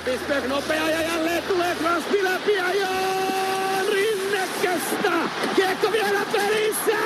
Bisberg 0.00 0.46
nopea 0.48 0.90
ja 0.90 1.02
jälleen 1.02 1.42
tulee 1.42 1.74
Crosby 1.74 2.24
läpi 2.24 2.52
ja 2.52 2.74
Jaan 2.74 3.86
Rinne 3.92 4.40
kestää. 4.62 5.28
Kiekko 5.56 5.92
vielä 5.92 6.20
pelissä. 6.32 6.98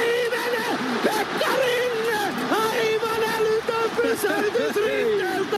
Ei 0.00 0.30
mene. 0.30 0.78
Pekka 1.04 1.46
Rinne. 1.56 2.18
Aivan 2.50 3.34
älytön 3.38 3.90
pysäytys 3.96 4.76
Rinneeltä. 4.76 5.56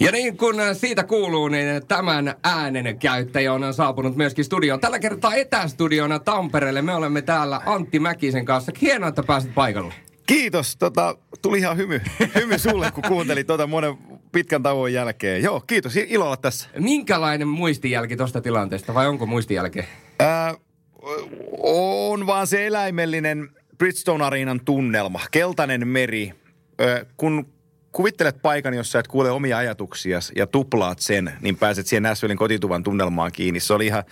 Ja 0.00 0.12
niin 0.12 0.36
kuin 0.36 0.56
siitä 0.74 1.04
kuuluu, 1.04 1.48
niin 1.48 1.86
tämän 1.88 2.34
äänen 2.44 2.98
käyttäjä 2.98 3.52
on 3.52 3.74
saapunut 3.74 4.16
myöskin 4.16 4.44
studioon. 4.44 4.80
Tällä 4.80 4.98
kertaa 4.98 5.34
etästudiona 5.34 6.18
Tampereelle. 6.18 6.82
Me 6.82 6.94
olemme 6.94 7.22
täällä 7.22 7.60
Antti 7.66 7.98
Mäkisen 7.98 8.44
kanssa. 8.44 8.72
Hienoa, 8.80 9.08
että 9.08 9.22
pääsit 9.22 9.54
paikalle. 9.54 9.94
Kiitos. 10.26 10.76
Tota, 10.76 11.16
tuli 11.42 11.58
ihan 11.58 11.76
hymy, 11.76 12.00
hymy 12.34 12.58
sulle, 12.58 12.90
kun 12.90 13.04
kuuntelin 13.08 13.46
tuota 13.46 13.66
monen 13.66 13.98
pitkän 14.36 14.62
tauon 14.62 14.92
jälkeen. 14.92 15.42
Joo, 15.42 15.60
kiitos. 15.60 15.96
Ilo 15.96 16.24
olla 16.24 16.36
tässä. 16.36 16.68
Minkälainen 16.78 17.48
muistijälki 17.48 18.16
tuosta 18.16 18.40
tilanteesta 18.40 18.94
vai 18.94 19.06
onko 19.06 19.26
muistijälki? 19.26 19.84
Ää, 20.18 20.54
on 21.62 22.26
vaan 22.26 22.46
se 22.46 22.66
eläimellinen 22.66 23.48
Bridgestone 23.78 24.24
Arenan 24.24 24.60
tunnelma. 24.64 25.20
Keltainen 25.30 25.88
meri. 25.88 26.32
Ää, 26.78 27.04
kun 27.16 27.46
kuvittelet 27.92 28.42
paikan, 28.42 28.74
jossa 28.74 28.98
et 28.98 29.08
kuule 29.08 29.30
omia 29.30 29.58
ajatuksia 29.58 30.18
ja 30.36 30.46
tuplaat 30.46 30.98
sen, 30.98 31.32
niin 31.40 31.56
pääset 31.56 31.86
siihen 31.86 32.02
Nashvillein 32.02 32.38
kotituvan 32.38 32.82
tunnelmaan 32.82 33.32
kiinni. 33.32 33.60
Se 33.60 33.74
oli 33.74 33.86
ihan, 33.86 34.04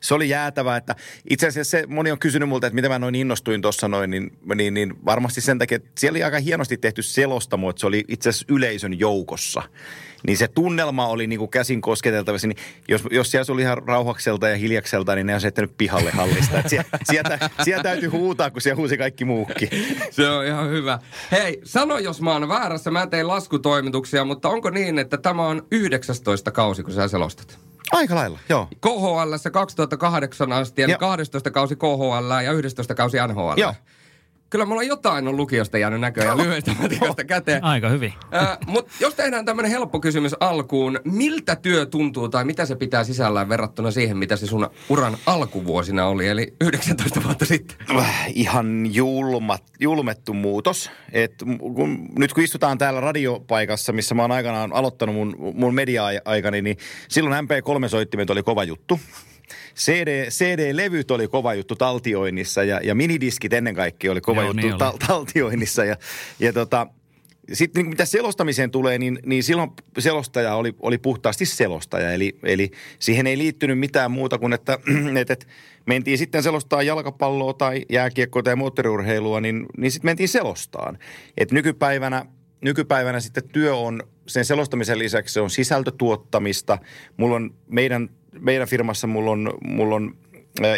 se 0.00 0.14
oli 0.14 0.28
jäätävää, 0.28 0.76
että 0.76 0.96
itse 1.30 1.46
asiassa 1.46 1.70
se, 1.70 1.86
moni 1.86 2.10
on 2.10 2.18
kysynyt 2.18 2.48
multa, 2.48 2.66
että 2.66 2.74
miten 2.74 2.90
mä 2.90 2.98
noin 2.98 3.14
innostuin 3.14 3.62
tuossa 3.62 3.88
noin, 3.88 4.10
niin, 4.10 4.32
niin, 4.54 4.74
niin, 4.74 5.04
varmasti 5.04 5.40
sen 5.40 5.58
takia, 5.58 5.76
että 5.76 5.90
siellä 5.98 6.16
oli 6.16 6.24
aika 6.24 6.38
hienosti 6.38 6.76
tehty 6.76 7.02
selostamo, 7.02 7.70
että 7.70 7.80
se 7.80 7.86
oli 7.86 8.04
itse 8.08 8.28
asiassa 8.28 8.46
yleisön 8.48 8.98
joukossa. 8.98 9.62
Niin 10.26 10.36
se 10.36 10.48
tunnelma 10.48 11.06
oli 11.06 11.26
niin 11.26 11.38
kuin 11.38 11.50
käsin 11.50 11.80
kosketeltavissa, 11.80 12.48
niin 12.48 12.56
jos, 12.88 13.02
jos 13.10 13.30
siellä 13.30 13.52
oli 13.52 13.62
ihan 13.62 13.78
rauhakselta 13.86 14.48
ja 14.48 14.56
hiljakselta, 14.56 15.14
niin 15.14 15.26
ne 15.26 15.34
on 15.34 15.40
jättänyt 15.44 15.74
pihalle 15.78 16.10
hallista. 16.10 16.58
Että 16.58 16.68
siellä, 16.68 16.84
sieltä, 17.04 17.50
sieltä 17.64 17.82
täytyy 17.82 18.08
huutaa, 18.08 18.50
kun 18.50 18.60
siellä 18.62 18.76
huusi 18.76 18.98
kaikki 18.98 19.24
muukin. 19.24 19.68
Se 20.10 20.30
on 20.30 20.46
ihan 20.46 20.70
hyvä. 20.70 20.98
Hei, 21.32 21.60
sano 21.64 21.98
jos 21.98 22.22
mä 22.22 22.32
oon 22.32 22.48
väärässä, 22.48 22.90
mä 22.90 23.06
tein 23.06 23.28
laskutoimituksia, 23.28 24.24
mutta 24.24 24.48
onko 24.48 24.70
niin, 24.70 24.98
että 24.98 25.18
tämä 25.18 25.46
on 25.46 25.66
19 25.70 26.50
kausi, 26.50 26.82
kun 26.82 26.94
sä 26.94 27.08
selostat? 27.08 27.69
Aika 27.92 28.14
lailla, 28.14 28.38
joo. 28.48 28.68
KHL 28.80 29.50
2008 29.52 30.52
asti, 30.52 30.82
eli 30.82 30.92
Joo. 30.92 30.98
12 30.98 31.50
kausi 31.50 31.76
KHL 31.76 32.42
ja 32.44 32.52
11 32.52 32.94
kausi 32.94 33.16
NHL. 33.28 33.60
Joo. 33.60 33.74
Kyllä 34.50 34.64
mulla 34.64 34.82
jotain 34.82 35.28
on 35.28 35.36
lukiosta 35.36 35.78
jäänyt 35.78 36.00
näköjään 36.00 36.38
lyhyestä 36.38 36.72
matikasta 36.82 37.24
käteen. 37.24 37.64
Aika 37.64 37.88
hyvin. 37.88 38.12
Äh, 38.34 38.58
Mutta 38.66 38.92
jos 39.00 39.14
tehdään 39.14 39.44
tämmöinen 39.44 39.70
helppo 39.70 40.00
kysymys 40.00 40.34
alkuun, 40.40 41.00
miltä 41.04 41.56
työ 41.56 41.86
tuntuu 41.86 42.28
tai 42.28 42.44
mitä 42.44 42.66
se 42.66 42.76
pitää 42.76 43.04
sisällään 43.04 43.48
verrattuna 43.48 43.90
siihen, 43.90 44.16
mitä 44.16 44.36
se 44.36 44.46
sun 44.46 44.70
uran 44.88 45.16
alkuvuosina 45.26 46.06
oli, 46.06 46.28
eli 46.28 46.54
19 46.60 47.24
vuotta 47.24 47.44
sitten? 47.44 47.76
Ihan 48.34 48.94
julmat, 48.94 49.62
julmettu 49.80 50.34
muutos. 50.34 50.90
Et 51.12 51.34
kun, 51.74 52.08
nyt 52.18 52.32
kun 52.32 52.44
istutaan 52.44 52.78
täällä 52.78 53.00
radiopaikassa, 53.00 53.92
missä 53.92 54.14
mä 54.14 54.22
oon 54.22 54.32
aikanaan 54.32 54.72
aloittanut 54.72 55.14
mun, 55.14 55.36
mun 55.54 55.74
media-aikani, 55.74 56.62
niin 56.62 56.76
silloin 57.08 57.44
MP3-soittimet 57.44 58.30
oli 58.30 58.42
kova 58.42 58.64
juttu. 58.64 59.00
CD, 59.76 60.30
CD-levyt 60.30 61.10
oli 61.10 61.28
kova 61.28 61.54
juttu 61.54 61.76
taltioinnissa 61.76 62.64
ja, 62.64 62.80
ja 62.82 62.94
minidiskit 62.94 63.52
ennen 63.52 63.74
kaikkea 63.74 64.12
oli 64.12 64.20
kova 64.20 64.40
Joo, 64.40 64.50
juttu 64.50 64.62
niin 64.62 64.74
oli. 64.74 64.78
tal- 64.78 65.06
taltioinnissa. 65.06 65.84
Ja, 65.84 65.96
ja 66.40 66.52
tota, 66.52 66.86
sitten 67.52 67.82
niin 67.82 67.90
mitä 67.90 68.04
selostamiseen 68.04 68.70
tulee, 68.70 68.98
niin, 68.98 69.18
niin 69.26 69.42
silloin 69.42 69.70
selostaja 69.98 70.54
oli, 70.54 70.74
oli 70.80 70.98
puhtaasti 70.98 71.46
selostaja. 71.46 72.12
Eli, 72.12 72.38
eli 72.42 72.70
siihen 72.98 73.26
ei 73.26 73.38
liittynyt 73.38 73.78
mitään 73.78 74.10
muuta 74.10 74.38
kuin, 74.38 74.52
että, 74.52 74.78
että, 75.20 75.32
että 75.32 75.46
mentiin 75.86 76.18
sitten 76.18 76.42
selostaa 76.42 76.82
jalkapalloa 76.82 77.52
tai 77.52 77.84
jääkiekkoa 77.90 78.42
tai 78.42 78.56
moottoriurheilua, 78.56 79.40
niin, 79.40 79.66
niin 79.76 79.92
sitten 79.92 80.08
mentiin 80.08 80.28
selostaan. 80.28 80.98
Et 81.36 81.52
nykypäivänä, 81.52 82.26
nykypäivänä 82.60 83.20
sitten 83.20 83.48
työ 83.48 83.76
on 83.76 84.02
sen 84.26 84.44
selostamisen 84.44 84.98
lisäksi 84.98 85.32
se 85.32 85.40
on 85.40 85.50
sisältötuottamista. 85.50 86.78
Mulla 87.16 87.36
on 87.36 87.54
meidän, 87.68 88.10
meidän 88.38 88.68
firmassa 88.68 89.06
mulla 89.06 89.30
on, 89.30 89.52
mulla 89.64 89.94
on 89.94 90.14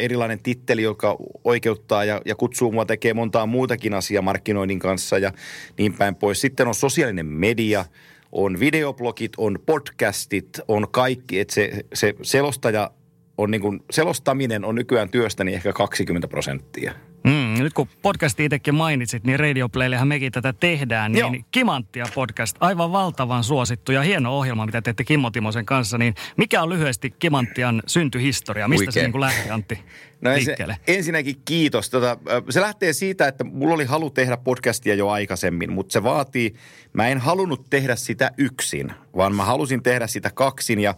erilainen 0.01 0.43
titteli, 0.43 0.83
joka 0.83 1.17
oikeuttaa 1.45 2.05
ja, 2.05 2.21
ja 2.25 2.35
kutsuu 2.35 2.73
mua 2.73 2.85
tekemään 2.85 3.17
montaa 3.17 3.47
muutakin 3.47 3.95
asiaa 3.95 4.23
markkinoinnin 4.23 4.79
kanssa 4.79 5.19
ja 5.19 5.33
niin 5.79 5.93
päin 5.93 6.15
pois. 6.15 6.41
Sitten 6.41 6.69
on 6.69 6.75
sosiaalinen 6.75 7.27
media, 7.27 7.85
on 8.33 8.61
videoblogit, 8.61 9.33
on 9.37 9.59
podcastit, 9.67 10.61
on 10.69 10.87
kaikki. 10.91 11.41
Että 11.41 11.55
se, 11.55 11.85
se 11.95 12.15
selostaja 12.23 12.91
on 13.39 13.51
niin 13.51 13.61
kuin, 13.61 13.81
selostaminen 13.91 14.65
on 14.65 14.75
nykyään 14.75 15.09
työstäni 15.11 15.55
ehkä 15.55 15.73
20 15.73 16.29
prosenttia. 16.29 16.93
Mm, 17.25 17.55
nyt 17.59 17.73
kun 17.73 17.89
podcasti 18.03 18.45
itsekin 18.45 18.75
mainitsit, 18.75 19.25
niin 19.25 19.41
Radio 19.41 19.69
Playllehän 19.69 20.09
mekin 20.09 20.33
tätä 20.33 20.53
tehdään. 20.53 21.15
Joo. 21.15 21.31
Niin 21.31 21.45
Kimanttia 21.51 22.07
podcast, 22.15 22.57
aivan 22.61 22.93
valtavan 22.93 23.45
suosittu 23.45 23.93
ja 23.93 24.03
hieno 24.03 24.39
ohjelma, 24.39 24.67
mitä 24.67 24.83
teette 24.83 25.05
Kimmo 25.05 25.31
Timosen 25.31 25.67
kanssa. 25.67 25.99
Niin 25.99 26.15
mikä 26.37 26.63
on 26.63 26.69
lyhyesti 26.69 27.11
Kimanttian 27.19 27.83
syntyhistoria? 27.87 28.69
Mistä 28.69 28.81
Huikea. 28.83 28.93
se 28.93 29.01
niin 29.03 29.13
kuin 29.13 29.21
lähti, 29.21 29.51
Antti, 29.51 29.79
No 30.21 30.31
se, 30.31 30.37
liikkeelle? 30.37 30.77
ensinnäkin 30.87 31.37
kiitos. 31.45 31.91
Tota, 31.91 32.19
se 32.51 32.61
lähtee 32.61 32.93
siitä, 32.93 33.29
että 33.29 33.45
mulla 33.45 33.75
oli 33.75 33.85
halu 33.85 34.11
tehdä 34.11 34.37
podcastia 34.37 34.95
jo 34.95 35.09
aikaisemmin, 35.09 35.73
mutta 35.73 35.93
se 35.93 36.03
vaatii, 36.03 36.55
mä 36.93 37.09
en 37.09 37.19
halunnut 37.19 37.71
tehdä 37.71 37.97
sitä 37.97 38.31
yksin, 38.39 38.93
vaan 39.17 39.35
mä 39.35 39.45
halusin 39.45 39.83
tehdä 39.83 40.07
sitä 40.07 40.31
kaksin 40.35 40.81
ja 40.81 40.95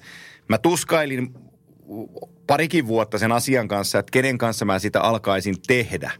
mä 0.48 0.58
tuskailin 0.58 1.34
parikin 2.46 2.86
vuotta 2.86 3.18
sen 3.18 3.32
asian 3.32 3.68
kanssa, 3.68 3.98
että 3.98 4.10
kenen 4.10 4.38
kanssa 4.38 4.64
mä 4.64 4.78
sitä 4.78 5.00
alkaisin 5.00 5.56
tehdä. 5.66 6.10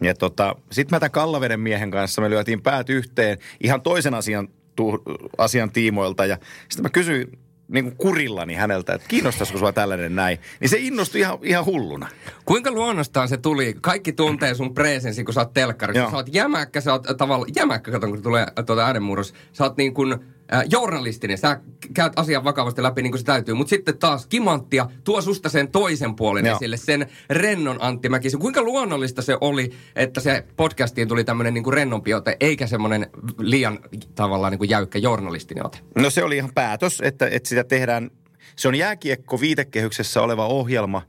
Ja 0.00 0.14
tota, 0.14 0.56
sitten 0.72 0.96
mä 0.96 1.00
tämän 1.00 1.10
Kallaveden 1.10 1.60
miehen 1.60 1.90
kanssa 1.90 2.22
me 2.22 2.30
lyötiin 2.30 2.62
päät 2.62 2.90
yhteen 2.90 3.38
ihan 3.60 3.80
toisen 3.80 4.14
asian, 4.14 4.48
tu, 4.76 5.02
asian 5.38 5.70
tiimoilta 5.70 6.26
ja 6.26 6.38
sitten 6.68 6.82
mä 6.82 6.90
kysyin 6.90 7.38
niin 7.68 7.84
kuin 7.84 7.96
kurillani 7.96 8.54
häneltä, 8.54 8.94
että 8.94 9.08
kiinnostaisiko 9.08 9.58
sua 9.58 9.72
tällainen 9.72 10.16
näin. 10.16 10.38
Niin 10.60 10.68
se 10.68 10.76
innostui 10.80 11.20
ihan, 11.20 11.38
ihan 11.42 11.64
hulluna. 11.64 12.08
Kuinka 12.44 12.70
luonnostaan 12.70 13.28
se 13.28 13.36
tuli? 13.36 13.76
Kaikki 13.80 14.12
tuntee 14.12 14.54
sun 14.54 14.74
presenssi, 14.74 15.24
kun 15.24 15.34
sä 15.34 15.40
oot 15.40 15.52
telkkarissa. 15.52 16.10
Sä 16.10 16.16
oot 16.16 16.34
jämäkkä, 16.34 16.80
sä 16.80 16.92
oot 16.92 17.06
tavallaan, 17.18 17.50
jämäkkä, 17.56 17.90
katon 17.90 18.10
kun 18.10 18.22
tulee 18.22 18.46
tuota 18.66 18.86
äänenmurros. 18.86 19.34
Sä 19.52 19.64
oot 19.64 19.76
niin 19.76 19.94
kuin 19.94 20.18
äh, 20.54 20.62
journalistinen, 20.70 21.38
sä 21.38 21.60
käyt 21.94 22.12
asian 22.16 22.44
vakavasti 22.44 22.82
läpi 22.82 23.02
niin 23.02 23.12
kuin 23.12 23.18
se 23.18 23.24
täytyy. 23.24 23.54
Mutta 23.54 23.70
sitten 23.70 23.98
taas 23.98 24.26
kimanttia 24.26 24.86
tuo 25.04 25.20
susta 25.20 25.48
sen 25.48 25.70
toisen 25.70 26.14
puolen 26.14 26.46
Joo. 26.46 26.56
esille, 26.56 26.76
sen 26.76 27.06
rennon 27.30 27.76
Antti 27.80 28.08
Mäkisen. 28.08 28.40
Kuinka 28.40 28.62
luonnollista 28.62 29.22
se 29.22 29.36
oli, 29.40 29.70
että 29.96 30.20
se 30.20 30.44
podcastiin 30.56 31.08
tuli 31.08 31.24
tämmöinen 31.24 31.54
niin 31.54 31.72
rennompi 31.72 32.14
ote, 32.14 32.36
eikä 32.40 32.66
semmoinen 32.66 33.06
liian 33.38 33.78
tavallaan 34.14 34.50
niin 34.50 34.58
kuin 34.58 34.70
jäykkä 34.70 34.98
journalistinen 34.98 35.66
ote? 35.66 35.78
No 35.98 36.10
se 36.10 36.24
oli 36.24 36.36
ihan 36.36 36.54
päätös, 36.54 37.00
että, 37.04 37.26
että 37.26 37.48
sitä 37.48 37.64
tehdään. 37.64 38.10
Se 38.56 38.68
on 38.68 38.74
jääkiekko 38.74 39.40
viitekehyksessä 39.40 40.22
oleva 40.22 40.46
ohjelma, 40.46 41.02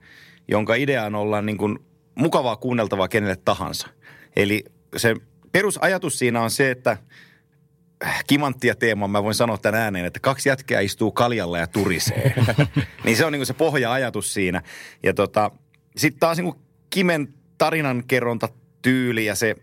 jonka 0.48 0.76
ideaan 0.76 1.16
ollaan 1.16 1.46
niin 1.46 1.58
kuin 1.58 1.80
mukavaa 2.16 2.56
kuunneltavaa 2.56 3.08
kenelle 3.08 3.36
tahansa. 3.36 3.88
Eli 4.36 4.64
se 4.98 5.16
perusajatus 5.52 6.20
siinä 6.20 6.42
on 6.42 6.52
se, 6.52 6.72
että 6.72 6.98
kimanttia 8.28 8.76
teema, 8.76 9.08
mä 9.08 9.24
voin 9.24 9.36
sanoa 9.36 9.58
tämän 9.58 9.82
ääneen, 9.82 10.06
että 10.06 10.20
kaksi 10.20 10.50
jätkää 10.50 10.80
istuu 10.80 11.12
kaljalla 11.12 11.58
ja 11.58 11.68
turisee. 11.68 12.34
niin 13.06 13.18
se 13.18 13.26
on 13.26 13.32
niin 13.32 13.40
kuin 13.40 13.48
se 13.48 13.54
pohja-ajatus 13.54 14.34
siinä. 14.34 14.62
Ja 15.04 15.14
tota, 15.14 15.52
sitten 15.98 16.20
taas 16.20 16.38
niin 16.38 16.54
kuin 16.54 16.64
Kimen 16.90 17.34
tarinankerronta 17.58 18.50
tyyli 18.82 19.26
ja 19.26 19.36
se, 19.36 19.56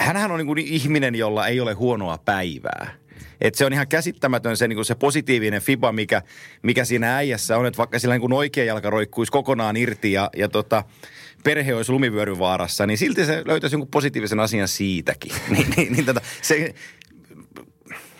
hänhän 0.00 0.30
on 0.30 0.38
niin 0.38 0.46
kuin 0.46 0.58
ihminen, 0.58 1.14
jolla 1.14 1.46
ei 1.46 1.60
ole 1.60 1.72
huonoa 1.72 2.18
päivää. 2.18 3.00
Et 3.40 3.54
se 3.54 3.64
on 3.64 3.72
ihan 3.72 3.88
käsittämätön 3.88 4.56
se, 4.56 4.68
niin 4.68 4.84
se 4.84 4.94
positiivinen 4.94 5.62
fiba, 5.62 5.92
mikä, 5.92 6.22
mikä 6.62 6.84
siinä 6.84 7.16
äijässä 7.16 7.58
on. 7.58 7.66
Että 7.66 7.78
vaikka 7.78 7.98
sillä 7.98 8.18
niin 8.18 8.32
oikea 8.32 8.64
jalka 8.64 8.90
roikkuisi 8.90 9.32
kokonaan 9.32 9.76
irti 9.76 10.12
ja, 10.12 10.30
ja 10.36 10.48
tota, 10.48 10.84
perhe 11.44 11.74
olisi 11.74 11.92
lumivyöryvaarassa, 11.92 12.86
niin 12.86 12.98
silti 12.98 13.24
se 13.24 13.42
löytäisi 13.46 13.74
jonkun 13.74 13.90
positiivisen 13.90 14.40
asian 14.40 14.68
siitäkin. 14.68 15.32
niin, 15.50 15.66
niin, 15.76 15.92
niin 15.92 16.06
tota, 16.06 16.20
se, 16.42 16.74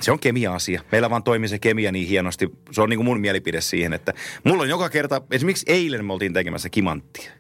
se 0.01 0.13
on 0.13 0.19
kemia-asia. 0.19 0.83
Meillä 0.93 1.11
vaan 1.11 1.23
toimii 1.23 1.49
se 1.49 1.59
kemia 1.59 1.93
niin 1.93 2.09
hienosti. 2.09 2.49
Se 2.71 2.83
on 2.83 2.89
niin 2.89 2.99
kuin 2.99 3.05
mun 3.05 3.21
mielipide 3.21 3.61
siihen, 3.61 3.93
että 3.93 4.15
mulla 4.45 4.63
on 4.63 4.69
joka 4.69 4.89
kerta, 4.89 5.23
esimerkiksi 5.31 5.67
eilen 5.69 6.05
me 6.05 6.13
oltiin 6.13 6.33
tekemässä 6.33 6.69
kimanttia. 6.69 7.33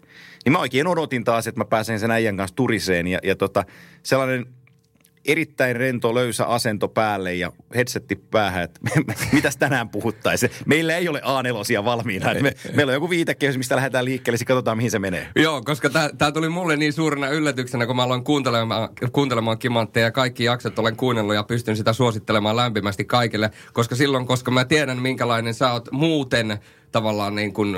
Niin 0.44 0.52
mä 0.52 0.58
oikein 0.58 0.86
odotin 0.86 1.24
taas, 1.24 1.46
että 1.46 1.60
mä 1.60 1.64
pääsen 1.64 2.00
sen 2.00 2.10
äijän 2.10 2.36
kanssa 2.36 2.56
turiseen 2.56 3.06
ja, 3.06 3.18
ja 3.22 3.36
tota, 3.36 3.64
sellainen 4.02 4.46
erittäin 5.24 5.76
rento, 5.76 6.14
löysä 6.14 6.44
asento 6.46 6.88
päälle 6.88 7.34
ja 7.34 7.52
headsetti 7.74 8.16
päähän, 8.16 8.64
että 8.64 8.80
mitäs 9.32 9.56
tänään 9.56 9.88
puhuttaisiin. 9.88 10.52
Meillä 10.66 10.96
ei 10.96 11.08
ole 11.08 11.20
A4 11.20 11.84
valmiina. 11.84 12.34
Me, 12.34 12.54
meillä 12.74 12.90
on 12.90 12.94
joku 12.94 13.10
viitekehys, 13.10 13.58
mistä 13.58 13.76
lähdetään 13.76 14.04
liikkeelle, 14.04 14.38
sitten 14.38 14.54
katsotaan 14.54 14.76
mihin 14.76 14.90
se 14.90 14.98
menee. 14.98 15.28
Joo, 15.36 15.62
koska 15.62 15.90
tämä 16.18 16.32
tuli 16.32 16.48
mulle 16.48 16.76
niin 16.76 16.92
suurena 16.92 17.28
yllätyksenä, 17.28 17.86
kun 17.86 17.96
mä 17.96 18.02
aloin 18.02 18.24
kuuntelemaan, 18.24 18.88
kuuntelemaan 19.12 19.58
Kimantteja 19.58 20.06
ja 20.06 20.12
kaikki 20.12 20.44
jaksot 20.44 20.78
olen 20.78 20.96
kuunnellut 20.96 21.34
ja 21.34 21.42
pystyn 21.42 21.76
sitä 21.76 21.92
suosittelemaan 21.92 22.56
lämpimästi 22.56 23.04
kaikille. 23.04 23.50
Koska 23.72 23.96
silloin, 23.96 24.26
koska 24.26 24.50
mä 24.50 24.64
tiedän 24.64 24.98
minkälainen 24.98 25.54
sä 25.54 25.72
oot 25.72 25.88
muuten 25.92 26.58
tavallaan 26.92 27.34
niin 27.34 27.52
kuin 27.52 27.76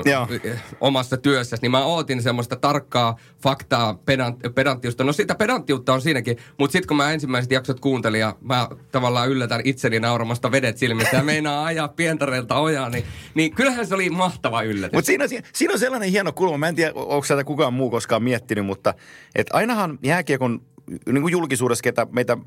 omassa 0.81 1.17
työssä, 1.17 1.57
niin 1.61 1.71
mä 1.71 1.85
ootin 1.85 2.21
semmoista 2.21 2.55
tarkkaa 2.55 3.15
faktaa, 3.43 3.93
pedant, 4.05 4.39
pedanttiusta. 4.55 5.03
No 5.03 5.13
sitä 5.13 5.35
pedanttiutta 5.35 5.93
on 5.93 6.01
siinäkin, 6.01 6.37
mutta 6.59 6.71
sitten 6.71 6.87
kun 6.87 6.97
mä 6.97 7.11
ensimmäiset 7.11 7.51
jaksot 7.51 7.79
kuuntelin 7.79 8.19
ja 8.19 8.35
mä 8.41 8.67
tavallaan 8.91 9.29
yllätän 9.29 9.61
itseni 9.63 9.99
nauramasta 9.99 10.51
vedet 10.51 10.77
silmistä 10.77 11.17
ja 11.17 11.23
meinaa 11.23 11.65
ajaa 11.65 11.87
pientareelta 11.87 12.55
ojaa, 12.55 12.89
niin, 12.89 13.05
niin 13.35 13.55
kyllähän 13.55 13.87
se 13.87 13.95
oli 13.95 14.09
mahtava 14.09 14.61
yllätys. 14.61 14.93
Mutta 14.93 15.07
siinä, 15.07 15.25
siinä 15.53 15.73
on 15.73 15.79
sellainen 15.79 16.09
hieno 16.09 16.31
kulma, 16.31 16.57
mä 16.57 16.67
en 16.67 16.75
tiedä, 16.75 16.91
onko 16.95 17.23
sitä 17.23 17.43
kukaan 17.43 17.73
muu 17.73 17.89
koskaan 17.89 18.23
miettinyt, 18.23 18.65
mutta 18.65 18.93
että 19.35 19.57
ainahan 19.57 19.99
jääkiekon 20.03 20.61
niin 20.87 21.21
kuin 21.21 21.31
julkisuudessa, 21.31 21.83
ketä 21.83 22.07
meitä 22.11 22.37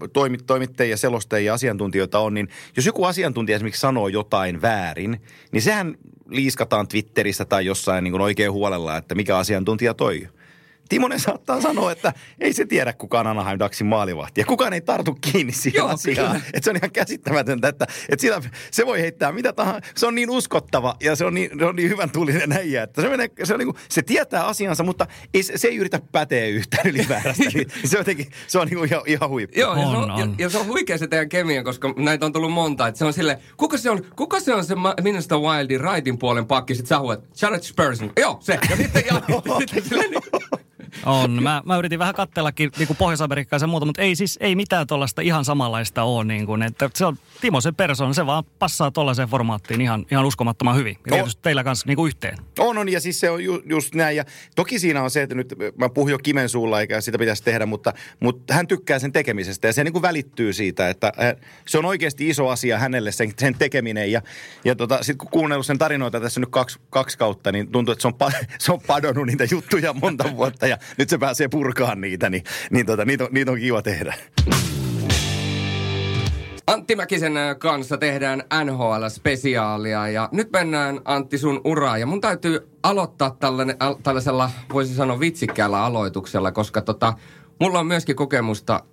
toimittajia, 0.47 0.97
selostajia 0.97 1.47
ja 1.47 1.55
asiantuntijoita 1.55 2.19
on, 2.19 2.35
niin 2.35 2.49
jos 2.77 2.87
joku 2.87 3.05
asiantuntija 3.05 3.57
esimerkiksi 3.57 3.81
sanoo 3.81 4.09
jotain 4.09 4.63
väärin, 4.63 5.21
niin 5.53 5.63
sehän 5.63 5.99
liiskataan 6.29 6.89
Twitterissä 6.89 7.45
tai 7.45 7.67
jossain 7.67 8.05
niin 8.05 8.13
kuin 8.13 8.21
oikein 8.21 8.53
huolella, 8.53 8.97
että 8.97 9.15
mikä 9.15 9.39
asiantuntija 9.39 9.95
toi. 9.95 10.29
Timonen 10.89 11.21
saattaa 11.21 11.61
sanoa, 11.61 11.93
että 11.93 12.13
ei 12.41 12.53
se 12.53 12.67
tiedä 12.67 12.93
kukaan 12.93 13.27
Anaheim 13.27 13.59
Ducksin 13.59 13.87
maalivahti. 13.87 14.41
Ja 14.41 14.45
kukaan 14.45 14.73
ei 14.73 14.81
tartu 14.81 15.19
kiinni 15.21 15.53
siihen 15.53 15.79
Joo, 15.79 15.89
asiaan. 15.89 16.37
Että 16.37 16.61
se 16.63 16.71
on 16.71 16.77
ihan 16.77 16.91
käsittämätöntä, 16.91 17.69
että, 17.69 17.87
että 18.09 18.21
sillä, 18.21 18.43
se 18.71 18.87
voi 18.87 19.01
heittää 19.01 19.33
mitä 19.33 19.53
tahansa. 19.53 19.81
Se 19.95 20.07
on 20.07 20.15
niin 20.15 20.31
uskottava 20.31 20.97
ja 21.01 21.17
se 21.17 21.25
on 21.25 21.35
niin, 21.35 21.51
se 21.59 21.65
on 21.65 21.77
niin 21.77 21.89
hyvän 21.89 22.11
tullinen 22.11 22.53
äijä, 22.53 22.83
että 22.83 23.03
se, 23.03 23.09
menee, 23.09 23.31
se, 23.45 23.53
on 23.53 23.59
niin 23.59 23.73
kuin, 23.73 23.77
se 23.89 24.03
tietää 24.03 24.47
asiansa, 24.47 24.83
mutta 24.83 25.07
ei, 25.35 25.43
se 25.43 25.69
ei 25.69 25.77
yritä 25.77 26.01
päteä 26.13 26.47
yhtään 26.47 26.87
ylipäärästä. 26.87 27.45
niin 27.55 27.67
se, 27.85 27.99
jotenkin, 27.99 28.27
se 28.47 28.59
on 28.59 28.67
niin 28.67 28.79
kuin 28.79 28.89
ihan, 28.89 29.03
ihan 29.07 29.31
huippu. 29.31 29.61
Joo, 29.61 29.75
ja, 29.75 29.81
on, 29.87 29.91
se 29.91 29.97
on, 29.97 30.11
on. 30.11 30.19
Ja, 30.19 30.29
ja, 30.39 30.51
se 30.51 30.59
on 30.59 30.67
huikea 30.67 30.99
se 30.99 31.07
teidän 31.07 31.29
kemia, 31.29 31.65
koska 31.65 31.95
näitä 31.97 32.27
on 32.27 32.33
tullut 32.33 32.53
monta. 32.53 32.87
Että 32.87 32.99
se 32.99 33.05
on 33.05 33.13
sille, 33.13 33.39
kuka 33.57 33.79
se 33.79 33.91
on, 33.91 34.05
kuka 34.17 34.41
se 34.41 34.55
on 34.55 34.65
se 34.65 34.75
Minnesota 35.03 35.39
Wildin 35.39 35.81
raitin 35.81 36.19
puolen 36.19 36.47
pakki? 36.47 36.75
Sitten 36.75 36.89
sä 36.89 36.99
huuat, 36.99 37.25
Jared 37.43 37.63
Spurson. 37.63 38.13
Joo, 38.21 38.39
se. 38.41 38.59
Ja 38.71 38.77
sitten, 38.77 39.05
ja, 39.07 39.23
sitten 39.59 39.85
silleen, 39.85 40.11
niin, 40.11 40.23
on. 41.07 41.43
Mä, 41.43 41.63
mä 41.65 41.77
yritin 41.77 41.99
vähän 41.99 42.15
kattellakin 42.15 42.71
niin 42.79 42.87
kuin 42.87 42.97
Pohjois-Amerikkaa 42.97 43.59
ja 43.63 43.67
muuta, 43.67 43.87
mutta 43.87 44.03
ei 44.03 44.17
siis 44.17 44.39
ei 44.41 44.57
mitään 44.57 44.87
tuollaista 44.87 45.23
ihan 45.23 45.45
samanlaista 45.45 46.03
ole. 46.03 46.25
Niin 46.25 46.47
kuin, 46.47 46.63
että 46.63 46.91
se 46.95 47.07
on 47.07 47.17
Timo 47.41 47.61
se 47.61 47.73
persoon, 47.73 48.15
se 48.15 48.27
vaan 48.27 48.45
passaa 48.59 48.91
tuollaiseen 48.91 49.29
formaattiin 49.29 49.81
ihan, 49.81 50.07
ihan 50.11 50.25
uskomattoman 50.25 50.77
hyvin. 50.77 50.97
Ja 51.07 51.13
tietysti 51.13 51.43
teillä 51.43 51.65
kanssa 51.65 51.87
niin 51.87 51.97
kuin 51.97 52.09
yhteen. 52.09 52.39
On, 52.59 52.79
on, 52.79 52.89
ja 52.89 53.01
siis 53.01 53.21
se 53.21 53.31
on 53.31 53.45
ju, 53.45 53.63
just 53.65 53.95
näin. 53.95 54.17
Ja 54.17 54.25
toki 54.57 54.79
siinä 54.79 55.03
on 55.03 55.11
se, 55.11 55.23
että 55.23 55.35
nyt 55.35 55.55
mä 55.79 55.89
puhun 55.89 56.11
jo 56.11 56.19
kimen 56.19 56.49
suulla, 56.49 56.81
eikä 56.81 57.01
sitä 57.01 57.19
pitäisi 57.19 57.43
tehdä, 57.43 57.67
mutta, 57.67 57.93
mutta 58.21 58.55
hän 58.55 58.67
tykkää 58.67 58.99
sen 58.99 59.13
tekemisestä 59.13 59.69
ja 59.69 59.73
se 59.73 59.85
niin 59.85 59.93
kuin 59.93 60.03
välittyy 60.03 60.53
siitä, 60.53 60.89
että 60.89 61.13
se 61.67 61.79
on 61.79 61.85
oikeasti 61.85 62.29
iso 62.29 62.49
asia 62.49 62.79
hänelle 62.79 63.13
sen, 63.13 63.33
sen 63.39 63.55
tekeminen. 63.55 64.13
Ja, 64.13 64.23
ja 64.65 64.75
tota, 64.75 64.99
sitten 64.99 65.19
kun 65.19 65.29
kuunnellut 65.31 65.67
sen 65.67 65.79
tarinoita 65.79 66.21
tässä 66.21 66.41
nyt 66.41 66.51
kaksi, 66.51 66.79
kaksi 66.91 67.19
kautta, 67.19 67.53
niin 67.53 67.73
tuntuu, 67.73 67.93
että 67.93 68.03
se 68.03 68.09
on, 68.09 68.15
se 68.59 68.73
on 68.73 68.81
padonnut 68.87 69.27
niitä 69.27 69.45
juttuja 69.51 69.93
monta 69.93 70.37
vuotta 70.37 70.67
ja 70.67 70.76
nyt 70.99 71.09
se 71.09 71.19
pääsee 71.19 71.49
purkaan 71.49 72.01
niitä, 72.01 72.31
niin, 72.31 72.45
niin 72.71 72.87
tota, 72.87 73.05
niitä, 73.05 73.25
on, 73.25 73.31
niitä 73.33 73.51
on 73.51 73.59
kiva 73.59 73.83
tehdä. 73.83 74.15
Antti 76.67 76.97
Mäkisen 76.97 77.37
äh, 77.37 77.59
kanssa 77.59 77.99
tehdään 77.99 78.43
NHL-spesiaalia 78.65 80.09
ja 80.13 80.29
nyt 80.33 80.53
mennään 80.53 81.01
Antti 81.05 81.39
sun 81.39 81.61
uraa 81.65 81.99
ja 81.99 82.07
mun 82.07 82.21
täytyy 82.21 82.69
aloittaa 82.83 83.37
tällainen, 83.41 83.77
tällaisella, 84.03 84.51
voisi 84.73 84.95
sanoa 84.95 85.21
vitsikkäällä 85.21 85.85
aloituksella, 85.85 86.53
koska 86.53 86.81
tota, 86.81 87.13
mulla 87.61 87.79
on 87.79 87.87
myöskin 87.87 88.17
kokemusta 88.17 88.85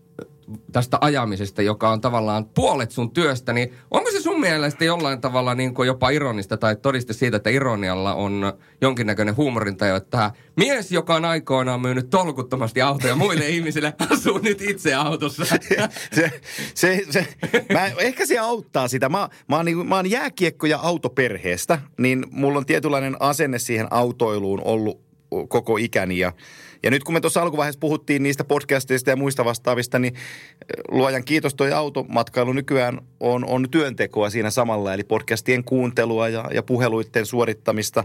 tästä 0.72 0.98
ajamisesta, 1.02 1.62
joka 1.62 1.90
on 1.90 2.02
tavallaan 2.02 2.46
puolet 2.46 2.92
sun 2.92 3.12
työstä, 3.12 3.54
niin 3.54 3.74
onko 3.92 4.12
se 4.12 4.22
sun 4.22 4.40
mielestä 4.40 4.86
jollain 4.86 5.22
tavalla 5.22 5.56
niin 5.56 5.74
kuin 5.74 5.88
jopa 5.88 6.10
ironista 6.10 6.58
tai 6.58 6.76
todiste 6.76 7.14
siitä, 7.14 7.38
että 7.38 7.50
ironialla 7.50 8.14
on 8.14 8.54
jonkinnäköinen 8.82 9.36
huumorintajo, 9.36 9.96
että 9.96 10.32
mies, 10.56 10.92
joka 10.92 11.16
on 11.16 11.26
aikoinaan 11.26 11.82
myynyt 11.82 12.10
tolkuttomasti 12.10 12.82
autoja 12.82 13.16
muille 13.16 13.50
ihmisille, 13.50 13.94
asuu 14.12 14.38
nyt 14.38 14.62
itse 14.62 14.94
autossa. 14.94 15.46
se, 16.16 16.32
se, 16.76 17.02
se, 17.10 17.28
mä, 17.74 17.86
ehkä 17.98 18.26
se 18.26 18.40
auttaa 18.40 18.88
sitä. 18.88 19.10
Mä, 19.10 19.30
mä, 19.50 19.56
oon, 19.56 19.66
niin, 19.66 19.88
mä 19.88 19.96
oon 19.96 20.12
jääkiekko- 20.12 20.68
ja 20.68 20.80
autoperheestä, 20.80 21.80
niin 21.98 22.26
mulla 22.32 22.58
on 22.58 22.66
tietynlainen 22.66 23.16
asenne 23.20 23.60
siihen 23.60 23.88
autoiluun 23.92 24.62
ollut 24.64 25.02
koko 25.48 25.78
ikäni 25.78 26.20
ja 26.20 26.32
ja 26.84 26.92
nyt 26.92 27.04
kun 27.04 27.14
me 27.14 27.22
tuossa 27.22 27.42
alkuvaiheessa 27.42 27.80
puhuttiin 27.80 28.24
niistä 28.24 28.44
podcasteista 28.44 29.10
ja 29.10 29.16
muista 29.16 29.46
vastaavista, 29.46 30.00
niin 30.00 30.14
luojan 30.92 31.24
kiitos 31.24 31.56
toi 31.56 31.74
automatkailu 31.74 32.54
nykyään 32.54 33.02
on, 33.20 33.46
on 33.46 33.70
työntekoa 33.72 34.30
siinä 34.30 34.50
samalla, 34.50 34.94
eli 34.94 35.04
podcastien 35.04 35.64
kuuntelua 35.64 36.30
ja, 36.30 36.46
ja 36.54 36.64
puheluiden 36.64 37.26
suorittamista. 37.26 38.04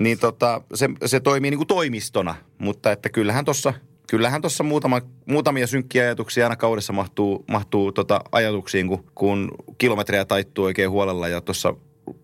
Niin 0.00 0.18
tota, 0.18 0.62
se, 0.74 0.88
se 1.06 1.20
toimii 1.20 1.50
niin 1.50 1.58
kuin 1.58 1.68
toimistona, 1.68 2.34
mutta 2.58 2.92
että 2.92 3.08
kyllähän 3.08 3.44
tuossa 3.44 3.74
kyllähän 4.08 4.40
tuossa 4.40 4.64
muutama, 4.64 5.00
muutamia 5.26 5.66
synkkiä 5.66 6.02
ajatuksia 6.02 6.44
aina 6.44 6.56
kaudessa 6.56 6.92
mahtuu, 6.92 7.44
mahtuu 7.48 7.92
tota 7.92 8.20
ajatuksiin, 8.32 8.88
kun, 8.88 9.04
kun 9.14 9.50
kilometrejä 9.78 10.24
taittuu 10.24 10.64
oikein 10.64 10.90
huolella 10.90 11.28
ja 11.28 11.40
tuossa 11.40 11.74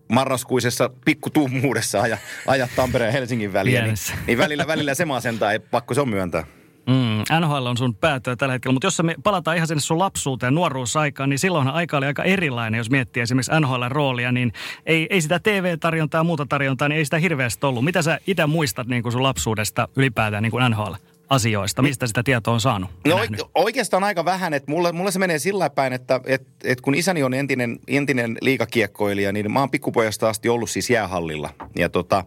marraskuisessa 0.09 0.89
pikkutummuudessa 1.05 2.01
aja, 2.01 2.17
aja 2.47 2.67
Tampereen 2.75 3.09
ja 3.09 3.11
Helsingin 3.11 3.53
väliä, 3.53 3.83
niin, 3.83 3.95
niin 4.27 4.37
välillä, 4.37 4.67
välillä 4.67 4.93
se 4.93 5.05
masentaa, 5.05 5.51
ei 5.51 5.59
pakko 5.59 5.93
se 5.93 6.01
on 6.01 6.09
myöntää. 6.09 6.43
Mm, 6.89 7.39
NHL 7.39 7.65
on 7.65 7.77
sun 7.77 7.95
päätöä 7.95 8.35
tällä 8.35 8.53
hetkellä, 8.53 8.73
mutta 8.73 8.87
jos 8.87 9.03
me 9.03 9.15
palataan 9.23 9.57
ihan 9.57 9.67
sinne 9.67 9.81
sun 9.81 9.99
lapsuuteen, 9.99 10.55
nuoruusaikaan, 10.55 11.29
niin 11.29 11.39
silloinhan 11.39 11.75
aika 11.75 11.97
oli 11.97 12.05
aika 12.05 12.23
erilainen, 12.23 12.77
jos 12.77 12.89
miettii 12.89 13.23
esimerkiksi 13.23 13.51
NHL-roolia, 13.51 14.31
niin 14.31 14.53
ei, 14.85 15.07
ei 15.09 15.21
sitä 15.21 15.39
TV-tarjontaa 15.39 16.19
ja 16.19 16.23
muuta 16.23 16.45
tarjontaa, 16.45 16.89
niin 16.89 16.97
ei 16.97 17.05
sitä 17.05 17.17
hirveästi 17.17 17.65
ollut. 17.65 17.85
Mitä 17.85 18.01
sä 18.01 18.19
itse 18.27 18.45
muistat 18.45 18.87
niin 18.87 19.03
kuin 19.03 19.11
sun 19.11 19.23
lapsuudesta 19.23 19.87
ylipäätään 19.95 20.43
niin 20.43 20.51
kuin 20.51 20.71
NHL? 20.71 20.93
Asioista? 21.29 21.81
Mistä 21.81 22.07
sitä 22.07 22.23
tietoa 22.23 22.53
on 22.53 22.61
saanut? 22.61 22.89
No 23.07 23.19
oikeastaan 23.55 24.03
aika 24.03 24.25
vähän. 24.25 24.53
Että 24.53 24.71
mulle, 24.71 24.91
mulle 24.91 25.11
se 25.11 25.19
menee 25.19 25.39
sillä 25.39 25.69
päin, 25.69 25.93
että 25.93 26.21
et, 26.25 26.47
et 26.63 26.81
kun 26.81 26.95
isäni 26.95 27.23
on 27.23 27.33
entinen, 27.33 27.79
entinen 27.87 28.37
liikakiekkoilija, 28.41 29.31
niin 29.31 29.51
mä 29.51 29.59
oon 29.59 29.71
pikkupojasta 29.71 30.29
asti 30.29 30.49
ollut 30.49 30.69
siis 30.69 30.89
jäähallilla. 30.89 31.49
Ja 31.75 31.89
tota, 31.89 32.23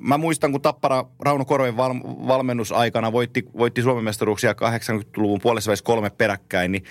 Mä 0.00 0.18
muistan, 0.18 0.52
kun 0.52 0.60
Tappara 0.60 1.04
Rauno 1.20 1.44
Korojen 1.44 1.76
val, 1.76 1.94
valmennusaikana 2.04 3.12
voitti, 3.12 3.48
voitti 3.58 3.82
Suomen 3.82 4.04
mestaruuksia 4.04 4.52
80-luvun 4.52 5.40
puolessa 5.42 5.72
kolme 5.84 6.10
peräkkäin, 6.10 6.72
niin 6.72 6.84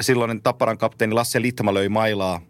silloinen 0.00 0.42
Tapparan 0.42 0.78
kapteeni 0.78 1.14
Lasse 1.14 1.42
Litma 1.42 1.74
löi 1.74 1.88
mailaa 1.88 2.40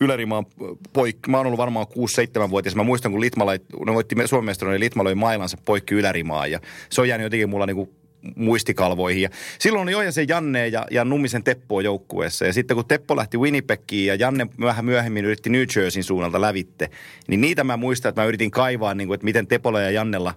Ylärimaan 0.00 0.46
poikki. 0.92 1.30
Mä 1.30 1.36
oon 1.36 1.46
ollut 1.46 1.58
varmaan 1.58 1.86
6-7-vuotias. 1.86 2.76
Mä 2.76 2.82
muistan, 2.82 3.12
kun 3.12 3.20
Litma, 3.20 3.46
lait, 3.46 3.62
ne 3.86 3.94
voitti 3.94 4.16
Suomen 4.26 4.44
mestaruuden, 4.44 4.80
niin 4.80 4.84
Litma 4.84 5.04
löi 5.04 5.14
mailansa 5.14 5.58
poikki 5.64 5.94
Ylärimaan. 5.94 6.50
Ja 6.50 6.60
se 6.90 7.00
on 7.00 7.08
jäänyt 7.08 7.24
jotenkin 7.24 7.50
mulla 7.50 7.66
niinku 7.66 7.94
muistikalvoihin. 8.36 9.22
Ja 9.22 9.28
silloin 9.58 9.96
oli 9.96 10.12
se 10.12 10.24
Janne 10.28 10.68
ja, 10.68 10.86
ja 10.90 11.04
Nummisen 11.04 11.44
Teppo 11.44 11.80
joukkueessa. 11.80 12.46
Ja 12.46 12.52
sitten 12.52 12.74
kun 12.74 12.84
Teppo 12.88 13.16
lähti 13.16 13.38
Winnipegiin 13.38 14.06
ja 14.06 14.14
Janne 14.14 14.46
vähän 14.60 14.84
myöhemmin 14.84 15.24
yritti 15.24 15.50
New 15.50 15.64
Jerseyn 15.76 16.04
suunnalta 16.04 16.40
lävitte, 16.40 16.90
niin 17.28 17.40
niitä 17.40 17.64
mä 17.64 17.76
muistan, 17.76 18.08
että 18.08 18.20
mä 18.20 18.26
yritin 18.26 18.50
kaivaa, 18.50 18.94
niin 18.94 19.08
kuin, 19.08 19.14
että 19.14 19.24
miten 19.24 19.46
Tepolla 19.46 19.80
ja 19.80 19.90
Jannella, 19.90 20.34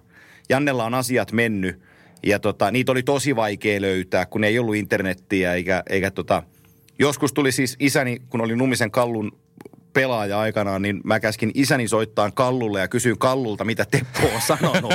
Jannella 0.48 0.84
on 0.84 0.94
asiat 0.94 1.32
mennyt. 1.32 1.80
Ja 2.22 2.38
tota, 2.38 2.70
niitä 2.70 2.92
oli 2.92 3.02
tosi 3.02 3.36
vaikea 3.36 3.80
löytää, 3.80 4.26
kun 4.26 4.44
ei 4.44 4.58
ollut 4.58 4.76
internettiä 4.76 5.54
eikä, 5.54 5.82
eikä 5.88 6.10
tota, 6.10 6.42
Joskus 7.00 7.32
tuli 7.32 7.52
siis 7.52 7.76
isäni, 7.78 8.22
kun 8.28 8.40
oli 8.40 8.56
Nummisen 8.56 8.90
Kallun 8.90 9.32
pelaaja 9.92 10.40
aikanaan, 10.40 10.82
niin 10.82 11.00
mä 11.04 11.20
käskin 11.20 11.50
isäni 11.54 11.88
soittaa 11.88 12.30
Kallulle 12.30 12.80
ja 12.80 12.88
kysyin 12.88 13.18
Kallulta, 13.18 13.64
mitä 13.64 13.84
Teppo 13.90 14.34
on 14.34 14.40
sanonut. 14.40 14.92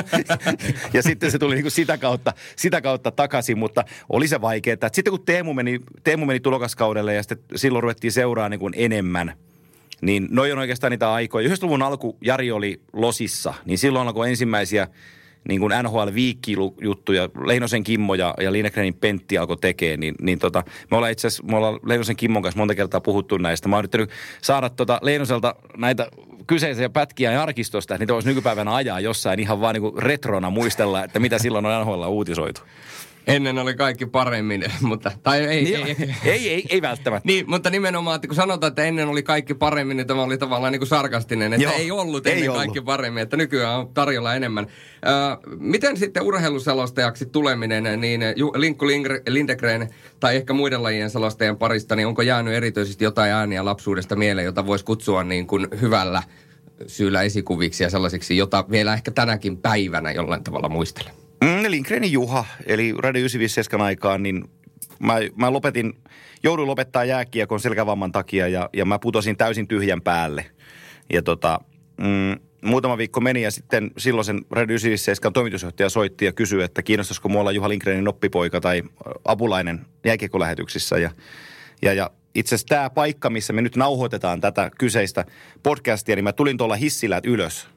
ja 0.94 1.04
sitten 1.04 1.32
se 1.32 1.40
tuli 1.40 1.56
niin 1.56 1.64
kuin 1.64 1.72
sitä, 1.72 1.98
kautta, 1.98 2.34
sitä 2.56 2.82
kautta 2.82 3.12
takaisin, 3.12 3.58
mutta 3.58 3.84
oli 4.10 4.28
se 4.28 4.42
vaikeaa. 4.42 4.90
Sitten 4.92 5.12
kun 5.12 5.26
Teemu 5.26 5.54
meni, 5.54 5.80
Teemu 6.04 6.26
meni 6.26 6.40
tulokaskaudelle 6.40 7.14
ja 7.14 7.24
sitten 7.24 7.40
silloin 7.56 7.84
ruvettiin 7.84 8.12
seuraa 8.12 8.50
niin 8.50 8.60
kuin 8.60 8.74
enemmän, 8.78 9.34
niin 10.02 10.28
noin 10.32 10.54
on 10.54 10.60
oikeastaan 10.60 10.92
niitä 10.92 11.14
aikoja. 11.14 11.50
90-luvun 11.50 11.82
alku 11.82 12.18
Jari 12.22 12.52
oli 12.52 12.82
Losissa, 12.94 13.54
niin 13.66 13.78
silloin 13.78 14.08
alkoi 14.08 14.30
ensimmäisiä– 14.30 14.88
niin 15.48 15.60
kuin 15.60 15.74
NHL-viikkijuttuja, 15.84 17.30
Leinosen 17.46 17.84
Kimmo 17.84 18.16
ja, 18.16 18.34
ja 18.42 18.52
Linekrenin 18.52 18.94
Pentti 18.94 19.38
alkoi 19.38 19.58
tekemään, 19.58 20.00
niin, 20.00 20.16
niin 20.22 20.40
tota, 20.40 20.64
me 20.92 20.98
ollaan 20.98 21.12
itse 21.12 21.28
asiassa, 21.28 21.44
me 21.44 21.58
ollaan 21.58 21.80
Leinosen 21.86 22.16
Kimmon 22.16 22.44
kanssa 22.44 22.60
monta 22.60 22.76
kertaa 22.76 23.02
puhuttu 23.02 23.38
näistä. 23.38 23.70
Mä 23.70 23.76
oon 23.76 23.82
yrittänyt 23.82 24.10
saada 24.42 24.70
tota 24.70 25.00
Leinoselta 25.02 25.56
näitä 25.78 26.08
kyseisiä 26.48 26.90
pätkiä 26.90 27.42
arkistosta, 27.42 27.94
että 27.94 28.02
niitä 28.04 28.14
voisi 28.14 28.28
nykypäivänä 28.28 28.76
ajaa 28.76 29.00
jossain 29.00 29.40
ihan 29.40 29.62
vaan 29.62 29.74
niin 29.74 29.82
kuin 29.82 30.04
retrona 30.04 30.50
muistella, 30.50 31.04
että 31.04 31.20
mitä 31.20 31.40
silloin 31.40 31.66
on 31.66 31.82
NHL 31.82 32.04
uutisoitu. 32.08 32.62
Ennen 33.28 33.58
oli 33.58 33.74
kaikki 33.74 34.06
paremmin, 34.06 34.64
mutta... 34.82 35.12
Tai 35.24 35.40
ei, 35.40 35.64
Niin, 35.64 35.76
ei, 35.76 35.96
ei, 36.00 36.16
ei, 36.32 36.50
ei, 36.50 36.66
ei 36.70 36.82
välttämättä. 36.82 37.28
Niin, 37.28 37.50
mutta 37.50 37.70
nimenomaan, 37.70 38.16
että 38.16 38.28
kun 38.28 38.36
sanotaan, 38.36 38.68
että 38.68 38.84
ennen 38.84 39.08
oli 39.08 39.24
kaikki 39.24 39.54
paremmin, 39.54 39.98
niin 39.98 40.08
tämä 40.08 40.24
oli 40.24 40.38
tavallaan 40.38 40.72
niin 40.72 40.80
kuin 40.80 40.88
sarkastinen, 40.88 41.54
että 41.54 41.64
Joo, 41.64 41.74
ei 41.74 41.92
ollut 41.92 42.28
ei 42.28 42.34
ennen 42.34 42.50
ollut. 42.50 42.62
kaikki 42.62 42.82
paremmin, 42.82 43.24
että 43.24 43.38
nykyään 43.38 43.80
on 43.80 43.94
tarjolla 43.94 44.36
enemmän. 44.36 44.68
Äh, 45.08 45.38
miten 45.60 45.98
sitten 45.98 46.24
urheiluselostajaksi 46.24 47.26
tuleminen, 47.26 48.02
niin 48.02 48.22
Ju- 48.36 48.54
Linkku 48.56 48.86
Lindegren 49.28 49.90
tai 50.20 50.36
ehkä 50.36 50.54
muiden 50.54 50.84
lajien 50.84 51.10
selostajien 51.10 51.58
parista, 51.58 51.96
niin 51.96 52.08
onko 52.08 52.22
jäänyt 52.22 52.54
erityisesti 52.54 53.04
jotain 53.04 53.32
ääniä 53.32 53.66
lapsuudesta 53.66 54.16
mieleen, 54.16 54.46
jota 54.46 54.66
voisi 54.66 54.86
kutsua 54.86 55.24
niin 55.24 55.48
kuin 55.48 55.68
hyvällä 55.82 56.24
syyllä 56.88 57.22
esikuviksi 57.22 57.84
ja 57.84 57.90
sellaisiksi, 57.90 58.38
jota 58.38 58.66
vielä 58.72 58.94
ehkä 58.94 59.12
tänäkin 59.12 59.58
päivänä 59.58 60.12
jollain 60.12 60.44
tavalla 60.44 60.70
muistelen? 60.70 61.25
Mm, 61.44 61.72
Lindgrenin 61.72 62.12
Juha, 62.12 62.46
eli 62.66 62.94
Radio 62.98 63.20
957 63.20 63.86
aikaan, 63.86 64.24
niin 64.24 64.44
mä, 65.00 65.14
mä 65.36 65.54
lopetin, 65.54 65.94
jouduin 66.44 66.68
lopettaa 66.68 67.06
jääkiekon 67.06 67.60
selkävamman 67.60 68.12
takia 68.12 68.48
ja, 68.48 68.70
ja 68.74 68.86
mä 68.86 69.00
putosin 69.00 69.38
täysin 69.38 69.68
tyhjän 69.68 70.02
päälle. 70.02 70.46
Ja 71.14 71.22
tota, 71.22 71.60
mm, 71.98 72.40
muutama 72.66 72.98
viikko 72.98 73.22
meni 73.22 73.42
ja 73.42 73.52
sitten 73.52 73.92
silloisen 73.98 74.38
Radio 74.52 74.74
957 74.74 75.34
toimitusjohtaja 75.34 75.90
soitti 75.90 76.26
ja 76.26 76.34
kysyi, 76.34 76.64
että 76.64 76.84
kiinnostaisiko 76.84 77.30
mua 77.30 77.42
olla 77.42 77.52
Juha 77.52 77.70
Lindgrenin 77.70 78.08
oppipoika 78.08 78.62
tai 78.62 78.84
apulainen 79.26 79.86
jääkiekkolähetyksissä. 80.06 80.98
Ja, 80.98 81.12
ja, 81.82 81.94
ja 81.94 82.12
itse 82.36 82.56
asiassa 82.56 82.68
tämä 82.68 82.90
paikka, 82.90 83.30
missä 83.30 83.54
me 83.54 83.62
nyt 83.62 83.76
nauhoitetaan 83.76 84.42
tätä 84.42 84.72
kyseistä 84.78 85.26
podcastia, 85.64 86.16
niin 86.16 86.24
mä 86.24 86.34
tulin 86.34 86.58
tuolla 86.58 86.76
hissillä 86.76 87.22
ylös. 87.24 87.68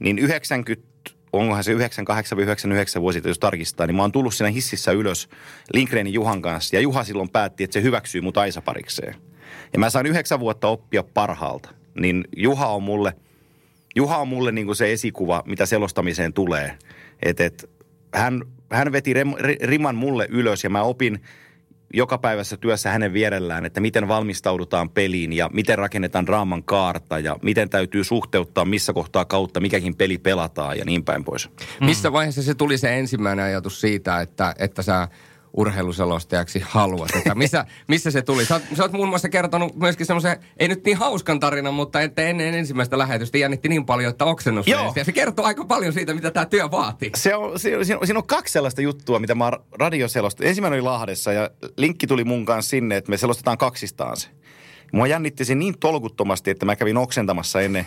Niin 0.00 0.18
90, 0.18 0.88
onkohan 1.32 1.64
se 1.64 1.72
98 1.72 2.36
vai 2.36 2.44
99 2.44 3.02
vuosi, 3.02 3.22
jos 3.24 3.38
tarkistaa, 3.38 3.86
niin 3.86 3.96
mä 3.96 4.02
oon 4.02 4.12
tullut 4.12 4.34
siinä 4.34 4.50
hississä 4.50 4.92
ylös 4.92 5.28
Lindgrenin 5.74 6.14
Juhan 6.14 6.42
kanssa. 6.42 6.76
Ja 6.76 6.80
Juha 6.80 7.04
silloin 7.04 7.30
päätti, 7.30 7.64
että 7.64 7.74
se 7.74 7.82
hyväksyy 7.82 8.20
mut 8.20 8.36
Aisa-parikseen. 8.36 9.14
Ja 9.72 9.78
mä 9.78 9.90
sain 9.90 10.06
yhdeksän 10.06 10.40
vuotta 10.40 10.68
oppia 10.68 11.02
parhaalta. 11.02 11.68
Niin 12.00 12.24
Juha 12.36 12.66
on 12.66 12.82
mulle, 12.82 13.12
Juha 13.96 14.16
on 14.16 14.28
mulle 14.28 14.52
niin 14.52 14.66
kuin 14.66 14.76
se 14.76 14.92
esikuva, 14.92 15.42
mitä 15.46 15.66
selostamiseen 15.66 16.32
tulee. 16.32 16.78
Et, 17.22 17.40
et, 17.40 17.70
hän, 18.14 18.42
hän 18.72 18.92
veti 18.92 19.14
rem, 19.14 19.32
ri- 19.32 19.66
riman 19.66 19.96
mulle 19.96 20.26
ylös 20.30 20.64
ja 20.64 20.70
mä 20.70 20.82
opin 20.82 21.20
joka 21.92 22.18
päivässä 22.18 22.56
työssä 22.56 22.90
hänen 22.90 23.12
vierellään, 23.12 23.64
että 23.64 23.80
miten 23.80 24.08
valmistaudutaan 24.08 24.90
peliin 24.90 25.32
ja 25.32 25.50
miten 25.52 25.78
rakennetaan 25.78 26.26
draaman 26.26 26.64
kaarta 26.64 27.18
ja 27.18 27.36
miten 27.42 27.70
täytyy 27.70 28.04
suhteuttaa 28.04 28.64
missä 28.64 28.92
kohtaa 28.92 29.24
kautta 29.24 29.60
mikäkin 29.60 29.96
peli 29.96 30.18
pelataan 30.18 30.78
ja 30.78 30.84
niin 30.84 31.04
päin 31.04 31.24
pois. 31.24 31.50
Missä 31.80 32.12
vaiheessa 32.12 32.42
se 32.42 32.54
tuli 32.54 32.78
se 32.78 32.98
ensimmäinen 32.98 33.44
ajatus 33.44 33.80
siitä, 33.80 34.20
että, 34.20 34.54
että 34.58 34.82
sä 34.82 35.08
urheiluselostajaksi 35.52 36.62
haluat? 36.64 37.10
Että 37.16 37.34
missä, 37.34 37.66
missä 37.88 38.10
se 38.10 38.22
tuli? 38.22 38.44
Sä 38.44 38.54
oot, 38.54 38.62
sä 38.74 38.82
oot 38.82 38.92
muun 38.92 39.08
muassa 39.08 39.28
kertonut 39.28 39.76
myöskin 39.76 40.06
semmoisen, 40.06 40.36
ei 40.56 40.68
nyt 40.68 40.84
niin 40.84 40.96
hauskan 40.96 41.40
tarinan, 41.40 41.74
mutta 41.74 42.00
että 42.00 42.22
ennen 42.22 42.54
ensimmäistä 42.54 42.98
lähetystä 42.98 43.38
jännitti 43.38 43.68
niin 43.68 43.86
paljon, 43.86 44.10
että 44.10 44.24
oksennus. 44.24 44.66
Ja 44.66 45.04
se 45.04 45.12
kertoo 45.12 45.44
aika 45.44 45.64
paljon 45.64 45.92
siitä, 45.92 46.14
mitä 46.14 46.30
tämä 46.30 46.46
työ 46.46 46.70
vaatii. 46.70 47.10
Se 47.16 47.34
on, 47.34 47.58
se, 47.58 47.84
siinä, 47.84 47.98
on, 48.00 48.06
siinä 48.06 48.18
on 48.18 48.26
kaksi 48.26 48.52
sellaista 48.52 48.82
juttua, 48.82 49.18
mitä 49.18 49.34
mä 49.34 49.44
oon 49.44 49.64
radioselosta. 49.72 50.44
Ensimmäinen 50.44 50.80
oli 50.80 50.84
Lahdessa 50.84 51.32
ja 51.32 51.50
linkki 51.76 52.06
tuli 52.06 52.24
mun 52.24 52.44
kanssa 52.44 52.70
sinne, 52.70 52.96
että 52.96 53.10
me 53.10 53.16
selostetaan 53.16 53.58
kaksistaan 53.58 54.16
se. 54.16 54.28
Mua 54.92 55.06
jännitti 55.06 55.44
se 55.44 55.54
niin 55.54 55.78
tolkuttomasti, 55.78 56.50
että 56.50 56.66
mä 56.66 56.76
kävin 56.76 56.96
oksentamassa 56.96 57.60
ennen, 57.60 57.86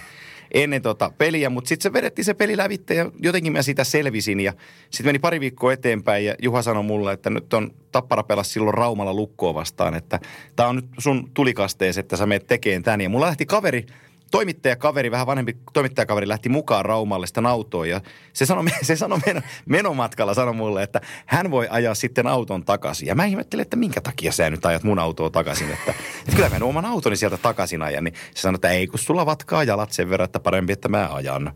ennen 0.54 0.82
tota 0.82 1.12
peliä, 1.18 1.50
mutta 1.50 1.68
sitten 1.70 1.84
se 1.84 1.94
vedettiin 1.94 2.26
se 2.26 2.34
peli 2.34 2.58
lävitte 2.58 2.94
ja 2.94 3.12
jotenkin 3.20 3.54
mä 3.54 3.62
sitä 3.62 3.84
selvisin 3.84 4.40
ja 4.40 4.54
sitten 4.90 5.08
meni 5.08 5.20
pari 5.20 5.40
viikkoa 5.40 5.74
eteenpäin 5.74 6.26
ja 6.26 6.36
Juha 6.42 6.62
sanoi 6.62 6.84
mulle, 6.84 7.14
että 7.14 7.30
nyt 7.30 7.54
on 7.54 7.72
Tappara 7.92 8.24
pelasi 8.24 8.52
silloin 8.52 8.74
Raumalla 8.74 9.14
lukkoa 9.14 9.54
vastaan, 9.54 9.96
että 9.96 10.20
tämä 10.56 10.70
on 10.70 10.76
nyt 10.76 10.86
sun 10.98 11.32
tulikastees, 11.34 11.98
että 11.98 12.18
sä 12.18 12.26
meet 12.26 12.48
tekemään 12.48 12.84
tän. 12.84 13.02
Ja 13.02 13.10
mulla 13.10 13.26
lähti 13.26 13.46
kaveri 13.46 13.86
toimittajakaveri, 14.32 15.12
vähän 15.12 15.28
vanhempi 15.28 15.58
toimittajakaveri 15.74 16.28
lähti 16.28 16.50
mukaan 16.50 16.86
Raumalle 16.86 17.28
sitä 17.28 17.42
autoon 17.50 17.90
ja 17.90 18.02
se 18.34 18.46
sanoi, 18.46 18.66
se 18.82 18.96
sanoi 18.96 19.20
meno, 19.26 19.42
menomatkalla 19.66 20.34
sanoi 20.34 20.54
mulle, 20.54 20.84
että 20.84 21.02
hän 21.26 21.52
voi 21.52 21.68
ajaa 21.70 21.96
sitten 21.96 22.28
auton 22.28 22.66
takaisin. 22.66 23.08
Ja 23.08 23.16
mä 23.16 23.26
ihmettelin, 23.26 23.62
että 23.62 23.76
minkä 23.76 24.02
takia 24.02 24.32
sä 24.32 24.50
nyt 24.50 24.66
ajat 24.66 24.84
mun 24.84 25.00
autoa 25.00 25.30
takaisin, 25.30 25.72
että, 25.72 25.92
että 26.20 26.36
kyllä 26.36 26.50
mä 26.50 26.56
en 26.56 26.64
oman 26.64 26.86
autoni 26.86 27.16
sieltä 27.16 27.38
takaisin 27.38 27.82
ajan. 27.82 28.04
Niin 28.04 28.14
se 28.36 28.42
sanoi, 28.42 28.56
että 28.56 28.70
ei 28.70 28.88
kun 28.88 29.00
sulla 29.00 29.26
vatkaa 29.26 29.64
jalat 29.64 29.92
sen 29.92 30.10
verran, 30.10 30.26
että 30.26 30.40
parempi, 30.40 30.74
että 30.74 30.90
mä 30.90 31.10
ajan. 31.14 31.54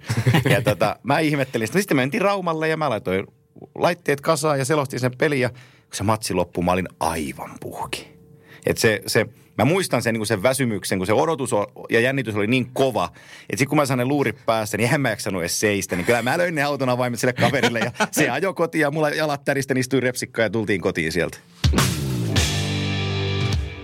Ja 0.50 0.62
tota, 0.62 0.96
mä 1.04 1.20
ihmettelin 1.20 1.68
sitä. 1.68 1.80
Sitten 1.80 1.98
mentiin 1.98 2.22
Raumalle 2.22 2.68
ja 2.68 2.78
mä 2.78 2.90
laitoin 2.90 3.28
laitteet 3.76 4.22
kasaan 4.22 4.60
ja 4.60 4.66
selostin 4.66 5.00
sen 5.00 5.18
peliä. 5.18 5.50
Kun 5.50 5.58
se 5.94 6.04
matsi 6.04 6.34
loppui, 6.34 6.64
mä 6.64 6.72
olin 6.72 6.90
aivan 7.00 7.52
puhki. 7.60 8.20
Et 8.66 8.78
se, 8.78 9.02
se, 9.08 9.26
mä 9.60 9.66
muistan 9.66 10.02
sen, 10.02 10.14
niin 10.14 10.26
sen 10.26 10.44
väsymyksen, 10.44 10.98
kun 10.98 11.08
se 11.08 11.14
odotus 11.14 11.52
ja 11.90 12.00
jännitys 12.00 12.36
oli 12.36 12.48
niin 12.48 12.70
kova, 12.74 13.06
että 13.06 13.48
sitten 13.50 13.68
kun 13.68 13.78
mä 13.78 13.86
sain 13.86 13.98
ne 13.98 14.06
luurit 14.06 14.46
päästä, 14.46 14.78
niin 14.78 14.94
en 14.94 15.02
mä 15.02 15.10
jaksanut 15.10 15.42
edes 15.42 15.60
seistä. 15.60 15.96
Niin 15.96 16.06
kyllä 16.06 16.22
mä 16.22 16.38
löin 16.38 16.56
ne 16.56 16.64
auton 16.64 16.90
avaimet 16.90 17.20
sille 17.20 17.34
kaverille 17.34 17.80
ja 17.80 17.92
se 18.12 18.30
ajoi 18.30 18.54
kotiin 18.54 18.82
ja 18.82 18.92
mulla 18.92 19.10
jalat 19.10 19.44
täristen 19.46 19.78
istui 19.78 20.00
repsikkaan 20.00 20.44
ja 20.44 20.50
tultiin 20.50 20.82
kotiin 20.82 21.12
sieltä. 21.12 21.38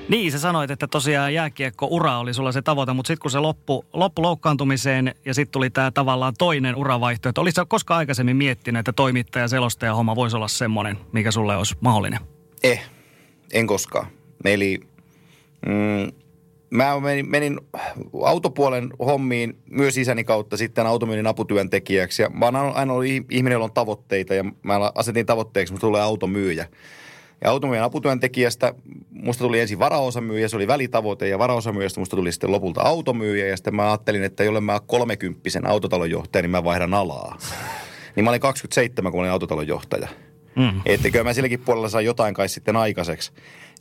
Niin, 0.09 0.31
sä 0.31 0.39
sanoit, 0.39 0.71
että 0.71 0.87
tosiaan 0.87 1.33
jääkiekko-ura 1.33 2.17
oli 2.17 2.33
sulla 2.33 2.51
se 2.51 2.61
tavoite, 2.61 2.93
mutta 2.93 3.07
sitten 3.07 3.21
kun 3.21 3.31
se 3.31 3.39
loppu, 3.39 3.85
loppu 3.93 4.21
loukkaantumiseen 4.21 5.15
ja 5.25 5.33
sitten 5.33 5.51
tuli 5.51 5.69
tämä 5.69 5.91
tavallaan 5.91 6.33
toinen 6.37 6.75
uravaihtoehto. 6.75 7.41
Olisitko 7.41 7.65
koskaan 7.65 7.97
aikaisemmin 7.97 8.37
miettinyt, 8.37 8.79
että 8.79 8.93
toimittaja 8.93 9.47
selostaja 9.47 9.95
homma 9.95 10.15
voisi 10.15 10.35
olla 10.35 10.47
semmoinen, 10.47 10.97
mikä 11.11 11.31
sulle 11.31 11.55
olisi 11.55 11.75
mahdollinen? 11.81 12.19
Eh, 12.63 12.89
en 13.53 13.67
koskaan. 13.67 14.07
Eli 14.45 14.79
mm, 15.65 16.11
mä 16.69 16.99
menin, 16.99 17.29
menin 17.29 17.59
autopuolen 18.23 18.89
hommiin 18.99 19.57
myös 19.69 19.97
isäni 19.97 20.23
kautta 20.23 20.57
sitten 20.57 20.87
automyynnin 20.87 21.27
aputyöntekijäksi. 21.27 22.21
Ja 22.21 22.29
mä 22.29 22.45
oon 22.45 22.55
aina 22.55 22.93
ollut 22.93 23.05
ih- 23.05 23.25
ihminen, 23.29 23.55
jolla 23.55 23.65
on 23.65 23.73
tavoitteita 23.73 24.33
ja 24.33 24.45
mä 24.63 24.91
asetin 24.95 25.25
tavoitteeksi, 25.25 25.71
että 25.71 25.73
musta 25.73 25.87
tulee 25.87 26.01
automyyjä. 26.01 26.67
Ja 27.41 27.51
automyyjän 27.51 27.85
aputyöntekijästä 27.85 28.73
musta 29.11 29.43
tuli 29.43 29.59
ensin 29.59 29.79
varaosamyyjä, 29.79 30.47
se 30.47 30.55
oli 30.55 30.67
välitavoite 30.67 31.27
ja 31.27 31.39
varaosamyyjästä 31.39 31.99
musta 31.99 32.15
tuli 32.15 32.31
sitten 32.31 32.51
lopulta 32.51 32.81
automyyjä. 32.81 33.47
Ja 33.47 33.57
sitten 33.57 33.75
mä 33.75 33.87
ajattelin, 33.87 34.23
että 34.23 34.43
jolle 34.43 34.61
mä 34.61 34.79
kolmekymppisen 34.85 35.67
autotalonjohtaja, 35.67 36.41
niin 36.41 36.49
mä 36.49 36.63
vaihdan 36.63 36.93
alaa. 36.93 37.37
Niin 38.15 38.23
mä 38.23 38.29
olin 38.29 38.41
27, 38.41 39.11
kun 39.11 39.21
olin 39.21 39.31
autotalon 39.31 39.67
johtaja. 39.67 40.07
Mm. 40.55 40.81
Että 40.85 41.11
kyllä 41.11 41.23
mä 41.23 41.33
silläkin 41.33 41.59
puolella 41.59 41.89
saan 41.89 42.05
jotain 42.05 42.33
kai 42.33 42.49
sitten 42.49 42.75
aikaiseksi. 42.75 43.31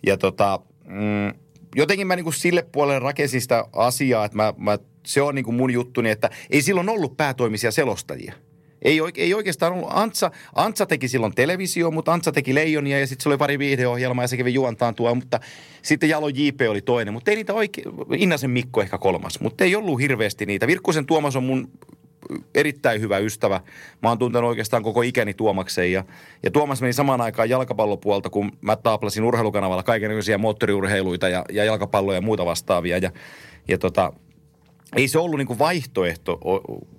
Ja 0.06 0.16
tota, 0.16 0.60
mm, 0.84 1.43
jotenkin 1.74 2.06
mä 2.06 2.16
niinku 2.16 2.32
sille 2.32 2.66
puolelle 2.72 2.98
rakensin 2.98 3.40
sitä 3.40 3.64
asiaa, 3.72 4.24
että 4.24 4.36
mä, 4.36 4.54
mä, 4.56 4.78
se 5.06 5.22
on 5.22 5.34
niinku 5.34 5.52
mun 5.52 5.70
juttuni, 5.70 6.10
että 6.10 6.30
ei 6.50 6.62
silloin 6.62 6.88
ollut 6.88 7.16
päätoimisia 7.16 7.70
selostajia. 7.70 8.34
Ei, 8.82 9.00
ei 9.16 9.34
oikeastaan 9.34 9.72
ollut. 9.72 9.88
Antsa, 9.92 10.30
Antsa 10.54 10.86
teki 10.86 11.08
silloin 11.08 11.34
televisio, 11.34 11.90
mutta 11.90 12.12
Antsa 12.12 12.32
teki 12.32 12.54
Leijonia 12.54 13.00
ja 13.00 13.06
sitten 13.06 13.22
se 13.22 13.28
oli 13.28 13.36
pari 13.36 13.58
viihdeohjelmaa 13.58 14.24
ja 14.24 14.28
se 14.28 14.36
kävi 14.36 14.54
juontaan 14.54 14.94
tuo, 14.94 15.14
mutta 15.14 15.40
sitten 15.82 16.08
Jalo 16.08 16.28
JP 16.28 16.60
oli 16.68 16.80
toinen. 16.80 17.14
Mutta 17.14 17.30
ei 17.30 17.36
niitä 17.36 17.54
oikein, 17.54 17.86
Innasen 18.16 18.50
Mikko 18.50 18.82
ehkä 18.82 18.98
kolmas, 18.98 19.40
mutta 19.40 19.64
ei 19.64 19.76
ollut 19.76 20.00
hirveästi 20.00 20.46
niitä. 20.46 20.66
Virkkusen 20.66 21.06
Tuomas 21.06 21.36
on 21.36 21.44
mun 21.44 21.68
erittäin 22.54 23.00
hyvä 23.00 23.18
ystävä. 23.18 23.60
Mä 24.02 24.08
oon 24.08 24.18
tuntenut 24.18 24.48
oikeastaan 24.48 24.82
koko 24.82 25.02
ikäni 25.02 25.34
Tuomakseen 25.34 25.92
ja, 25.92 26.04
ja 26.42 26.50
Tuomas 26.50 26.80
meni 26.80 26.92
samaan 26.92 27.20
aikaan 27.20 27.50
jalkapallopuolta, 27.50 28.30
kun 28.30 28.52
mä 28.60 28.76
taaplasin 28.76 29.24
urheilukanavalla 29.24 29.82
kaikenlaisia 29.82 30.38
moottoriurheiluita 30.38 31.28
ja, 31.28 31.44
ja 31.52 31.64
jalkapalloja 31.64 32.16
ja 32.16 32.22
muuta 32.22 32.44
vastaavia 32.44 32.98
ja, 32.98 33.10
ja 33.68 33.78
tota, 33.78 34.12
ei 34.96 35.08
se 35.08 35.18
ollut 35.18 35.38
niinku 35.38 35.58
vaihtoehto 35.58 36.40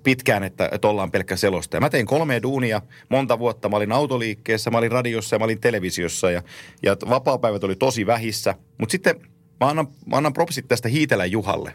pitkään, 0.02 0.42
että, 0.42 0.68
että 0.72 0.88
ollaan 0.88 1.10
pelkkä 1.10 1.36
selostaja. 1.36 1.80
Mä 1.80 1.90
tein 1.90 2.06
kolme 2.06 2.42
duunia 2.42 2.82
monta 3.08 3.38
vuotta. 3.38 3.68
Mä 3.68 3.76
olin 3.76 3.92
autoliikkeessä, 3.92 4.70
mä 4.70 4.78
olin 4.78 4.92
radiossa 4.92 5.36
ja 5.36 5.38
mä 5.38 5.44
olin 5.44 5.60
televisiossa 5.60 6.30
ja, 6.30 6.42
ja 6.82 6.96
vapaapäivät 7.08 7.64
oli 7.64 7.76
tosi 7.76 8.06
vähissä. 8.06 8.54
Mutta 8.78 8.92
sitten 8.92 9.20
mä 9.60 9.68
annan, 9.68 9.88
mä 10.06 10.16
annan 10.16 10.32
propsit 10.32 10.68
tästä 10.68 10.88
Hiitelän 10.88 11.30
Juhalle, 11.30 11.72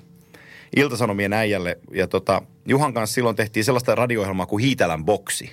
Iltasanomien 0.75 1.33
äijälle. 1.33 1.77
Ja 1.93 2.07
tota, 2.07 2.41
Juhan 2.67 2.93
kanssa 2.93 3.13
silloin 3.13 3.35
tehtiin 3.35 3.63
sellaista 3.63 3.95
radio 3.95 4.25
kuin 4.47 4.63
Hiitelän 4.63 5.05
boksi. 5.05 5.51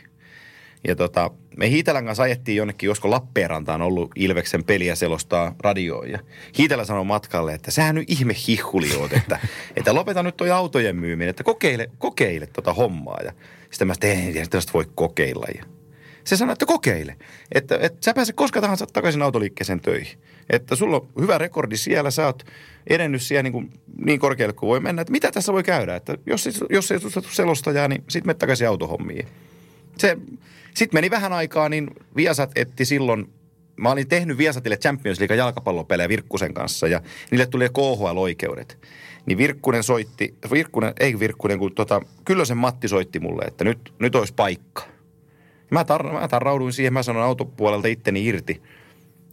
Ja 0.86 0.96
tota, 0.96 1.30
me 1.56 1.70
Hiitelän 1.70 2.04
kanssa 2.04 2.22
ajettiin 2.22 2.56
jonnekin, 2.56 2.86
josko 2.86 3.10
Lappeenrantaan 3.10 3.82
ollut 3.82 4.10
Ilveksen 4.16 4.64
peliä 4.64 4.94
selostaa 4.94 5.54
radioon. 5.60 6.10
Ja 6.10 6.18
Hiitelä 6.58 6.84
sanoi 6.84 7.04
matkalle, 7.04 7.54
että 7.54 7.70
sähän 7.70 7.94
nyt 7.94 8.10
ihme 8.10 8.34
hihhuli 8.48 8.96
oot, 8.96 9.12
että, 9.12 9.38
että 9.76 9.94
lopeta 9.94 10.22
nyt 10.22 10.36
toi 10.36 10.50
autojen 10.50 10.96
myyminen, 10.96 11.28
että 11.28 11.44
kokeile, 11.44 11.90
kokeile 11.98 12.46
tota 12.46 12.72
hommaa. 12.72 13.18
Ja 13.24 13.32
sitten 13.70 13.88
mä 13.88 13.94
sanoin, 13.94 14.28
että 14.28 14.40
ei 14.40 14.46
tästä 14.48 14.72
voi 14.72 14.84
kokeilla. 14.94 15.46
Ja 15.54 15.64
se 16.24 16.36
sanoi, 16.36 16.52
että 16.52 16.66
kokeile. 16.66 17.16
Että, 17.52 17.78
että 17.80 17.98
sä 18.04 18.14
pääset 18.14 18.36
koska 18.36 18.60
tahansa 18.60 18.86
takaisin 18.86 19.22
autoliikkeeseen 19.22 19.80
töihin. 19.80 20.18
Että 20.50 20.76
sulla 20.76 20.96
on 20.96 21.08
hyvä 21.20 21.38
rekordi 21.38 21.76
siellä, 21.76 22.10
sä 22.10 22.26
oot 22.26 22.46
edennyt 22.86 23.22
siellä 23.22 23.42
niin, 23.42 23.52
kuin, 23.52 23.70
niin 24.04 24.20
korkealle 24.20 24.52
kuin 24.52 24.68
voi 24.68 24.80
mennä. 24.80 25.02
Että 25.02 25.12
mitä 25.12 25.32
tässä 25.32 25.52
voi 25.52 25.62
käydä? 25.62 25.96
Että 25.96 26.18
jos, 26.26 26.48
jos 26.70 26.92
ei 26.92 27.00
tule 27.00 27.24
selostajaa, 27.30 27.88
niin 27.88 28.04
sit 28.08 28.24
menet 28.24 28.38
takaisin 28.38 28.68
autohommiin. 28.68 29.26
Se, 29.98 30.18
sitten 30.74 30.96
meni 30.96 31.10
vähän 31.10 31.32
aikaa, 31.32 31.68
niin 31.68 31.90
Viasat 32.16 32.50
etti 32.54 32.84
silloin 32.84 33.32
mä 33.78 33.90
olin 33.90 34.08
tehnyt 34.08 34.38
Viasatille 34.38 34.76
Champions 34.76 35.20
League 35.20 35.36
jalkapallopelejä 35.36 36.08
Virkkusen 36.08 36.54
kanssa 36.54 36.88
ja 36.88 37.00
niille 37.30 37.46
tuli 37.46 37.68
KHL-oikeudet. 37.68 38.78
Niin 39.26 39.38
Virkkunen 39.38 39.82
soitti, 39.82 40.34
Virkkunen, 40.52 40.92
ei 41.00 41.18
Virkkunen, 41.18 41.58
kun 41.58 41.74
tota, 41.74 42.00
Kyllösen 42.24 42.56
Matti 42.56 42.88
soitti 42.88 43.20
mulle, 43.20 43.44
että 43.44 43.64
nyt, 43.64 43.92
nyt 43.98 44.14
olisi 44.14 44.34
paikka. 44.34 44.82
Mä, 45.70 45.84
tar, 45.84 46.12
mä 46.12 46.28
tarrauduin 46.28 46.72
siihen, 46.72 46.92
mä 46.92 47.02
sanoin 47.02 47.24
autopuolelta 47.24 47.88
itteni 47.88 48.26
irti. 48.26 48.62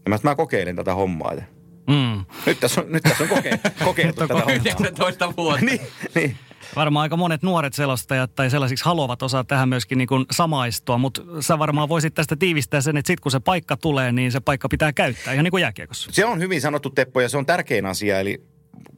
Ja 0.06 0.10
mä, 0.10 0.18
mä 0.24 0.36
kokeilen 0.36 0.76
tätä 0.76 0.96
hommaa. 0.96 1.34
Ja 1.34 1.42
Mm. 1.88 2.26
nyt 2.46 2.60
tässä 2.60 2.82
on, 2.82 2.92
nyt 2.92 3.04
tässä 3.04 3.24
on 3.24 3.30
koke, 3.30 3.60
kokeiltu 3.86 4.22
tätä 4.22 4.34
hommaa. 4.34 4.54
19 4.54 5.34
vuotta. 5.38 5.66
niin, 5.66 5.82
niin. 6.16 6.38
Varmaan 6.76 7.02
aika 7.02 7.18
monet 7.18 7.44
nuoret 7.44 7.74
selostajat 7.74 8.36
tai 8.36 8.50
sellaisiksi 8.50 8.86
haluavat 8.86 9.24
osaa 9.24 9.44
tähän 9.44 9.70
myöskin 9.70 9.98
niin 9.98 10.08
kuin 10.08 10.26
samaistua, 10.32 10.98
mutta 10.98 11.22
sä 11.40 11.60
varmaan 11.60 11.90
voisit 11.90 12.14
tästä 12.14 12.36
tiivistää 12.36 12.82
sen, 12.82 12.98
että 12.98 13.08
sitten 13.08 13.22
kun 13.22 13.32
se 13.32 13.40
paikka 13.40 13.78
tulee, 13.78 14.12
niin 14.12 14.32
se 14.32 14.40
paikka 14.40 14.70
pitää 14.70 14.94
käyttää, 14.94 15.34
ihan 15.34 15.44
niin 15.44 15.52
kuin 15.52 15.62
jääkiekossa. 15.62 16.10
Se 16.14 16.26
on 16.26 16.40
hyvin 16.40 16.62
sanottu 16.62 16.90
Teppo 16.90 17.22
ja 17.22 17.30
se 17.30 17.38
on 17.38 17.46
tärkein 17.46 17.86
asia. 17.86 18.20
Eli 18.20 18.44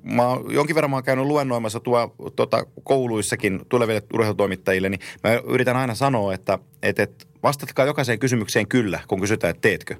mä 0.04 0.28
oon 0.28 0.54
jonkin 0.54 0.76
verran 0.76 0.90
mä 0.90 0.96
oon 0.96 1.04
käynyt 1.04 1.26
luennoimassa 1.26 1.80
tuo, 1.80 2.16
tota, 2.36 2.66
kouluissakin 2.84 3.60
tuleville 3.70 4.04
urheilutoimittajille, 4.14 4.90
niin 4.90 5.00
mä 5.24 5.34
yritän 5.48 5.78
aina 5.78 5.96
sanoa, 5.96 6.34
että, 6.34 6.60
että, 6.84 7.04
että 7.04 7.26
vastatkaa 7.44 7.86
jokaiseen 7.86 8.20
kysymykseen 8.20 8.68
kyllä, 8.68 9.00
kun 9.08 9.22
kysytään, 9.22 9.52
että 9.52 9.62
teetkö. 9.62 9.96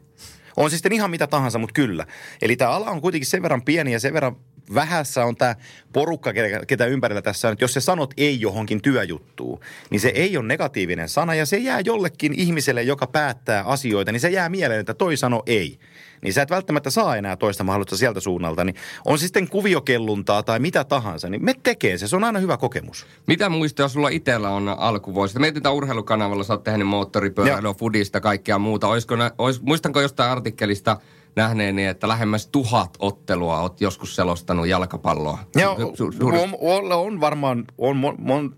On 0.58 0.70
se 0.70 0.76
sitten 0.76 0.94
ihan 0.94 1.12
mitä 1.12 1.28
tahansa, 1.28 1.60
mutta 1.60 1.74
kyllä. 1.74 2.06
Eli 2.42 2.56
tämä 2.56 2.72
ala 2.72 2.90
on 2.90 3.02
kuitenkin 3.02 3.28
sen 3.28 3.42
verran 3.42 3.62
pieni 3.62 3.92
ja 3.92 4.00
sen 4.00 4.14
verran 4.14 4.36
vähässä 4.74 5.26
on 5.26 5.36
tämä 5.36 5.56
porukka, 5.94 6.34
ketä 6.68 6.86
ympärillä 6.86 7.22
tässä 7.22 7.48
on. 7.48 7.52
Että 7.52 7.64
jos 7.64 7.74
sä 7.74 7.80
sanot 7.80 8.14
ei 8.18 8.42
johonkin 8.42 8.82
työjuttuun, 8.82 9.60
niin 9.90 10.00
se 10.00 10.10
ei 10.10 10.38
ole 10.38 10.48
negatiivinen 10.48 11.10
sana 11.10 11.36
ja 11.36 11.46
se 11.46 11.58
jää 11.58 11.80
jollekin 11.80 12.34
ihmiselle, 12.34 12.84
joka 12.84 13.08
päättää 13.08 13.64
asioita, 13.64 14.12
niin 14.12 14.20
se 14.20 14.30
jää 14.30 14.50
mieleen, 14.50 14.80
että 14.80 14.94
toi 14.94 15.18
sano 15.18 15.44
ei. 15.46 15.80
Niin 16.22 16.34
sä 16.34 16.42
et 16.42 16.50
välttämättä 16.50 16.90
saa 16.90 17.16
enää 17.16 17.36
toista 17.36 17.64
mahdollisuutta 17.64 17.98
sieltä 17.98 18.20
suunnalta. 18.20 18.64
Niin 18.64 18.76
on 19.06 19.20
sitten 19.20 19.50
kuviokelluntaa 19.50 20.44
tai 20.44 20.60
mitä 20.60 20.84
tahansa, 20.84 21.30
niin 21.30 21.46
me 21.46 21.54
tekee 21.64 21.98
se. 21.98 22.08
Se 22.08 22.16
on 22.16 22.24
aina 22.24 22.40
hyvä 22.40 22.58
kokemus. 22.58 23.06
Mitä 23.28 23.50
muistoja 23.50 23.88
sulla 23.88 24.10
itsellä 24.10 24.50
on 24.50 24.70
alkuvuosista? 24.70 25.40
Mietitään 25.40 25.76
urheilukanavalla, 25.76 26.44
sä 26.44 26.54
oot 26.54 26.64
tehnyt 26.64 26.88
moottoripyöräilyä, 26.88 27.74
fudista, 27.74 28.22
kaikkea 28.22 28.60
muuta. 28.60 28.88
Olisiko, 28.88 29.16
nä- 29.16 29.32
ois, 29.38 29.62
muistanko 29.62 30.02
jostain 30.02 30.32
artikkelista 30.32 30.98
nähneeni, 31.36 31.86
että 31.86 32.08
lähemmäs 32.08 32.48
tuhat 32.48 32.98
ottelua 33.00 33.62
oot 33.62 33.82
joskus 33.82 34.16
selostanut 34.16 34.68
jalkapalloa? 34.68 35.40
Joo, 35.56 35.76
Su- 35.76 36.26
on, 36.26 36.50
on, 36.62 36.92
on 36.92 37.22
varmaan, 37.22 37.66
on, 37.78 37.98
mon, 37.98 38.16
mon, 38.20 38.56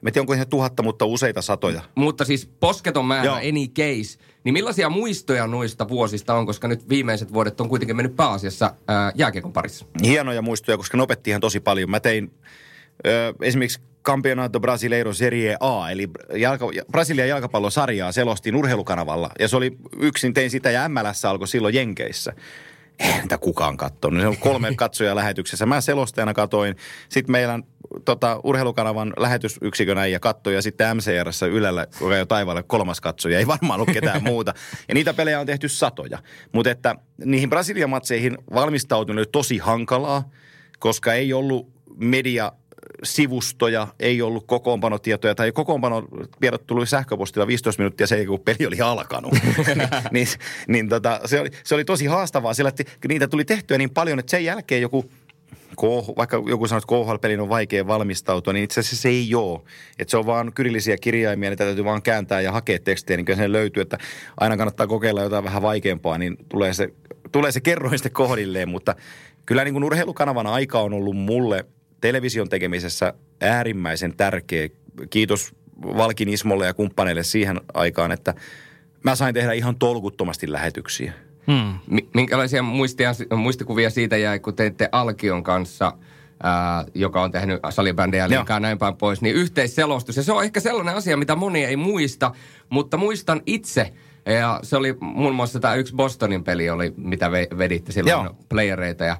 mä 0.00 0.10
tiedän, 0.10 0.22
onko 0.22 0.32
ihan 0.32 0.48
tuhatta, 0.48 0.82
mutta 0.82 1.04
useita 1.04 1.42
satoja. 1.42 1.82
Mutta 1.94 2.24
siis 2.24 2.46
posketon 2.60 3.04
määrä, 3.04 3.24
Joo. 3.24 3.34
any 3.36 3.66
case. 3.68 4.18
Niin 4.44 4.52
millaisia 4.52 4.88
muistoja 4.88 5.46
noista 5.46 5.88
vuosista 5.88 6.34
on, 6.34 6.46
koska 6.46 6.68
nyt 6.68 6.88
viimeiset 6.88 7.32
vuodet 7.32 7.60
on 7.60 7.68
kuitenkin 7.68 7.96
mennyt 7.96 8.16
pääasiassa 8.16 8.74
ää, 8.88 9.12
jääkiekon 9.14 9.52
parissa? 9.52 9.86
Hienoja 10.04 10.42
muistoja, 10.42 10.76
koska 10.76 10.96
ne 10.96 11.02
opetti 11.02 11.30
ihan 11.30 11.40
tosi 11.40 11.60
paljon. 11.60 11.90
Mä 11.90 12.00
tein 12.00 12.30
ö, 13.06 13.34
esimerkiksi 13.42 13.80
Campeonato 14.04 14.60
Brasileiro 14.60 15.12
Serie 15.12 15.56
A, 15.60 15.90
eli 15.90 16.10
jalka, 16.34 16.66
Brasilian 16.92 17.28
jalkapallosarjaa 17.28 18.12
selostin 18.12 18.56
urheilukanavalla. 18.56 19.30
Ja 19.38 19.48
se 19.48 19.56
oli 19.56 19.76
yksin, 20.00 20.34
tein 20.34 20.50
sitä 20.50 20.70
ja 20.70 20.88
MLS 20.88 21.24
alkoi 21.24 21.48
silloin 21.48 21.74
Jenkeissä. 21.74 22.32
Eihän 22.98 23.20
niitä 23.20 23.38
kukaan 23.38 23.76
katsonut. 23.76 24.20
Se 24.20 24.26
on 24.26 24.36
kolme 24.36 24.74
katsoja 24.76 25.16
lähetyksessä. 25.16 25.66
Mä 25.66 25.80
selostajana 25.80 26.34
katoin. 26.34 26.76
Sitten 27.08 27.32
meillä 27.32 27.60
tota, 28.04 28.40
urheilukanavan 28.44 29.12
lähetysyksikön 29.16 29.98
äijä 29.98 30.20
katsoi 30.20 30.54
ja 30.54 30.62
sitten 30.62 30.96
MCRssä 30.96 31.46
Ylellä, 31.46 31.86
joka 32.00 32.16
jo 32.16 32.26
taivaalle 32.26 32.62
kolmas 32.62 33.00
katsoja. 33.00 33.38
Ei 33.38 33.46
varmaan 33.46 33.80
ollut 33.80 33.94
ketään 33.94 34.22
muuta. 34.30 34.54
Ja 34.88 34.94
niitä 34.94 35.14
pelejä 35.14 35.40
on 35.40 35.46
tehty 35.46 35.68
satoja. 35.68 36.18
Mutta 36.52 36.70
että 36.70 36.94
niihin 37.24 37.50
Brasilian 37.50 37.90
matseihin 37.90 38.38
valmistautuminen 38.54 39.20
oli 39.20 39.28
tosi 39.32 39.58
hankalaa, 39.58 40.30
koska 40.78 41.14
ei 41.14 41.32
ollut 41.32 41.68
media 41.96 42.52
sivustoja, 43.04 43.88
ei 44.00 44.22
ollut 44.22 44.46
kokoonpanotietoja 44.46 45.34
tai 45.34 45.52
kokoonpanotiedot 45.52 46.66
tuli 46.66 46.86
sähköpostilla 46.86 47.46
15 47.46 47.82
minuuttia 47.82 48.06
sen 48.06 48.16
jälkeen, 48.18 48.28
kun 48.28 48.44
peli 48.44 48.66
oli 48.66 48.80
alkanut. 48.80 49.32
niin 50.10 50.26
niin 50.68 50.88
tota, 50.88 51.20
se, 51.24 51.40
oli, 51.40 51.50
se 51.64 51.74
oli 51.74 51.84
tosi 51.84 52.06
haastavaa, 52.06 52.54
sillä 52.54 52.68
että 52.68 52.84
niitä 53.08 53.28
tuli 53.28 53.44
tehtyä 53.44 53.78
niin 53.78 53.90
paljon, 53.90 54.18
että 54.18 54.30
sen 54.30 54.44
jälkeen 54.44 54.82
joku 54.82 55.10
KH, 55.80 56.16
vaikka 56.16 56.42
joku 56.46 56.66
sanoo, 56.66 56.78
että 56.78 56.88
KHL-pelin 56.88 57.40
on 57.40 57.48
vaikea 57.48 57.86
valmistautua, 57.86 58.52
niin 58.52 58.64
itse 58.64 58.80
asiassa 58.80 59.02
se 59.02 59.08
ei 59.08 59.34
ole. 59.34 59.60
Että 59.98 60.10
se 60.10 60.16
on 60.16 60.26
vaan 60.26 60.52
kyrillisiä 60.52 60.96
kirjaimia, 61.00 61.50
niitä 61.50 61.64
täytyy 61.64 61.84
vaan 61.84 62.02
kääntää 62.02 62.40
ja 62.40 62.52
hakea 62.52 62.78
tekstejä, 62.78 63.16
niin 63.16 63.24
kyllä 63.24 63.36
se 63.36 63.52
löytyy, 63.52 63.80
että 63.80 63.98
aina 64.36 64.56
kannattaa 64.56 64.86
kokeilla 64.86 65.22
jotain 65.22 65.44
vähän 65.44 65.62
vaikeampaa, 65.62 66.18
niin 66.18 66.36
tulee 66.48 66.72
se, 66.72 66.88
tulee 67.32 67.52
se 67.52 67.60
kerroin 67.60 67.98
sitten 67.98 68.12
kohdilleen, 68.12 68.68
mutta 68.68 68.94
kyllä 69.46 69.64
niin 69.64 69.74
kuin 69.74 69.84
urheilukanavan 69.84 70.46
aika 70.46 70.80
on 70.80 70.92
ollut 70.92 71.16
mulle 71.16 71.64
television 72.00 72.48
tekemisessä 72.48 73.14
äärimmäisen 73.40 74.16
tärkeä. 74.16 74.68
Kiitos 75.10 75.54
Valkin 75.82 76.28
Ismolle 76.28 76.66
ja 76.66 76.74
kumppaneille 76.74 77.22
siihen 77.22 77.60
aikaan, 77.74 78.12
että 78.12 78.34
mä 79.04 79.14
sain 79.14 79.34
tehdä 79.34 79.52
ihan 79.52 79.76
tolkuttomasti 79.76 80.52
lähetyksiä. 80.52 81.27
Hmm. 81.52 81.78
Mi- 81.90 82.08
Minkälaisia 82.14 82.62
muistia, 82.62 83.10
muistikuvia 83.36 83.90
siitä 83.90 84.16
jäi, 84.16 84.38
kun 84.40 84.54
teitte 84.54 84.88
Alkion 84.92 85.42
kanssa, 85.42 85.92
ää, 86.42 86.84
joka 86.94 87.22
on 87.22 87.30
tehnyt 87.30 87.60
salibändejä 87.70 88.28
liikaa 88.28 88.60
näin 88.60 88.78
päin 88.78 88.96
pois, 88.96 89.22
niin 89.22 89.34
yhteisselostus. 89.34 90.16
Ja 90.16 90.22
se 90.22 90.32
on 90.32 90.44
ehkä 90.44 90.60
sellainen 90.60 90.94
asia, 90.94 91.16
mitä 91.16 91.36
moni 91.36 91.64
ei 91.64 91.76
muista, 91.76 92.32
mutta 92.70 92.96
muistan 92.96 93.40
itse, 93.46 93.92
ja 94.26 94.60
se 94.62 94.76
oli 94.76 94.96
muun 95.00 95.34
muassa 95.34 95.60
tämä 95.60 95.74
yksi 95.74 95.94
Bostonin 95.94 96.44
peli, 96.44 96.70
oli, 96.70 96.94
mitä 96.96 97.26
ve- 97.28 97.58
veditte 97.58 97.92
silloin 97.92 98.24
Joo. 98.24 98.36
playereita. 98.48 99.04
Ja, 99.04 99.16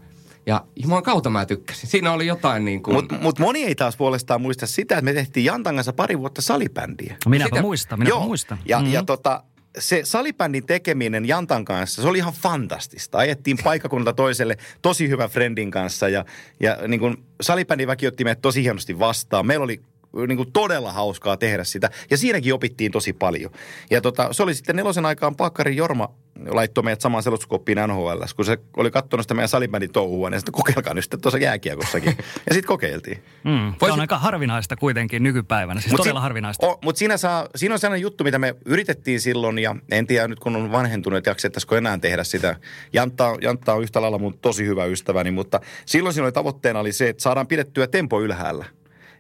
ja 0.47 0.64
jumalan 0.83 1.03
kautta 1.03 1.31
mä 1.31 1.47
tykkäsin. 1.47 1.91
Siinä 1.91 2.12
oli 2.12 2.27
jotain 2.27 2.64
niin 2.64 2.83
kuin... 2.83 2.95
Mutta 2.95 3.14
mut 3.23 3.38
moni 3.38 3.64
ei 3.64 3.75
taas 3.75 3.97
puolestaan 3.97 4.41
muista 4.43 4.67
sitä, 4.67 4.95
että 4.95 5.05
me 5.05 5.12
tehtiin 5.12 5.45
Jantan 5.45 5.75
kanssa 5.75 5.93
pari 5.93 6.19
vuotta 6.19 6.43
salibändiä. 6.43 7.17
Minäpä 7.29 7.49
Sitä- 7.49 7.62
muistan, 7.62 7.99
minäpä 7.99 8.11
Joo. 8.17 8.25
muistan. 8.25 8.59
Ja, 8.67 8.81
Mhm. 8.81 8.93
ja 8.93 9.03
tota, 9.03 9.43
se 9.79 10.01
salibändin 10.05 10.67
tekeminen 10.67 11.29
Jantan 11.29 11.64
kanssa, 11.64 12.03
se 12.03 12.09
oli 12.09 12.19
ihan 12.19 12.33
fantastista. 12.33 13.19
Ajettiin 13.19 13.59
paikkakunnalta 13.64 14.12
toiselle 14.12 14.57
tosi 14.83 15.09
hyvä 15.09 15.29
friendin 15.29 15.71
kanssa 15.71 16.09
ja, 16.09 16.25
ja 16.61 16.79
niin 16.88 17.01
kuin 17.01 17.25
salibändin 17.41 17.88
väki 17.88 18.07
otti 18.07 18.25
meidät 18.25 18.43
tosi 18.43 18.62
hienosti 18.62 18.99
vastaan. 18.99 19.47
Meillä 19.47 19.64
oli 19.64 19.81
niin 20.29 20.37
kuin 20.37 20.53
todella 20.53 20.92
hauskaa 20.92 21.37
tehdä 21.37 21.64
sitä. 21.64 21.90
Ja 22.11 22.16
siinäkin 22.16 22.55
opittiin 22.55 22.92
tosi 22.92 23.12
paljon. 23.12 23.51
Ja 23.90 24.01
tota, 24.01 24.33
se 24.33 24.42
oli 24.42 24.55
sitten 24.55 24.77
nelosen 24.77 25.07
aikaan 25.07 25.37
Pakkari 25.37 25.77
Jorma 25.77 26.09
laittoi 26.47 26.85
meidät 26.85 27.01
samaan 27.01 27.23
selostuskoppiin 27.23 27.79
NHL, 27.88 28.23
kun 28.37 28.44
se 28.44 28.59
oli 28.77 28.90
katsonut 28.90 29.25
sitä 29.25 29.35
meidän 29.35 29.49
salibändin 29.49 29.92
touhua, 29.92 30.31
niin 30.31 30.40
sitten 30.40 30.53
kokeilkaa 30.53 30.94
nyt 30.94 31.05
sitten 31.05 31.21
tuossa 31.21 31.38
jääkiekossakin. 31.38 32.16
ja 32.49 32.55
sitten 32.55 32.68
kokeiltiin. 32.68 33.23
Mm. 33.44 33.73
Se 33.73 33.77
Voisit- 33.81 33.92
on 33.92 34.01
aika 34.01 34.18
harvinaista 34.18 34.77
kuitenkin 34.77 35.23
nykypäivänä, 35.23 35.81
siis 35.81 35.92
Mut 35.92 35.99
todella 35.99 36.21
si- 36.21 36.23
harvinaista. 36.23 36.66
Mutta 36.85 36.99
siinä, 36.99 37.16
saa, 37.16 37.49
siinä 37.57 37.75
on 37.75 37.79
sellainen 37.79 38.03
juttu, 38.03 38.25
mitä 38.25 38.38
me 38.38 38.55
yritettiin 38.64 39.21
silloin 39.21 39.59
ja 39.59 39.77
en 39.90 40.07
tiedä 40.07 40.29
nyt 40.29 40.38
kun 40.40 40.57
on 40.57 40.73
vanhentunut, 40.73 41.16
että 41.16 41.31
jaksettaisiko 41.31 41.77
enää 41.77 41.99
tehdä 41.99 42.25
sitä. 42.25 42.57
Jantta, 42.92 43.37
Jantta 43.40 43.75
on 43.75 43.83
yhtä 43.83 44.03
lailla 44.03 44.18
mun 44.18 44.38
tosi 44.38 44.66
hyvä 44.66 44.85
ystäväni, 44.85 45.31
mutta 45.31 45.61
silloin 45.87 46.12
siinä 46.14 46.25
oli 46.25 46.33
tavoitteena 46.33 46.81
oli 46.81 46.92
se, 46.92 47.09
että 47.09 47.23
saadaan 47.23 47.47
pidettyä 47.47 47.87
tempo 47.87 48.21
ylhäällä. 48.21 48.64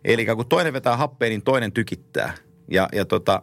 Eli 0.04 0.26
kun 0.26 0.48
toinen 0.48 0.72
vetää 0.72 0.96
happea, 0.96 1.28
niin 1.28 1.42
toinen 1.42 1.72
tykittää. 1.72 2.34
Ja, 2.70 2.88
ja 2.92 3.04
tota, 3.04 3.42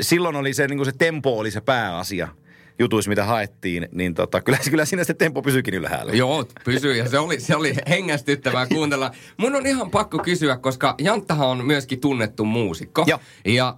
silloin 0.00 0.36
oli 0.36 0.54
se, 0.54 0.68
niin 0.68 0.78
kuin 0.78 0.86
se 0.86 0.92
tempo 0.98 1.38
oli 1.38 1.50
se 1.50 1.60
pääasia 1.60 2.28
jutuissa, 2.78 3.08
mitä 3.08 3.24
haettiin, 3.24 3.88
niin 3.92 4.14
tota, 4.14 4.40
kyllä, 4.40 4.58
kyllä 4.70 4.84
siinä 4.84 5.04
se 5.04 5.14
tempo 5.14 5.42
pysyikin 5.42 5.74
ylhäällä. 5.74 6.12
Joo, 6.12 6.44
pysyy 6.64 6.96
ja 6.96 7.08
se 7.08 7.18
oli, 7.18 7.40
se 7.40 7.56
oli 7.56 7.74
hengästyttävää 7.88 8.66
kuuntella. 8.66 9.10
Mun 9.36 9.54
on 9.56 9.66
ihan 9.66 9.90
pakko 9.90 10.18
kysyä, 10.18 10.56
koska 10.56 10.94
Janttahan 10.98 11.48
on 11.48 11.66
myöskin 11.66 12.00
tunnettu 12.00 12.44
muusikko. 12.44 13.04
Joo. 13.06 13.18
Ja 13.44 13.76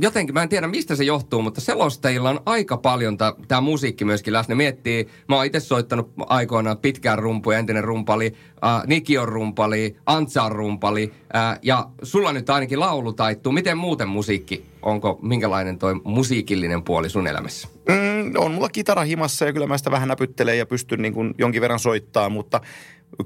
jotenkin, 0.00 0.34
mä 0.34 0.42
en 0.42 0.48
tiedä 0.48 0.66
mistä 0.66 0.96
se 0.96 1.04
johtuu, 1.04 1.42
mutta 1.42 1.60
selostajilla 1.60 2.30
on 2.30 2.40
aika 2.46 2.76
paljon 2.76 3.16
tämä 3.48 3.60
musiikki 3.60 4.04
myöskin 4.04 4.32
läsnä. 4.32 4.54
Miettii, 4.54 5.08
mä 5.28 5.36
oon 5.36 5.46
itse 5.46 5.60
soittanut 5.60 6.12
aikoinaan 6.18 6.78
pitkään 6.78 7.18
rumpuja, 7.18 7.58
entinen 7.58 7.84
rumpali, 7.84 8.34
äh, 8.64 8.82
Niki 8.86 9.18
on 9.18 9.28
rumpali, 9.28 9.96
Antsa 10.06 10.42
on 10.42 10.52
rumpali. 10.52 11.12
Äh, 11.36 11.58
ja 11.62 11.88
sulla 12.02 12.32
nyt 12.32 12.50
ainakin 12.50 12.80
laulu 12.80 13.12
taittuu. 13.12 13.52
Miten 13.52 13.78
muuten 13.78 14.08
musiikki? 14.08 14.64
Onko, 14.82 15.18
minkälainen 15.22 15.78
toi 15.78 15.94
musiikillinen 16.04 16.82
puoli 16.82 17.10
sun 17.10 17.26
elämässä? 17.26 17.68
Mm, 17.88 18.32
on 18.36 18.52
mulla 18.52 18.68
kitara 18.68 19.02
himassa 19.02 19.44
ja 19.44 19.52
kyllä 19.52 19.66
mä 19.66 19.78
sitä 19.78 19.90
vähän 19.90 20.08
näpyttelen 20.08 20.58
ja 20.58 20.66
pystyn 20.66 21.02
niin 21.02 21.14
kuin 21.14 21.34
jonkin 21.38 21.62
verran 21.62 21.78
soittaa, 21.78 22.28
mutta 22.28 22.60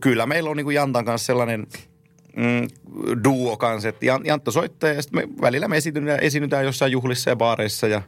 kyllä 0.00 0.26
meillä 0.26 0.50
on 0.50 0.56
niin 0.56 0.64
kuin 0.64 0.74
Jantan 0.74 1.04
kanssa 1.04 1.26
sellainen 1.26 1.66
mm, 2.36 2.68
duo 3.24 3.56
kanssa, 3.56 3.88
että 3.88 4.06
Jan- 4.06 4.26
Jantta 4.26 4.50
soittaa 4.50 4.90
ja 4.90 5.02
sitten 5.02 5.28
me 5.28 5.42
välillä 5.42 5.68
me 5.68 5.76
esiinnytään, 5.76 6.20
esiinnytään 6.20 6.64
jossain 6.64 6.92
juhlissa 6.92 7.30
ja 7.30 7.36
baareissa 7.36 7.86
ja 7.86 8.02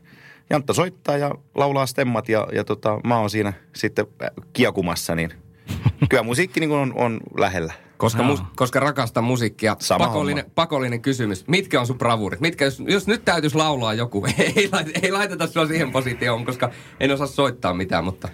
Jantta 0.51 0.73
soittaa 0.73 1.17
ja 1.17 1.35
laulaa 1.55 1.87
stemmat 1.87 2.29
ja, 2.29 2.49
ja 2.53 2.65
tota, 2.65 3.01
mä 3.05 3.19
oon 3.19 3.31
siinä 3.31 3.53
sitten 3.75 4.07
äh, 4.23 4.31
kiekumassa, 4.53 5.15
niin 5.15 5.33
kyllä 6.11 6.23
musiikki 6.23 6.61
niin 6.61 6.73
on, 6.73 6.93
on 6.95 7.21
lähellä. 7.39 7.73
Koska, 7.97 8.23
mus, 8.23 8.43
koska 8.57 8.81
rakastan 8.81 9.25
musiikkia. 9.25 9.77
Sama 9.79 10.07
pakollinen, 10.07 10.45
pakollinen 10.55 11.03
kysymys. 11.03 11.45
Mitkä 11.49 11.81
on 11.81 11.87
sun 11.87 11.99
bravurit? 11.99 12.41
Mitkä, 12.41 12.65
jos, 12.65 12.83
jos 12.87 13.07
nyt 13.07 13.25
täytyisi 13.25 13.57
laulaa 13.57 13.95
joku, 13.95 14.27
ei, 14.57 14.69
lait- 14.73 14.99
ei 15.03 15.13
laiteta 15.13 15.47
sua 15.47 15.67
siihen 15.67 15.93
positioon, 15.93 16.45
koska 16.45 16.71
en 17.01 17.11
osaa 17.11 17.27
soittaa 17.27 17.75
mitään, 17.75 18.05
mutta... 18.05 18.29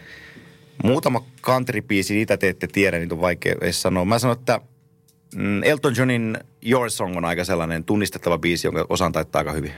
Muutama 0.85 1.25
country-biisi, 1.43 2.15
niitä 2.15 2.37
te 2.37 2.49
ette 2.49 2.67
tiedä, 2.67 2.99
niitä 2.99 3.15
on 3.15 3.21
vaikea 3.21 3.55
edes 3.61 3.83
sanoa. 3.83 4.05
Mä 4.05 4.19
sanon, 4.19 4.37
että 4.39 4.61
mm, 5.35 5.63
Elton 5.63 5.95
Johnin 5.97 6.39
Your 6.71 6.91
Song 6.91 7.17
on 7.17 7.25
aika 7.25 7.45
sellainen 7.45 7.85
tunnistettava 7.85 8.39
biisi, 8.39 8.67
jonka 8.67 8.87
osaan 8.89 9.13
taittaa 9.13 9.39
aika 9.41 9.53
hyvin. 9.53 9.73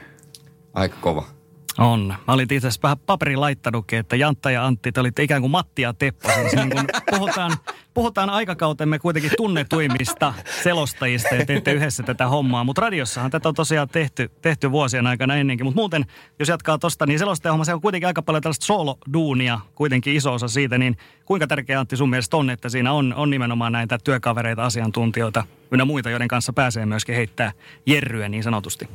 Aika 0.75 0.97
kova. 1.01 1.40
On. 1.81 2.15
Mä 2.27 2.35
olin 2.35 2.43
itse 2.43 2.57
asiassa 2.57 2.81
vähän 2.83 2.99
paperin 2.99 3.41
laittanutkin, 3.41 3.99
että 3.99 4.17
Jantta 4.17 4.51
ja 4.51 4.67
Antti, 4.67 4.93
te 4.93 5.01
olitte 5.01 5.23
ikään 5.23 5.41
kuin 5.41 5.51
Matti 5.51 5.83
ja 5.83 5.95
Teppo. 5.95 6.29
Siis 6.29 6.57
niin 6.57 6.71
kun 6.71 6.85
puhutaan, 7.11 7.53
puhutaan 7.95 8.31
aikakautemme 8.31 8.99
kuitenkin 8.99 9.31
tunnetuimmista 9.37 10.35
selostajista 10.63 11.35
ja 11.35 11.47
teette 11.47 11.73
yhdessä 11.73 12.03
tätä 12.03 12.27
hommaa. 12.27 12.65
Mutta 12.65 12.83
radiossahan 12.83 13.31
tätä 13.31 13.49
on 13.49 13.55
tosiaan 13.55 13.89
tehty, 13.89 14.31
tehty 14.43 14.71
vuosien 14.71 15.07
aikana 15.07 15.37
ennenkin. 15.37 15.67
Mutta 15.67 15.81
muuten, 15.81 16.05
jos 16.39 16.49
jatkaa 16.49 16.79
tosta, 16.79 17.07
niin 17.07 17.19
selostajahomma 17.19 17.65
se 17.65 17.75
on 17.75 17.81
kuitenkin 17.81 18.07
aika 18.07 18.23
paljon 18.23 18.43
tällaista 18.43 18.67
solo-duunia, 18.67 19.61
kuitenkin 19.75 20.17
iso 20.17 20.35
osa 20.35 20.49
siitä. 20.49 20.79
Niin 20.79 20.97
kuinka 21.25 21.47
tärkeä 21.47 21.81
Antti 21.81 21.97
sun 21.97 22.11
mielestä 22.11 22.37
on, 22.37 22.51
että 22.51 22.69
siinä 22.69 22.93
on, 22.93 23.15
on 23.15 23.31
nimenomaan 23.31 23.73
näitä 23.73 23.99
työkavereita, 24.05 24.65
asiantuntijoita 24.65 25.45
ynnä 25.71 25.85
muita, 25.85 26.11
joiden 26.11 26.29
kanssa 26.29 26.53
pääsee 26.53 26.87
myöskin 26.87 27.15
heittää 27.15 27.53
jerryä 27.87 28.29
niin 28.29 28.43
sanotusti? 28.43 28.89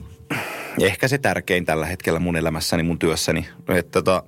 Ehkä 0.81 1.07
se 1.07 1.17
tärkein 1.17 1.65
tällä 1.65 1.85
hetkellä 1.85 2.19
mun 2.19 2.35
elämässäni, 2.35 2.83
mun 2.83 2.99
työssäni. 2.99 3.47
Että 3.67 3.91
tota, 3.91 4.23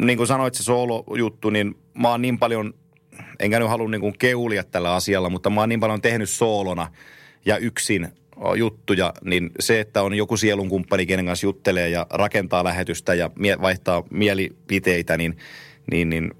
niin 0.00 0.16
kuin 0.16 0.26
sanoit 0.26 0.54
se 0.54 0.62
soolo-juttu, 0.62 1.50
niin 1.50 1.74
mä 1.94 2.10
oon 2.10 2.22
niin 2.22 2.38
paljon, 2.38 2.74
enkä 3.38 3.58
nyt 3.58 3.68
halua 3.68 3.88
niin 3.88 4.00
kuin 4.00 4.18
keulia 4.18 4.64
tällä 4.64 4.94
asialla, 4.94 5.30
mutta 5.30 5.50
mä 5.50 5.60
oon 5.60 5.68
niin 5.68 5.80
paljon 5.80 6.02
tehnyt 6.02 6.30
soolona 6.30 6.92
ja 7.44 7.58
yksin 7.58 8.08
juttuja, 8.56 9.12
niin 9.24 9.50
se, 9.60 9.80
että 9.80 10.02
on 10.02 10.14
joku 10.14 10.36
sielunkumppani, 10.36 11.06
kenen 11.06 11.26
kanssa 11.26 11.46
juttelee 11.46 11.88
ja 11.88 12.06
rakentaa 12.10 12.64
lähetystä 12.64 13.14
ja 13.14 13.30
mie- 13.38 13.60
vaihtaa 13.60 14.02
mielipiteitä, 14.10 15.16
niin, 15.16 15.36
niin, 15.90 16.08
niin 16.08 16.30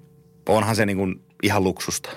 onhan 0.49 0.77
se 0.77 0.87
niin 0.87 0.97
kuin 0.97 1.21
ihan 1.43 1.65
luksusta. 1.65 2.11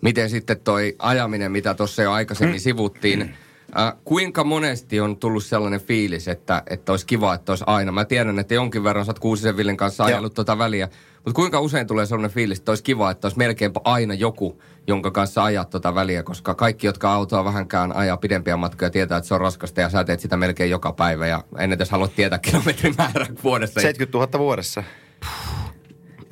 Miten 0.00 0.30
sitten 0.30 0.60
toi 0.60 0.94
ajaminen, 0.98 1.52
mitä 1.52 1.74
tuossa 1.74 2.02
jo 2.02 2.12
aikaisemmin 2.12 2.60
sivuttiin, 2.60 3.34
äh, 3.78 3.94
kuinka 4.04 4.44
monesti 4.44 5.00
on 5.00 5.16
tullut 5.16 5.44
sellainen 5.44 5.80
fiilis, 5.80 6.28
että, 6.28 6.62
että 6.70 6.92
olisi 6.92 7.06
kiva, 7.06 7.34
että 7.34 7.52
olisi 7.52 7.64
aina. 7.66 7.92
Mä 7.92 8.04
tiedän, 8.04 8.38
että 8.38 8.54
jonkin 8.54 8.84
verran 8.84 9.04
sä 9.04 9.10
oot 9.10 9.18
Kuusisen 9.18 9.56
Villen 9.56 9.76
kanssa 9.76 10.04
ajellut 10.04 10.34
tuota 10.34 10.58
väliä, 10.58 10.88
mutta 11.14 11.32
kuinka 11.32 11.60
usein 11.60 11.86
tulee 11.86 12.06
sellainen 12.06 12.30
fiilis, 12.30 12.58
että 12.58 12.70
olisi 12.70 12.84
kiva, 12.84 13.10
että 13.10 13.26
olisi 13.26 13.38
melkeinpä 13.38 13.80
aina 13.84 14.14
joku, 14.14 14.62
jonka 14.86 15.10
kanssa 15.10 15.44
ajaa 15.44 15.64
tuota 15.64 15.94
väliä, 15.94 16.22
koska 16.22 16.54
kaikki, 16.54 16.86
jotka 16.86 17.12
autoa 17.12 17.44
vähänkään 17.44 17.96
ajaa 17.96 18.16
pidempiä 18.16 18.56
matkoja, 18.56 18.90
tietää, 18.90 19.18
että 19.18 19.28
se 19.28 19.34
on 19.34 19.40
raskasta 19.40 19.80
ja 19.80 19.90
sä 19.90 20.04
teet 20.04 20.20
sitä 20.20 20.36
melkein 20.36 20.70
joka 20.70 20.92
päivä 20.92 21.26
ja 21.26 21.44
en 21.58 21.72
edes 21.72 21.90
halua 21.90 22.08
tietää 22.08 22.38
kilometrimäärää 22.38 23.26
vuodessa. 23.44 23.80
70 23.80 24.18
000 24.18 24.38
vuodessa. 24.38 24.84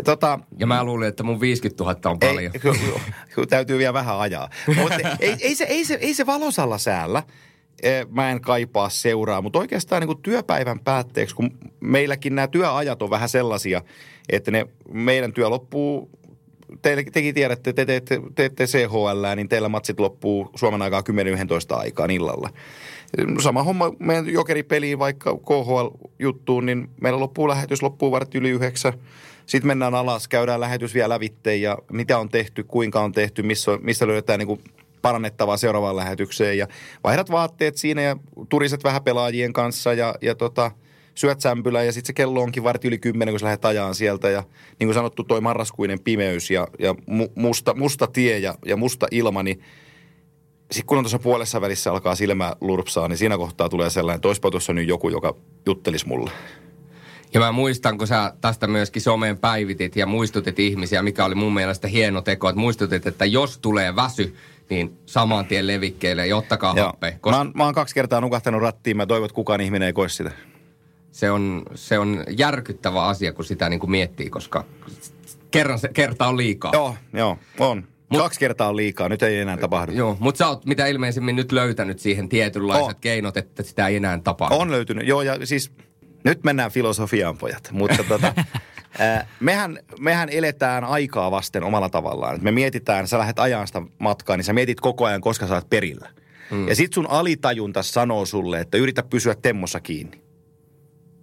Tota, 0.05 0.39
Ja 0.59 0.67
mä 0.67 0.85
luulin, 0.85 1.09
että 1.09 1.23
mun 1.23 1.41
50 1.41 1.85
000 1.85 2.11
on 2.11 2.19
paljon. 2.19 2.53
Ei, 2.55 2.61
kyllä, 2.61 2.79
kyllä 3.35 3.47
täytyy 3.49 3.79
vielä 3.79 3.93
vähän 3.93 4.19
ajaa. 4.19 4.49
Mutta 4.77 5.09
ei, 5.21 5.37
ei, 5.41 5.55
se, 5.55 5.65
ei, 5.65 5.85
se, 5.85 5.95
ei 5.95 6.15
se 6.15 6.27
valosalla 6.27 6.79
säällä. 6.79 7.23
Eh, 7.83 8.07
Mä 8.11 8.31
en 8.31 8.41
kaipaa 8.41 8.89
seuraa, 8.89 9.43
mutta 9.43 9.59
oikeastaan 9.59 10.01
niin 10.01 10.07
kuin 10.07 10.23
työpäivän 10.23 10.81
päätteeksi, 10.81 11.35
kun 11.35 11.59
meilläkin 11.81 12.35
nämä 12.35 12.49
työajat 12.49 13.03
on 13.03 13.11
vähän 13.11 13.29
sellaisia, 13.29 13.83
että 14.29 14.51
ne, 14.51 14.67
meidän 14.93 15.33
työ 15.33 15.49
loppuu, 15.49 16.11
teille, 16.83 17.05
tekin 17.13 17.35
tiedätte, 17.35 17.73
te 17.73 17.87
teette, 17.87 18.21
teette 18.35 18.67
CHL, 18.67 19.35
niin 19.37 19.49
teillä 19.49 19.69
matsit 19.69 20.01
loppuu 20.01 20.51
Suomen 20.55 20.83
aikaa 20.83 21.01
10-11 21.01 21.77
aikaan 21.77 22.11
illalla. 22.11 22.51
Sama 23.43 23.63
homma 23.63 23.93
meidän 23.99 24.33
jokeripeliin, 24.33 24.99
vaikka 24.99 25.37
KHL-juttuun, 25.37 26.67
niin 26.67 26.91
meillä 27.01 27.21
loppuu 27.21 27.49
lähetys, 27.49 27.83
loppuu 27.83 28.11
vartti 28.11 28.39
yli 28.39 28.51
yhdeksän. 28.51 28.93
Sitten 29.47 29.67
mennään 29.67 29.95
alas, 29.95 30.29
käydään 30.29 30.61
lähetys 30.61 30.95
vielä 30.95 31.09
lävitteen 31.09 31.63
ja 31.63 31.79
mitä 31.93 32.19
on 32.19 32.29
tehty, 32.29 32.65
kuinka 32.65 33.01
on 33.01 33.13
tehty, 33.13 33.43
missä, 33.43 33.79
missä 33.83 34.07
löydetään 34.07 34.39
niin 34.39 34.47
kuin 34.47 34.61
parannettavaa 35.03 35.57
seuraavaan 35.57 35.97
lähetykseen. 35.97 36.59
Ja 36.59 36.69
vaihdat 37.05 37.31
vaatteet 37.31 37.77
siinä 37.77 38.03
ja 38.03 38.17
turiset 38.49 38.85
vähän 38.85 39.05
pelaajien 39.05 39.53
kanssa 39.53 39.93
ja, 39.93 40.15
ja 40.23 40.35
tota, 40.35 40.71
syöt 41.15 41.41
sämpylää 41.41 41.83
ja 41.83 41.93
sitten 41.93 42.07
se 42.07 42.13
kello 42.13 42.41
onkin 42.41 42.65
vartti 42.65 42.89
yli 42.89 42.99
kymmenen, 42.99 43.33
kun 43.33 43.41
sä 43.41 43.47
lähdet 43.47 43.65
ajaan 43.65 43.95
sieltä. 43.95 44.31
Ja 44.31 44.43
niin 44.81 44.87
kuin 44.87 44.95
sanottu, 44.95 45.25
toi 45.25 45.41
marraskuinen 45.41 46.01
pimeys 46.01 46.51
ja, 46.51 46.69
ja 46.79 46.93
mu- 46.93 47.33
musta, 47.35 47.75
musta 47.75 48.07
tie 48.07 48.39
ja, 48.39 48.55
ja 48.67 48.77
musta 48.77 49.07
ilma, 49.11 49.43
niin 49.43 49.63
sitten 50.75 50.87
kun 50.87 50.99
on 50.99 51.05
tuossa 51.05 51.19
puolessa 51.19 51.61
välissä 51.61 51.93
alkaa 51.93 52.15
silmä 52.15 52.57
lurpsaa, 52.61 53.09
niin 53.09 53.17
siinä 53.17 53.37
kohtaa 53.39 53.69
tulee 53.69 53.91
sellainen, 53.91 54.17
että 54.17 54.29
olisipa 54.29 54.51
tuossa 54.51 54.73
nyt 54.73 54.89
joku, 54.89 55.09
joka 55.09 55.35
juttelisi 55.67 56.09
mulle. 56.09 56.31
Ja 57.35 57.41
mä 57.41 57.53
muistan, 57.53 57.99
kun 57.99 58.07
sä 58.07 58.33
tästä 58.41 58.67
myöskin 58.67 59.03
someen 59.03 59.39
päivitit 59.39 59.97
ja 59.97 60.07
muistutit 60.07 60.59
ihmisiä, 60.59 61.03
mikä 61.03 61.25
oli 61.25 61.35
mun 61.35 61.55
mielestä 61.55 61.89
hieno 61.89 62.23
teko, 62.23 62.49
että 62.49 62.61
muistutit, 62.61 63.07
että 63.07 63.25
jos 63.25 63.59
tulee 63.59 63.97
väsy, 63.97 64.37
niin 64.71 64.99
saman 65.07 65.47
tien 65.47 65.67
levikkeelle 65.67 66.27
ja 66.27 66.37
ottakaa 66.37 66.75
Joo. 66.77 66.87
happea. 66.87 67.11
Mä, 67.11 67.19
Koska 67.21 67.37
oon, 67.37 67.53
mä 67.55 67.65
oon 67.65 67.75
kaksi 67.75 67.95
kertaa 67.95 68.21
nukahtanut 68.21 68.63
rattiin, 68.63 68.97
mä 68.97 69.07
toivon, 69.07 69.25
että 69.25 69.35
kukaan 69.35 69.61
ihminen 69.61 69.87
ei 69.87 69.93
koe 69.93 70.09
sitä. 70.09 70.31
se 71.13 71.31
on, 71.31 71.63
se 71.75 71.99
on 71.99 72.25
järkyttävä 72.37 73.03
asia, 73.05 73.33
kun 73.33 73.45
sitä 73.45 73.69
niin 73.69 73.81
kuin 73.81 73.91
miettii, 73.91 74.31
koska 74.31 74.65
kerran 75.51 75.79
se, 75.79 75.89
kerta 75.89 76.27
on 76.27 76.37
liikaa. 76.37 76.71
Joo, 76.75 76.97
joo, 77.13 77.39
on. 77.59 77.85
Mut, 78.09 78.23
kaksi 78.23 78.41
kertaa 78.41 78.69
on 78.69 78.77
liikaa, 78.77 79.09
nyt 79.09 79.23
ei 79.23 79.39
enää 79.39 79.57
tapahdu. 79.57 79.93
Joo, 79.93 80.17
mutta 80.21 80.39
sä 80.39 80.49
oot 80.49 80.67
mitä 80.67 80.87
ilmeisimmin 80.87 81.37
nyt 81.37 81.53
löytänyt 81.53 81.99
siihen 81.99 82.29
tietynlaiset 82.29 82.89
On. 82.89 82.95
keinot, 83.01 83.37
että 83.37 83.63
sitä 83.63 83.89
ei 83.89 83.97
enää 83.97 84.21
tapahdu. 84.25 84.55
On 84.55 84.71
löytynyt, 84.71 85.07
joo, 85.07 85.23
ja 85.23 85.47
siis 85.47 85.73
nyt 86.25 86.45
mennään 86.45 86.71
filosofiaan, 86.71 87.39
pojat. 87.39 87.69
Mutta 87.73 88.05
tota, 88.09 88.35
mehän, 89.41 89.79
mehän 90.01 90.29
eletään 90.29 90.85
aikaa 90.85 91.31
vasten 91.31 91.63
omalla 91.63 91.89
tavallaan. 91.89 92.39
Me 92.43 92.51
mietitään, 92.51 93.09
sä 93.09 93.19
lähdet 93.19 93.39
ajan 93.39 93.67
sitä 93.67 93.83
matkaa, 93.99 94.37
niin 94.37 94.45
sä 94.45 94.53
mietit 94.53 94.81
koko 94.81 95.05
ajan, 95.05 95.21
koska 95.21 95.47
sä 95.47 95.55
oot 95.55 95.71
perillä. 95.71 96.11
Mm. 96.51 96.69
Ja 96.69 96.75
sit 96.75 96.93
sun 96.93 97.11
alitajunta 97.11 97.83
sanoo 97.83 98.27
sulle, 98.27 98.61
että 98.61 98.79
yritä 98.79 99.03
pysyä 99.03 99.35
temmossa 99.35 99.81
kiinni. 99.81 100.25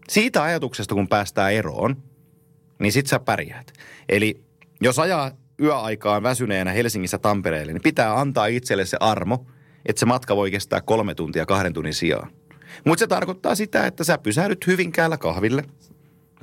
Siitä 0.10 0.44
ajatuksesta, 0.44 0.96
kun 0.96 1.08
päästään 1.08 1.54
eroon, 1.54 2.04
niin 2.80 2.92
sit 2.92 3.08
sä 3.08 3.20
pärjäät. 3.20 3.74
Eli 4.10 4.42
jos 4.82 5.00
ajaa 5.00 5.32
yöaikaan 5.62 6.24
väsyneenä 6.24 6.72
Helsingissä 6.72 7.18
Tampereelle, 7.18 7.74
niin 7.74 7.82
pitää 7.82 8.20
antaa 8.20 8.46
itselle 8.46 8.86
se 8.86 8.98
armo, 9.00 9.46
että 9.86 10.00
se 10.00 10.06
matka 10.06 10.36
voi 10.36 10.52
kestää 10.52 10.82
kolme 10.82 11.16
tuntia 11.16 11.46
kahden 11.46 11.74
tunnin 11.74 11.94
sijaan. 11.94 12.32
Mutta 12.86 13.00
se 13.00 13.08
tarkoittaa 13.08 13.56
sitä, 13.56 13.86
että 13.86 14.04
sä 14.04 14.18
pysähdyt 14.18 14.68
Hyvinkäällä 14.68 15.18
kahville, 15.18 15.64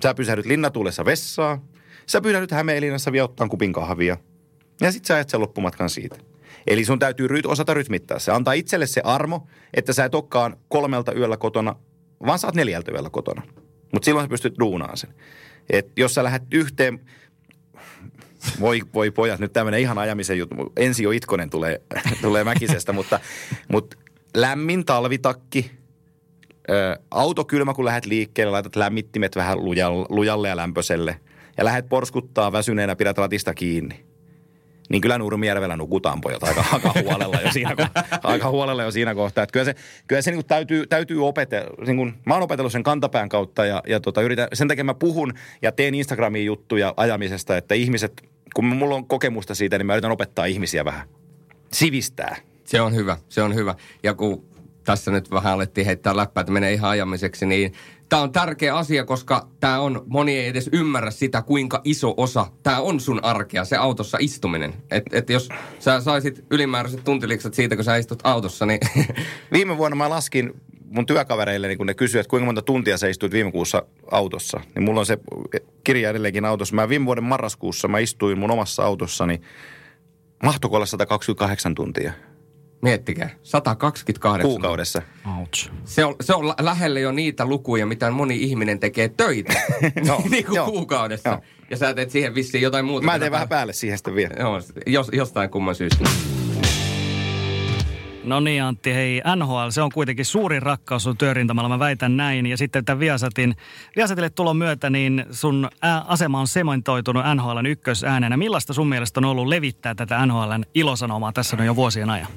sä 0.03 0.15
pysähdyt 0.15 0.47
Linnatuulessa 0.47 1.05
vessaa, 1.05 1.65
sä 2.07 2.21
pysähdyt 2.21 2.51
Hämeenlinnassa 2.51 3.13
vielä 3.13 3.25
ottaa 3.25 3.49
kupin 3.49 3.73
kahvia, 3.73 4.17
ja 4.81 4.93
sit 4.93 5.05
sä 5.05 5.15
ajat 5.15 5.29
sen 5.29 5.41
loppumatkan 5.41 5.91
siitä. 5.91 6.17
Eli 6.67 6.85
sun 6.85 6.99
täytyy 6.99 7.29
ryt, 7.29 7.47
osata 7.47 7.75
rytmittää 7.75 8.19
se. 8.19 8.33
Antaa 8.33 8.55
itselle 8.55 8.87
se 8.87 9.01
armo, 9.05 9.47
että 9.75 9.93
sä 9.93 10.05
et 10.05 10.15
olekaan 10.15 10.57
kolmelta 10.69 11.13
yöllä 11.13 11.37
kotona, 11.37 11.77
vaan 12.27 12.39
sä 12.39 12.47
oot 12.47 12.55
neljältä 12.55 12.93
yöllä 12.93 13.11
kotona. 13.11 13.43
Mutta 13.93 14.05
silloin 14.05 14.25
sä 14.25 14.29
pystyt 14.29 14.59
duunaan 14.61 14.97
sen. 14.97 15.15
Et 15.71 15.93
jos 15.97 16.15
sä 16.15 16.25
lähdet 16.25 16.55
yhteen, 16.55 17.01
voi, 18.61 18.81
voi 18.95 19.11
pojat, 19.11 19.41
nyt 19.41 19.53
tämmöinen 19.53 19.81
ihan 19.81 19.99
ajamisen 19.99 20.39
juttu. 20.39 20.73
Ensi 20.77 21.03
jo 21.03 21.11
itkonen 21.11 21.51
tulee, 21.51 21.81
tulee 22.23 22.45
mäkisestä, 22.45 22.93
mutta, 22.93 23.21
mutta 23.73 23.97
lämmin 24.37 24.85
talvitakki, 24.85 25.71
ö, 26.71 26.99
auto 27.11 27.45
kylmä, 27.45 27.75
kun 27.75 27.85
lähdet 27.85 28.07
liikkeelle, 28.07 28.51
laitat 28.51 28.77
lämmittimet 28.77 29.37
vähän 29.37 29.65
lujalle, 29.65 30.07
lujalle 30.09 30.49
ja 30.49 30.57
lämpöiselle 30.57 31.21
ja 31.59 31.65
lähdet 31.65 31.89
porskuttaa 31.89 32.53
väsyneenä, 32.53 32.97
pidät 32.97 33.19
ratista 33.19 33.55
kiinni. 33.55 34.09
Niin 34.89 35.01
kyllä 35.01 35.19
Nurmijärvellä 35.19 35.77
nukutaan 35.77 36.21
pojat 36.21 36.43
aika, 36.43 36.65
aika 36.73 36.93
huolella 37.03 37.41
jo 37.41 37.53
siinä, 37.53 37.71
ko- 37.71 38.03
aika 38.23 38.51
huolella 38.51 38.83
jo 38.83 38.91
siinä 38.91 39.15
kohtaa. 39.15 39.45
Että 39.45 39.53
kyllä 39.53 39.65
se, 39.65 39.75
kyllä 40.07 40.23
se 40.23 40.31
niin 40.31 40.47
täytyy, 40.47 40.87
täytyy 40.87 41.27
opetella. 41.27 41.85
Niin 41.87 41.97
kuin, 41.97 42.15
mä 42.27 42.35
oon 42.35 42.43
opetellut 42.43 42.73
sen 42.73 42.83
kantapään 42.83 43.29
kautta 43.29 43.67
ja, 43.67 43.83
ja 43.87 44.01
tota, 44.01 44.23
yritän, 44.23 44.49
sen 44.53 44.69
takia 44.69 44.85
mä 44.85 44.95
puhun 44.95 45.35
ja 45.63 45.73
teen 45.73 45.95
Instagramiin 45.95 46.47
juttuja 46.47 46.95
ajamisesta, 46.97 47.57
että 47.57 47.75
ihmiset, 47.75 48.23
kun 48.55 48.65
mulla 48.65 48.95
on 48.95 49.07
kokemusta 49.07 49.55
siitä, 49.55 49.79
niin 49.79 49.87
mä 49.87 49.95
yritän 49.95 50.11
opettaa 50.11 50.45
ihmisiä 50.45 50.85
vähän. 50.85 51.09
Sivistää. 51.73 52.37
Se 52.65 52.81
on 52.81 52.95
hyvä, 52.95 53.17
se 53.29 53.43
on 53.43 53.55
hyvä. 53.55 53.75
Ja 54.03 54.15
kun 54.15 54.45
tässä 54.85 55.11
nyt 55.11 55.31
vähän 55.31 55.53
alettiin 55.53 55.87
heittää 55.87 56.17
läppää, 56.17 56.41
että 56.41 56.53
menee 56.53 56.73
ihan 56.73 56.91
ajamiseksi, 56.91 57.47
niin 57.47 57.73
tämä 58.09 58.23
on 58.23 58.33
tärkeä 58.33 58.77
asia, 58.77 59.05
koska 59.05 59.49
tämä 59.61 59.81
on, 59.81 60.03
moni 60.07 60.39
ei 60.39 60.47
edes 60.47 60.71
ymmärrä 60.73 61.11
sitä, 61.11 61.43
kuinka 61.43 61.81
iso 61.85 62.15
osa 62.17 62.47
tämä 62.63 62.81
on 62.81 63.01
sun 63.01 63.25
arkea, 63.25 63.65
se 63.65 63.77
autossa 63.77 64.19
istuminen. 64.21 64.75
Että 64.91 65.19
et 65.19 65.31
jos 65.31 65.49
sä 65.79 66.01
saisit 66.01 66.45
ylimääräiset 66.51 67.05
tuntiliksat 67.05 67.55
siitä, 67.55 67.77
kun 67.77 67.85
sä 67.85 67.97
istut 67.97 68.21
autossa, 68.25 68.67
niin 68.67 68.81
Viime 69.53 69.79
vuonna 69.79 69.97
mä 69.97 70.11
laskin 70.11 70.61
mun 70.91 71.07
työkavereille, 71.07 71.69
niin 71.69 71.79
kun 71.79 71.87
ne 71.87 71.95
kysyivät, 71.95 72.25
että 72.25 72.31
kuinka 72.31 72.47
monta 72.47 72.63
tuntia 72.63 72.99
sä 72.99 73.09
istuit 73.09 73.33
viime 73.33 73.53
kuussa 73.53 73.83
autossa. 74.11 74.61
Niin 74.75 74.83
mulla 74.85 75.01
on 75.01 75.07
se 75.07 75.19
kirja 75.85 76.11
edelleenkin 76.11 76.45
autossa. 76.45 76.75
Mä 76.75 76.89
viime 76.89 77.07
vuoden 77.07 77.25
marraskuussa 77.25 77.89
mä 77.89 77.99
istuin 77.99 78.39
mun 78.39 78.51
omassa 78.51 78.85
autossani. 78.85 79.41
Mahtoiko 80.43 80.77
olla 80.77 80.87
128 80.87 81.75
tuntia? 81.75 82.13
Miettikää, 82.83 83.31
128. 83.43 84.51
kuukaudessa. 84.51 85.03
Ouch. 85.41 85.71
Se 85.85 86.05
on, 86.05 86.17
se 86.21 86.35
on 86.35 86.49
lä- 86.49 86.55
lähelle 86.61 87.01
jo 87.01 87.13
niitä 87.13 87.47
lukuja, 87.47 87.87
mitä 87.87 88.11
moni 88.11 88.43
ihminen 88.43 88.81
tekee 88.81 89.09
töitä. 89.09 89.53
Joo, 90.07 90.23
niin 90.31 90.45
kuin 90.47 90.57
joo, 90.57 90.67
kuukaudessa. 90.71 91.29
joo. 91.29 91.41
Ja 91.71 91.77
sä 91.77 91.95
teet 91.95 92.11
siihen 92.11 92.35
vissiin 92.35 92.63
jotain 92.63 92.85
muuta. 92.85 93.07
Mä 93.07 93.19
teen 93.19 93.33
vähän 93.33 93.49
pää- 93.49 93.57
päälle 93.59 93.73
siihen 93.73 93.99
sitten 93.99 94.15
vielä. 94.15 94.35
Joo, 94.39 94.61
jos, 94.87 95.11
jostain 95.13 95.51
kumman 95.51 95.75
syystä. 95.75 96.05
No 98.29 98.41
niin 98.41 98.63
Antti, 98.63 98.95
hei 98.95 99.23
NHL, 99.37 99.71
se 99.71 99.83
on 99.83 99.91
kuitenkin 99.95 100.25
suurin 100.25 100.63
rakkaus 100.63 101.03
sun 101.03 101.17
työrintamalla, 101.17 101.69
mä 101.69 101.79
väitän 101.79 102.17
näin. 102.17 102.47
Ja 102.47 102.57
sitten 102.57 102.85
tämän 102.85 103.01
Viasatin, 103.01 103.57
Viasatille 103.97 104.31
tulon 104.31 104.57
myötä, 104.57 104.91
niin 104.91 105.27
sun 105.31 105.69
ää, 105.83 106.05
asema 106.09 106.41
on 106.41 106.49
sementoitunut 106.49 107.25
NHLn 107.35 107.67
ykkösäänenä. 107.67 108.37
Millaista 108.37 108.73
sun 108.73 108.89
mielestä 108.89 109.21
on 109.21 109.25
ollut 109.25 109.47
levittää 109.47 109.95
tätä 109.95 110.27
NHLn 110.27 110.65
ilosanomaa 110.75 111.33
tässä 111.33 111.57
no 111.57 111.65
jo 111.65 111.77
vuosien 111.77 112.11
ajan? 112.11 112.29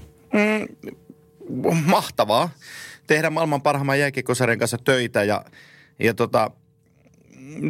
mahtavaa 1.86 2.50
tehdä 3.08 3.30
maailman 3.30 3.62
parhaimman 3.62 4.00
jääkiekkosarjan 4.00 4.60
kanssa 4.60 4.78
töitä 4.78 5.24
ja, 5.24 5.46
ja 6.00 6.14
tota, 6.14 6.52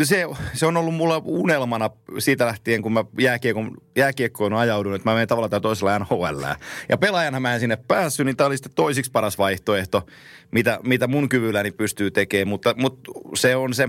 se, 0.04 0.26
se 0.54 0.66
on 0.66 0.78
ollut 0.78 0.96
mulla 0.96 1.22
unelmana 1.26 1.90
siitä 2.20 2.46
lähtien, 2.46 2.82
kun 2.82 2.94
mä 2.94 3.06
jääkiekon, 3.20 3.78
jääkiekkoon 3.96 4.54
ajaudun, 4.54 4.96
että 4.96 5.10
mä 5.10 5.14
menen 5.14 5.28
tavallaan 5.28 5.50
tai 5.50 5.62
toisella 5.62 6.00
NHL. 6.00 6.44
Ja 6.90 6.98
pelaajana 6.98 7.40
mä 7.40 7.54
en 7.54 7.60
sinne 7.60 7.78
päässyt, 7.88 8.26
niin 8.26 8.38
tämä 8.38 8.48
oli 8.48 8.58
sitten 8.58 8.74
toisiksi 8.76 9.12
paras 9.12 9.38
vaihtoehto, 9.38 10.08
mitä, 10.52 10.80
mitä 10.84 11.08
mun 11.08 11.30
kyvylläni 11.30 11.72
pystyy 11.72 12.12
tekemään. 12.12 12.48
Mutta, 12.48 12.74
mutta 12.78 13.12
se 13.36 13.56
on 13.56 13.74
se, 13.74 13.88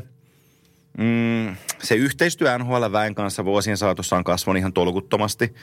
mm, 0.99 1.57
se 1.83 1.95
yhteistyö 1.95 2.59
NHL-väen 2.59 3.15
kanssa 3.15 3.45
vuosien 3.45 3.77
saatossa 3.77 4.17
on 4.17 4.25
kasvanut 4.25 4.59
ihan 4.59 4.73
tolkuttomasti. 4.73 5.55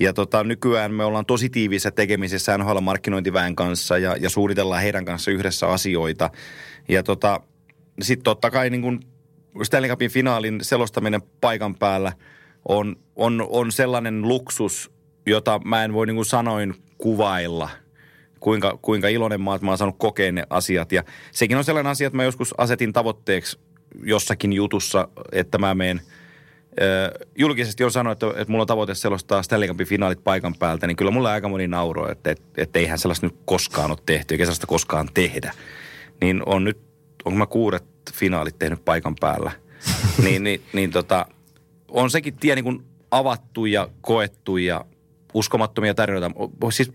Ja 0.00 0.12
tota, 0.12 0.44
nykyään 0.44 0.94
me 0.94 1.04
ollaan 1.04 1.26
tosi 1.26 1.50
tiiviissä 1.50 1.90
tekemisessä 1.90 2.58
NHL-markkinointiväen 2.58 3.54
kanssa 3.54 3.98
ja, 3.98 4.16
ja 4.20 4.30
suunnitellaan 4.30 4.82
heidän 4.82 5.04
kanssa 5.04 5.30
yhdessä 5.30 5.68
asioita. 5.68 6.30
Ja 6.88 7.02
tota, 7.02 7.40
sitten 8.00 8.24
totta 8.24 8.50
kai 8.50 8.70
niin 8.70 8.82
kun 8.82 9.09
Stanley 9.62 9.90
Cupin 9.90 10.10
finaalin 10.10 10.58
selostaminen 10.62 11.22
paikan 11.40 11.74
päällä 11.74 12.12
on, 12.68 12.96
on, 13.16 13.46
on 13.50 13.72
sellainen 13.72 14.28
luksus, 14.28 14.90
jota 15.26 15.60
mä 15.64 15.84
en 15.84 15.92
voi 15.92 16.06
niin 16.06 16.16
kuin 16.16 16.26
sanoin 16.26 16.74
kuvailla– 16.98 17.68
kuinka, 18.40 18.78
kuinka 18.82 19.08
iloinen 19.08 19.40
mä 19.40 19.54
että 19.54 19.64
mä 19.64 19.70
oon 19.70 19.78
saanut 19.78 19.98
kokea 19.98 20.32
ne 20.32 20.44
asiat. 20.50 20.92
Ja 20.92 21.04
sekin 21.32 21.56
on 21.56 21.64
sellainen 21.64 21.90
asia, 21.90 22.06
että 22.06 22.16
mä 22.16 22.24
joskus 22.24 22.54
asetin 22.58 22.92
tavoitteeksi 22.92 23.58
jossakin 24.02 24.52
jutussa, 24.52 25.08
että 25.32 25.58
mä 25.58 25.74
meen 25.74 26.00
julkisesti 27.38 27.84
on 27.84 27.90
sanonut, 27.90 28.22
että, 28.22 28.40
että 28.40 28.50
mulla 28.52 28.62
on 28.62 28.66
tavoite 28.66 28.94
selostaa 28.94 29.42
Stanley 29.42 29.68
Cupin 29.68 29.86
finaalit 29.86 30.24
paikan 30.24 30.54
päältä, 30.58 30.86
niin 30.86 30.96
kyllä 30.96 31.10
mulla 31.10 31.32
aika 31.32 31.48
moni 31.48 31.68
nauroi, 31.68 32.12
että, 32.12 32.30
että, 32.30 32.62
että 32.62 32.78
eihän 32.78 32.98
sellaista 32.98 33.26
nyt 33.26 33.36
koskaan 33.44 33.90
ole 33.90 33.98
tehty, 34.06 34.34
eikä 34.34 34.44
sellaista 34.44 34.66
koskaan 34.66 35.08
tehdä. 35.14 35.52
Niin 36.20 36.42
on 36.46 36.64
nyt, 36.64 36.78
onko 37.24 37.38
mä 37.38 37.46
kuudet 37.46 37.84
finaalit 38.12 38.58
tehnyt 38.58 38.84
paikan 38.84 39.14
päällä, 39.20 39.52
niin, 40.24 40.44
niin, 40.44 40.62
niin 40.72 40.90
tota, 40.90 41.26
on 41.88 42.10
sekin 42.10 42.36
tie 42.36 42.54
niin 42.54 42.64
kuin 42.64 42.84
avattu 43.10 43.66
ja 43.66 43.88
koettu 44.00 44.56
ja 44.56 44.84
uskomattomia 45.34 45.94
tarinoita. 45.94 46.30
O- 46.62 46.70
Siis 46.70 46.92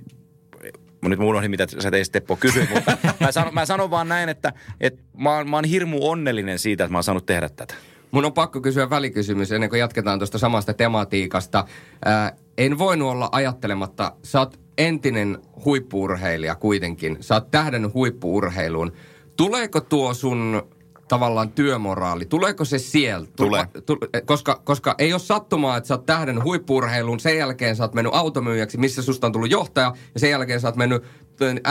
Mä 1.01 1.09
nyt 1.09 1.19
unohdin, 1.19 1.51
mitä 1.51 1.67
sä 1.79 1.91
teisit 1.91 2.11
Teppo 2.11 2.35
kysyä, 2.35 2.67
mutta 2.73 2.97
mä 3.19 3.31
sanon, 3.31 3.53
mä 3.53 3.65
sanon 3.65 3.91
vaan 3.91 4.07
näin, 4.09 4.29
että, 4.29 4.53
että 4.81 5.03
mä, 5.17 5.35
oon, 5.35 5.49
mä 5.49 5.57
oon 5.57 5.65
hirmu 5.65 6.09
onnellinen 6.09 6.59
siitä, 6.59 6.83
että 6.83 6.91
mä 6.91 6.97
oon 6.97 7.03
saanut 7.03 7.25
tehdä 7.25 7.49
tätä. 7.49 7.73
Mun 8.11 8.25
on 8.25 8.33
pakko 8.33 8.61
kysyä 8.61 8.89
välikysymys 8.89 9.51
ennen 9.51 9.69
kuin 9.69 9.79
jatketaan 9.79 10.19
tuosta 10.19 10.37
samasta 10.37 10.73
tematiikasta. 10.73 11.65
Ää, 12.05 12.35
en 12.57 12.77
voinut 12.77 13.09
olla 13.09 13.29
ajattelematta, 13.31 14.11
sä 14.23 14.39
oot 14.39 14.59
entinen 14.77 15.37
huippuurheilija 15.65 16.55
kuitenkin. 16.55 17.17
Sä 17.19 17.35
oot 17.35 17.51
tähdännyt 17.51 17.93
huippuurheiluun. 17.93 18.91
Tuleeko 19.37 19.81
tuo 19.81 20.13
sun 20.13 20.67
tavallaan 21.07 21.51
työmoraali, 21.51 22.25
tuleeko 22.25 22.65
se 22.65 22.79
sieltä? 22.79 23.31
Tulee. 23.35 23.67
Tu, 23.85 23.97
koska, 24.25 24.61
koska 24.63 24.95
ei 24.97 25.13
ole 25.13 25.19
sattumaa, 25.19 25.77
että 25.77 25.87
sä 25.87 25.93
oot 25.93 26.05
tähdännyt 26.05 26.43
huippuurheiluun, 26.43 27.19
sen 27.19 27.37
jälkeen 27.37 27.75
sä 27.75 27.83
oot 27.83 27.93
mennyt 27.93 28.13
automyyjäksi, 28.15 28.77
missä 28.77 29.01
susta 29.01 29.27
on 29.27 29.33
tullut 29.33 29.51
johtaja, 29.51 29.93
ja 30.13 30.19
sen 30.19 30.29
jälkeen 30.29 30.59
sä 30.59 30.67
oot 30.67 30.75
mennyt 30.75 31.03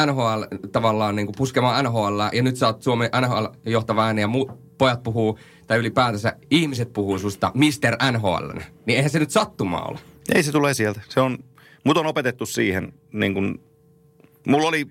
NHL 0.06 0.42
tavallaan 0.72 1.16
niin 1.16 1.26
kuin 1.26 1.34
puskemaan 1.38 1.84
NHL, 1.84 2.20
ja 2.32 2.42
nyt 2.42 2.56
sä 2.56 2.66
oot 2.66 2.82
Suomen 2.82 3.10
NHL-johtava 3.20 4.04
ääni, 4.04 4.20
ja 4.20 4.28
mu, 4.28 4.46
pojat 4.78 5.02
puhuu, 5.02 5.38
tai 5.66 5.78
ylipäätänsä 5.78 6.36
ihmiset 6.50 6.92
puhuu 6.92 7.18
susta 7.18 7.52
Mr. 7.54 8.12
NHL. 8.12 8.58
Niin 8.86 8.96
eihän 8.96 9.10
se 9.10 9.18
nyt 9.18 9.30
sattumaa 9.30 9.84
ole. 9.84 9.98
Ei 10.34 10.42
se 10.42 10.52
tulee 10.52 10.74
sieltä. 10.74 11.00
Se 11.08 11.20
on, 11.20 11.38
mut 11.84 11.96
on 11.96 12.06
opetettu 12.06 12.46
siihen, 12.46 12.92
niin 13.12 13.34
kun, 13.34 13.60
mulla 14.46 14.68
oli 14.68 14.86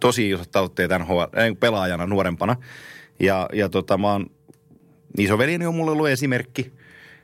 tosi 0.00 0.30
isot 0.30 0.50
tavoitteet 0.50 0.90
NHL, 0.98 1.22
pelaajana 1.60 2.06
nuorempana. 2.06 2.56
Ja, 3.20 3.48
ja 3.52 3.68
tota, 3.68 3.98
mä 3.98 4.12
oon, 4.12 4.26
isoveljeni 5.18 5.66
on 5.66 5.74
mulle 5.74 5.90
ollut 5.90 6.08
esimerkki. 6.08 6.72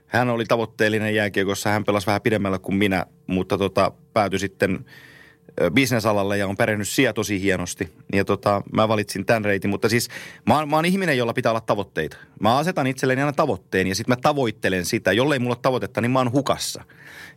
Hän 0.07 0.29
oli 0.29 0.45
tavoitteellinen 0.45 1.15
jääkiekossa, 1.15 1.71
hän 1.71 1.85
pelasi 1.85 2.07
vähän 2.07 2.23
pidemmällä 2.23 2.59
kuin 2.59 2.77
minä, 2.77 3.07
mutta 3.27 3.59
tota, 3.59 3.93
päätyi 4.13 4.39
sitten 4.39 4.85
bisnesalalle 5.75 6.39
ja 6.39 6.47
on 6.47 6.57
pärjännyt 6.57 6.89
siellä 6.89 7.13
tosi 7.13 7.41
hienosti. 7.41 7.89
Ja 8.13 8.25
tota, 8.25 8.63
mä 8.73 8.89
valitsin 8.89 9.27
tämän 9.27 9.45
reitin, 9.45 9.71
mutta 9.71 9.89
siis 9.89 10.09
mä 10.47 10.59
oon, 10.59 10.69
mä 10.71 10.77
oon 10.77 10.85
ihminen, 10.85 11.19
jolla 11.19 11.33
pitää 11.33 11.53
olla 11.53 11.61
tavoitteita. 11.61 12.17
Mä 12.41 12.57
asetan 12.57 12.87
itselleni 12.87 13.23
aina 13.23 13.33
tavoitteen 13.33 13.87
ja 13.87 13.95
sitten 13.95 14.13
mä 14.13 14.21
tavoittelen 14.23 14.85
sitä. 14.85 15.13
Jollei 15.13 15.39
mulla 15.39 15.55
ole 15.55 15.59
tavoitetta, 15.63 16.01
niin 16.01 16.11
mä 16.11 16.19
oon 16.19 16.33
hukassa. 16.33 16.85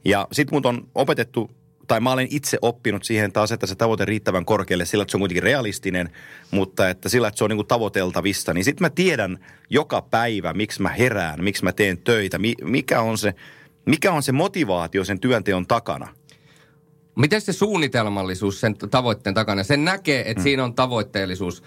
Ja 0.06 0.28
sit 0.32 0.52
mut 0.52 0.66
on 0.66 0.88
opetettu, 0.96 1.52
tai 1.88 2.00
mä 2.00 2.12
olen 2.12 2.28
itse 2.30 2.58
oppinut 2.62 3.04
siihen, 3.04 3.26
että 3.26 3.42
asettaa 3.42 3.68
se 3.68 3.76
tavoite 3.76 4.06
riittävän 4.06 4.46
korkealle 4.46 4.86
sillä, 4.86 5.02
että 5.02 5.12
se 5.12 5.18
on 5.18 5.22
kuitenkin 5.22 5.44
realistinen, 5.44 6.10
mutta 6.52 6.90
että 6.90 7.10
sillä, 7.10 7.28
että 7.28 7.38
se 7.38 7.44
on 7.44 7.50
niin 7.50 7.58
kuin 7.58 7.68
tavoiteltavissa. 7.68 8.54
Niin 8.54 8.64
sitten 8.66 8.86
mä 8.86 8.90
tiedän 8.90 9.46
joka 9.70 10.02
päivä, 10.02 10.54
miksi 10.54 10.82
mä 10.82 10.90
herään, 10.90 11.44
miksi 11.44 11.64
mä 11.64 11.72
teen 11.72 11.98
töitä, 11.98 12.40
mi- 12.40 12.56
mikä 12.64 13.02
on 13.02 13.18
se, 13.18 13.34
mikä 13.86 14.12
on 14.12 14.24
se 14.24 14.32
motivaatio 14.32 15.04
sen 15.04 15.20
työnteon 15.20 15.68
takana. 15.68 16.08
Miten 17.16 17.42
se 17.42 17.54
suunnitelmallisuus 17.54 18.62
sen 18.62 18.76
tavoitteen 18.78 19.34
takana? 19.34 19.64
Sen 19.64 19.86
näkee, 19.86 20.20
että 20.20 20.42
mm. 20.42 20.44
siinä 20.44 20.64
on 20.64 20.74
tavoitteellisuus. 20.74 21.64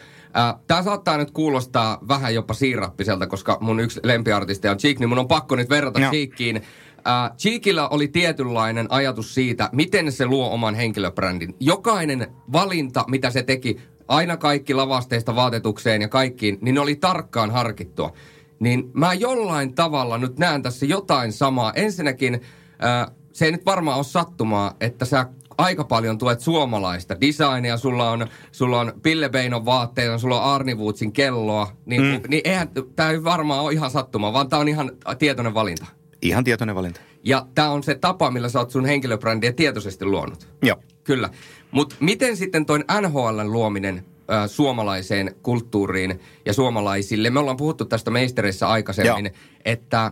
Tämä 0.66 0.83
saattaa 0.83 1.16
nyt 1.18 1.31
kuulostaa 1.31 1.98
vähän 2.09 2.35
jopa 2.35 2.55
siirappiselta, 2.55 3.27
koska 3.27 3.59
mun 3.61 3.81
yksi 3.81 4.00
lempiartisti 4.03 4.68
on 4.68 4.79
Cheek, 4.79 4.98
niin 4.98 5.09
mun 5.09 5.18
on 5.18 5.29
pakko 5.29 5.57
nyt 5.57 5.70
verrata. 5.70 6.00
Cheekiin. 6.11 6.62
Äh, 7.07 7.37
Cheekillä 7.37 7.88
oli 7.88 8.09
tietynlainen 8.09 8.87
ajatus 8.90 9.35
siitä, 9.35 9.71
miten 9.73 10.12
se 10.12 10.27
luo 10.27 10.51
oman 10.51 10.75
henkilöbrändin. 10.75 11.55
Jokainen 11.61 12.27
valinta, 12.53 13.05
mitä 13.09 13.31
se 13.31 13.43
teki, 13.43 13.81
aina 14.09 14.37
kaikki 14.37 14.75
lavasteista 14.75 15.37
vaatetukseen 15.37 16.03
ja 16.03 16.09
kaikkiin, 16.09 16.59
niin 16.61 16.75
ne 16.75 16.81
oli 16.81 16.97
tarkkaan 16.97 17.51
harkittua. 17.51 18.12
Niin 18.61 18.90
mä 18.93 19.14
jollain 19.14 19.75
tavalla 19.75 20.19
nyt 20.19 20.38
näen 20.38 20.62
tässä 20.62 20.87
jotain 20.87 21.33
samaa. 21.33 21.73
Ensinnäkin 21.73 22.35
äh, 22.35 23.14
se 23.33 23.45
ei 23.45 23.53
nyt 23.53 23.67
varmaan 23.67 23.97
ole 23.97 24.05
sattumaa, 24.05 24.77
että 24.81 25.05
sä 25.05 25.27
aika 25.59 25.85
paljon 25.85 26.19
tuet 26.19 26.40
suomalaista 26.40 27.21
designia, 27.21 27.77
sulla 27.77 28.11
on, 28.11 28.27
sulla 28.53 28.81
on 28.81 28.93
Pille 29.03 29.29
Beinon 29.29 29.64
vaatteita, 29.64 30.19
sulla 30.19 30.43
on 30.43 30.55
Arni 30.55 30.75
Woodsin 30.75 31.12
kelloa, 31.12 31.73
niin, 31.87 32.03
mm. 32.03 32.21
niin 32.29 32.40
eihän 32.45 32.69
tämä 32.97 33.11
ei 33.11 33.25
varmaan 33.25 33.61
ole 33.61 33.73
ihan 33.73 33.90
sattumaa, 33.90 34.33
vaan 34.33 34.49
tämä 34.49 34.61
on 34.61 34.69
ihan 34.69 34.93
tietoinen 35.19 35.55
valinta. 35.55 35.87
Ihan 36.25 36.45
tietoinen 36.45 36.77
valinta. 36.77 37.01
Ja 37.25 37.47
tämä 37.55 37.71
on 37.71 37.83
se 37.83 37.95
tapa, 37.95 38.31
millä 38.31 38.49
sä 38.49 38.59
oot 38.59 38.71
sun 38.71 38.85
henkilöbrändiä 38.85 39.53
tietoisesti 39.53 40.05
luonut. 40.05 40.49
Joo. 40.63 40.77
Kyllä. 41.05 41.31
Mutta 41.71 41.97
miten 42.01 42.37
sitten 42.37 42.67
toin 42.67 42.85
NHLn 43.01 43.53
luominen 43.53 44.05
suomalaiseen 44.47 45.35
kulttuuriin 45.43 46.21
ja 46.47 46.53
suomalaisille? 46.53 47.31
Me 47.31 47.41
ollaan 47.41 47.57
puhuttu 47.57 47.85
tästä 47.85 48.11
meistereissä 48.11 48.69
aikaisemmin, 48.69 49.25
Joo. 49.25 49.35
että 49.65 50.11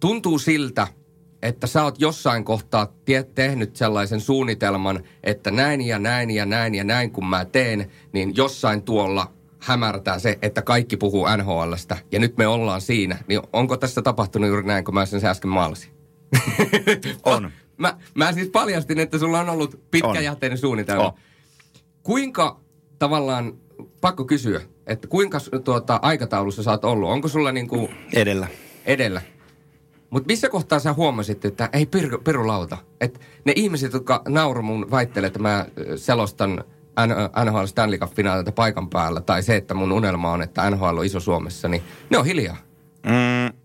tuntuu 0.00 0.38
siltä, 0.38 0.86
että 1.42 1.66
sä 1.66 1.84
oot 1.84 2.00
jossain 2.00 2.44
kohtaa 2.44 2.92
tie- 3.04 3.28
tehnyt 3.34 3.76
sellaisen 3.76 4.20
suunnitelman, 4.20 5.00
että 5.22 5.50
näin 5.50 5.80
ja 5.80 5.98
näin 5.98 6.30
ja 6.30 6.46
näin 6.46 6.74
ja 6.74 6.84
näin 6.84 7.10
kun 7.10 7.26
mä 7.26 7.44
teen, 7.44 7.90
niin 8.12 8.32
jossain 8.36 8.82
tuolla 8.82 9.32
hämärtää 9.64 10.18
se, 10.18 10.38
että 10.42 10.62
kaikki 10.62 10.96
puhuu 10.96 11.26
NHLstä 11.36 11.96
ja 12.12 12.18
nyt 12.18 12.36
me 12.36 12.46
ollaan 12.46 12.80
siinä. 12.80 13.18
Niin 13.28 13.40
onko 13.52 13.76
tässä 13.76 14.02
tapahtunut 14.02 14.48
juuri 14.48 14.66
näin, 14.66 14.84
kun 14.84 14.94
mä 14.94 15.06
sen 15.06 15.26
äsken 15.26 15.50
maalasin? 15.50 15.90
On. 17.24 17.50
Mä, 17.78 17.98
mä 18.14 18.32
siis 18.32 18.48
paljastin, 18.48 18.98
että 18.98 19.18
sulla 19.18 19.40
on 19.40 19.48
ollut 19.48 19.80
pitkäjänteinen 19.90 20.58
suunnitelma. 20.58 21.04
On. 21.04 21.12
Kuinka 22.02 22.60
tavallaan, 22.98 23.54
pakko 24.00 24.24
kysyä, 24.24 24.60
että 24.86 25.08
kuinka 25.08 25.38
tuota, 25.64 25.98
aikataulussa 26.02 26.62
sä 26.62 26.70
oot 26.70 26.84
ollut? 26.84 27.10
Onko 27.10 27.28
sulla 27.28 27.52
niinku 27.52 27.90
Edellä. 28.12 28.46
edellä? 28.86 29.22
Mutta 30.10 30.26
missä 30.26 30.48
kohtaa 30.48 30.78
sä 30.78 30.92
huomasit, 30.92 31.44
että 31.44 31.68
ei 31.72 31.86
piru, 31.86 32.18
pirulauta? 32.18 32.78
Että 33.00 33.20
ne 33.44 33.52
ihmiset, 33.56 33.92
jotka 33.92 34.22
nauru 34.28 34.62
mun 34.62 34.90
väittelee, 34.90 35.26
että 35.26 35.38
mä 35.38 35.66
selostan 35.96 36.64
NHL 37.44 37.64
Stanley 37.66 37.98
Cup-finaalilta 37.98 38.52
paikan 38.52 38.90
päällä, 38.90 39.20
tai 39.20 39.42
se, 39.42 39.56
että 39.56 39.74
mun 39.74 39.92
unelma 39.92 40.32
on, 40.32 40.42
että 40.42 40.70
NHL 40.70 40.98
on 40.98 41.04
iso 41.04 41.20
Suomessa, 41.20 41.68
niin 41.68 41.82
ne 42.10 42.18
on 42.18 42.24
hiljaa. 42.24 42.56
Mm, 43.06 43.58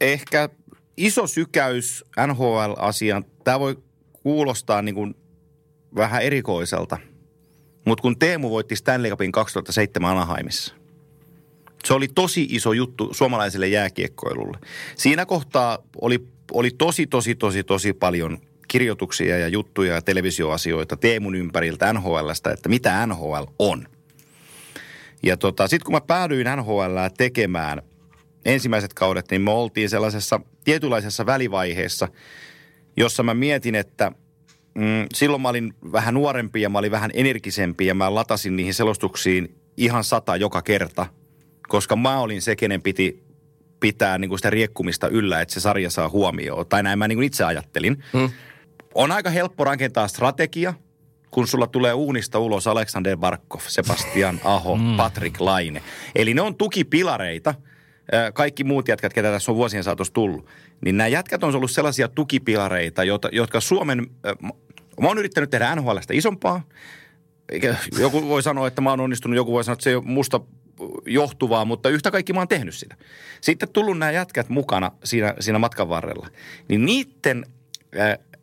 ehkä 0.00 0.48
iso 0.96 1.26
sykäys 1.26 2.04
NHL-asiaan. 2.26 3.24
Tämä 3.44 3.60
voi 3.60 3.78
kuulostaa 4.22 4.82
niin 4.82 4.94
kuin 4.94 5.14
vähän 5.96 6.22
erikoiselta. 6.22 6.98
Mutta 7.86 8.02
kun 8.02 8.18
Teemu 8.18 8.50
voitti 8.50 8.76
Stanley 8.76 9.10
Cupin 9.10 9.32
2007 9.32 10.10
Anaheimissa, 10.10 10.74
se 11.84 11.94
oli 11.94 12.08
tosi 12.08 12.46
iso 12.50 12.72
juttu 12.72 13.08
suomalaiselle 13.12 13.68
jääkiekkoilulle. 13.68 14.58
Siinä 14.96 15.26
kohtaa 15.26 15.78
oli, 16.00 16.28
oli 16.52 16.70
tosi, 16.70 17.06
tosi, 17.06 17.34
tosi, 17.34 17.64
tosi 17.64 17.92
paljon 17.92 18.38
kirjoituksia 18.74 19.38
ja 19.38 19.48
juttuja 19.48 19.94
ja 19.94 20.02
televisioasioita 20.02 20.96
Teemun 20.96 21.34
ympäriltä 21.34 21.92
NHLstä, 21.92 22.50
että 22.50 22.68
mitä 22.68 23.06
NHL 23.06 23.44
on. 23.58 23.88
Ja 25.22 25.36
tota, 25.36 25.68
sitten 25.68 25.84
kun 25.84 25.94
mä 25.94 26.00
päädyin 26.00 26.46
NHL 26.56 26.96
tekemään 27.18 27.82
ensimmäiset 28.44 28.94
kaudet, 28.94 29.30
niin 29.30 29.42
me 29.42 29.50
oltiin 29.50 29.90
sellaisessa 29.90 30.40
tietynlaisessa 30.64 31.26
välivaiheessa, 31.26 32.08
jossa 32.96 33.22
mä 33.22 33.34
mietin, 33.34 33.74
että 33.74 34.12
mm, 34.74 35.06
silloin 35.14 35.42
mä 35.42 35.48
olin 35.48 35.74
vähän 35.92 36.14
nuorempi 36.14 36.62
ja 36.62 36.68
mä 36.68 36.78
olin 36.78 36.90
vähän 36.90 37.10
energisempi 37.14 37.86
ja 37.86 37.94
mä 37.94 38.14
latasin 38.14 38.56
niihin 38.56 38.74
selostuksiin 38.74 39.54
ihan 39.76 40.04
sata 40.04 40.36
joka 40.36 40.62
kerta, 40.62 41.06
koska 41.68 41.96
mä 41.96 42.20
olin 42.20 42.42
se, 42.42 42.56
kenen 42.56 42.82
piti 42.82 43.22
pitää 43.80 44.18
niin 44.18 44.28
kuin 44.28 44.38
sitä 44.38 44.50
riekkumista 44.50 45.08
yllä, 45.08 45.40
että 45.40 45.54
se 45.54 45.60
sarja 45.60 45.90
saa 45.90 46.08
huomioon. 46.08 46.66
Tai 46.66 46.82
näin 46.82 46.98
mä 46.98 47.08
niin 47.08 47.16
kuin 47.16 47.26
itse 47.26 47.44
ajattelin. 47.44 48.04
Hmm. 48.12 48.30
On 48.94 49.12
aika 49.12 49.30
helppo 49.30 49.64
rakentaa 49.64 50.08
strategia, 50.08 50.74
kun 51.30 51.48
sulla 51.48 51.66
tulee 51.66 51.92
uunista 51.92 52.38
ulos 52.38 52.66
Alexander 52.66 53.16
Barkov, 53.16 53.60
Sebastian 53.66 54.40
Aho, 54.44 54.76
mm. 54.76 54.96
Patrick 54.96 55.40
Laine. 55.40 55.82
Eli 56.14 56.34
ne 56.34 56.40
on 56.40 56.56
tukipilareita, 56.56 57.54
kaikki 58.34 58.64
muut 58.64 58.88
jätkät, 58.88 59.12
ketä 59.12 59.30
tässä 59.30 59.52
on 59.52 59.56
vuosien 59.56 59.84
saatossa 59.84 60.12
tullut. 60.12 60.46
Niin 60.84 60.96
nämä 60.96 61.08
jätkät 61.08 61.44
on 61.44 61.56
ollut 61.56 61.70
sellaisia 61.70 62.08
tukipilareita, 62.08 63.04
jotka, 63.04 63.28
jotka 63.32 63.60
Suomen, 63.60 64.06
mä 65.00 65.08
oon 65.08 65.18
yrittänyt 65.18 65.50
tehdä 65.50 65.76
NHLstä 65.76 66.14
isompaa. 66.14 66.62
Joku 67.98 68.28
voi 68.28 68.42
sanoa, 68.42 68.66
että 68.66 68.80
mä 68.80 68.90
oon 68.90 69.00
onnistunut, 69.00 69.36
joku 69.36 69.52
voi 69.52 69.64
sanoa, 69.64 69.72
että 69.72 69.84
se 69.84 69.90
ei 69.90 69.96
ole 69.96 70.04
musta 70.06 70.40
johtuvaa, 71.06 71.64
mutta 71.64 71.88
yhtä 71.88 72.10
kaikki 72.10 72.32
mä 72.32 72.40
oon 72.40 72.48
tehnyt 72.48 72.74
sitä. 72.74 72.96
Sitten 73.40 73.68
tullut 73.68 73.98
nämä 73.98 74.12
jätkät 74.12 74.48
mukana 74.48 74.90
siinä, 75.04 75.34
siinä 75.40 75.58
matkan 75.58 75.88
varrella. 75.88 76.28
Niin 76.68 76.86
niiden 76.86 77.46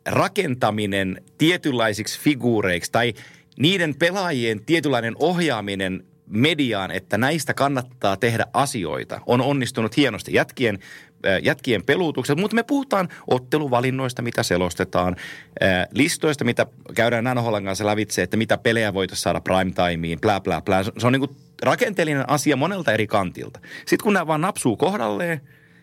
rakentaminen 0.06 1.22
tietynlaisiksi 1.38 2.20
figuureiksi 2.20 2.92
tai 2.92 3.14
niiden 3.58 3.94
pelaajien 3.94 4.64
tietynlainen 4.64 5.14
ohjaaminen 5.18 6.04
mediaan, 6.26 6.90
että 6.90 7.18
näistä 7.18 7.54
kannattaa 7.54 8.16
tehdä 8.16 8.46
asioita, 8.52 9.20
on 9.26 9.40
onnistunut 9.40 9.96
hienosti 9.96 10.34
jätkien, 10.34 10.78
äh, 11.26 11.40
jätkien 11.42 11.84
peluutukset, 11.84 12.38
mutta 12.38 12.54
me 12.54 12.62
puhutaan 12.62 13.08
otteluvalinnoista, 13.30 14.22
mitä 14.22 14.42
selostetaan, 14.42 15.16
äh, 15.62 15.88
listoista, 15.90 16.44
mitä 16.44 16.66
käydään 16.94 17.24
NHLn 17.36 17.64
kanssa 17.64 17.86
lävitse, 17.86 18.22
että 18.22 18.36
mitä 18.36 18.58
pelejä 18.58 18.94
voitaisiin 18.94 19.22
saada 19.22 19.40
prime 19.40 19.72
timeen, 19.72 20.20
bla 20.20 20.40
bla 20.40 20.60
bla. 20.60 20.82
Se 20.82 21.06
on 21.06 21.12
niin 21.12 21.36
rakenteellinen 21.62 22.30
asia 22.30 22.56
monelta 22.56 22.92
eri 22.92 23.06
kantilta. 23.06 23.60
Sitten 23.78 24.02
kun 24.02 24.12
nämä 24.12 24.26
vaan 24.26 24.40
napsuu 24.40 24.76
kohdalleen, 24.76 25.40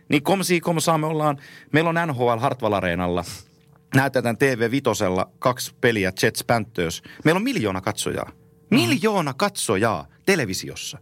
niin 0.10 0.24
komsi 0.24 0.60
komsaa 0.60 0.98
me 0.98 1.06
ollaan, 1.06 1.38
meillä 1.72 1.90
on 1.90 2.08
NHL 2.08 2.38
Hartwall 2.40 2.74
Areenalla– 2.74 3.24
näytetään 3.96 4.38
TV 4.38 4.72
Vitosella 4.72 5.32
kaksi 5.40 5.76
peliä 5.82 6.12
Jets 6.24 6.44
Panthers. 6.44 7.02
Meillä 7.24 7.38
on 7.38 7.44
miljoona 7.44 7.82
katsojaa. 7.82 8.32
Miljoona 8.72 9.34
katsojaa 9.34 10.08
televisiossa. 10.26 10.98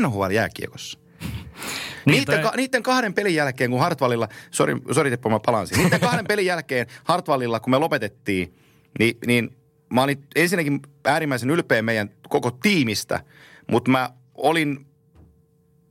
NHL-jääkiekossa. 0.00 0.98
Niin, 2.06 2.18
niiden, 2.18 2.42
ka, 2.42 2.52
niiden 2.56 2.82
kahden 2.82 3.14
pelin 3.14 3.34
jälkeen, 3.34 3.70
kun 3.70 3.80
Hartwallilla, 3.80 4.28
sori, 4.50 4.76
sori 4.92 5.10
Teppo, 5.10 5.28
mä 5.30 5.40
palansin. 5.46 5.78
Niiden 5.78 6.00
kahden 6.00 6.26
pelin 6.26 6.46
jälkeen 6.46 6.86
Hartwallilla, 7.04 7.60
kun 7.60 7.70
me 7.70 7.78
lopetettiin, 7.78 8.54
niin, 8.98 9.18
niin 9.26 9.56
mä 9.92 10.02
olin 10.02 10.24
ensinnäkin 10.36 10.80
äärimmäisen 11.04 11.50
ylpeä 11.50 11.82
meidän 11.82 12.10
koko 12.28 12.50
tiimistä, 12.50 13.24
mutta 13.70 13.90
mä 13.90 14.10
olin, 14.34 14.86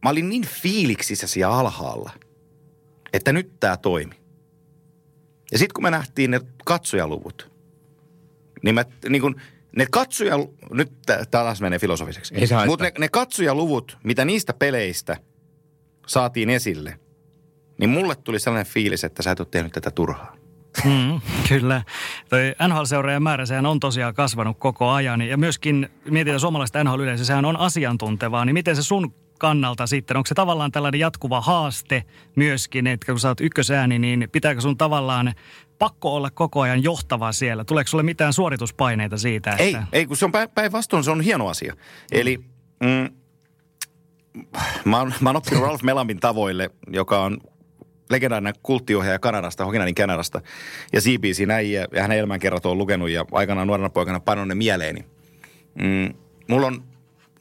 mä 0.04 0.10
olin 0.10 0.30
niin 0.30 0.48
fiiliksissä 0.48 1.28
siellä 1.28 1.58
alhaalla, 1.58 2.12
että 3.14 3.34
nyt 3.34 3.60
tämä 3.60 3.78
toimi. 3.78 4.21
Ja 5.52 5.58
sitten 5.58 5.74
kun 5.74 5.84
me 5.84 5.92
nähtiin 5.92 6.32
ne 6.32 6.42
katsojaluvut, 6.66 7.52
niin, 8.64 8.76
mä, 8.76 8.86
niin 9.10 9.22
kun, 9.22 9.42
ne 9.76 9.86
katsoja, 9.92 10.36
nyt 10.72 10.92
taas 11.32 11.62
menee 11.62 11.80
filosofiseksi, 11.80 12.34
mutta 12.66 12.86
ne, 12.86 12.92
ne 13.00 13.10
katsojaluvut, 13.10 13.98
mitä 14.04 14.26
niistä 14.26 14.54
peleistä 14.54 15.18
saatiin 16.08 16.50
esille, 16.50 17.00
niin 17.78 17.90
mulle 17.90 18.16
tuli 18.16 18.40
sellainen 18.40 18.74
fiilis, 18.74 19.04
että 19.04 19.24
sä 19.24 19.32
et 19.32 19.40
ole 19.40 19.48
tehnyt 19.52 19.72
tätä 19.72 19.92
turhaa. 19.92 20.36
Mm, 20.86 21.22
kyllä. 21.50 21.84
Toi 22.30 22.56
NHL-seuraajan 22.68 23.24
määrä, 23.24 23.46
sehän 23.46 23.66
on 23.66 23.80
tosiaan 23.80 24.14
kasvanut 24.14 24.58
koko 24.60 24.90
ajan. 24.90 25.22
Ja 25.22 25.38
myöskin 25.38 25.90
mietitään 26.10 26.40
suomalaista 26.40 26.84
nhl 26.84 27.00
yleisö, 27.00 27.26
sehän 27.26 27.46
on 27.46 27.58
asiantuntevaa. 27.58 28.46
Niin 28.46 28.54
miten 28.54 28.76
se 28.76 28.84
sun 28.84 29.14
kannalta 29.42 29.88
sitten? 29.88 30.18
Onko 30.18 30.28
se 30.28 30.36
tavallaan 30.36 30.72
tällainen 30.72 31.00
jatkuva 31.00 31.42
haaste 31.42 32.04
myöskin, 32.36 32.88
että 32.88 33.06
kun 33.06 33.20
sä 33.20 33.28
oot 33.28 33.42
ykkösääni, 33.42 34.00
niin 34.00 34.28
pitääkö 34.32 34.62
sun 34.62 34.78
tavallaan 34.78 35.34
pakko 35.80 36.16
olla 36.16 36.30
koko 36.30 36.62
ajan 36.62 36.84
johtava 36.84 37.32
siellä? 37.32 37.64
Tuleeko 37.64 37.88
sulle 37.88 38.04
mitään 38.04 38.34
suorituspaineita 38.34 39.18
siitä? 39.18 39.52
Että... 39.52 39.64
Ei, 39.64 39.78
ei 39.92 40.06
kun 40.06 40.18
se 40.18 40.26
on 40.26 40.32
päinvastoin, 40.56 41.04
se 41.04 41.12
on 41.12 41.22
hieno 41.22 41.48
asia. 41.48 41.76
Eli 42.12 42.38
mm, 42.84 43.10
mä, 44.86 45.00
oon, 45.00 45.14
mä 45.20 45.30
oon 45.30 45.36
oppinut 45.36 45.64
Ralph 45.64 45.84
Melamin 45.84 46.20
tavoille, 46.20 46.70
joka 46.88 47.24
on 47.24 47.38
legendaarinen 48.10 48.54
kulttiohjaaja 48.64 49.20
Kanadasta, 49.20 49.66
Hokinanin 49.66 49.96
Kanadasta. 49.96 50.42
Ja 50.94 51.02
CBC 51.02 51.46
näin 51.46 51.72
ja, 51.72 51.88
ja 51.92 52.02
hänen 52.02 52.18
elämänkerrat 52.18 52.66
on 52.66 52.78
lukenut 52.78 53.10
ja 53.10 53.26
aikanaan 53.32 53.68
nuorena 53.68 53.90
poikana 53.90 54.20
panon 54.20 54.48
ne 54.48 54.56
mieleeni. 54.56 55.06
Mm, 55.76 56.14
mulla 56.48 56.68
on, 56.68 56.84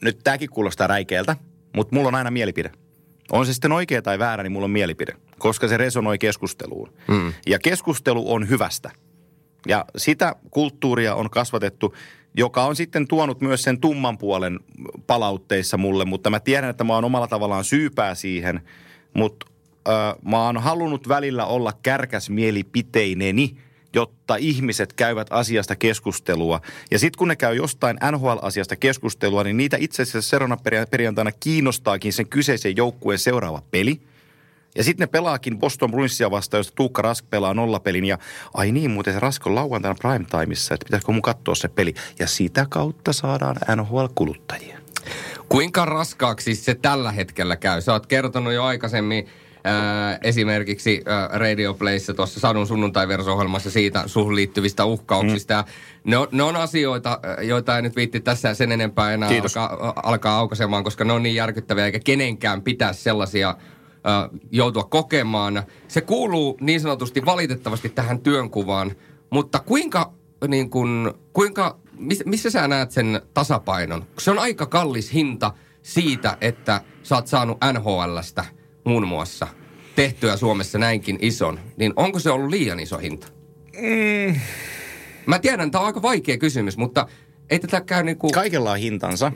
nyt 0.01 0.19
tämäkin 0.23 0.49
kuulostaa 0.49 0.87
räikeältä, 0.87 1.35
mutta 1.75 1.95
mulla 1.95 2.07
on 2.07 2.15
aina 2.15 2.31
mielipide. 2.31 2.71
On 3.31 3.45
se 3.45 3.53
sitten 3.53 3.71
oikea 3.71 4.01
tai 4.01 4.19
väärä, 4.19 4.43
niin 4.43 4.51
mulla 4.51 4.65
on 4.65 4.71
mielipide, 4.71 5.13
koska 5.39 5.67
se 5.67 5.77
resonoi 5.77 6.17
keskusteluun. 6.17 6.93
Mm. 7.07 7.33
Ja 7.47 7.59
keskustelu 7.59 8.33
on 8.33 8.49
hyvästä. 8.49 8.91
Ja 9.67 9.85
sitä 9.97 10.35
kulttuuria 10.51 11.15
on 11.15 11.29
kasvatettu, 11.29 11.95
joka 12.37 12.63
on 12.63 12.75
sitten 12.75 13.07
tuonut 13.07 13.41
myös 13.41 13.63
sen 13.63 13.79
tumman 13.79 14.17
puolen 14.17 14.59
palautteissa 15.07 15.77
mulle, 15.77 16.05
mutta 16.05 16.29
mä 16.29 16.39
tiedän, 16.39 16.69
että 16.69 16.83
mä 16.83 16.93
oon 16.93 17.05
omalla 17.05 17.27
tavallaan 17.27 17.63
syypää 17.63 18.15
siihen, 18.15 18.61
mutta 19.13 19.45
äh, 19.89 20.15
mä 20.25 20.45
oon 20.45 20.57
halunnut 20.57 21.07
välillä 21.07 21.45
olla 21.45 21.73
kärkäs 21.83 22.29
mielipiteineni– 22.29 23.55
jotta 23.93 24.35
ihmiset 24.35 24.93
käyvät 24.93 25.27
asiasta 25.29 25.75
keskustelua. 25.75 26.61
Ja 26.91 26.99
sitten 26.99 27.17
kun 27.17 27.27
ne 27.27 27.35
käy 27.35 27.55
jostain 27.55 27.97
NHL-asiasta 28.11 28.75
keskustelua, 28.75 29.43
niin 29.43 29.57
niitä 29.57 29.77
itse 29.79 30.01
asiassa 30.01 30.29
seuraavana 30.29 30.61
perjantaina 30.89 31.31
kiinnostaakin 31.31 32.13
sen 32.13 32.27
kyseisen 32.27 32.77
joukkueen 32.77 33.19
seuraava 33.19 33.61
peli. 33.71 34.01
Ja 34.75 34.83
sitten 34.83 35.03
ne 35.03 35.07
pelaakin 35.07 35.59
Boston 35.59 35.91
Bruinsia 35.91 36.31
vastaan, 36.31 36.59
josta 36.59 36.75
Tuukka 36.75 37.01
Rask 37.01 37.25
pelaa 37.29 37.53
nollapelin. 37.53 38.05
Ja 38.05 38.17
ai 38.53 38.71
niin, 38.71 38.91
muuten 38.91 39.13
se 39.13 39.19
Rask 39.19 39.47
on 39.47 39.55
lauantaina 39.55 39.95
primetimeissa, 39.99 40.73
että 40.73 40.85
pitäisikö 40.85 41.11
mun 41.11 41.21
katsoa 41.21 41.55
se 41.55 41.67
peli. 41.67 41.93
Ja 42.19 42.27
sitä 42.27 42.65
kautta 42.69 43.13
saadaan 43.13 43.55
NHL-kuluttajia. 43.75 44.77
Kuinka 45.49 45.85
raskaaksi 45.85 46.55
se 46.55 46.75
tällä 46.75 47.11
hetkellä 47.11 47.55
käy? 47.55 47.81
Sä 47.81 47.93
oot 47.93 48.05
kertonut 48.05 48.53
jo 48.53 48.63
aikaisemmin 48.63 49.27
Ää, 49.63 50.17
esimerkiksi 50.21 51.01
ää, 51.05 51.29
Radio 51.33 51.73
Playssa 51.73 52.13
tuossa 52.13 52.39
Sadun 52.39 52.67
sunnuntai 52.67 53.07
ohjelmassa 53.33 53.71
siitä 53.71 54.03
suhun 54.05 54.35
liittyvistä 54.35 54.85
uhkauksista. 54.85 55.63
Mm. 55.67 56.11
Ne, 56.11 56.17
on, 56.17 56.27
ne 56.31 56.43
on 56.43 56.55
asioita, 56.55 57.19
joita 57.41 57.75
ei 57.75 57.81
nyt 57.81 57.95
viitti 57.95 58.19
tässä 58.19 58.53
sen 58.53 58.71
enempää 58.71 59.13
enää 59.13 59.29
alkaa, 59.41 59.93
alkaa 60.03 60.37
aukaisemaan, 60.37 60.83
koska 60.83 61.03
ne 61.03 61.13
on 61.13 61.23
niin 61.23 61.35
järkyttäviä, 61.35 61.85
eikä 61.85 61.99
kenenkään 61.99 62.61
pitäisi 62.61 63.03
sellaisia 63.03 63.55
joutua 64.51 64.83
kokemaan. 64.83 65.63
Se 65.87 66.01
kuuluu 66.01 66.57
niin 66.61 66.81
sanotusti 66.81 67.25
valitettavasti 67.25 67.89
tähän 67.89 68.19
työnkuvaan, 68.19 68.91
mutta 69.29 69.59
kuinka, 69.59 70.13
niin 70.47 70.69
kun, 70.69 71.13
kuinka 71.33 71.79
missä 72.25 72.49
sä 72.49 72.67
näet 72.67 72.91
sen 72.91 73.21
tasapainon? 73.33 74.05
Se 74.19 74.31
on 74.31 74.39
aika 74.39 74.65
kallis 74.65 75.13
hinta 75.13 75.53
siitä, 75.81 76.37
että 76.41 76.81
sä 77.03 77.15
oot 77.15 77.27
saanut 77.27 77.57
NHLstä– 77.73 78.45
muun 78.83 79.07
muassa 79.07 79.47
tehtyä 79.95 80.37
Suomessa 80.37 80.77
näinkin 80.77 81.17
ison, 81.21 81.59
niin 81.77 81.93
onko 81.95 82.19
se 82.19 82.29
ollut 82.29 82.49
liian 82.49 82.79
iso 82.79 82.97
hinta? 82.97 83.27
Mm. 83.81 84.39
Mä 85.25 85.39
tiedän, 85.39 85.71
tämä 85.71 85.79
on 85.79 85.85
aika 85.85 86.01
vaikea 86.01 86.37
kysymys, 86.37 86.77
mutta 86.77 87.07
ei 87.49 87.59
tätä 87.59 87.81
käy 87.81 88.03
niin 88.03 88.17
kuin... 88.17 88.31
Kaikella 88.31 88.71
on 88.71 88.77
hintansa. 88.77 89.31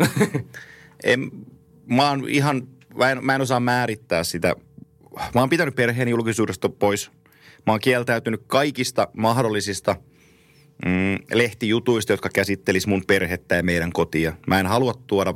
en, 1.04 1.32
mä 1.86 2.10
oon 2.10 2.30
ihan, 2.30 2.68
mä 2.96 3.12
en, 3.12 3.26
mä 3.26 3.36
en 3.36 3.42
osaa 3.42 3.60
määrittää 3.60 4.24
sitä. 4.24 4.56
Mä 5.36 5.42
oon 5.42 5.50
pitänyt 5.50 5.76
perheen 5.76 6.08
julkisuudesta 6.08 6.70
pois. 6.70 7.12
Mä 7.66 7.74
oon 7.74 7.80
kieltäytynyt 7.80 8.42
kaikista 8.48 9.08
mahdollisista 9.18 9.96
mm, 10.86 11.18
lehtijutuista, 11.34 12.14
jotka 12.14 12.30
käsittelis 12.34 12.88
mun 12.88 13.04
perhettä 13.08 13.56
ja 13.56 13.64
meidän 13.64 13.92
kotia. 13.92 14.34
Mä 14.48 14.60
en 14.60 14.68
halua 14.68 14.94
tuoda, 15.08 15.34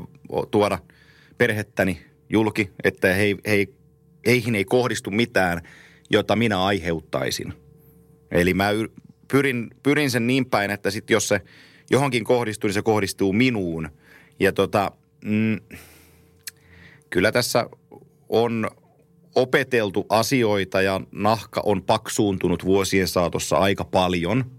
tuoda 0.52 0.80
perhettäni 1.38 2.02
julki, 2.30 2.70
että 2.84 3.14
he, 3.14 3.36
he 3.48 3.66
ei 4.26 4.32
heihin 4.32 4.56
ei 4.56 4.66
kohdistu 4.66 5.12
mitään, 5.12 5.62
jota 6.10 6.36
minä 6.36 6.64
aiheuttaisin. 6.64 7.54
Eli 8.32 8.54
mä 8.54 8.70
pyrin, 9.32 9.70
pyrin 9.84 10.12
sen 10.12 10.28
niin 10.28 10.46
päin, 10.46 10.72
että 10.72 10.92
sit 10.92 11.10
jos, 11.10 11.28
se, 11.28 11.42
johonkin 11.90 12.24
kohdistuu, 12.24 12.68
niin 12.68 12.74
se 12.74 12.82
kohdistuu 12.82 13.34
minuun. 13.34 13.90
Ja 14.40 14.52
tota, 14.52 14.92
mm, 15.26 15.60
kyllä 17.10 17.32
tässä 17.32 17.70
on 18.30 18.70
opeteltu 19.36 20.06
asioita 20.10 20.82
ja 20.82 21.02
nahka 21.12 21.62
on 21.66 21.84
paksuuntunut 21.84 22.66
vuosien 22.66 23.08
saatossa 23.08 23.58
aika 23.58 23.86
paljon. 23.86 24.52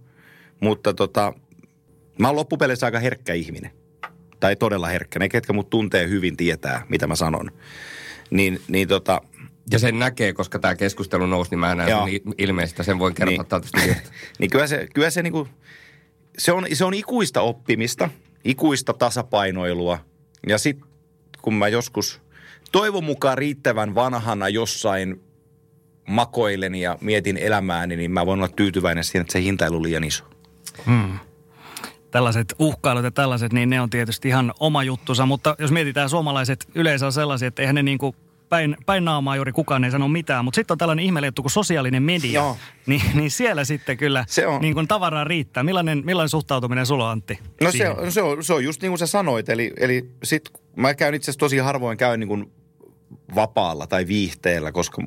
Mutta 0.61 0.95
tota, 0.95 1.33
mä 2.19 2.29
oon 2.29 2.37
loppupeleissä 2.37 2.87
aika 2.87 2.99
herkkä 2.99 3.35
ihminen. 3.35 3.71
Tai 4.41 4.57
todella 4.57 4.87
herkkä. 4.87 5.19
Ne, 5.19 5.29
ketkä 5.29 5.53
mut 5.53 5.71
tuntee 5.71 6.09
hyvin, 6.09 6.37
tietää, 6.37 6.87
mitä 6.89 7.07
mä 7.07 7.17
sanon. 7.17 7.51
Niin, 8.31 8.61
niin 8.69 8.89
tota, 8.89 9.21
Ja 9.71 9.79
sen 9.79 9.99
näkee, 9.99 10.33
koska 10.33 10.59
tämä 10.59 10.75
keskustelu 10.75 11.27
nousi, 11.27 11.51
niin 11.51 11.59
mä 11.59 11.75
näen 11.75 11.89
sen 11.89 12.21
il- 12.21 12.35
ilmeistä. 12.39 12.83
Sen 12.83 12.99
voin 12.99 13.15
kertoa 13.15 13.59
Niin. 13.59 13.69
studiosta. 13.69 14.11
niin 14.39 14.51
kyllä 14.51 14.67
se, 14.67 14.89
kyllä 14.95 15.11
se, 15.11 15.23
niinku, 15.23 15.49
se, 16.39 16.53
on, 16.53 16.67
se 16.73 16.85
on 16.85 16.95
ikuista 16.95 17.41
oppimista, 17.41 18.09
ikuista 18.45 18.93
tasapainoilua. 18.93 19.99
Ja 20.49 20.59
sitten 20.59 20.89
kun 21.43 21.55
mä 21.55 21.69
joskus 21.69 22.21
toivon 22.73 23.05
mukaan 23.05 23.39
riittävän 23.39 23.95
vanhana 23.95 24.49
jossain 24.49 25.21
makoilen 26.09 26.75
ja 26.75 26.99
mietin 27.01 27.37
elämääni, 27.37 27.97
niin 27.97 28.11
mä 28.11 28.27
voin 28.27 28.41
olla 28.41 28.49
tyytyväinen 28.57 29.05
siihen, 29.05 29.21
että 29.21 29.33
se 29.33 29.43
hinta 29.43 29.65
ei 29.65 29.69
ollut 29.69 29.83
liian 29.83 30.05
iso. 30.05 30.25
Tällaiset 32.11 32.55
uhkailut 32.59 33.05
ja 33.05 33.11
tällaiset, 33.11 33.53
niin 33.53 33.71
ne 33.71 33.81
on 33.81 33.91
tietysti 33.91 34.29
ihan 34.29 34.53
oma 34.61 34.83
juttusa. 34.83 35.27
Mutta 35.27 35.57
jos 35.59 35.71
mietitään, 35.71 36.09
suomalaiset 36.11 36.67
yleensä 36.75 37.07
on 37.07 37.13
sellaisia, 37.13 37.49
että 37.49 37.63
eihän 37.63 37.75
ne 37.75 37.83
niin 37.83 37.99
kuin 37.99 38.17
päin, 38.51 38.76
päin 38.86 39.05
naamaa 39.05 39.36
juuri 39.36 39.53
kukaan 39.53 39.84
ei 39.84 39.90
sano 39.90 40.09
mitään. 40.09 40.44
Mutta 40.44 40.57
sitten 40.57 40.74
on 40.74 40.78
tällainen 40.78 41.05
ihmeellinen 41.05 41.28
juttu 41.28 41.42
kuin 41.42 41.53
sosiaalinen 41.53 42.03
media. 42.03 42.32
Joo. 42.32 42.57
Niin, 42.86 43.03
niin 43.14 43.30
siellä 43.30 43.64
sitten 43.64 43.96
kyllä 43.96 44.24
Se 44.28 44.46
on. 44.46 44.61
niin 44.61 44.74
kuin 44.74 44.88
tavaraa 44.88 45.24
riittää. 45.24 45.62
Millainen, 45.62 46.03
millainen 46.05 46.28
suhtautuminen 46.28 46.86
sulla 46.86 47.11
Antti? 47.11 47.38
No 47.61 47.72
se 47.72 47.88
on, 47.88 48.12
se, 48.12 48.22
on, 48.22 48.44
se 48.44 48.55
on 48.55 48.64
just 48.64 48.82
niin 48.82 48.90
kuin 48.90 48.98
sä 48.98 49.07
sanoit, 49.07 49.48
eli, 49.48 49.72
eli 49.76 50.11
sit 50.24 50.51
mä 50.76 50.94
käyn 50.94 51.14
itse 51.14 51.24
asiassa 51.24 51.38
tosi 51.40 51.59
harvoin 51.59 51.98
käyn 51.98 52.20
niin 52.20 52.28
kuin 52.28 52.53
vapaalla 53.34 53.86
tai 53.86 54.07
viihteellä, 54.07 54.72
koska 54.72 55.03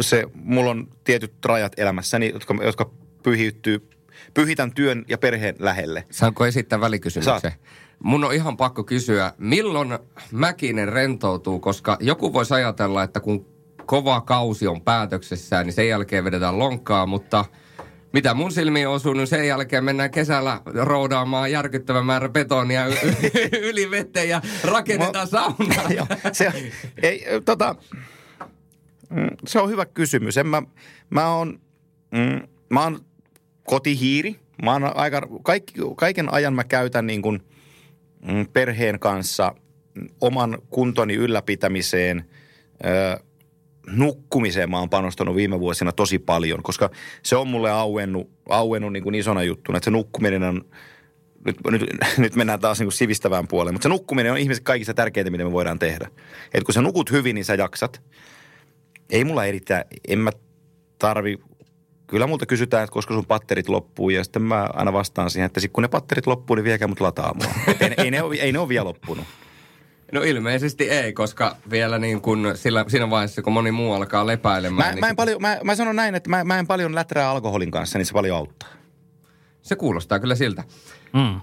se, 0.00 0.24
mulla 0.34 0.70
on 0.70 0.88
tietyt 1.04 1.44
rajat 1.44 1.72
elämässäni, 1.76 2.30
jotka, 2.34 2.54
jotka 2.64 2.90
pyhittyy, 3.22 3.90
pyhitän 4.34 4.74
työn 4.74 5.04
ja 5.08 5.18
perheen 5.18 5.54
lähelle. 5.58 6.04
Saanko 6.10 6.46
esittää 6.46 6.80
välikysymyksen? 6.80 7.40
Saat. 7.40 7.54
Mun 8.02 8.24
on 8.24 8.34
ihan 8.34 8.56
pakko 8.56 8.84
kysyä, 8.84 9.32
milloin 9.38 9.98
Mäkinen 10.32 10.88
rentoutuu, 10.88 11.58
koska 11.60 11.96
joku 12.00 12.32
voisi 12.32 12.54
ajatella, 12.54 13.02
että 13.02 13.20
kun 13.20 13.46
kova 13.86 14.20
kausi 14.20 14.66
on 14.66 14.80
päätöksessään, 14.82 15.66
niin 15.66 15.74
sen 15.74 15.88
jälkeen 15.88 16.24
vedetään 16.24 16.58
lonkkaa, 16.58 17.06
mutta 17.06 17.44
mitä 18.12 18.34
mun 18.34 18.52
silmiin 18.52 18.88
osuu, 18.88 19.12
niin 19.12 19.26
sen 19.26 19.46
jälkeen 19.46 19.84
mennään 19.84 20.10
kesällä 20.10 20.60
roudaamaan 20.64 21.52
järkyttävän 21.52 22.06
määrä 22.06 22.28
betonia 22.28 22.86
y- 22.86 22.92
yli 23.68 23.90
veteen 23.90 24.28
ja 24.28 24.42
rakennetaan 24.64 25.26
saunaa. 25.26 25.92
Joo, 25.96 26.06
se, 26.32 26.72
ei, 27.02 27.26
tota, 27.44 27.74
mm, 29.10 29.28
se 29.46 29.60
on 29.60 29.70
hyvä 29.70 29.86
kysymys. 29.86 30.36
En 30.36 30.46
mä, 30.46 30.62
mä, 31.10 31.34
oon, 31.34 31.60
mm, 32.10 32.48
mä 32.70 32.82
oon 32.82 33.00
kotihiiri. 33.64 34.36
Mä 34.62 34.72
oon 34.72 34.96
aika, 34.96 35.22
kaikki, 35.42 35.74
kaiken 35.96 36.34
ajan 36.34 36.54
mä 36.54 36.64
käytän 36.64 37.06
niin 37.06 37.22
kuin, 37.22 37.42
perheen 38.52 38.98
kanssa 38.98 39.54
oman 40.20 40.58
kuntoni 40.70 41.14
ylläpitämiseen, 41.14 42.24
nukkumiseen 43.86 44.70
mä 44.70 44.78
oon 44.78 44.90
panostanut 44.90 45.36
viime 45.36 45.60
vuosina 45.60 45.92
tosi 45.92 46.18
paljon, 46.18 46.62
koska 46.62 46.90
se 47.22 47.36
on 47.36 47.48
mulle 47.48 47.70
auennut, 47.70 48.30
auennut 48.48 48.92
niin 48.92 49.02
kuin 49.02 49.14
isona 49.14 49.42
juttuna, 49.42 49.76
että 49.76 49.84
se 49.84 49.90
nukkuminen 49.90 50.42
on, 50.42 50.64
nyt, 51.44 51.56
nyt, 51.70 51.82
nyt 52.18 52.36
mennään 52.36 52.60
taas 52.60 52.78
niin 52.78 52.86
kuin 52.86 52.92
sivistävään 52.92 53.48
puoleen, 53.48 53.74
mutta 53.74 53.82
se 53.82 53.88
nukkuminen 53.88 54.32
on 54.32 54.38
ihmiset 54.38 54.64
kaikista 54.64 54.94
tärkeintä, 54.94 55.30
mitä 55.30 55.44
me 55.44 55.52
voidaan 55.52 55.78
tehdä. 55.78 56.10
Et 56.54 56.64
kun 56.64 56.74
sä 56.74 56.82
nukut 56.82 57.10
hyvin, 57.10 57.34
niin 57.34 57.44
sä 57.44 57.54
jaksat. 57.54 58.02
Ei 59.10 59.24
mulla 59.24 59.44
erittäin, 59.44 59.84
en 60.08 60.18
mä 60.18 60.30
tarvi, 60.98 61.38
kyllä 62.08 62.26
multa 62.26 62.46
kysytään, 62.46 62.84
että 62.84 62.92
koska 62.94 63.14
sun 63.14 63.26
patterit 63.26 63.68
loppuu 63.68 64.10
ja 64.10 64.24
sitten 64.24 64.42
mä 64.42 64.68
aina 64.74 64.92
vastaan 64.92 65.30
siihen, 65.30 65.46
että 65.46 65.60
sit 65.60 65.72
kun 65.72 65.82
ne 65.82 65.88
patterit 65.88 66.26
loppuu, 66.26 66.56
niin 66.56 66.64
viekää 66.64 66.88
mut 66.88 67.00
lataamaan. 67.00 67.50
ei, 67.80 67.94
ei, 68.04 68.10
ne 68.10 68.22
ole, 68.22 68.34
ei 68.34 68.52
ne 68.52 68.58
ole 68.58 68.68
vielä 68.68 68.84
loppunut. 68.84 69.24
No 70.12 70.22
ilmeisesti 70.22 70.90
ei, 70.90 71.12
koska 71.12 71.56
vielä 71.70 71.98
niin 71.98 72.20
kuin 72.20 72.46
sillä, 72.54 72.84
siinä 72.88 73.10
vaiheessa, 73.10 73.42
kun 73.42 73.52
moni 73.52 73.70
muu 73.72 73.92
alkaa 73.92 74.26
lepäilemään, 74.26 74.88
Mä, 74.88 74.92
niin 74.94 75.00
mä, 75.00 75.06
en 75.06 75.10
sit- 75.10 75.16
paljon, 75.16 75.40
mä, 75.42 75.58
mä 75.64 75.74
sanon 75.74 75.96
näin, 75.96 76.14
että 76.14 76.30
mä, 76.30 76.44
mä 76.44 76.58
en 76.58 76.66
paljon 76.66 76.94
läträä 76.94 77.30
alkoholin 77.30 77.70
kanssa, 77.70 77.98
niin 77.98 78.06
se 78.06 78.12
paljon 78.12 78.36
auttaa. 78.36 78.68
se 79.62 79.76
kuulostaa 79.76 80.18
kyllä 80.20 80.34
siltä. 80.34 80.64
Mm. 81.12 81.40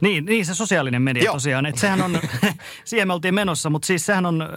Niin, 0.00 0.24
niin, 0.24 0.46
se 0.46 0.54
sosiaalinen 0.54 1.02
media 1.02 1.24
Joo. 1.24 1.34
tosiaan. 1.34 1.66
Että 1.66 1.80
sehän 1.80 2.02
on, 2.02 2.20
siihen 2.84 3.08
me 3.08 3.12
oltiin 3.14 3.34
menossa, 3.34 3.70
mutta 3.70 3.86
siis 3.86 4.06
sehän 4.06 4.26
on 4.26 4.48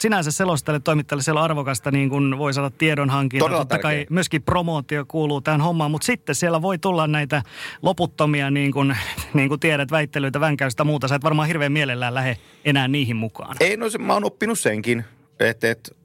sinänsä 0.00 0.30
selostajalle 0.30 0.80
toimittajalle 0.80 1.22
siellä 1.22 1.42
arvokasta, 1.42 1.90
niin 1.90 2.08
kuin 2.08 2.38
voi 2.38 2.54
saada 2.54 2.70
tiedonhankinta. 2.70 3.44
Todella 3.44 3.60
Totta 3.60 3.78
kai 3.78 3.94
tärkeä. 3.94 4.14
myöskin 4.14 4.42
promootio 4.42 5.04
kuuluu 5.08 5.40
tähän 5.40 5.60
hommaan, 5.60 5.90
mutta 5.90 6.06
sitten 6.06 6.34
siellä 6.34 6.62
voi 6.62 6.78
tulla 6.78 7.06
näitä 7.06 7.42
loputtomia, 7.82 8.50
niin 8.50 8.72
kuin, 8.72 8.96
niin 9.34 9.48
kuin 9.48 9.60
tiedät, 9.60 9.90
väittelyitä, 9.90 10.40
vänkäystä 10.40 10.84
muuta. 10.84 11.08
Sä 11.08 11.14
et 11.14 11.24
varmaan 11.24 11.48
hirveän 11.48 11.72
mielellään 11.72 12.14
lähde 12.14 12.36
enää 12.64 12.88
niihin 12.88 13.16
mukaan. 13.16 13.56
Ei, 13.60 13.76
no 13.76 13.90
se, 13.90 13.98
mä 13.98 14.12
oon 14.12 14.24
oppinut 14.24 14.58
senkin, 14.58 15.04
että 15.40 15.70
et, 15.70 15.96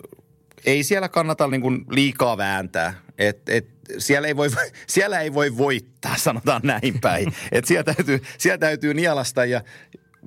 ei 0.65 0.83
siellä 0.83 1.09
kannata 1.09 1.47
niin 1.47 1.61
kuin 1.61 1.85
liikaa 1.89 2.37
vääntää. 2.37 2.93
Et, 3.17 3.49
et, 3.49 3.67
siellä, 3.97 4.27
ei 4.27 4.35
voi, 4.35 4.49
siellä 4.87 5.19
ei 5.19 5.33
voi 5.33 5.57
voittaa, 5.57 6.17
sanotaan 6.17 6.61
näin 6.63 6.99
päin. 7.01 7.33
Et 7.51 7.65
siellä, 7.65 7.93
täytyy, 7.93 8.21
siellä 8.37 8.57
täytyy 8.57 8.93
nielasta 8.93 9.45
ja 9.45 9.61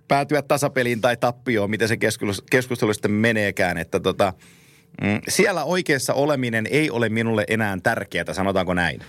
päätyä 0.08 0.42
tasapeliin 0.42 1.00
tai 1.00 1.16
tappioon, 1.16 1.70
miten 1.70 1.88
se 1.88 1.96
keskustelu, 1.96 2.46
keskustelu 2.50 2.94
sitten 2.94 3.10
meneekään. 3.10 3.78
Että 3.78 4.00
tota, 4.00 4.32
mm, 5.02 5.20
siellä 5.28 5.64
oikeassa 5.64 6.14
oleminen 6.14 6.66
ei 6.70 6.90
ole 6.90 7.08
minulle 7.08 7.44
enää 7.48 7.78
tärkeää, 7.82 8.32
sanotaanko 8.32 8.74
näin. 8.74 9.00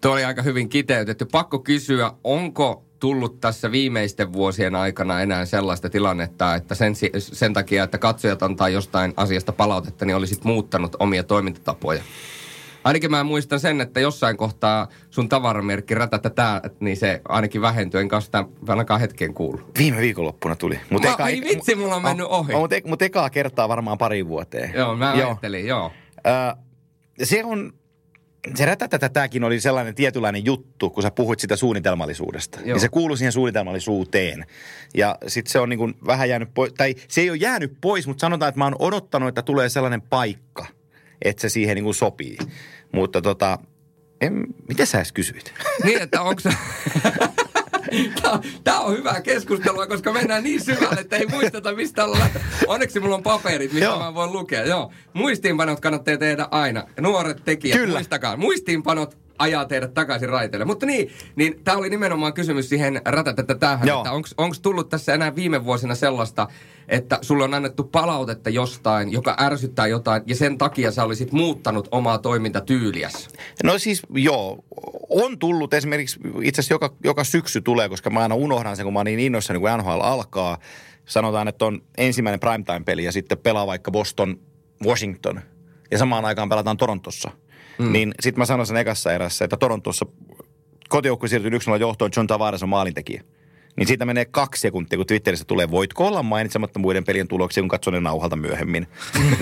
Tuo 0.00 0.12
oli 0.12 0.24
aika 0.24 0.42
hyvin 0.42 0.68
kiteytetty. 0.68 1.24
Pakko 1.24 1.58
kysyä, 1.58 2.12
onko 2.24 2.84
tullut 3.00 3.40
tässä 3.40 3.72
viimeisten 3.72 4.32
vuosien 4.32 4.74
aikana 4.74 5.20
enää 5.20 5.44
sellaista 5.44 5.90
tilannetta, 5.90 6.54
että 6.54 6.74
sen, 6.74 6.94
sen 7.18 7.52
takia, 7.52 7.84
että 7.84 7.98
katsojat 7.98 8.42
antaa 8.42 8.68
jostain 8.68 9.14
asiasta 9.16 9.52
palautetta, 9.52 10.04
niin 10.04 10.16
olisit 10.16 10.44
muuttanut 10.44 10.96
omia 10.98 11.22
toimintatapoja? 11.22 12.02
Ainakin 12.84 13.10
mä 13.10 13.24
muistan 13.24 13.60
sen, 13.60 13.80
että 13.80 14.00
jossain 14.00 14.36
kohtaa 14.36 14.88
sun 15.10 15.28
tavaramerkki 15.28 15.94
rätätä 15.94 16.30
tää, 16.30 16.60
niin 16.80 16.96
se 16.96 17.20
ainakin 17.28 17.60
vähentyi, 17.60 18.00
enkä 18.00 18.20
sitä 18.20 18.44
ainakaan 18.68 19.00
hetken 19.00 19.34
kuullut. 19.34 19.78
Viime 19.78 20.00
viikonloppuna 20.00 20.56
tuli. 20.56 20.80
Mut 20.90 21.02
Mä- 21.02 21.16
ai 21.18 21.40
vitsi, 21.40 21.74
mulla 21.74 21.96
on 21.96 22.02
mennyt 22.02 22.26
ohi. 22.26 22.52
Mutta 22.52 22.76
mut 22.86 23.02
ekaa 23.02 23.30
kertaa 23.30 23.68
varmaan 23.68 23.98
pari 23.98 24.26
vuoteen. 24.28 24.72
Joo, 24.74 24.96
mä 24.96 25.12
ajattelin, 25.12 25.66
joo. 25.66 25.92
Ö, 26.26 26.56
se 27.22 27.44
on, 27.44 27.72
se 28.54 28.64
rätätätätäkin 28.64 29.44
oli 29.44 29.60
sellainen 29.60 29.94
tietynlainen 29.94 30.44
juttu, 30.44 30.90
kun 30.90 31.02
sä 31.02 31.10
puhuit 31.10 31.40
sitä 31.40 31.56
suunnitelmallisuudesta. 31.56 32.58
Joo. 32.60 32.66
Niin 32.74 32.80
se 32.80 32.88
kuului 32.88 33.16
siihen 33.18 33.32
suunnitelmallisuuteen. 33.32 34.46
Ja 34.94 35.16
sitten 35.26 35.52
se 35.52 35.58
on 35.58 35.68
niin 35.68 35.78
kuin 35.78 35.94
vähän 36.06 36.28
jäänyt 36.28 36.54
pois, 36.54 36.72
tai 36.72 36.94
se 37.08 37.20
ei 37.20 37.30
ole 37.30 37.38
jäänyt 37.38 37.76
pois, 37.80 38.06
mutta 38.06 38.20
sanotaan, 38.20 38.48
että 38.48 38.58
mä 38.58 38.64
oon 38.64 38.76
odottanut, 38.78 39.28
että 39.28 39.42
tulee 39.42 39.68
sellainen 39.68 40.02
paikka, 40.02 40.66
että 41.24 41.40
se 41.40 41.48
siihen 41.48 41.74
niin 41.74 41.84
kuin 41.84 41.94
sopii. 41.94 42.38
Mutta 42.92 43.22
tota, 43.22 43.58
en, 44.20 44.46
mitä 44.68 44.86
sä 44.86 44.98
edes 44.98 45.12
kysyit? 45.12 45.54
Niin, 45.84 46.02
että 46.02 46.22
onko 46.22 46.40
se... 46.40 46.50
Tämä, 48.22 48.40
tämä 48.64 48.80
on 48.80 48.96
hyvää 48.96 49.20
keskustelua, 49.20 49.86
koska 49.86 50.12
mennään 50.12 50.42
niin 50.44 50.60
syvälle, 50.60 51.00
että 51.00 51.16
ei 51.16 51.26
muisteta, 51.26 51.74
mistä 51.74 52.04
ollaan. 52.04 52.30
Onneksi 52.66 53.00
mulla 53.00 53.14
on 53.14 53.22
paperit, 53.22 53.72
mistä 53.72 53.84
Joo. 53.84 53.98
mä 53.98 54.14
voin 54.14 54.32
lukea. 54.32 54.64
Joo. 54.64 54.92
Muistiinpanot 55.12 55.80
kannattaa 55.80 56.16
tehdä 56.16 56.48
aina. 56.50 56.84
Nuoret 57.00 57.44
tekijät, 57.44 57.78
Kyllä. 57.78 57.94
muistakaa. 57.94 58.36
Muistiinpanot 58.36 59.23
ajaa 59.38 59.64
teidät 59.64 59.94
takaisin 59.94 60.28
raiteille. 60.28 60.64
Mutta 60.64 60.86
niin, 60.86 61.10
niin 61.36 61.60
tämä 61.64 61.76
oli 61.76 61.90
nimenomaan 61.90 62.34
kysymys 62.34 62.68
siihen 62.68 63.00
tähän, 63.60 63.88
että 63.88 64.12
onko 64.36 64.56
tullut 64.62 64.88
tässä 64.88 65.14
enää 65.14 65.34
viime 65.34 65.64
vuosina 65.64 65.94
sellaista, 65.94 66.48
että 66.88 67.18
sulle 67.22 67.44
on 67.44 67.54
annettu 67.54 67.84
palautetta 67.84 68.50
jostain, 68.50 69.12
joka 69.12 69.36
ärsyttää 69.40 69.86
jotain, 69.86 70.22
ja 70.26 70.36
sen 70.36 70.58
takia 70.58 70.92
sä 70.92 71.04
olisit 71.04 71.32
muuttanut 71.32 71.88
omaa 71.90 72.18
toimintatyyliäsi. 72.18 73.28
No 73.64 73.78
siis 73.78 74.02
joo, 74.14 74.64
on 75.08 75.38
tullut 75.38 75.74
esimerkiksi, 75.74 76.20
itse 76.42 76.60
asiassa 76.60 76.74
joka, 76.74 76.94
joka 77.04 77.24
syksy 77.24 77.60
tulee, 77.60 77.88
koska 77.88 78.10
mä 78.10 78.20
aina 78.20 78.34
unohdan 78.34 78.76
sen, 78.76 78.84
kun 78.84 78.92
mä 78.92 78.98
oon 78.98 79.06
niin 79.06 79.20
innoissani, 79.20 79.58
kun 79.58 79.70
NHL 79.78 80.00
alkaa. 80.00 80.58
Sanotaan, 81.06 81.48
että 81.48 81.64
on 81.64 81.80
ensimmäinen 81.98 82.40
primetime-peli 82.40 83.04
ja 83.04 83.12
sitten 83.12 83.38
pelaa 83.38 83.66
vaikka 83.66 83.90
Boston, 83.90 84.40
Washington 84.84 85.40
ja 85.90 85.98
samaan 85.98 86.24
aikaan 86.24 86.48
pelataan 86.48 86.76
Torontossa. 86.76 87.30
Mm. 87.78 87.92
Niin 87.92 88.14
sitten 88.20 88.40
mä 88.40 88.46
sanon 88.46 88.66
sen 88.66 88.76
ekassa 88.76 89.12
erässä, 89.12 89.44
että 89.44 89.56
Torontossa 89.56 90.06
kotijoukkue 90.88 91.28
siirtyy 91.28 91.50
1-0 91.50 91.80
johtoon, 91.80 92.10
John 92.16 92.26
Tavares 92.26 92.62
on 92.62 92.68
maalintekijä. 92.68 93.22
niin 93.76 93.86
siitä 93.86 94.04
menee 94.04 94.24
kaksi 94.24 94.60
sekuntia, 94.60 94.96
kun 94.96 95.06
Twitterissä 95.06 95.44
tulee, 95.44 95.70
voitko 95.70 96.06
olla 96.06 96.22
mainitsematta 96.22 96.78
muiden 96.78 97.04
pelien 97.04 97.28
tuloksia, 97.28 97.62
kun 97.62 97.68
katson 97.68 97.92
ne 97.94 98.00
nauhalta 98.00 98.36
myöhemmin. 98.36 98.86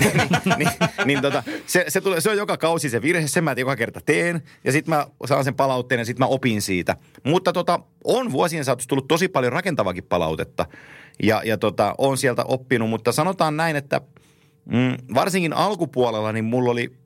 niin, 0.57 0.69
niin 1.05 1.21
tota, 1.21 1.43
se, 1.65 1.85
se, 1.87 2.01
tulee, 2.01 2.21
se 2.21 2.29
on 2.29 2.37
joka 2.37 2.57
kausi 2.57 2.89
se 2.89 3.01
virhe, 3.01 3.27
sen 3.27 3.43
mä 3.43 3.55
joka 3.57 3.75
kerta 3.75 4.01
teen, 4.05 4.41
ja 4.63 4.71
sitten 4.71 4.95
mä 4.95 5.07
saan 5.25 5.43
sen 5.43 5.55
palautteen, 5.55 5.99
ja 5.99 6.05
sitten 6.05 6.25
mä 6.25 6.27
opin 6.27 6.61
siitä. 6.61 6.97
Mutta 7.23 7.53
tota, 7.53 7.79
on 8.03 8.31
vuosien 8.31 8.65
saatossa 8.65 8.89
tullut 8.89 9.07
tosi 9.07 9.27
paljon 9.27 9.53
rakentavakin 9.53 10.03
palautetta, 10.03 10.65
ja, 11.23 11.41
ja 11.45 11.57
tota, 11.57 11.95
on 11.97 12.17
sieltä 12.17 12.43
oppinut, 12.43 12.89
mutta 12.89 13.11
sanotaan 13.11 13.57
näin, 13.57 13.75
että 13.75 14.01
mm, 14.65 15.15
varsinkin 15.15 15.53
alkupuolella, 15.53 16.31
niin 16.31 16.45
mulla 16.45 16.71
oli 16.71 17.02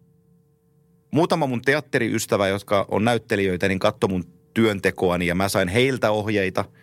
muutama 1.12 1.47
mun 1.47 1.62
teatteriystävä, 1.62 2.47
jotka 2.47 2.86
on 2.91 3.05
näyttelijöitä, 3.05 3.68
niin 3.68 3.80
katso 3.80 4.08
mun 4.08 4.24
työntekoani, 4.53 5.28
ja 5.28 5.36
mä 5.36 5.49
sain 5.49 5.68
heiltä 5.68 6.12
ohjeita– 6.12 6.66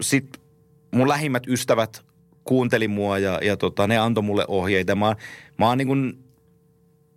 sitten 0.00 0.42
mun 0.90 1.08
lähimmät 1.08 1.46
ystävät 1.46 2.04
kuunteli 2.44 2.88
mua 2.88 3.18
ja, 3.18 3.38
ja 3.42 3.56
tota, 3.56 3.86
ne 3.86 3.98
antoi 3.98 4.24
mulle 4.24 4.44
ohjeita. 4.48 4.94
Mä, 4.94 5.16
mä 5.58 5.68
oon 5.68 5.78
niin 5.78 5.88
kuin, 5.88 6.18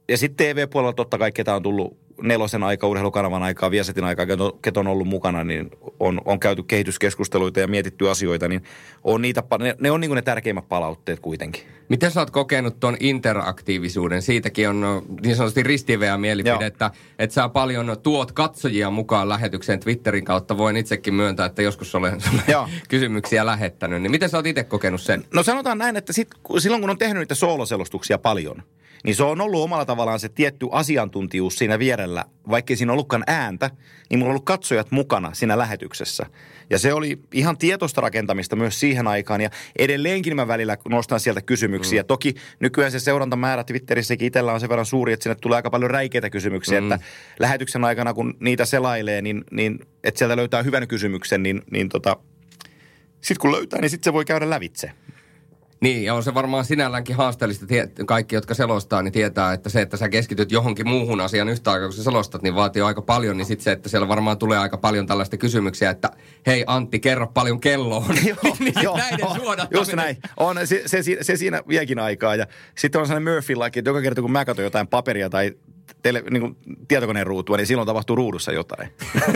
ja 0.09 0.17
sitten 0.17 0.55
TV-puolella 0.55 0.93
totta 0.93 1.17
kai, 1.17 1.31
ketä 1.31 1.55
on 1.55 1.63
tullut 1.63 1.97
nelosen 2.21 2.63
aika, 2.63 2.87
urheilukanavan 2.87 3.43
aikaa, 3.43 3.71
Viesetin 3.71 4.03
aikaa, 4.03 4.25
ketä 4.61 4.79
on 4.79 4.87
ollut 4.87 5.07
mukana, 5.07 5.43
niin 5.43 5.71
on, 5.99 6.21
on 6.25 6.39
käyty 6.39 6.63
kehityskeskusteluita 6.63 7.59
ja 7.59 7.67
mietitty 7.67 8.09
asioita, 8.09 8.47
niin 8.47 8.63
on 9.03 9.21
niitä, 9.21 9.43
ne, 9.59 9.75
ne 9.79 9.91
on 9.91 10.01
niin 10.01 10.15
ne 10.15 10.21
tärkeimmät 10.21 10.69
palautteet 10.69 11.19
kuitenkin. 11.19 11.63
Miten 11.89 12.11
sä 12.11 12.19
oot 12.19 12.31
kokenut 12.31 12.79
tuon 12.79 12.97
interaktiivisuuden? 12.99 14.21
Siitäkin 14.21 14.69
on 14.69 14.81
no, 14.81 15.03
niin 15.21 15.35
sanotusti 15.35 15.63
ristiveä 15.63 16.17
mielipide, 16.17 16.65
että, 16.65 16.91
että 17.19 17.33
sä 17.33 17.49
paljon 17.49 17.97
tuot 18.03 18.31
katsojia 18.31 18.89
mukaan 18.89 19.29
lähetykseen 19.29 19.79
Twitterin 19.79 20.25
kautta. 20.25 20.57
Voin 20.57 20.77
itsekin 20.77 21.13
myöntää, 21.13 21.45
että 21.45 21.61
joskus 21.61 21.95
olen 21.95 22.21
kysymyksiä 22.89 23.45
lähettänyt. 23.45 24.01
Niin 24.01 24.11
miten 24.11 24.29
sä 24.29 24.37
oot 24.37 24.45
itse 24.45 24.63
kokenut 24.63 25.01
sen? 25.01 25.25
No 25.33 25.43
sanotaan 25.43 25.77
näin, 25.77 25.97
että 25.97 26.13
sit, 26.13 26.27
silloin 26.57 26.81
kun 26.81 26.89
on 26.89 26.97
tehnyt 26.97 27.19
niitä 27.19 27.35
sooloselostuksia 27.35 28.17
paljon– 28.17 28.63
niin 29.03 29.15
se 29.15 29.23
on 29.23 29.41
ollut 29.41 29.63
omalla 29.63 29.85
tavallaan 29.85 30.19
se 30.19 30.29
tietty 30.29 30.67
asiantuntijuus 30.71 31.55
siinä 31.55 31.79
vierellä. 31.79 32.25
Vaikkei 32.49 32.75
siinä 32.75 32.93
ollutkaan 32.93 33.23
ääntä, 33.27 33.69
niin 34.09 34.19
mulla 34.19 34.29
on 34.29 34.31
ollut 34.31 34.45
katsojat 34.45 34.91
mukana 34.91 35.33
siinä 35.33 35.57
lähetyksessä. 35.57 36.25
Ja 36.69 36.79
se 36.79 36.93
oli 36.93 37.19
ihan 37.33 37.57
tietoista 37.57 38.01
rakentamista 38.01 38.55
myös 38.55 38.79
siihen 38.79 39.07
aikaan. 39.07 39.41
Ja 39.41 39.49
edelleenkin 39.79 40.35
mä 40.35 40.47
välillä 40.47 40.77
nostan 40.89 41.19
sieltä 41.19 41.41
kysymyksiä. 41.41 42.01
Mm. 42.01 42.07
Toki 42.07 42.35
nykyään 42.59 42.91
se 42.91 42.99
seurantamäärä 42.99 43.63
Twitterissäkin 43.63 44.27
itsellä 44.27 44.53
on 44.53 44.59
sen 44.59 44.69
verran 44.69 44.85
suuri, 44.85 45.13
että 45.13 45.23
sinne 45.23 45.35
tulee 45.35 45.55
aika 45.55 45.69
paljon 45.69 45.91
räikeitä 45.91 46.29
kysymyksiä. 46.29 46.81
Mm. 46.81 46.91
Että 46.91 47.05
lähetyksen 47.39 47.85
aikana, 47.85 48.13
kun 48.13 48.33
niitä 48.39 48.65
selailee, 48.65 49.21
niin, 49.21 49.43
niin 49.51 49.79
että 50.03 50.17
sieltä 50.17 50.35
löytää 50.35 50.63
hyvän 50.63 50.87
kysymyksen, 50.87 51.43
niin, 51.43 51.61
niin 51.71 51.89
tota, 51.89 52.17
sitten 53.21 53.41
kun 53.41 53.51
löytää, 53.51 53.81
niin 53.81 53.89
sitten 53.89 54.03
se 54.03 54.13
voi 54.13 54.25
käydä 54.25 54.49
lävitse. 54.49 54.91
Niin, 55.81 56.03
ja 56.03 56.13
on 56.13 56.23
se 56.23 56.33
varmaan 56.33 56.65
sinälläänkin 56.65 57.15
haasteellista. 57.15 57.65
Kaikki, 58.05 58.35
jotka 58.35 58.53
selostaa, 58.53 59.01
niin 59.01 59.11
tietää, 59.11 59.53
että 59.53 59.69
se, 59.69 59.81
että 59.81 59.97
sä 59.97 60.09
keskityt 60.09 60.51
johonkin 60.51 60.87
muuhun 60.87 61.21
asiaan 61.21 61.49
yhtä 61.49 61.71
aikaa, 61.71 61.87
kun 61.87 61.93
sä 61.93 62.03
selostat, 62.03 62.41
niin 62.41 62.55
vaatii 62.55 62.81
aika 62.81 63.01
paljon. 63.01 63.37
Niin 63.37 63.45
sitten 63.45 63.63
se, 63.63 63.71
että 63.71 63.89
siellä 63.89 64.07
varmaan 64.07 64.37
tulee 64.37 64.57
aika 64.57 64.77
paljon 64.77 65.07
tällaista 65.07 65.37
kysymyksiä, 65.37 65.89
että 65.89 66.09
hei 66.47 66.63
Antti, 66.67 66.99
kerro 66.99 67.27
paljon 67.27 67.59
kello 67.59 67.97
on. 67.97 68.15
joo, 68.27 68.55
niin 68.59 68.73
joo, 68.81 68.97
näiden 68.97 69.27
Just 69.71 69.93
näin. 69.93 70.17
On, 70.37 70.67
se, 70.67 70.83
se, 70.85 71.01
se, 71.21 71.35
siinä 71.35 71.61
viekin 71.67 71.99
aikaa. 71.99 72.35
Ja 72.35 72.47
sitten 72.77 73.01
on 73.01 73.07
sellainen 73.07 73.33
Murphy-laki, 73.33 73.79
että 73.79 73.89
joka 73.89 74.01
kerta 74.01 74.21
kun 74.21 74.31
mä 74.31 74.45
katson 74.45 74.65
jotain 74.65 74.87
paperia 74.87 75.29
tai 75.29 75.53
tele, 76.01 76.23
niin 76.31 76.41
kuin 76.41 76.57
tietokoneen 76.87 77.27
ruutua, 77.27 77.57
niin 77.57 77.67
silloin 77.67 77.87
tapahtuu 77.87 78.15
ruudussa 78.15 78.51
jotain. 78.51 78.89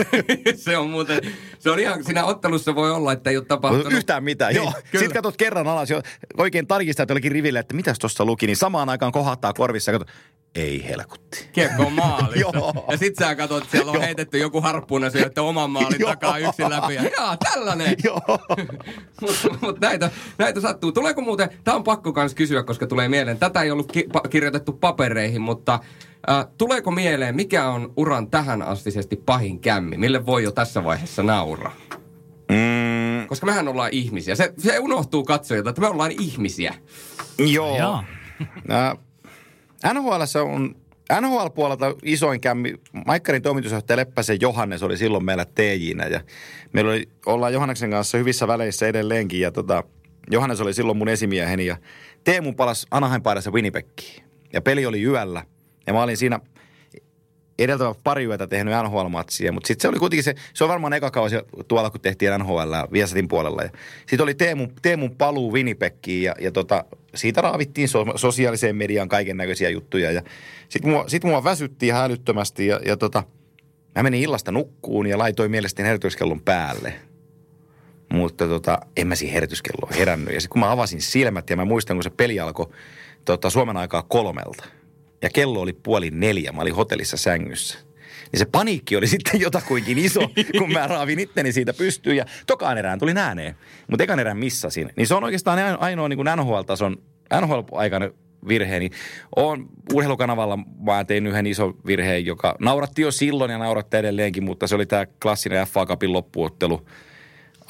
se 0.56 0.76
on 0.76 0.90
muuten, 0.90 1.20
se 1.58 1.70
on 1.70 1.78
ihan, 1.78 2.04
siinä 2.04 2.24
ottelussa 2.24 2.74
voi 2.74 2.90
olla, 2.90 3.12
että 3.12 3.30
ei 3.30 3.36
ole 3.36 3.44
tapahtunut. 3.44 3.92
Yhtään 3.92 4.24
mitään, 4.24 4.54
joo. 4.54 4.64
Niin, 4.64 5.00
Sitten 5.00 5.12
katsot 5.12 5.36
kerran 5.36 5.66
alas, 5.66 5.90
jo, 5.90 6.02
oikein 6.36 6.66
tarkistaa 6.66 7.06
jollekin 7.08 7.32
riville, 7.32 7.58
että 7.58 7.74
mitäs 7.74 7.98
tuossa 7.98 8.24
luki, 8.24 8.46
niin 8.46 8.56
samaan 8.56 8.88
aikaan 8.88 9.12
kohottaa 9.12 9.52
korvissa 9.52 9.92
ja 9.92 9.98
katsot, 9.98 10.16
ei 10.54 10.88
helkutti. 10.88 11.48
Kiekko 11.52 11.82
on 11.82 11.92
maalissa. 11.92 12.72
ja 12.90 12.96
sit 12.96 13.16
sä 13.16 13.34
katsot, 13.34 13.62
että 13.62 13.70
siellä 13.70 13.92
on 13.92 14.00
heitetty 14.00 14.38
joku 14.38 14.60
harppuuna 14.60 15.06
että 15.26 15.42
oman 15.42 15.70
maalin 15.70 16.00
takaa 16.00 16.38
yksin 16.38 16.70
läpi. 16.70 16.94
Ja 16.94 17.02
jaa, 17.18 17.36
tällainen. 17.36 17.96
Mutta 19.20 19.48
mut 19.60 19.80
näitä, 19.80 20.10
näitä 20.38 20.60
sattuu. 20.60 20.92
Tuleeko 20.92 21.20
muuten, 21.20 21.48
tämä 21.64 21.76
on 21.76 21.84
pakko 21.84 22.12
kans 22.12 22.34
kysyä, 22.34 22.62
koska 22.62 22.86
tulee 22.86 23.08
mieleen. 23.08 23.38
Tätä 23.38 23.62
ei 23.62 23.70
ollut 23.70 23.92
ki- 23.92 24.08
pa- 24.16 24.28
kirjoitettu 24.28 24.72
papereihin, 24.72 25.40
mutta 25.40 25.80
Äh, 26.30 26.46
tuleeko 26.58 26.90
mieleen, 26.90 27.36
mikä 27.36 27.68
on 27.68 27.92
uran 27.96 28.30
tähän 28.30 28.62
astisesti 28.62 29.16
pahin 29.16 29.60
kämmi? 29.60 29.96
Mille 29.96 30.26
voi 30.26 30.42
jo 30.42 30.52
tässä 30.52 30.84
vaiheessa 30.84 31.22
nauraa? 31.22 31.76
Mm. 32.48 33.28
Koska 33.28 33.46
mehän 33.46 33.68
ollaan 33.68 33.90
ihmisiä. 33.92 34.34
Se, 34.34 34.54
se 34.58 34.78
unohtuu 34.78 35.24
katsojilta, 35.24 35.70
että 35.70 35.80
me 35.80 35.88
ollaan 35.88 36.10
ihmisiä. 36.10 36.74
Joo. 37.38 37.78
Joo. 37.78 38.04
äh, 38.72 39.94
NHL 39.94 40.12
on 40.52 40.74
NHL-puolelta 41.20 41.94
isoin 42.02 42.40
kämmi, 42.40 42.74
Maikkarin 43.06 43.42
toimitusjohtaja 43.42 43.96
Leppäsen 43.96 44.38
Johannes 44.40 44.82
oli 44.82 44.96
silloin 44.96 45.24
meillä 45.24 45.44
TJnä 45.44 46.06
ja 46.06 46.20
meillä 46.72 46.90
oli, 46.90 47.08
ollaan 47.26 47.52
Johanneksen 47.52 47.90
kanssa 47.90 48.18
hyvissä 48.18 48.48
väleissä 48.48 48.86
edelleenkin 48.86 49.40
ja 49.40 49.50
tota, 49.50 49.84
Johannes 50.30 50.60
oli 50.60 50.74
silloin 50.74 50.98
mun 50.98 51.08
esimieheni 51.08 51.66
ja 51.66 51.76
Teemu 52.24 52.52
palas 52.52 52.86
Anaheim 52.90 53.22
paidassa 53.22 53.50
Winnipegkiin. 53.50 54.24
Ja 54.52 54.60
peli 54.60 54.86
oli 54.86 55.02
yöllä 55.02 55.44
ja 55.86 55.92
mä 55.92 56.02
olin 56.02 56.16
siinä 56.16 56.40
edeltävä 57.58 57.94
pari 58.04 58.24
yötä 58.24 58.46
tehnyt 58.46 58.74
NHL-matsia, 58.74 59.52
mutta 59.52 59.66
sitten 59.66 59.82
se 59.82 59.88
oli 59.88 59.98
kuitenkin 59.98 60.24
se, 60.24 60.34
se 60.54 60.64
on 60.64 60.70
varmaan 60.70 60.92
eka 60.92 61.10
kausi 61.10 61.36
tuolla, 61.68 61.90
kun 61.90 62.00
tehtiin 62.00 62.32
NHL 62.38 62.72
Viasatin 62.92 63.28
puolella. 63.28 63.62
Sitten 63.98 64.22
oli 64.22 64.34
Teemun, 64.34 64.72
Teemun 64.82 65.16
paluu 65.16 65.52
Winnipegiin 65.52 66.22
ja, 66.22 66.34
ja 66.40 66.52
tota, 66.52 66.84
siitä 67.14 67.40
raavittiin 67.40 67.88
so, 67.88 68.04
sosiaaliseen 68.16 68.76
mediaan 68.76 69.08
kaiken 69.08 69.36
näköisiä 69.36 69.68
juttuja. 69.68 70.10
Ja 70.10 70.22
sitten 70.68 70.90
mua, 70.90 71.04
sit 71.08 71.24
mua 71.24 71.44
väsyttiin 71.44 71.88
ihan 71.88 72.04
älyttömästi 72.04 72.66
ja, 72.66 72.80
ja 72.86 72.96
tota, 72.96 73.22
mä 73.94 74.02
menin 74.02 74.22
illasta 74.22 74.52
nukkuun 74.52 75.06
ja 75.06 75.18
laitoin 75.18 75.50
mielestäni 75.50 75.86
herätyskellon 75.86 76.40
päälle. 76.40 76.94
Mutta 78.12 78.48
tota, 78.48 78.78
en 78.96 79.06
mä 79.06 79.14
siihen 79.14 79.34
herätyskelloon 79.34 79.94
herännyt. 79.94 80.34
Ja 80.34 80.40
sitten 80.40 80.52
kun 80.52 80.60
mä 80.60 80.72
avasin 80.72 81.02
silmät 81.02 81.50
ja 81.50 81.56
mä 81.56 81.64
muistan, 81.64 81.96
kun 81.96 82.04
se 82.04 82.10
peli 82.10 82.40
alkoi 82.40 82.66
tota, 83.24 83.50
Suomen 83.50 83.76
aikaa 83.76 84.02
kolmelta– 84.02 84.64
ja 85.24 85.30
kello 85.30 85.60
oli 85.60 85.72
puoli 85.72 86.10
neljä. 86.10 86.52
Mä 86.52 86.62
olin 86.62 86.74
hotellissa 86.74 87.16
sängyssä. 87.16 87.78
Niin 88.32 88.38
se 88.38 88.44
paniikki 88.44 88.96
oli 88.96 89.06
sitten 89.14 89.40
jotakuinkin 89.40 89.98
iso, 89.98 90.20
kun 90.58 90.72
mä 90.72 90.86
raavin 90.86 91.18
itteni 91.18 91.52
siitä 91.52 91.72
pystyyn. 91.72 92.16
Ja 92.16 92.24
tokaan 92.46 92.78
erään 92.78 92.98
tuli 92.98 93.12
ääneen, 93.16 93.54
mutta 93.90 94.04
ekan 94.04 94.20
erään 94.20 94.36
missasin. 94.36 94.90
Niin 94.96 95.06
se 95.06 95.14
on 95.14 95.24
oikeastaan 95.24 95.58
ainoa 95.80 96.08
niin 96.08 96.16
kuin 96.16 96.28
NHL-tason, 96.36 96.96
NHL-aikana 97.40 98.10
virheeni. 98.48 98.90
on 99.36 99.68
urheilukanavalla 99.92 100.58
mä 100.80 101.04
tein 101.04 101.26
yhden 101.26 101.46
ison 101.46 101.74
virheen, 101.86 102.26
joka 102.26 102.56
nauratti 102.60 103.02
jo 103.02 103.10
silloin 103.10 103.50
ja 103.50 103.58
nauratti 103.58 103.96
edelleenkin, 103.96 104.44
mutta 104.44 104.66
se 104.66 104.74
oli 104.74 104.86
tämä 104.86 105.06
klassinen 105.22 105.66
FA 105.66 105.86
Cupin 105.86 106.12
loppuottelu. 106.12 106.86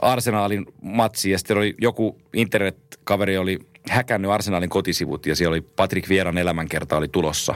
Arsenaalin 0.03 0.67
matsi 0.83 1.31
ja 1.31 1.39
sitten 1.39 1.57
oli 1.57 1.75
joku 1.81 2.19
internet-kaveri 2.33 3.39
oli 3.39 3.59
häkännyt 3.91 4.31
Arsenalin 4.31 4.71
kotisivut 4.71 5.27
ja 5.27 5.37
siellä 5.37 5.55
oli 5.55 5.61
Patrick 5.61 6.09
Vieran 6.09 6.39
elämänkerta 6.39 6.97
oli 6.97 7.09
tulossa. 7.09 7.55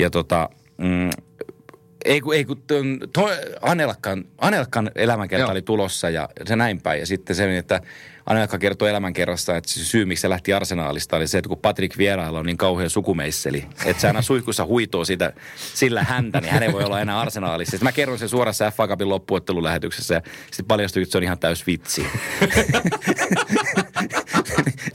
Ja 0.00 0.10
tota, 0.10 0.48
mm, 0.78 1.10
ei 2.04 2.20
kun, 2.20 2.34
ei 2.34 2.44
kun 2.44 2.62
to, 3.12 3.28
Anelkan, 3.62 4.24
Anelkan 4.38 4.90
elämänkerta 4.94 5.42
Joo. 5.42 5.50
oli 5.50 5.62
tulossa 5.62 6.10
ja 6.10 6.28
se 6.46 6.56
näin 6.56 6.82
päin. 6.82 7.00
Ja 7.00 7.06
sitten 7.06 7.36
se, 7.36 7.58
että 7.58 7.80
Anelka 8.26 8.58
kertoi 8.58 8.90
elämänkerrasta, 8.90 9.56
että 9.56 9.70
se 9.70 9.84
syy, 9.84 10.04
miksi 10.04 10.22
se 10.22 10.28
lähti 10.28 10.52
arsenaalista, 10.52 11.16
oli 11.16 11.26
se, 11.26 11.38
että 11.38 11.48
kun 11.48 11.58
Patrick 11.58 11.98
Vierailla 11.98 12.38
on 12.38 12.46
niin 12.46 12.56
kauhean 12.56 12.90
sukumeisseli, 12.90 13.66
että 13.84 14.00
se 14.00 14.06
aina 14.06 14.22
suihkussa 14.22 14.66
huitoo 14.66 15.04
sitä, 15.04 15.32
sillä 15.74 16.02
häntä, 16.02 16.40
niin 16.40 16.52
hän 16.52 16.62
ei 16.62 16.72
voi 16.72 16.84
olla 16.84 17.00
enää 17.00 17.20
arsenaalissa. 17.20 17.70
Sitten 17.70 17.86
mä 17.86 17.92
kerron 17.92 18.18
sen 18.18 18.28
suorassa 18.28 18.70
FA 18.70 18.88
Cupin 18.88 19.08
loppuottelulähetyksessä 19.08 20.14
ja 20.14 20.22
sitten 20.46 20.66
paljastui, 20.66 21.02
että 21.02 21.12
se 21.12 21.18
on 21.18 21.24
ihan 21.24 21.38
täys 21.38 21.66
vitsi. 21.66 22.06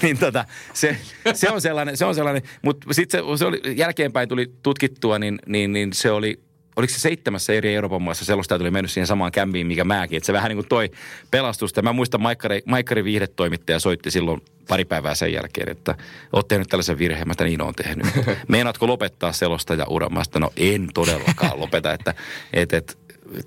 niin 0.01 0.17
tota, 0.17 0.45
se, 0.73 0.97
se, 1.33 1.49
on 1.49 1.61
sellainen, 1.61 1.97
se 1.97 2.05
on 2.05 2.15
sellainen, 2.15 2.41
mutta 2.61 2.93
sitten 2.93 3.23
se, 3.23 3.37
se 3.37 3.45
oli, 3.45 3.61
jälkeenpäin 3.75 4.29
tuli 4.29 4.53
tutkittua, 4.63 5.19
niin, 5.19 5.39
niin, 5.45 5.73
niin 5.73 5.93
se 5.93 6.11
oli 6.11 6.44
oliko 6.75 6.93
se 6.93 6.99
seitsemässä 6.99 7.53
eri 7.53 7.75
Euroopan 7.75 8.01
maassa 8.01 8.25
selostajat 8.25 8.61
oli 8.61 8.71
mennyt 8.71 8.91
siihen 8.91 9.07
samaan 9.07 9.31
kämpiin, 9.31 9.67
mikä 9.67 9.83
mäkin. 9.83 10.17
Että 10.17 10.27
se 10.27 10.33
vähän 10.33 10.49
niin 10.49 10.57
kuin 10.57 10.67
toi 10.67 10.91
pelastusta. 11.31 11.81
Mä 11.81 11.93
muistan, 11.93 12.21
Maikkari, 12.21 12.61
Maikkari 12.65 13.03
viihdetoimittaja 13.03 13.79
soitti 13.79 14.11
silloin 14.11 14.41
pari 14.67 14.85
päivää 14.85 15.15
sen 15.15 15.33
jälkeen, 15.33 15.69
että 15.69 15.95
oot 16.33 16.47
tehnyt 16.47 16.67
tällaisen 16.67 16.97
virheen, 16.97 17.27
mä 17.27 17.33
niin 17.39 17.61
on 17.61 17.75
tehnyt. 17.75 18.07
Meinaatko 18.47 18.87
lopettaa 18.87 19.31
selostaja 19.31 19.85
ura? 19.89 20.09
Mä 20.09 20.23
sitä, 20.23 20.39
no 20.39 20.51
en 20.57 20.89
todellakaan 20.93 21.59
lopeta. 21.59 21.93
Että, 21.93 22.13
et, 22.53 22.73
et, 22.73 22.97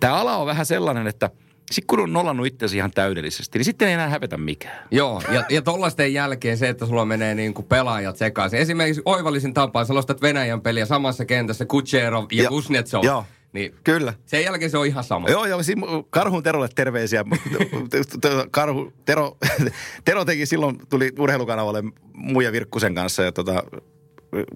Tämä 0.00 0.14
ala 0.14 0.36
on 0.36 0.46
vähän 0.46 0.66
sellainen, 0.66 1.06
että– 1.06 1.30
sitten 1.70 1.86
kun 1.86 2.00
on 2.00 2.12
nollannut 2.12 2.46
itsesi 2.46 2.76
ihan 2.76 2.90
täydellisesti, 2.90 3.58
niin 3.58 3.64
sitten 3.64 3.88
ei 3.88 3.94
enää 3.94 4.08
hävetä 4.08 4.36
mikään. 4.36 4.88
Joo, 4.90 5.22
ja, 5.32 5.44
ja 5.50 5.62
tollaisten 5.62 6.12
jälkeen 6.12 6.58
se, 6.58 6.68
että 6.68 6.86
sulla 6.86 7.04
menee 7.04 7.34
niin 7.34 7.54
kuin 7.54 7.66
pelaajat 7.66 8.16
sekaisin. 8.16 8.58
Esimerkiksi 8.58 9.02
oivallisin 9.04 9.54
tapaa, 9.54 9.84
sä 9.84 9.94
Venäjän 10.22 10.60
peliä 10.60 10.86
samassa 10.86 11.24
kentässä, 11.24 11.64
Kucherov 11.64 12.26
ja 12.32 12.48
Kuznetsov. 12.48 13.04
Joo 13.04 13.24
Niin 13.52 13.74
Kyllä. 13.84 14.14
sen 14.26 14.44
jälkeen 14.44 14.70
se 14.70 14.78
on 14.78 14.86
ihan 14.86 15.04
sama. 15.04 15.28
Joo, 15.28 15.46
joo, 15.46 15.62
siinä 15.62 15.82
Karhun 16.10 16.42
Terolle 16.42 16.68
terveisiä. 16.74 17.24
Karhu, 18.50 18.92
Tero, 19.04 19.36
Tero 20.04 20.24
teki 20.24 20.46
silloin, 20.46 20.78
tuli 20.88 21.12
urheilukanavalle 21.18 21.82
Muija 22.12 22.52
Virkkusen 22.52 22.94
kanssa 22.94 23.22
ja 23.22 23.32
tota, 23.32 23.62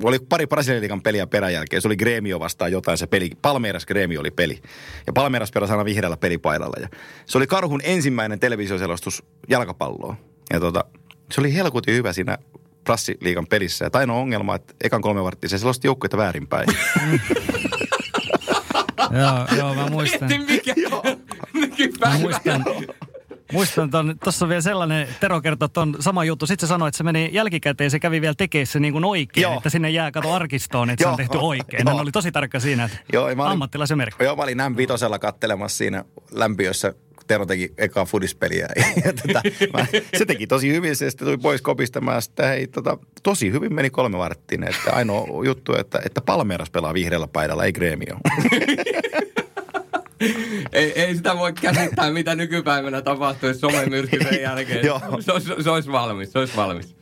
oli 0.05 0.18
pari 0.18 0.47
Brasilian 0.47 1.03
peliä 1.03 1.27
peräjälkeen. 1.27 1.83
Se 1.83 1.89
oli 1.89 1.97
Gremio 1.97 2.41
vastaan 2.41 2.73
jotain 2.73 2.99
se 2.99 3.07
peli. 3.07 3.31
Palmeiras 3.43 3.87
Gremio 3.87 4.20
oli 4.20 4.31
peli. 4.31 4.62
Ja 5.07 5.12
Palmeiras 5.12 5.53
pelasi 5.53 5.73
aina 5.73 5.85
vihreällä 5.85 6.16
pelipaidalla. 6.16 6.77
Ja 6.81 6.89
se 7.27 7.39
oli 7.39 7.47
Karhun 7.47 7.81
ensimmäinen 7.85 8.41
televisioselostus 8.41 9.23
jalkapalloon. 9.49 10.16
Ja 10.53 10.61
tota, 10.61 10.85
se 11.31 11.41
oli 11.41 11.55
helkutin 11.55 11.95
hyvä 11.95 12.12
siinä 12.12 12.39
Prassiliigan 12.85 13.47
pelissä. 13.47 13.85
Ja 13.85 13.91
ainoa 13.93 14.18
ongelma, 14.18 14.55
että 14.55 14.75
ekan 14.85 15.03
kolme 15.03 15.23
varttia 15.25 15.49
se 15.49 15.59
selosti 15.59 15.89
joukkueita 15.89 16.16
väärinpäin. 16.16 16.68
joo, 19.20 19.59
joo, 19.59 19.75
mä 19.75 19.87
muistan. 19.91 20.29
Mietin 20.29 20.47
mikä 20.47 20.75
Mä 21.55 21.61
nykypäivä. 21.61 22.18
muistan, 22.18 22.64
muistan 23.53 23.90
ton, 23.90 24.18
tossa 24.24 24.44
on 24.44 24.48
vielä 24.48 24.61
sellainen, 24.61 25.09
Tero 25.20 25.40
kertoi 25.40 25.68
ton 25.68 25.96
sama 26.00 26.24
juttu. 26.24 26.46
Sitten 26.46 26.68
se 26.68 26.70
sanoi, 26.70 26.88
että 26.88 26.98
se 26.98 27.05
meni 27.05 27.30
jälkikäteen, 27.32 27.90
se 27.90 28.00
kävi 28.00 28.20
vielä 28.20 28.34
tekemään 28.34 28.66
se 28.66 28.80
niin 28.80 28.92
kuin 28.92 29.05
oikein, 29.05 29.42
Joo. 29.42 29.57
että 29.57 29.70
sinne 29.70 29.90
jää 29.90 30.11
kato 30.11 30.32
arkistoon, 30.32 30.90
että 30.90 31.05
se 31.05 31.09
on 31.09 31.16
tehty 31.16 31.38
oikein. 31.40 31.88
Hän 31.88 32.00
oli 32.00 32.12
tosi 32.12 32.32
tarkka 32.32 32.61
siinä, 32.61 32.84
että 32.84 32.98
Joo, 33.12 33.24
olin- 33.24 33.40
ammattilaisen 33.40 33.98
merkki. 33.98 34.24
Joo, 34.24 34.36
mä 34.36 34.42
olin 34.42 34.59
M5 34.59 35.18
kattelemassa 35.18 35.76
siinä 35.76 36.05
lämpiössä, 36.30 36.94
Tero 37.26 37.46
teki 37.46 37.72
ekaa 37.78 38.05
fudispeliä. 38.05 38.68
Ja 39.05 39.12
tota, 39.12 39.42
mä, 39.72 39.86
se 40.18 40.26
teki 40.26 40.46
tosi 40.46 40.72
hyvin, 40.72 40.96
se 40.96 41.11
sitten 41.11 41.26
tuli 41.26 41.38
pois 41.38 41.62
kopista. 41.62 42.00
Mä 42.00 42.20
sitten, 42.20 42.46
hei, 42.48 42.66
tota, 42.66 42.98
tosi 43.22 43.53
hyvin 43.53 43.74
meni 43.74 43.90
kolme 43.90 44.18
varttiin. 44.18 44.62
Että 44.62 44.92
ainoa 44.92 45.44
juttu, 45.44 45.74
että, 45.74 46.00
että 46.07 46.20
Palmeiras 46.20 46.70
pelaa 46.70 46.94
vihreällä 46.94 47.28
paidalla, 47.28 47.64
ei 47.64 47.72
Gremio. 47.72 48.16
Ei, 50.73 51.01
ei 51.01 51.17
sitä 51.17 51.39
voi 51.39 51.53
käsittää, 51.53 52.11
mitä 52.11 52.35
nykypäivänä 52.35 53.03
tapahtuisi 53.03 53.61
somemyrsky 53.61 54.19
sen 54.31 54.43
jälkeen. 54.43 54.87
Joo. 54.87 55.01
se, 55.21 55.33
olisi, 55.33 55.53
se 55.61 55.71
olisi 55.71 55.93
valmis, 55.93 56.33
se 56.33 56.39
olisi 56.39 56.57
valmis. 56.57 56.97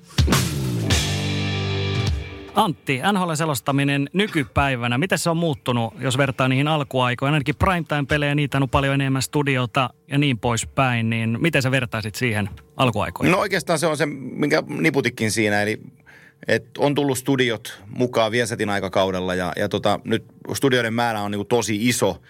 Antti, 2.55 3.01
NHL-selostaminen 3.13 4.09
nykypäivänä, 4.13 4.99
miten 4.99 5.19
se 5.19 5.31
on 5.31 5.37
muuttunut, 5.37 5.95
jos 6.01 6.19
vertaa 6.19 6.49
niihin 6.49 6.69
alkuaikoihin? 6.69 7.35
Ainakin 7.35 7.57
primetime-pelejä, 7.57 8.35
niitä 8.35 8.59
on 8.59 8.69
paljon 8.69 8.95
enemmän 8.95 9.23
studiota 9.23 9.91
ja 10.09 10.19
niin 10.19 10.39
poispäin, 10.39 11.11
niin 11.11 11.39
miten 11.41 11.63
sä 11.63 11.71
vertaisit 11.71 12.15
siihen 12.15 12.49
alkuaikoihin? 12.77 13.33
No 13.33 13.39
oikeastaan 13.39 13.79
se 13.79 13.87
on 13.87 13.97
se, 13.97 14.07
minkä 14.07 14.63
niputikin 14.69 15.31
siinä, 15.31 15.63
eli 15.63 15.81
et 16.49 16.79
on 16.79 16.95
tullut 16.95 17.19
studiot 17.19 17.83
mukaan 17.87 18.33
Viesetin 18.33 18.71
aikakaudella 18.71 19.35
ja, 19.35 19.53
ja 19.57 19.69
tota, 19.69 20.01
nyt 20.05 20.25
studioiden 20.55 20.95
määrä 20.95 21.21
on 21.21 21.31
niinku 21.31 21.45
tosi 21.45 21.89
iso. 21.89 22.23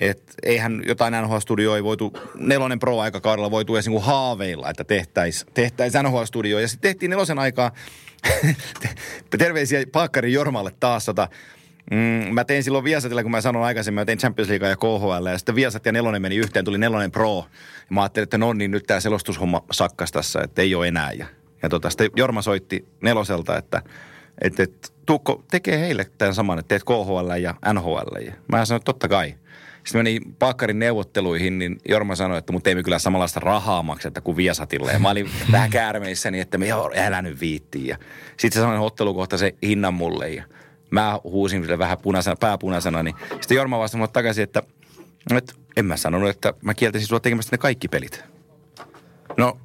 Et 0.00 0.34
eihän 0.42 0.82
jotain 0.86 1.14
NHL-studioa 1.14 1.84
voitu, 1.84 2.12
nelonen 2.34 2.78
Pro-aikakaudella 2.78 3.50
voitu 3.50 3.76
edes 3.76 3.86
niinku 3.86 4.00
haaveilla, 4.00 4.70
että 4.70 4.84
tehtäisiin 4.84 5.52
tehtäis 5.54 5.92
NHL-studio. 6.02 6.58
Ja 6.58 6.68
sitten 6.68 6.90
tehtiin 6.90 7.10
nelosen 7.10 7.38
aikaa, 7.38 7.70
terveisiä 9.38 9.84
Paakkarin 9.92 10.32
Jormalle 10.32 10.72
taas 10.80 11.04
tota, 11.04 11.28
Mm, 11.90 12.34
mä 12.34 12.44
tein 12.44 12.62
silloin 12.62 12.84
Viasatilla, 12.84 13.22
kun 13.22 13.30
mä 13.30 13.40
sanoin 13.40 13.64
aikaisemmin, 13.64 14.00
mä 14.00 14.04
tein 14.04 14.18
Champions 14.18 14.48
League 14.48 14.68
ja 14.68 14.76
KHL, 14.76 15.26
ja 15.26 15.38
sitten 15.38 15.54
Viasat 15.54 15.86
ja 15.86 15.92
nelonen 15.92 16.22
meni 16.22 16.36
yhteen, 16.36 16.64
tuli 16.64 16.78
nelonen 16.78 17.10
Pro. 17.10 17.44
Ja 17.78 17.94
mä 17.94 18.02
ajattelin, 18.02 18.24
että 18.24 18.38
no 18.38 18.52
niin, 18.52 18.70
nyt 18.70 18.84
tämä 18.86 19.00
selostushomma 19.00 19.64
sakkas 19.70 20.12
tässä, 20.12 20.40
että 20.42 20.62
ei 20.62 20.74
ole 20.74 20.88
enää. 20.88 21.12
Ja, 21.12 21.26
ja 21.62 21.68
tota, 21.68 21.90
sitten 21.90 22.10
Jorma 22.16 22.42
soitti 22.42 22.86
neloselta, 23.00 23.58
että 23.58 23.82
et, 24.40 24.60
et, 24.60 24.92
Tuukko 25.06 25.44
tekee 25.50 25.80
heille 25.80 26.06
tämän 26.18 26.34
saman, 26.34 26.58
että 26.58 26.68
teet 26.68 26.84
KHL 26.84 27.30
ja 27.40 27.54
NHL. 27.72 28.16
Ja 28.24 28.32
mä 28.48 28.64
sanoin, 28.64 28.80
että 28.80 28.84
totta 28.84 29.08
kai. 29.08 29.34
Sitten 29.84 29.98
meni 29.98 30.20
Paakkarin 30.38 30.78
neuvotteluihin, 30.78 31.58
niin 31.58 31.78
Jorma 31.88 32.14
sanoi, 32.14 32.38
että 32.38 32.52
mutta 32.52 32.70
ei 32.70 32.74
me 32.74 32.82
kyllä 32.82 32.98
samanlaista 32.98 33.40
rahaa 33.40 33.82
makseta 33.82 34.20
kuin 34.20 34.36
Viasatille. 34.36 34.92
Ja 34.92 34.98
mä 34.98 35.10
olin 35.10 35.30
vähän 35.52 35.70
käärmeissäni, 35.70 36.40
että 36.40 36.58
me 36.58 36.66
älä 37.06 37.22
nyt 37.22 37.40
viittiin. 37.40 37.86
Ja 37.86 37.96
sitten 38.28 38.52
se 38.52 38.60
sanoi 38.60 38.86
ottelukohta 38.86 39.38
se 39.38 39.54
hinnan 39.62 39.94
mulle. 39.94 40.30
Ja 40.30 40.44
mä 40.90 41.20
huusin 41.24 41.62
sille 41.62 41.78
vähän 41.78 41.98
punaisena, 41.98 42.36
pääpunaisena, 42.36 43.02
niin 43.02 43.14
sitten 43.40 43.54
Jorma 43.54 43.78
vastasi 43.78 43.96
mulle 43.96 44.10
takaisin, 44.12 44.44
että, 44.44 44.62
että 45.36 45.54
en 45.76 45.84
mä 45.84 45.96
sanonut, 45.96 46.28
että 46.28 46.54
mä 46.62 46.74
kieltäisin 46.74 47.08
sua 47.08 47.20
tekemästä 47.20 47.54
ne 47.56 47.58
kaikki 47.58 47.88
pelit. 47.88 48.24
No, 49.36 49.58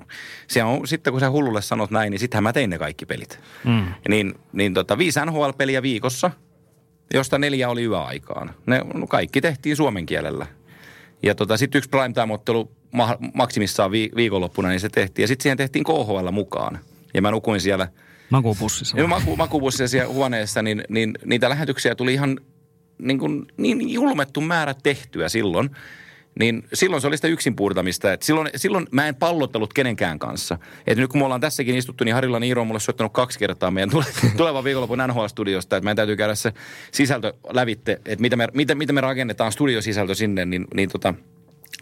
se 0.48 0.64
on, 0.64 0.88
sitten 0.88 1.14
kun 1.14 1.20
sä 1.20 1.30
hullulle 1.30 1.62
sanot 1.62 1.92
näin, 1.92 2.12
niin 2.12 2.20
sittenhän 2.20 2.44
mä 2.44 2.54
tein 2.54 2.70
ne 2.70 2.78
kaikki 2.78 3.06
pelit. 3.06 3.40
Mm. 3.64 3.86
Niin, 4.10 4.36
niin 4.54 4.74
tota, 4.74 4.98
viisi 4.98 5.20
NHL-peliä 5.20 5.82
viikossa, 5.82 6.32
josta 7.14 7.38
neljä 7.38 7.70
oli 7.70 7.84
yöaikaan. 7.84 8.52
Ne 8.66 8.82
no 8.94 9.08
kaikki 9.08 9.42
tehtiin 9.42 9.76
suomen 9.76 10.06
kielellä. 10.06 10.48
Ja 11.24 11.36
tota, 11.36 11.58
sitten 11.58 11.80
yksi 11.80 11.90
primetime-ottelu 11.90 12.72
ma- 12.92 13.18
maksimissaan 13.34 13.92
vi- 13.92 14.12
viikonloppuna, 14.16 14.70
niin 14.70 14.80
se 14.80 14.90
tehtiin. 14.90 15.24
Ja 15.24 15.28
sitten 15.28 15.44
siihen 15.44 15.58
tehtiin 15.58 15.84
KHL 15.84 16.32
mukaan. 16.32 16.80
Ja 17.14 17.22
mä 17.22 17.32
nukuin 17.32 17.62
siellä 17.62 17.88
Makupussissa. 18.30 18.98
ja 18.98 19.08
maku, 19.08 19.36
makubussissa 19.36 19.88
siellä 19.88 20.14
huoneessa, 20.14 20.62
niin, 20.62 20.84
niin 20.90 21.14
niitä 21.26 21.50
lähetyksiä 21.50 21.96
tuli 21.96 22.14
ihan 22.14 22.40
niin, 22.98 23.20
kuin, 23.20 23.46
niin 23.58 23.90
julmettu 23.90 24.42
määrä 24.42 24.76
tehtyä 24.84 25.30
silloin. 25.30 25.70
Niin 26.40 26.68
silloin 26.74 27.02
se 27.02 27.08
oli 27.08 27.18
sitä 27.18 27.28
yksin 27.28 27.56
puurtamista. 27.56 28.14
Et 28.14 28.22
silloin, 28.22 28.50
silloin 28.56 28.88
mä 28.92 29.08
en 29.08 29.16
pallottelut 29.16 29.74
kenenkään 29.74 30.20
kanssa. 30.20 30.58
Et 30.88 30.98
nyt 30.98 31.12
kun 31.12 31.22
me 31.22 31.26
ollaan 31.26 31.42
tässäkin 31.42 31.76
istuttu, 31.76 32.04
niin 32.04 32.16
Harilla 32.16 32.40
Niiro 32.40 32.62
on 32.62 32.68
mulle 32.68 32.80
soittanut 32.80 33.14
kaksi 33.14 33.40
kertaa 33.40 33.72
meidän 33.72 33.90
tule, 33.90 34.06
tulevan 34.38 34.64
viikonlopun 34.64 35.00
NHL-studiosta. 35.08 35.78
Että 35.78 35.86
meidän 35.86 35.96
täytyy 35.96 36.16
käydä 36.16 36.36
se 36.36 36.54
sisältö 36.92 37.34
lävitte, 37.50 38.02
että 38.06 38.22
mitä 38.22 38.36
me, 38.36 38.48
mitä, 38.54 38.76
mitä 38.76 38.94
me 38.94 39.02
rakennetaan 39.02 39.52
studiosisältö 39.52 40.16
sinne. 40.16 40.46
Niin, 40.46 40.68
niin 40.74 40.90
tota, 40.90 41.14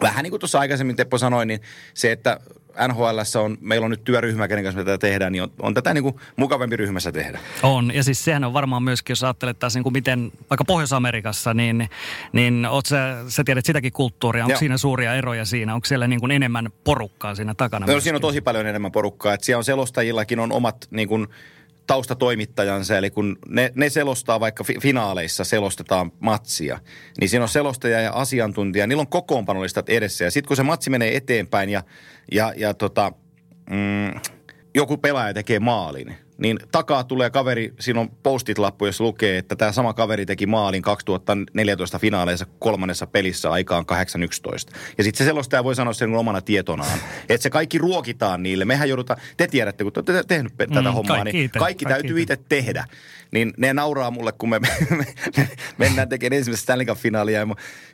vähän 0.02 0.22
niin 0.22 0.30
kuin 0.30 0.40
tuossa 0.40 0.60
aikaisemmin 0.60 0.96
Teppo 0.96 1.18
sanoi, 1.18 1.46
niin 1.46 1.60
se, 1.94 2.12
että 2.12 2.40
NHL 2.88 3.38
on, 3.42 3.58
meillä 3.60 3.84
on 3.84 3.90
nyt 3.90 4.04
työryhmä, 4.04 4.48
kenen 4.48 4.64
kanssa 4.64 4.78
me 4.78 4.84
tätä 4.84 4.98
tehdään, 4.98 5.32
niin 5.32 5.42
on, 5.42 5.52
on 5.62 5.74
tätä 5.74 5.94
niin 5.94 6.02
kuin 6.02 6.16
mukavampi 6.36 6.76
ryhmässä 6.76 7.12
tehdä. 7.12 7.38
On, 7.62 7.94
ja 7.94 8.04
siis 8.04 8.24
sehän 8.24 8.44
on 8.44 8.52
varmaan 8.52 8.82
myöskin, 8.82 9.12
jos 9.12 9.24
ajattelet 9.24 9.58
taas 9.58 9.74
niin 9.74 9.82
kuin 9.82 9.92
miten, 9.92 10.32
vaikka 10.50 10.64
Pohjois-Amerikassa, 10.64 11.54
niin, 11.54 11.88
niin 12.32 12.66
oot 12.66 12.86
sä, 12.86 13.24
sä 13.28 13.42
tiedät 13.44 13.66
sitäkin 13.66 13.92
kulttuuria, 13.92 14.44
onko 14.44 14.52
Joo. 14.52 14.58
siinä 14.58 14.76
suuria 14.76 15.14
eroja 15.14 15.44
siinä, 15.44 15.74
onko 15.74 15.84
siellä 15.84 16.06
niin 16.06 16.20
kuin 16.20 16.32
enemmän 16.32 16.70
porukkaa 16.84 17.34
siinä 17.34 17.54
takana? 17.54 17.86
No, 17.86 17.92
myöskin? 17.92 18.02
siinä 18.02 18.16
on 18.16 18.22
tosi 18.22 18.40
paljon 18.40 18.66
enemmän 18.66 18.92
porukkaa. 18.92 19.34
Että 19.34 19.46
siellä 19.46 19.58
on 19.58 19.64
selostajillakin 19.64 20.40
on 20.40 20.52
omat 20.52 20.88
niin 20.90 21.08
kuin, 21.08 21.26
taustatoimittajansa, 21.86 22.98
eli 22.98 23.10
kun 23.10 23.38
ne, 23.48 23.72
ne 23.74 23.90
selostaa 23.90 24.40
vaikka 24.40 24.64
fi- 24.64 24.80
finaaleissa 24.80 25.44
selostetaan 25.44 26.12
matsia, 26.20 26.78
niin 27.20 27.28
siinä 27.28 27.42
on 27.42 27.48
selostaja 27.48 28.00
ja 28.00 28.12
asiantuntija, 28.12 28.86
niillä 28.86 29.00
on 29.00 29.06
kokoonpanolistat 29.06 29.88
edessä. 29.88 30.24
Ja 30.24 30.30
sitten 30.30 30.48
kun 30.48 30.56
se 30.56 30.62
matsi 30.62 30.90
menee 30.90 31.16
eteenpäin 31.16 31.68
ja, 31.68 31.82
ja, 32.32 32.52
ja 32.56 32.74
tota, 32.74 33.12
mm, 33.70 34.20
joku 34.74 34.96
pelaaja 34.96 35.34
tekee 35.34 35.60
maalin, 35.60 36.16
niin 36.38 36.58
takaa 36.72 37.04
tulee 37.04 37.30
kaveri, 37.30 37.74
siinä 37.80 38.00
on 38.00 38.10
postit-lappu, 38.22 38.86
jossa 38.86 39.04
lukee, 39.04 39.38
että 39.38 39.56
tämä 39.56 39.72
sama 39.72 39.94
kaveri 39.94 40.26
teki 40.26 40.46
maalin 40.46 40.82
2014 40.82 41.98
finaaleissa 41.98 42.46
kolmannessa 42.58 43.06
pelissä 43.06 43.50
aikaan 43.50 43.84
8-11. 43.86 44.76
Ja 44.98 45.04
sitten 45.04 45.18
se 45.18 45.24
selostaja 45.24 45.64
voi 45.64 45.74
sanoa 45.74 45.92
sen 45.92 46.14
omana 46.14 46.40
tietonaan, 46.40 46.98
että 47.28 47.42
se 47.42 47.50
kaikki 47.50 47.78
ruokitaan 47.78 48.42
niille. 48.42 48.64
Mehän 48.64 48.88
joudutaan, 48.88 49.20
te 49.36 49.46
tiedätte, 49.46 49.84
kun 49.84 49.92
te 49.92 50.00
olette 50.00 50.22
tehnyt 50.34 50.52
tätä 50.56 50.80
Mm, 50.80 50.94
hommaa, 50.94 51.16
kaikki 51.16 51.32
niin 51.32 51.50
kaikki, 51.50 51.58
kaikki 51.58 51.84
täytyy 51.84 52.22
itse 52.22 52.38
tehdä. 52.48 52.84
Niin 53.32 53.52
ne 53.56 53.74
nauraa 53.74 54.10
mulle, 54.10 54.32
kun 54.32 54.48
me, 54.48 54.58
me, 54.58 54.68
me, 54.96 55.06
me 55.36 55.48
mennään 55.78 56.08
tekemään 56.08 56.38
ensimmäistä 56.38 56.62
Stanley 56.62 56.86
Cup-finaalia 56.86 57.40
ja 57.40 57.46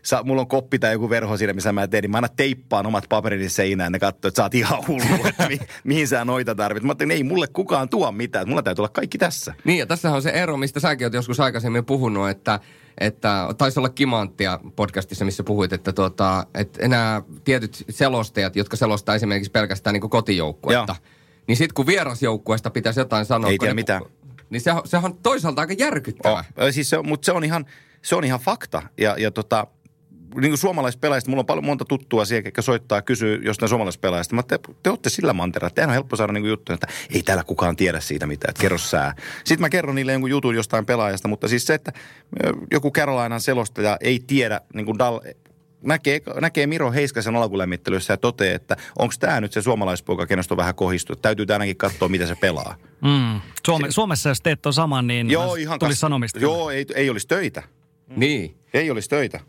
sa, 0.03 0.23
mulla 0.23 0.41
on 0.41 0.49
koppi 0.49 0.79
tai 0.79 0.93
joku 0.93 1.11
verho 1.11 1.37
siinä, 1.37 1.53
missä 1.53 1.73
mä 1.73 1.89
teen, 1.89 2.03
niin 2.03 2.11
mä 2.11 2.17
aina 2.17 2.29
teippaan 2.29 2.87
omat 2.87 3.05
paperini 3.09 3.49
seinään 3.49 3.87
ja 3.87 3.91
ne 3.91 3.99
katsoo, 3.99 4.29
että 4.29 4.37
sä 4.37 4.43
oot 4.43 4.55
ihan 4.55 4.87
hullu, 4.89 5.27
että 5.29 5.49
mi, 5.49 5.59
mihin 5.85 6.09
sä 6.09 6.25
noita 6.25 6.55
tarvit. 6.55 6.83
Mä 6.83 6.91
ajattelin, 6.91 7.11
ei 7.11 7.23
mulle 7.23 7.47
kukaan 7.53 7.89
tuo 7.89 8.13
mitään, 8.13 8.43
että 8.43 8.51
mulla 8.51 8.63
täytyy 8.63 8.83
olla 8.83 8.89
kaikki 8.89 9.19
tässä. 9.19 9.55
Niin 9.65 9.79
ja 9.79 9.87
tässä 9.87 10.13
on 10.13 10.23
se 10.23 10.31
ero, 10.31 10.57
mistä 10.57 10.81
säkin 10.81 11.07
oot 11.07 11.15
joskus 11.15 11.41
aikaisemmin 11.41 11.85
puhunut, 11.85 12.29
että, 12.29 12.61
että 12.99 13.49
taisi 13.59 13.81
olla 13.81 13.89
Kimanttia 13.89 14.61
podcastissa, 14.77 15.25
missä 15.25 15.45
puhuit, 15.45 15.73
että, 15.73 15.93
tuota, 15.93 16.47
että 16.55 16.85
enää 16.85 17.23
tietyt 17.45 17.85
selostajat, 17.91 18.57
jotka 18.57 18.77
selostaa 18.77 19.15
esimerkiksi 19.15 19.51
pelkästään 19.51 19.95
niin 19.95 20.11
kotijoukkuetta, 20.11 20.97
Joo. 20.99 21.13
niin 21.47 21.57
sitten 21.57 21.75
kun 21.75 21.87
vierasjoukkueesta 21.87 22.71
pitäisi 22.71 23.01
jotain 23.01 23.25
sanoa... 23.25 23.51
Ei 23.51 23.59
kun 23.59 23.65
tiedä 23.65 23.75
ne- 23.75 23.81
mitään. 23.81 24.03
Niin 24.53 24.61
se, 24.61 24.71
sehän 24.85 25.05
on 25.05 25.19
toisaalta 25.23 25.61
aika 25.61 25.75
järkyttävää. 25.79 26.45
Oh, 26.57 26.67
siis 26.71 26.91
se, 26.91 27.03
mutta 27.03 27.27
se 27.27 27.33
on 27.33 27.45
ihan, 27.45 27.67
se 28.03 28.17
on 28.17 28.25
ihan 28.25 28.41
fakta. 28.41 28.83
Ja, 28.99 29.17
ja 29.19 29.31
tota, 29.31 29.67
niin 30.41 30.51
kuin 30.51 30.59
suomalaispelaajista, 30.59 31.31
mulla 31.31 31.41
on 31.41 31.47
paljon 31.47 31.65
monta 31.65 31.85
tuttua 31.85 32.25
siellä, 32.25 32.47
jotka 32.47 32.63
soittaa 32.63 32.99
ja 32.99 33.03
kysyy 33.03 33.41
jostain 33.45 33.69
suomalaispelaajista. 33.69 34.35
Mä 34.35 34.43
te, 34.43 34.59
te 34.83 34.91
olette 34.91 35.11
sillä 35.11 35.33
mantereella, 35.33 35.69
että 35.69 35.85
on 35.85 35.91
helppo 35.91 36.17
saada 36.17 36.33
niin 36.33 36.45
juttu, 36.45 36.73
että 36.73 36.87
ei 37.15 37.23
täällä 37.23 37.45
kukaan 37.45 37.77
tiedä 37.77 38.01
siitä 38.01 38.27
mitään, 38.27 38.51
että 38.51 38.61
kerro 38.61 38.79
sää. 38.79 39.15
Sitten 39.45 39.61
mä 39.61 39.69
kerron 39.69 39.95
niille 39.95 40.13
jonkun 40.13 40.31
jutun 40.31 40.55
jostain 40.55 40.87
pelaajasta, 40.87 41.29
mutta 41.29 41.49
siis 41.49 41.67
se, 41.67 41.75
että 41.75 41.93
joku 42.71 42.91
Carolinan 42.91 43.41
selostaja 43.41 43.97
ei 44.01 44.21
tiedä, 44.27 44.61
niin 44.75 44.87
kuin 44.87 44.99
Dal, 44.99 45.21
näkee, 45.83 46.21
näkee 46.41 46.67
Miro 46.67 46.93
Heiskasen 46.93 47.37
alkulämmittelyssä 47.37 48.13
ja 48.13 48.17
toteaa, 48.17 48.55
että 48.55 48.77
onko 48.99 49.15
tämä 49.21 49.41
nyt 49.41 49.53
se 49.53 49.63
suomalaispoika, 49.63 50.27
kenestä 50.27 50.55
on 50.55 50.59
vähän 50.59 50.75
kohistu. 50.75 51.17
Täytyy 51.17 51.47
ainakin 51.53 51.77
katsoa, 51.77 52.09
mitä 52.09 52.27
se 52.27 52.35
pelaa. 52.35 52.77
Mm. 53.01 53.41
Suome, 53.67 53.91
Suomessa 53.91 54.29
jos 54.29 54.41
teet 54.41 54.67
on 54.67 54.73
saman, 54.73 55.07
niin 55.07 55.31
Joo, 55.31 55.55
ihan 55.55 55.79
tulisi 55.79 55.95
kas- 55.95 56.01
sanomista. 56.01 56.39
Joo, 56.39 56.71
ei, 56.71 56.87
ei 56.95 57.11
olisi 57.11 57.29
töitä. 57.29 57.63
Niin. 58.17 58.57
Ei 58.75 58.91
olisi 58.91 59.09
töitä. 59.09 59.41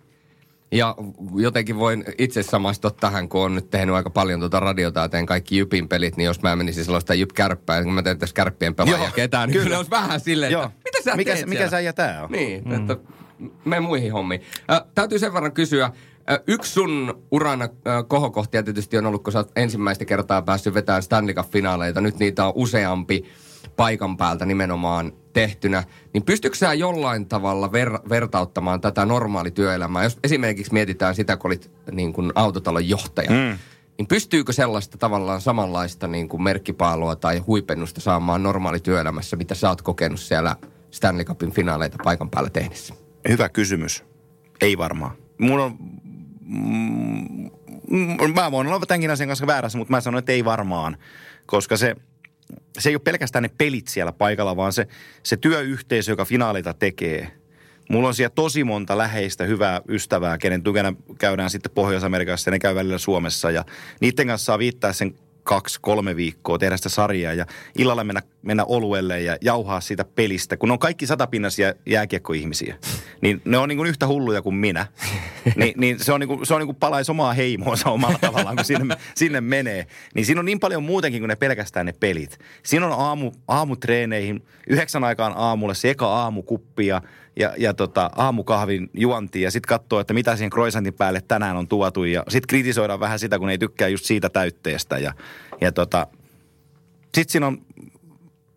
Ja 0.72 0.96
jotenkin 1.36 1.78
voin 1.78 2.06
itse 2.18 2.44
samastua 2.44 2.92
tähän, 2.92 3.30
kun 3.30 3.42
on 3.42 3.56
nyt 3.56 3.70
tehnyt 3.70 3.96
aika 3.96 4.10
paljon 4.10 4.40
tuota 4.40 4.60
radiota 4.60 5.00
ja 5.00 5.10
teen 5.10 5.26
kaikki 5.26 5.58
Jypin 5.58 5.90
pelit, 5.90 6.18
niin 6.18 6.26
jos 6.26 6.42
mä 6.42 6.56
menisin 6.56 6.86
sellaista 6.86 7.14
Jyp-kärppää, 7.14 7.84
kun 7.84 7.94
mä 7.94 8.04
teen 8.04 8.20
tässä 8.20 8.34
kärppien 8.34 8.76
pelaajia 8.76 9.12
ketään, 9.12 9.50
niin 9.50 9.64
kyllä 9.64 9.78
olisi 9.78 9.92
vähän 9.92 10.20
silleen, 10.20 10.52
Joo. 10.52 10.64
että 10.64 10.80
mitä 10.86 11.04
sä 11.04 11.16
mikä, 11.16 11.34
teet 11.34 11.46
mikä 11.46 11.58
siellä? 11.58 11.70
sä 11.70 11.80
ja 11.80 11.94
tää 11.94 12.24
on? 12.24 12.32
Niin, 12.32 12.64
mm. 12.66 12.74
että 12.74 12.98
me 13.66 13.80
muihin 13.80 14.12
hommiin. 14.14 14.42
Äh, 14.72 14.82
täytyy 14.96 15.20
sen 15.20 15.34
verran 15.34 15.52
kysyä, 15.52 15.92
yksi 16.48 16.72
sun 16.72 17.24
uran 17.32 17.70
kohokohtia 18.08 18.64
tietysti 18.64 18.98
on 18.98 19.06
ollut, 19.06 19.24
kun 19.24 19.34
sä 19.34 19.40
oot 19.40 19.52
ensimmäistä 19.56 20.06
kertaa 20.06 20.42
päässyt 20.42 20.74
vetämään 20.74 21.04
Stanley 21.04 21.34
Cup-finaaleita. 21.34 22.02
Nyt 22.02 22.20
niitä 22.20 22.46
on 22.46 22.54
useampi 22.56 23.26
paikan 23.76 24.18
päältä 24.18 24.46
nimenomaan 24.46 25.14
tehtynä. 25.34 25.84
Niin 26.14 26.24
pystytkö 26.24 26.58
sä 26.58 26.74
jollain 26.74 27.26
tavalla 27.26 27.68
ver- 27.68 28.10
vertauttamaan 28.10 28.82
tätä 28.82 29.06
normaalityöelämää? 29.06 30.04
Jos 30.04 30.20
esimerkiksi 30.24 30.74
mietitään 30.74 31.16
sitä, 31.16 31.38
kun 31.38 31.50
olit 31.50 31.72
niin 31.92 32.14
kuin 32.14 32.32
autotalon 32.36 32.90
johtaja. 32.90 33.30
Mm. 33.30 33.58
Niin 33.98 34.08
pystyykö 34.08 34.54
sellaista 34.54 34.98
tavallaan 34.98 35.42
samanlaista 35.42 36.08
niin 36.08 36.30
kuin 36.30 36.44
merkkipaalua 36.44 37.16
tai 37.16 37.38
huipennusta 37.38 38.02
saamaan 38.02 38.44
normaalityöelämässä, 38.44 39.36
mitä 39.36 39.56
sä 39.56 39.70
oot 39.70 39.82
kokenut 39.82 40.20
siellä 40.20 40.56
Stanley 40.92 41.26
Cupin 41.26 41.52
finaaleita 41.52 41.98
paikan 42.04 42.30
päällä 42.30 42.50
tehdessä? 42.50 42.94
Hyvä 43.30 43.50
kysymys. 43.50 44.04
Ei 44.62 44.78
varmaan. 44.78 45.12
Mun 45.38 45.60
on... 45.60 45.78
Mm, 46.46 47.50
mm, 47.90 48.34
mä 48.36 48.52
voin 48.52 48.68
olla 48.68 48.86
tämänkin 48.86 49.12
asian 49.12 49.30
kanssa 49.30 49.48
väärässä, 49.48 49.78
mutta 49.78 49.92
mä 49.92 50.02
sanon, 50.02 50.20
että 50.20 50.32
ei 50.32 50.46
varmaan. 50.46 50.98
Koska 51.46 51.78
se, 51.78 51.96
se 52.80 52.90
ei 52.90 52.96
ole 52.96 53.02
pelkästään 53.04 53.44
ne 53.44 53.50
pelit 53.58 53.88
siellä 53.88 54.12
paikalla, 54.12 54.56
vaan 54.56 54.74
se, 54.74 54.88
se 55.24 55.38
työyhteisö, 55.38 56.12
joka 56.12 56.26
finaaleita 56.26 56.74
tekee. 56.74 57.32
Mulla 57.90 58.08
on 58.08 58.16
siellä 58.16 58.34
tosi 58.36 58.64
monta 58.64 58.98
läheistä 58.98 59.44
hyvää 59.44 59.82
ystävää, 59.88 60.38
kenen 60.38 60.64
tukena 60.64 60.94
käydään 61.20 61.50
sitten 61.50 61.72
Pohjois-Amerikassa 61.72 62.50
ja 62.50 62.52
ne 62.52 62.60
käy 62.60 62.76
välillä 62.76 62.98
Suomessa. 62.98 63.52
Ja 63.52 63.66
niiden 64.02 64.28
kanssa 64.28 64.46
saa 64.46 64.60
viittää 64.60 64.94
sen 64.94 65.16
kaksi, 65.44 65.80
kolme 65.82 66.16
viikkoa, 66.16 66.58
tehdä 66.58 66.78
sitä 66.78 66.90
sarjaa 66.90 67.34
ja 67.34 67.46
illalla 67.78 68.04
mennä, 68.04 68.22
mennä 68.44 68.64
oluelle 68.66 69.22
ja 69.22 69.38
jauhaa 69.42 69.82
siitä 69.82 70.06
pelistä. 70.06 70.58
Kun 70.58 70.70
ne 70.70 70.74
on 70.74 70.80
kaikki 70.80 71.08
satapinnaisia 71.08 71.74
jääkiekkoihmisiä, 71.86 72.76
niin 73.22 73.42
ne 73.46 73.58
on 73.58 73.70
niin 73.70 73.78
kuin 73.78 73.90
yhtä 73.90 74.08
hulluja 74.08 74.42
kuin 74.42 74.56
minä. 74.56 74.86
Ni, 75.56 75.74
niin 75.78 76.00
se 76.00 76.14
on 76.14 76.20
niin 76.20 76.28
kuin, 76.28 76.46
se 76.46 76.54
on 76.54 76.60
niin 76.60 76.68
kuin 76.68 76.76
palaisi 76.76 77.12
omaa 77.12 77.34
heimoonsa 77.34 77.90
omalla 77.90 78.18
tavallaan, 78.22 78.56
kun 78.56 78.66
sinne, 78.66 78.98
sinne 79.16 79.42
menee. 79.42 79.88
Niin 80.16 80.26
siinä 80.26 80.40
on 80.40 80.46
niin 80.46 80.60
paljon 80.60 80.84
muutenkin 80.84 81.22
kuin 81.22 81.30
ne 81.30 81.36
pelkästään 81.36 81.86
ne 81.86 81.94
pelit. 82.00 82.40
Siinä 82.64 82.88
on 82.88 82.94
aamu, 83.00 83.32
aamutreeneihin, 83.48 84.44
yhdeksän 84.68 85.04
aikaan 85.04 85.34
aamulle 85.36 85.76
se 85.76 85.90
eka 85.90 86.08
aamukuppi 86.08 86.88
ja, 86.88 87.02
ja, 87.36 87.54
ja 87.58 87.74
tota, 87.74 88.10
aamukahvin 88.16 88.90
juonti 88.94 89.42
ja 89.42 89.52
sitten 89.52 89.68
katsoo, 89.68 90.00
että 90.00 90.14
mitä 90.14 90.36
siihen 90.36 90.52
croissantin 90.52 90.94
päälle 90.94 91.22
tänään 91.28 91.58
on 91.58 91.68
tuotu 91.68 92.04
ja 92.04 92.24
sitten 92.30 92.48
kritisoidaan 92.48 93.00
vähän 93.00 93.20
sitä, 93.20 93.40
kun 93.40 93.50
ei 93.50 93.58
tykkää 93.58 93.88
just 93.88 94.06
siitä 94.06 94.30
täytteestä 94.30 94.98
ja, 94.98 95.14
ja 95.62 95.72
tota, 95.72 96.08
sitten 97.14 97.32
siinä 97.32 97.48
on 97.48 97.62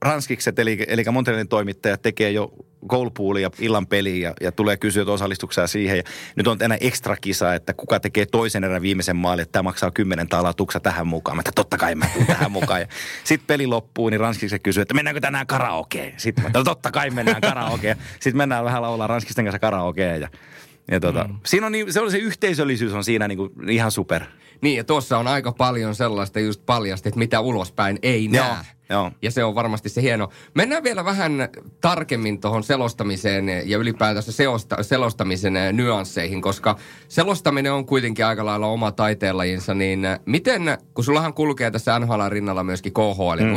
ranskikset, 0.03 0.59
eli, 0.59 0.85
eli 0.89 1.05
Montrealin 1.13 1.49
toimittajat 1.49 2.03
tekee 2.03 2.31
jo 2.31 2.53
goalpoolia 2.89 3.43
ja 3.43 3.51
illan 3.59 3.87
peliä 3.87 4.29
ja, 4.29 4.35
ja 4.41 4.53
tulee 4.53 4.77
kysyä, 4.77 5.05
osallistuksia 5.07 5.67
siihen. 5.67 5.97
Ja 5.97 6.03
nyt 6.37 6.47
on 6.47 6.59
enää 6.61 6.79
ekstra 6.81 7.17
kisa, 7.17 7.55
että 7.55 7.75
kuka 7.75 8.01
tekee 8.01 8.27
toisen 8.27 8.65
erän 8.65 8.83
viimeisen 8.83 9.17
maalin, 9.17 9.43
että 9.43 9.53
tämä 9.53 9.63
maksaa 9.63 9.91
kymmenen 9.91 10.29
talaa 10.29 10.55
tuksa 10.55 10.81
tähän 10.81 11.07
mukaan. 11.07 11.37
Mä 11.37 11.41
että 11.41 11.53
totta 11.55 11.79
kai 11.79 11.95
mä 11.95 12.09
tuun 12.15 12.27
tähän 12.27 12.53
mukaan. 12.53 12.87
Sitten 13.25 13.47
peli 13.47 13.67
loppuu, 13.67 14.09
niin 14.09 14.21
ranskikset 14.21 14.63
kysyy, 14.63 14.81
että 14.81 14.95
mennäänkö 14.95 15.21
tänään 15.21 15.47
karaokeen? 15.47 16.15
Sitten 16.17 16.45
mä 16.45 16.49
että 16.49 16.65
totta 16.65 16.91
kai 16.91 17.11
mennään 17.11 17.41
karaokeen. 17.41 17.97
Sitten 18.13 18.37
mennään 18.37 18.65
vähän 18.65 18.83
laulaa 18.83 19.07
ranskisten 19.07 19.45
kanssa 19.45 19.59
karaokeen 19.59 20.21
ja 20.21 20.29
ja 20.91 21.01
tota, 21.01 21.25
mm. 21.25 21.39
siinä 21.47 21.67
on 21.67 21.73
niin, 21.73 21.93
se, 21.93 22.01
on 22.01 22.11
se 22.11 22.19
yhteisöllisyys 22.19 22.93
on 22.93 23.05
siinä 23.05 23.29
niin 23.29 23.39
kuin 23.39 23.71
ihan 23.71 23.91
super. 23.91 24.23
Niin, 24.61 24.77
ja 24.77 24.85
tuossa 24.85 25.19
on 25.19 25.27
aika 25.29 25.53
paljon 25.53 25.95
sellaista 25.95 26.41
just 26.41 26.67
paljasti, 26.67 27.09
että 27.09 27.19
mitä 27.19 27.41
ulospäin 27.41 27.99
ei 28.03 28.29
Joo, 28.33 28.45
näe. 28.45 28.65
joo. 28.91 29.11
Ja 29.23 29.31
se 29.31 29.45
on 29.45 29.55
varmasti 29.55 29.89
se 29.89 30.03
hieno. 30.03 30.29
Mennään 30.55 30.85
vielä 30.85 31.05
vähän 31.05 31.33
tarkemmin 31.81 32.41
tuohon 32.41 32.65
selostamiseen 32.65 33.49
ja 33.65 33.79
ylipäätänsä 33.79 34.33
seosta, 34.33 34.83
selostamisen 34.83 35.55
nyansseihin, 35.73 36.43
koska 36.43 36.77
selostaminen 37.09 37.73
on 37.73 37.87
kuitenkin 37.87 38.27
aika 38.27 38.45
lailla 38.45 38.67
oma 38.67 38.93
taiteenlajinsa, 38.93 39.75
niin 39.75 40.01
miten, 40.27 40.79
kun 40.95 41.05
sullahan 41.05 41.35
kulkee 41.35 41.71
tässä 41.71 41.99
NHL 41.99 42.29
rinnalla 42.29 42.65
myöskin 42.65 42.93
KHL 42.93 43.45
mm. 43.45 43.53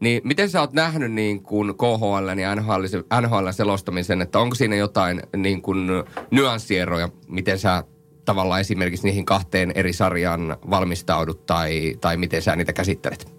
Niin 0.00 0.20
miten 0.24 0.50
sä 0.50 0.60
oot 0.60 0.72
nähnyt 0.72 1.12
niin 1.12 1.42
kuin 1.42 1.74
KHL 1.74 2.38
ja 2.38 2.54
NHL, 2.54 2.82
NHL 3.20 3.48
selostamisen, 3.50 4.22
että 4.22 4.38
onko 4.38 4.54
siinä 4.54 4.76
jotain 4.76 5.22
niin 5.36 5.62
kuin 5.62 5.88
nyanssieroja, 6.30 7.08
miten 7.28 7.58
sä 7.58 7.84
tavallaan 8.24 8.60
esimerkiksi 8.60 9.06
niihin 9.06 9.24
kahteen 9.24 9.72
eri 9.74 9.92
sarjaan 9.92 10.56
valmistaudut 10.70 11.46
tai, 11.46 11.96
tai 12.00 12.16
miten 12.16 12.42
sä 12.42 12.56
niitä 12.56 12.72
käsittelet? 12.72 13.32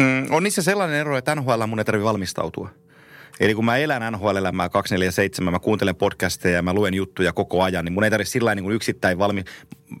Mm, 0.00 0.26
on 0.30 0.42
niissä 0.42 0.62
sellainen 0.62 1.00
ero, 1.00 1.16
että 1.16 1.34
NHL 1.34 1.66
mun 1.66 1.78
ei 1.78 1.84
tarvitse 1.84 2.04
valmistautua. 2.04 2.68
Eli 3.40 3.54
kun 3.54 3.64
mä 3.64 3.76
elän 3.76 4.12
NHL-elämää 4.12 4.68
247, 4.68 5.52
mä 5.52 5.58
kuuntelen 5.58 5.96
podcasteja 5.96 6.56
ja 6.56 6.62
mä 6.62 6.72
luen 6.72 6.94
juttuja 6.94 7.32
koko 7.32 7.62
ajan, 7.62 7.84
niin 7.84 7.92
mun 7.92 8.04
ei 8.04 8.10
tarvitse 8.10 8.32
sillä 8.32 8.54
niin 8.54 8.64
kuin 8.64 8.74
yksittäin 8.74 9.18
valmi... 9.18 9.44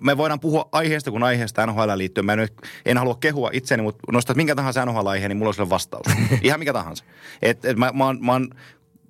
Me 0.00 0.16
voidaan 0.16 0.40
puhua 0.40 0.68
aiheesta 0.72 1.10
kuin 1.10 1.22
aiheesta 1.22 1.66
NHL 1.66 1.90
liittyen. 1.96 2.24
Mä 2.24 2.32
en, 2.32 2.48
en 2.86 2.98
halua 2.98 3.16
kehua 3.20 3.50
itseäni, 3.52 3.82
mutta 3.82 4.12
nostat 4.12 4.36
minkä 4.36 4.54
tahansa 4.54 4.86
NHL-aiheen, 4.86 5.28
niin 5.28 5.36
mulla 5.36 5.48
on 5.48 5.54
sille 5.54 5.70
vastaus. 5.70 6.06
Ihan 6.42 6.58
mikä 6.58 6.72
tahansa. 6.72 7.04
Et, 7.42 7.64
et 7.64 7.76
mä, 7.76 7.90
mä, 7.94 8.04
oon, 8.04 8.18
mä 8.20 8.32
oon, 8.32 8.48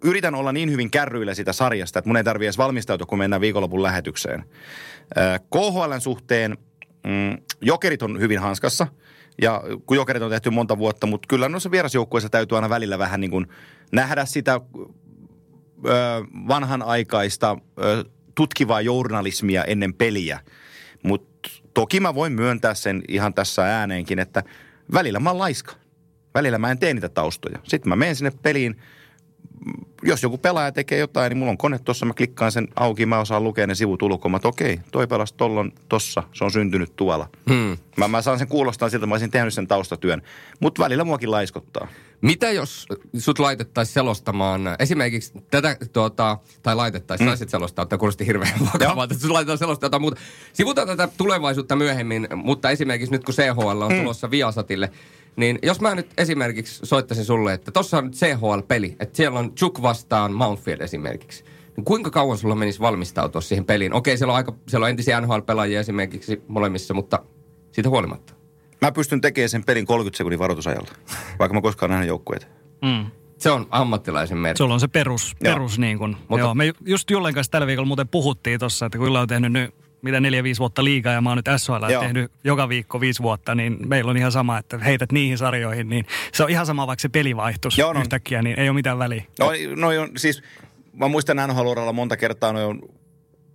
yritän 0.05 0.35
olla 0.35 0.53
niin 0.53 0.71
hyvin 0.71 0.91
kärryillä 0.91 1.35
sitä 1.35 1.53
sarjasta, 1.53 1.99
että 1.99 2.09
mun 2.09 2.17
ei 2.17 2.25
tarvitse 2.25 2.47
edes 2.47 2.59
valmistautua, 2.59 3.07
kun 3.07 3.19
mennään 3.19 3.41
viikonlopun 3.41 3.83
lähetykseen. 3.83 4.45
KHLn 5.51 6.01
suhteen 6.01 6.59
mm, 7.07 7.39
jokerit 7.61 8.03
on 8.03 8.21
hyvin 8.21 8.39
hanskassa. 8.39 8.87
Ja 9.43 9.63
kun 9.87 9.97
jokerit 9.97 10.23
on 10.23 10.31
tehty 10.31 10.51
monta 10.51 10.79
vuotta, 10.79 11.07
mutta 11.07 11.27
kyllä 11.29 11.49
noissa 11.49 11.71
vierasjoukkueissa 11.71 12.29
täytyy 12.29 12.59
aina 12.59 12.69
välillä 12.69 12.99
vähän 12.99 13.21
niin 13.21 13.31
kuin 13.31 13.47
nähdä 13.95 14.25
sitä 14.25 14.55
ö, 14.55 15.91
vanhanaikaista 16.49 17.57
ö, 17.83 18.05
tutkivaa 18.35 18.81
journalismia 18.81 19.65
ennen 19.65 19.95
peliä. 19.95 20.41
Mutta 21.03 21.51
toki 21.75 22.01
mä 22.01 22.15
voin 22.15 22.33
myöntää 22.33 22.75
sen 22.75 23.03
ihan 23.09 23.35
tässä 23.35 23.79
ääneenkin, 23.79 24.19
että 24.19 24.43
välillä 24.93 25.21
mä 25.21 25.31
oon 25.31 25.39
laiska. 25.39 25.75
Välillä 26.35 26.59
mä 26.59 26.71
en 26.71 26.79
tee 26.79 26.95
niitä 26.95 27.09
taustoja. 27.09 27.59
Sitten 27.63 27.89
mä 27.89 27.97
menen 27.97 28.17
sinne 28.17 28.33
peliin. 28.43 28.77
Jos 30.03 30.23
joku 30.23 30.39
pelaaja 30.39 30.73
tekee 30.73 30.99
jotain, 30.99 31.31
niin 31.31 31.39
mulla 31.39 31.51
on 31.51 31.59
kone 31.59 31.79
tuossa, 31.79 32.07
mä 32.07 32.15
klikkaan 32.15 32.53
sen 32.53 32.69
auki, 32.77 33.07
mä 33.07 33.19
osaan 33.19 33.45
lukea 33.45 33.67
ne 33.67 33.75
sivut 33.75 34.03
ulkoa. 34.03 34.31
Mä 34.31 34.41
okei, 34.45 34.81
toi 34.93 35.07
pelas 35.07 35.33
tollon 35.33 35.73
tossa, 35.89 36.23
se 36.33 36.45
on 36.45 36.51
syntynyt 36.51 36.97
tuolla. 36.97 37.29
Hmm. 37.51 37.77
Mä, 37.97 38.09
mä 38.09 38.23
saan 38.23 38.39
sen 38.39 38.49
kuulostaa 38.49 38.89
siltä, 38.89 39.07
mä 39.07 39.15
olisin 39.15 39.31
tehnyt 39.31 39.55
sen 39.55 39.67
taustatyön. 39.67 40.23
Mutta 40.61 40.83
välillä 40.83 41.05
muakin 41.05 41.31
laiskottaa. 41.31 41.89
Mitä 42.25 42.51
jos 42.51 42.87
sut 43.19 43.39
laitettaisiin 43.39 43.95
selostamaan 43.95 44.61
esimerkiksi 44.79 45.33
tätä, 45.51 45.77
tuota, 45.93 46.39
tai 46.63 46.77
laitettaisiin, 46.77 47.29
mm. 47.29 47.31
saisit 47.31 47.49
selostaa, 47.49 47.87
tämä 47.87 47.99
kuulosti 47.99 48.27
hirveän 48.27 48.53
vakavalta, 48.75 49.15
että 49.15 49.23
sut 49.23 49.31
laitetaan 49.31 49.59
selostaa 49.59 49.87
jotain 49.87 50.03
muuta. 50.03 50.21
Sivutaan 50.53 50.87
tätä 50.87 51.09
tulevaisuutta 51.17 51.77
myöhemmin, 51.77 52.29
mutta 52.35 52.71
esimerkiksi 52.71 53.13
nyt 53.13 53.25
kun 53.25 53.35
CHL 53.35 53.83
on 53.83 53.93
mm. 53.93 53.99
tulossa 53.99 54.31
Viasatille, 54.31 54.91
niin 55.37 55.59
jos 55.63 55.81
mä 55.81 55.95
nyt 55.95 56.11
esimerkiksi 56.19 56.81
soittaisin 56.87 57.25
sulle, 57.25 57.53
että 57.53 57.73
tossa 57.73 57.99
on 57.99 58.05
nyt 58.05 58.15
CHL-peli, 58.15 58.97
että 59.01 59.17
siellä 59.17 59.39
on 59.39 59.55
Chuk 59.55 59.83
vastaan 59.83 60.33
Mountfield 60.33 60.81
esimerkiksi. 60.81 61.45
Niin 61.77 61.85
kuinka 61.85 62.11
kauan 62.11 62.39
sulla 62.39 62.55
menisi 62.55 62.81
valmistautua 62.81 63.41
siihen 63.41 63.65
peliin? 63.65 63.93
Okei, 63.93 64.19
siellä 64.19 64.33
on, 64.33 64.37
aika, 64.37 64.55
siellä 64.69 64.85
on 64.85 64.91
entisiä 64.91 65.21
NHL-pelaajia 65.21 65.81
esimerkiksi 65.81 66.43
molemmissa, 66.49 66.95
mutta 66.95 67.23
siitä 67.73 67.89
huolimatta. 67.89 68.44
Mä 68.81 68.93
pystyn 68.93 69.21
tekemään 69.21 69.49
sen 69.49 69.65
pelin 69.65 69.87
30 69.87 70.17
sekunnin 70.17 70.39
varoitusajalla, 70.39 70.89
vaikka 71.39 71.55
mä 71.55 71.61
koskaan 71.61 71.91
nähnyt 71.91 72.09
joukkueita. 72.09 72.47
Mm. 72.83 73.07
Se 73.39 73.51
on 73.51 73.67
ammattilaisen 73.71 74.39
merkki. 74.39 74.59
Sulla 74.59 74.75
on 74.75 74.81
se 74.81 74.89
perus, 74.89 75.37
perus 75.43 75.79
niin 75.79 75.99
kuin. 75.99 76.17
Mutta- 76.29 76.39
Joo, 76.39 76.55
me 76.55 76.73
just 76.87 77.11
Jullen 77.11 77.35
kanssa 77.35 77.51
tällä 77.51 77.67
viikolla 77.67 77.87
muuten 77.87 78.09
puhuttiin 78.09 78.61
tossa, 78.61 78.87
että 78.87 78.99
kun 78.99 79.07
Julle 79.07 79.19
on 79.19 79.29
tehnyt 79.29 79.53
nyt 79.53 79.75
mitä 80.03 80.21
neljä, 80.21 80.43
viisi 80.43 80.59
vuotta 80.59 80.85
liikaa 80.85 81.13
ja 81.13 81.21
mä 81.21 81.29
oon 81.31 81.37
nyt 81.39 81.49
SHL 81.57 81.91
Joo. 81.91 82.03
tehnyt 82.03 82.33
joka 82.45 82.69
viikko 82.69 83.01
viisi 83.01 83.23
vuotta, 83.23 83.55
niin 83.55 83.77
meillä 83.89 84.11
on 84.11 84.17
ihan 84.17 84.33
sama, 84.33 84.59
että 84.59 84.79
heität 84.79 85.13
niihin 85.13 85.39
sarjoihin, 85.39 85.89
niin 85.89 86.07
se 86.33 86.43
on 86.45 86.51
ihan 86.51 86.67
sama, 86.67 86.87
vaikka 86.87 87.01
se 87.03 87.09
peli 87.09 87.37
vaihtuisi 87.37 87.81
Joo, 87.81 87.93
no. 87.93 88.01
yhtäkkiä, 88.01 88.43
niin 88.43 88.59
ei 88.61 88.69
ole 88.69 88.75
mitään 88.75 88.99
väliä. 88.99 89.25
No, 89.39 89.47
noi 89.77 89.99
on 89.99 90.09
siis, 90.17 90.43
mä 90.93 91.09
muistan 91.09 91.37
nhl 91.49 91.93
monta 91.93 92.17
kertaa, 92.17 92.53
noi 92.53 92.65
on, 92.65 92.81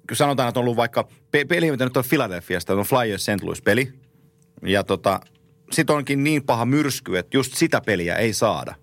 kun 0.08 0.18
sanotaan, 0.18 0.50
että 0.50 0.60
on 0.60 0.64
ollut 0.64 0.78
vaikka 0.78 1.08
pe- 1.32 1.46
peli, 1.46 1.72
mitä 1.72 1.84
nyt 1.86 1.98
on 1.98 2.04
Philadelphiasta, 2.10 2.74
on 2.74 2.84
Flyers 2.86 3.26
St. 3.26 3.42
Louis 3.44 3.62
peli. 3.62 3.94
Ja 4.62 4.84
tota, 4.84 5.20
sit 5.72 5.90
onkin 5.90 6.24
niin 6.24 6.44
paha 6.44 6.66
myrsky, 6.66 7.18
että 7.18 7.38
just 7.38 7.54
sitä 7.56 7.82
peliä 7.82 8.16
ei 8.16 8.34
saada. 8.34 8.76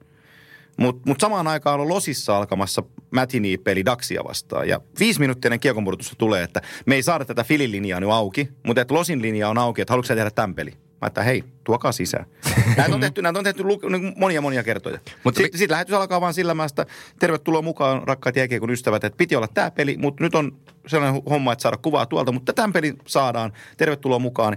Mutta 0.76 1.02
mut 1.06 1.20
samaan 1.20 1.46
aikaan 1.46 1.80
on 1.80 1.88
Losissa 1.88 2.36
alkamassa 2.36 2.82
Matinee-peli 3.10 3.84
Daxia 3.84 4.24
vastaan. 4.24 4.68
Ja 4.68 4.80
viisi 5.00 5.20
minuuttia 5.20 5.48
ennen 5.48 5.60
kiekonmurtusta 5.60 6.16
tulee, 6.18 6.42
että 6.42 6.62
me 6.86 6.94
ei 6.94 7.02
saada 7.02 7.24
tätä 7.24 7.44
Filin 7.44 7.72
linjaa 7.72 8.00
nyt 8.00 8.10
auki, 8.10 8.48
mutta 8.66 8.82
että 8.82 8.94
Losin 8.94 9.22
linja 9.22 9.48
on 9.48 9.58
auki, 9.58 9.82
että 9.82 9.92
haluatko 9.92 10.08
sä 10.08 10.14
tehdä 10.14 10.30
tämän 10.30 10.54
peli? 10.54 10.72
Mä 11.00 11.06
että 11.06 11.22
hei, 11.22 11.44
tuokaa 11.64 11.92
sisään. 11.92 12.26
Näitä 12.76 12.94
on 12.94 13.00
tehty, 13.00 13.22
näitä 13.22 13.38
on 13.38 13.44
tehty 13.44 13.62
lu- 13.62 13.80
niin 13.88 14.14
monia 14.16 14.40
monia 14.40 14.62
kertoja. 14.62 14.98
Mutta 15.24 15.38
sitten 15.38 15.58
sit 15.58 15.70
lähetys 15.70 15.94
alkaa 15.94 16.20
vaan 16.20 16.34
sillä 16.34 16.54
mästä, 16.54 16.86
tervetuloa 17.18 17.62
mukaan 17.62 18.08
rakkaat 18.08 18.36
jääkiekon 18.36 18.70
ystävät, 18.70 19.04
että 19.04 19.16
piti 19.16 19.36
olla 19.36 19.48
tämä 19.48 19.70
peli, 19.70 19.96
mutta 19.96 20.24
nyt 20.24 20.34
on 20.34 20.56
sellainen 20.86 21.22
homma, 21.30 21.52
että 21.52 21.62
saada 21.62 21.76
kuvaa 21.76 22.06
tuolta, 22.06 22.32
mutta 22.32 22.52
tämän 22.52 22.72
pelin 22.72 22.98
saadaan, 23.06 23.52
tervetuloa 23.76 24.18
mukaan. 24.18 24.56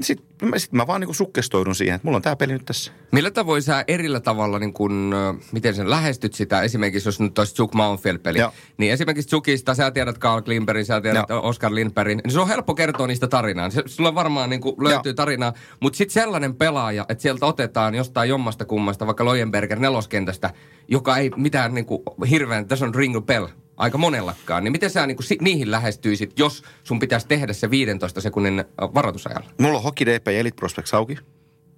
Sitten 0.00 0.48
mä, 0.48 0.58
sit 0.58 0.72
mä 0.72 0.86
vaan 0.86 1.00
niin 1.00 1.14
sukkestoidun 1.14 1.74
siihen, 1.74 1.94
että 1.94 2.06
mulla 2.06 2.16
on 2.16 2.22
tämä 2.22 2.36
peli 2.36 2.52
nyt 2.52 2.64
tässä. 2.64 2.92
Millä 3.12 3.30
tavoin 3.30 3.62
sä 3.62 3.84
erillä 3.88 4.20
tavalla, 4.20 4.58
niin 4.58 4.72
kun, 4.72 5.14
miten 5.52 5.74
sen 5.74 5.90
lähestyt 5.90 6.34
sitä, 6.34 6.62
esimerkiksi 6.62 7.08
jos 7.08 7.20
nyt 7.20 7.38
olisi 7.38 7.54
Juk 7.58 7.74
Mountfield-peli, 7.74 8.38
Joo. 8.38 8.52
niin 8.76 8.92
esimerkiksi 8.92 9.36
Jukista 9.36 9.74
sä 9.74 9.90
tiedät 9.90 10.18
Carl 10.18 10.42
Klimperin, 10.42 10.84
sä 10.86 11.00
tiedät 11.00 11.28
Joo. 11.28 11.48
Oscar 11.48 11.74
Lindbergin, 11.74 12.20
niin 12.24 12.32
se 12.32 12.40
on 12.40 12.48
helppo 12.48 12.74
kertoa 12.74 13.06
niistä 13.06 13.26
tarinaa. 13.26 13.68
Sulla 13.86 14.14
varmaan 14.14 14.50
niin 14.50 14.60
löytyy 14.78 15.10
Joo. 15.10 15.14
tarinaa, 15.14 15.52
mutta 15.80 15.96
sitten 15.96 16.14
sellainen 16.14 16.54
pelaaja, 16.54 17.06
että 17.08 17.22
sieltä 17.22 17.46
otetaan 17.46 17.94
jostain 17.94 18.28
jommasta 18.28 18.64
kummasta, 18.64 19.06
vaikka 19.06 19.24
Lojenberger 19.24 19.78
neloskentästä, 19.78 20.50
joka 20.88 21.16
ei 21.16 21.30
mitään 21.36 21.74
niin 21.74 21.86
hirveän, 22.30 22.68
tässä 22.68 22.84
on 22.84 22.94
ring 22.94 23.16
a 23.16 23.20
bell, 23.20 23.46
aika 23.76 23.98
monellakaan, 23.98 24.64
niin 24.64 24.72
miten 24.72 24.90
sä 24.90 25.06
niin 25.06 25.16
kuin, 25.16 25.26
niihin 25.40 25.70
lähestyisit, 25.70 26.38
jos 26.38 26.62
sun 26.84 26.98
pitäisi 26.98 27.28
tehdä 27.28 27.52
se 27.52 27.70
15 27.70 28.20
sekunnin 28.20 28.64
varoitusajalla? 28.94 29.50
Mulla 29.60 29.78
on 29.78 29.84
Hockey 29.84 30.06
DP 30.06 30.28
Elite 30.28 30.56
Prospects 30.56 30.94
auki. 30.94 31.16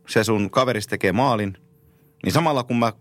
Se 0.08 0.24
sun 0.24 0.50
kaveris 0.50 0.86
tekee 0.86 1.12
maalin. 1.12 1.56
Niin 2.24 2.32
samalla 2.32 2.62
kun 2.62 2.78
mä 2.78 2.92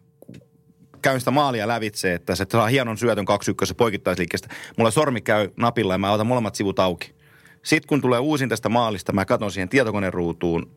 käyn 1.02 1.20
sitä 1.20 1.32
maalia 1.32 1.68
lävitse, 1.68 2.14
että 2.14 2.36
se 2.36 2.46
saa 2.52 2.68
hienon 2.68 2.98
syötön 2.98 3.26
2-1 3.72 3.74
poikittaisliikkeestä, 3.78 4.48
mulla 4.78 4.92
sormi 4.92 5.22
käy 5.22 5.50
napilla 5.58 5.94
ja 5.94 5.98
mä 5.98 6.12
otan 6.12 6.28
molemmat 6.28 6.56
sivut 6.56 6.80
auki. 6.80 7.16
Sitten 7.64 7.88
kun 7.88 8.02
tulee 8.02 8.20
uusin 8.20 8.50
tästä 8.50 8.70
maalista, 8.70 9.14
mä 9.14 9.26
katson 9.26 9.52
siihen 9.52 9.70
tietokoneruutuun 9.70 10.72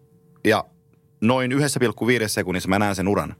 ja 0.44 0.64
noin 1.20 1.52
1,5 1.52 1.58
sekunnissa 2.26 2.68
mä 2.68 2.78
näen 2.78 2.94
sen 2.94 3.08
uran. 3.08 3.34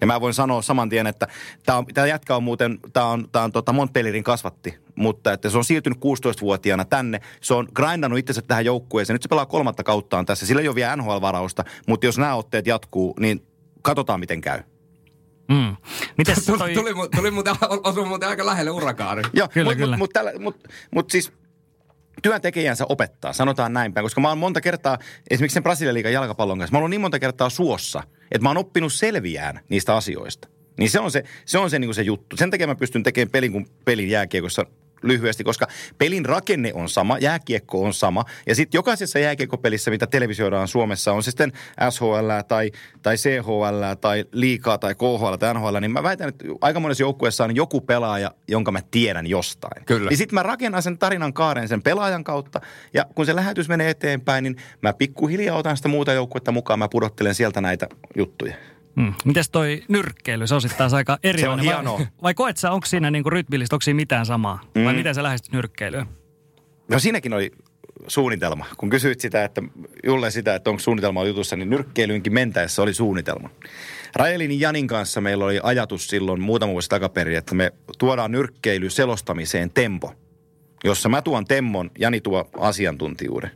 Ja 0.00 0.06
mä 0.06 0.20
voin 0.20 0.34
sanoa 0.34 0.62
saman 0.62 0.88
tien, 0.88 1.06
että 1.06 1.28
tämä, 1.66 1.82
tämä 1.94 2.06
jätkä 2.06 2.36
on 2.36 2.42
muuten, 2.42 2.78
tämä 2.92 3.06
on, 3.06 3.28
tämä 3.32 3.44
on 3.44 3.52
tota 3.52 3.72
Montpellierin 3.72 4.24
kasvatti, 4.24 4.78
mutta 4.94 5.32
että 5.32 5.50
se 5.50 5.58
on 5.58 5.64
siirtynyt 5.64 5.98
16-vuotiaana 5.98 6.84
tänne. 6.84 7.20
Se 7.40 7.54
on 7.54 7.68
grindannut 7.74 8.18
itsensä 8.18 8.42
tähän 8.42 8.64
joukkueeseen. 8.64 9.14
Nyt 9.14 9.22
se 9.22 9.28
pelaa 9.28 9.46
kolmatta 9.46 9.84
kauttaan 9.84 10.26
tässä. 10.26 10.46
Sillä 10.46 10.62
ei 10.62 10.68
ole 10.68 10.74
vielä 10.74 10.96
NHL-varausta, 10.96 11.64
mutta 11.86 12.06
jos 12.06 12.18
nämä 12.18 12.34
otteet 12.34 12.66
jatkuu, 12.66 13.14
niin 13.20 13.46
katsotaan 13.82 14.20
miten 14.20 14.40
käy. 14.40 14.60
Mm. 15.48 15.76
Mites 16.18 16.46
Tuli, 16.46 16.58
toi... 16.74 16.74
tuli, 16.74 16.92
mu- 16.92 17.08
tuli 17.16 17.30
muuten, 17.30 17.54
osui 17.84 18.06
muuten 18.06 18.28
aika 18.28 18.46
lähelle 18.46 18.70
urakaari. 18.70 19.22
Joo, 19.32 19.48
mutta 19.64 19.96
mut, 19.96 19.98
mut, 19.98 20.42
mut, 20.42 20.68
mut 20.90 21.10
siis 21.10 21.32
työntekijänsä 22.22 22.84
opettaa, 22.88 23.32
sanotaan 23.32 23.72
näin 23.72 23.92
päin. 23.92 24.04
Koska 24.04 24.20
mä 24.20 24.28
oon 24.28 24.38
monta 24.38 24.60
kertaa, 24.60 24.98
esimerkiksi 25.30 25.54
sen 25.54 25.62
Brasilian 25.62 26.12
jalkapallon 26.12 26.58
kanssa, 26.58 26.76
mä 26.76 26.80
oon 26.80 26.90
niin 26.90 27.00
monta 27.00 27.18
kertaa 27.18 27.50
suossa, 27.50 28.02
että 28.32 28.42
mä 28.42 28.48
oon 28.48 28.56
oppinut 28.56 28.92
selviään 28.92 29.60
niistä 29.68 29.96
asioista. 29.96 30.48
Niin 30.78 30.90
se 30.90 31.00
on 31.00 31.10
se, 31.10 31.24
se, 31.44 31.58
on 31.58 31.70
se, 31.70 31.78
niin 31.78 31.94
se 31.94 32.02
juttu. 32.02 32.36
Sen 32.36 32.50
takia 32.50 32.66
mä 32.66 32.74
pystyn 32.74 33.02
tekemään 33.02 33.30
pelin 33.30 33.52
kuin 33.52 33.66
pelin 33.84 34.10
jääkiekossa 34.10 34.66
lyhyesti, 35.04 35.44
koska 35.44 35.66
pelin 35.98 36.24
rakenne 36.24 36.72
on 36.74 36.88
sama, 36.88 37.18
jääkiekko 37.18 37.82
on 37.82 37.94
sama. 37.94 38.24
Ja 38.46 38.54
sitten 38.54 38.78
jokaisessa 38.78 39.18
jääkiekkopelissä, 39.18 39.90
mitä 39.90 40.06
televisioidaan 40.06 40.68
Suomessa, 40.68 41.12
on 41.12 41.22
se 41.22 41.30
sitten 41.30 41.52
SHL 41.90 42.30
tai, 42.48 42.70
tai 43.02 43.16
CHL 43.16 43.94
tai 44.00 44.24
liikaa 44.32 44.78
tai 44.78 44.94
KHL 44.94 45.34
tai 45.38 45.54
NHL, 45.54 45.76
niin 45.80 45.90
mä 45.90 46.02
väitän, 46.02 46.28
että 46.28 46.44
aika 46.60 46.80
monessa 46.80 47.02
joukkueessa 47.02 47.44
on 47.44 47.56
joku 47.56 47.80
pelaaja, 47.80 48.30
jonka 48.48 48.72
mä 48.72 48.80
tiedän 48.90 49.26
jostain. 49.26 49.84
Kyllä. 49.84 50.08
Niin 50.08 50.18
sitten 50.18 50.34
mä 50.34 50.42
rakennan 50.42 50.82
sen 50.82 50.98
tarinan 50.98 51.32
kaaren 51.32 51.68
sen 51.68 51.82
pelaajan 51.82 52.24
kautta. 52.24 52.60
Ja 52.94 53.06
kun 53.14 53.26
se 53.26 53.36
lähetys 53.36 53.68
menee 53.68 53.90
eteenpäin, 53.90 54.44
niin 54.44 54.56
mä 54.82 54.92
pikkuhiljaa 54.92 55.56
otan 55.56 55.76
sitä 55.76 55.88
muuta 55.88 56.12
joukkuetta 56.12 56.52
mukaan. 56.52 56.78
Mä 56.78 56.88
pudottelen 56.88 57.34
sieltä 57.34 57.60
näitä 57.60 57.88
juttuja. 58.16 58.54
Mm. 58.96 59.14
Mites 59.24 59.50
toi 59.50 59.82
nyrkkeily? 59.88 60.46
Se 60.46 60.54
on 60.54 60.60
sitten 60.60 60.78
taas 60.78 60.94
aika 60.94 61.18
erilainen. 61.22 61.64
hienoa. 61.64 61.98
Vai, 61.98 62.06
vai 62.22 62.34
koet 62.34 62.56
sä, 62.56 62.70
onko 62.70 62.86
siinä 62.86 63.10
niinku 63.10 63.30
rytmillistä, 63.30 63.76
onko 63.76 63.82
siinä 63.82 63.96
mitään 63.96 64.26
samaa? 64.26 64.60
Mm. 64.74 64.84
Vai 64.84 64.94
miten 64.94 65.14
sä 65.14 65.22
lähestyt 65.22 65.52
nyrkkeilyä? 65.52 66.06
No 66.88 66.98
siinäkin 66.98 67.32
oli 67.32 67.52
suunnitelma. 68.08 68.66
Kun 68.76 68.90
kysyit 68.90 69.20
sitä, 69.20 69.44
että 69.44 69.62
Julle 70.04 70.30
sitä, 70.30 70.54
että 70.54 70.70
onko 70.70 70.80
suunnitelma 70.80 71.24
jutussa, 71.24 71.56
niin 71.56 71.70
nyrkkeilyynkin 71.70 72.32
mentäessä 72.32 72.82
oli 72.82 72.94
suunnitelma. 72.94 73.50
Rajelin 74.16 74.60
Janin 74.60 74.86
kanssa 74.86 75.20
meillä 75.20 75.44
oli 75.44 75.60
ajatus 75.62 76.06
silloin 76.06 76.40
muutama 76.40 76.72
vuosi 76.72 76.88
takaperin, 76.88 77.36
että 77.36 77.54
me 77.54 77.72
tuodaan 77.98 78.32
nyrkkeily 78.32 78.90
selostamiseen 78.90 79.70
tempo, 79.70 80.12
jossa 80.84 81.08
mä 81.08 81.22
tuon 81.22 81.44
temmon, 81.44 81.90
Jani 81.98 82.20
tuo 82.20 82.50
asiantuntijuuden. 82.58 83.50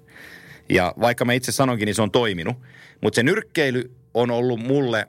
Ja 0.68 0.94
vaikka 1.00 1.24
mä 1.24 1.32
itse 1.32 1.52
sanonkin, 1.52 1.86
niin 1.86 1.94
se 1.94 2.02
on 2.02 2.10
toiminut. 2.10 2.56
Mutta 3.00 3.16
se 3.16 3.22
nyrkkeily 3.22 3.90
on 4.14 4.30
ollut 4.30 4.60
mulle 4.60 5.08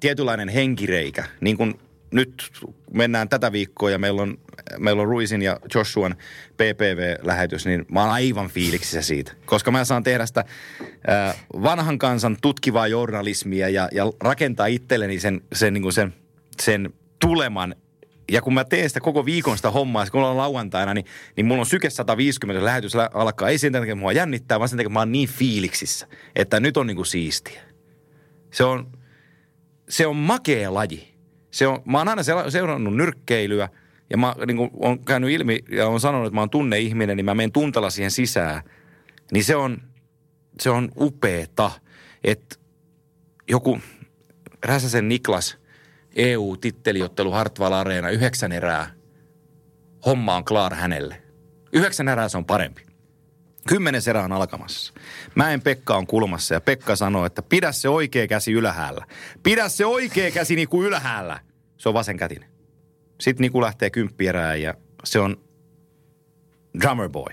tietynlainen 0.00 0.48
henkireikä. 0.48 1.24
Niin 1.40 1.56
kuin 1.56 1.74
nyt 2.10 2.50
mennään 2.92 3.28
tätä 3.28 3.52
viikkoa 3.52 3.90
ja 3.90 3.98
meillä 3.98 4.22
on, 4.22 4.38
meillä 4.78 5.02
on 5.02 5.08
Ruisin 5.08 5.42
ja 5.42 5.60
Joshuan 5.74 6.14
PPV-lähetys, 6.54 7.66
niin 7.66 7.86
mä 7.92 8.00
oon 8.00 8.10
aivan 8.10 8.48
fiiliksissä 8.48 9.02
siitä. 9.02 9.32
Koska 9.44 9.70
mä 9.70 9.84
saan 9.84 10.02
tehdä 10.02 10.26
sitä 10.26 10.44
vanhan 11.62 11.98
kansan 11.98 12.36
tutkivaa 12.42 12.86
journalismia 12.86 13.68
ja, 13.68 13.88
ja 13.92 14.04
rakentaa 14.20 14.66
itselleni 14.66 15.20
sen, 15.20 15.40
sen, 15.52 15.74
niin 15.74 15.82
kuin 15.82 15.92
sen, 15.92 16.14
sen 16.60 16.92
tuleman 17.18 17.74
ja 18.30 18.42
kun 18.42 18.54
mä 18.54 18.64
teen 18.64 18.90
sitä 18.90 19.00
koko 19.00 19.24
viikon 19.24 19.56
sitä 19.56 19.70
hommaa, 19.70 20.06
kun 20.06 20.20
ollaan 20.20 20.36
lauantaina, 20.36 20.94
niin, 20.94 21.06
niin 21.36 21.46
mulla 21.46 21.60
on 21.60 21.66
syke 21.66 21.90
150 21.90 22.64
lähetys 22.64 22.94
lä- 22.94 23.10
alkaa. 23.14 23.48
Ei 23.48 23.58
sen 23.58 23.72
takia, 23.72 23.94
mua 23.94 24.12
jännittää, 24.12 24.60
vaan 24.60 24.68
sen 24.68 24.76
takia, 24.76 24.90
mä 24.90 24.98
oon 24.98 25.12
niin 25.12 25.28
fiiliksissä, 25.28 26.06
että 26.36 26.60
nyt 26.60 26.76
on 26.76 26.86
niinku 26.86 27.04
siistiä. 27.04 27.62
Se 28.50 28.64
on, 28.64 28.86
se 29.90 30.06
on 30.06 30.16
makea 30.16 30.74
laji. 30.74 31.14
Se 31.50 31.66
on, 31.66 31.82
mä 31.84 31.98
oon 31.98 32.08
aina 32.08 32.22
seurannut 32.48 32.96
nyrkkeilyä 32.96 33.68
ja 34.10 34.16
mä 34.16 34.34
niin 34.46 34.70
on 34.80 35.04
käynyt 35.04 35.30
ilmi 35.30 35.58
ja 35.68 35.88
on 35.88 36.00
sanonut, 36.00 36.26
että 36.26 36.34
mä 36.34 36.40
oon 36.40 36.50
tunneihminen, 36.50 37.16
niin 37.16 37.24
mä 37.24 37.34
menen 37.34 37.52
tuntella 37.52 37.90
siihen 37.90 38.10
sisään. 38.10 38.62
Niin 39.32 39.44
se 39.44 39.56
on, 39.56 39.82
se 40.60 40.70
on 40.70 40.88
upeeta, 40.96 41.70
että 42.24 42.56
joku 43.48 43.78
Räsäsen 44.64 45.08
Niklas 45.08 45.58
EU-titteliottelu 46.16 47.30
Hartwall 47.30 47.72
Areena, 47.72 48.10
yhdeksän 48.10 48.52
erää. 48.52 48.90
Homma 50.06 50.36
on 50.36 50.44
klaar 50.44 50.74
hänelle. 50.74 51.22
Yhdeksän 51.72 52.08
erää 52.08 52.28
se 52.28 52.36
on 52.36 52.44
parempi. 52.44 52.89
Kymmenen 53.68 54.02
erää 54.08 54.24
on 54.24 54.32
alkamassa. 54.32 54.92
Mä 55.34 55.50
en 55.50 55.62
Pekka 55.62 55.96
on 55.96 56.06
kulmassa 56.06 56.54
ja 56.54 56.60
Pekka 56.60 56.96
sanoo, 56.96 57.26
että 57.26 57.42
pidä 57.42 57.72
se 57.72 57.88
oikea 57.88 58.26
käsi 58.26 58.52
ylhäällä. 58.52 59.06
Pidä 59.42 59.68
se 59.68 59.86
oikea 59.86 60.30
käsi 60.30 60.56
niinku 60.56 60.82
ylhäällä. 60.82 61.40
Se 61.76 61.88
on 61.88 61.94
vasen 61.94 62.16
kätinen. 62.16 62.50
Sitten 63.20 63.42
Niku 63.42 63.60
lähtee 63.60 63.90
kymppierään 63.90 64.62
ja 64.62 64.74
se 65.04 65.20
on 65.20 65.36
drummer 66.80 67.08
boy, 67.08 67.32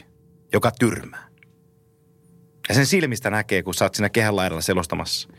joka 0.53 0.71
tyrmää. 0.71 1.27
Ja 2.69 2.75
sen 2.75 2.85
silmistä 2.85 3.29
näkee, 3.29 3.63
kun 3.63 3.73
sä 3.73 3.85
oot 3.85 3.95
siinä 3.95 4.09
kehän 4.09 4.35
laidalla 4.35 4.61
selostamassa, 4.61 5.29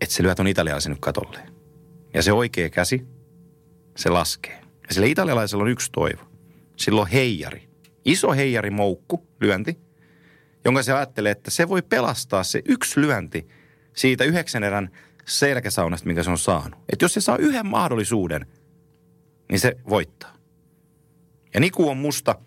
että 0.00 0.14
se 0.14 0.22
lyö 0.22 0.34
ton 0.34 0.46
italialaisen 0.46 0.90
nyt 0.90 1.00
katolleen. 1.00 1.52
Ja 2.14 2.22
se 2.22 2.32
oikea 2.32 2.70
käsi, 2.70 3.06
se 3.96 4.10
laskee. 4.10 4.60
Ja 4.88 4.94
sillä 4.94 5.06
italialaisella 5.06 5.64
on 5.64 5.70
yksi 5.70 5.90
toivo. 5.92 6.22
Sillä 6.76 7.00
on 7.00 7.06
heijari. 7.06 7.71
Iso 8.04 8.32
heijari 8.32 8.70
moukku, 8.70 9.26
lyönti, 9.40 9.78
jonka 10.64 10.82
se 10.82 10.92
ajattelee, 10.92 11.32
että 11.32 11.50
se 11.50 11.68
voi 11.68 11.82
pelastaa 11.82 12.44
se 12.44 12.62
yksi 12.64 13.00
lyönti 13.00 13.48
siitä 13.96 14.24
yhdeksän 14.24 14.64
erän 14.64 14.90
selkäsaunasta, 15.26 16.06
minkä 16.06 16.22
se 16.22 16.30
on 16.30 16.38
saanut. 16.38 16.80
Että 16.92 17.04
jos 17.04 17.14
se 17.14 17.20
saa 17.20 17.36
yhden 17.36 17.66
mahdollisuuden, 17.66 18.46
niin 19.50 19.60
se 19.60 19.76
voittaa. 19.88 20.36
Ja 21.54 21.60
Niku 21.60 21.88
on 21.88 21.96
musta 21.96 22.38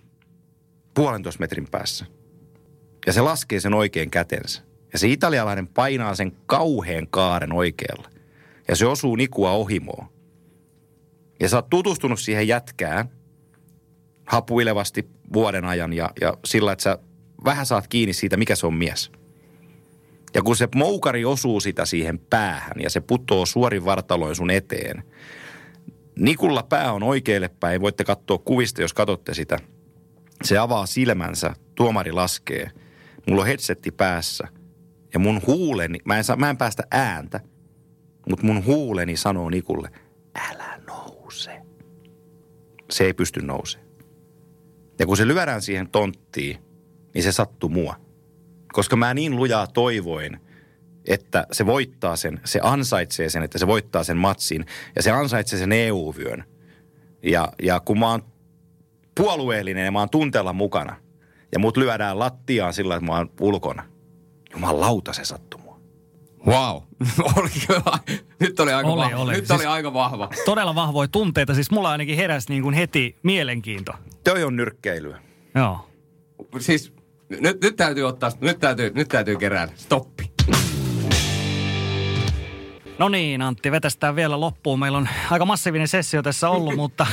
puolentoista 0.94 1.40
metrin 1.40 1.68
päässä. 1.72 2.06
Ja 3.06 3.14
se 3.14 3.22
laskee 3.22 3.60
sen 3.60 3.74
oikein 3.74 4.12
kätensä. 4.12 4.62
Ja 4.94 5.00
se 5.00 5.08
italialainen 5.08 5.68
painaa 5.68 6.16
sen 6.16 6.32
kauheen 6.46 7.08
kaaren 7.08 7.54
oikealla. 7.54 8.10
Ja 8.68 8.76
se 8.76 8.86
osuu 8.86 9.16
Nikua 9.16 9.52
ohimoon. 9.52 10.08
Ja 11.40 11.50
sä 11.50 11.58
oot 11.58 11.70
tutustunut 11.70 12.20
siihen 12.20 12.48
jätkään 12.48 13.10
hapuilevasti 14.26 15.10
vuoden 15.34 15.66
ajan 15.66 15.94
ja, 15.94 16.10
ja 16.22 16.34
sillä, 16.46 16.72
että 16.72 16.84
sä 16.84 17.00
vähän 17.46 17.66
saat 17.66 17.88
kiinni 17.88 18.14
siitä, 18.14 18.38
mikä 18.38 18.56
se 18.56 18.68
on 18.68 18.74
mies. 18.74 19.12
Ja 20.34 20.42
kun 20.42 20.56
se 20.56 20.68
moukari 20.76 21.26
osuu 21.26 21.60
sitä 21.60 21.86
siihen 21.86 22.20
päähän 22.20 22.82
ja 22.82 22.90
se 22.90 23.02
putoo 23.02 23.46
suorin 23.46 23.86
vartaloin 23.86 24.36
sun 24.36 24.52
eteen, 24.52 25.04
Nikulla 26.20 26.64
pää 26.64 26.94
on 26.94 27.04
oikealle 27.04 27.50
päin, 27.60 27.82
voitte 27.82 28.04
katsoa 28.04 28.38
kuvista, 28.38 28.82
jos 28.82 28.94
katsotte 28.94 29.34
sitä. 29.34 29.60
Se 30.44 30.58
avaa 30.58 30.86
silmänsä, 30.86 31.54
tuomari 31.76 32.12
laskee. 32.12 32.72
Mulla 33.28 33.42
on 33.42 33.48
headsetti 33.48 33.92
päässä 33.92 34.48
ja 35.14 35.20
mun 35.20 35.42
huuleni, 35.48 36.00
mä 36.06 36.18
en, 36.18 36.24
saa, 36.24 36.36
mä 36.36 36.50
en 36.50 36.58
päästä 36.58 36.84
ääntä, 36.92 37.40
mutta 38.30 38.46
mun 38.46 38.66
huuleni 38.66 39.18
sanoo 39.18 39.50
Nikulle, 39.50 39.90
älä 40.52 40.80
nouse. 40.88 41.62
Se 42.92 43.04
ei 43.04 43.14
pysty 43.14 43.42
nousemaan. 43.42 43.85
Ja 45.00 45.06
kun 45.06 45.18
se 45.18 45.28
lyödään 45.28 45.62
siihen 45.62 45.90
tonttiin, 45.90 46.58
niin 47.14 47.24
se 47.24 47.32
sattuu 47.32 47.70
mua. 47.70 47.96
koska 48.74 48.96
mä 48.96 49.14
niin 49.14 49.36
lujaa 49.36 49.68
toivoin, 49.68 50.40
että 51.08 51.48
se 51.52 51.66
voittaa 51.66 52.16
sen, 52.16 52.42
se 52.46 52.60
ansaitsee 52.64 53.30
sen, 53.30 53.44
että 53.44 53.58
se 53.58 53.68
voittaa 53.68 54.04
sen 54.04 54.18
matsin 54.18 54.66
ja 54.96 55.02
se 55.04 55.12
ansaitsee 55.12 55.60
sen 55.60 55.72
EU-vyön. 55.72 56.44
Ja, 57.24 57.54
ja 57.62 57.80
kun 57.80 58.00
mä 58.00 58.12
oon 58.12 58.22
puolueellinen 59.18 59.86
ja 59.86 59.92
mä 59.92 60.00
oon 60.00 60.10
tunteella 60.10 60.54
mukana 60.54 60.96
ja 61.52 61.60
mut 61.60 61.78
lyödään 61.78 62.20
lattiaan 62.20 62.74
sillä, 62.74 62.96
että 62.96 63.06
mä 63.06 63.18
oon 63.18 63.30
ulkona. 63.42 63.84
Jumalauta 64.54 65.14
se 65.14 65.26
sattuu 65.26 65.60
mua. 65.60 65.80
Wow. 66.48 66.82
oli 67.38 67.50
kyllä. 67.68 68.00
Nyt 68.40 68.60
oli 68.60 68.74
aika 68.74 68.90
Oli, 68.90 69.02
vahva. 69.02 69.18
oli. 69.18 69.34
Nyt 69.34 69.48
Siis- 69.48 69.60
oli 69.60 69.66
aika 69.66 69.94
vahva. 69.94 70.30
Todella 70.46 70.76
vahvoja 70.76 71.08
tunteita. 71.08 71.54
Siis 71.54 71.72
mulla 71.72 71.92
ainakin 71.92 72.18
heräsi 72.18 72.50
niin 72.50 72.64
kuin 72.64 72.76
heti 72.76 73.16
mielenkiinto. 73.24 73.94
Toi 74.26 74.44
on 74.44 74.56
nyrkkeilyä. 74.56 75.18
Joo. 75.56 75.90
Siis 76.60 76.94
nyt, 77.30 77.62
nyt 77.62 77.76
täytyy 77.76 78.04
ottaa, 78.04 78.32
nyt 78.42 78.60
täytyy, 78.60 78.92
nyt 78.96 79.08
täytyy 79.08 79.38
kerää. 79.38 79.68
Stoppi. 79.76 80.32
No 83.00 83.10
niin, 83.10 83.42
Antti, 83.42 83.72
vetästään 83.72 84.16
vielä 84.16 84.40
loppuun. 84.40 84.80
Meillä 84.80 84.98
on 84.98 85.10
aika 85.32 85.46
massiivinen 85.46 85.88
sessio 85.88 86.22
tässä 86.22 86.50
ollut, 86.50 86.76
mutta, 86.84 87.08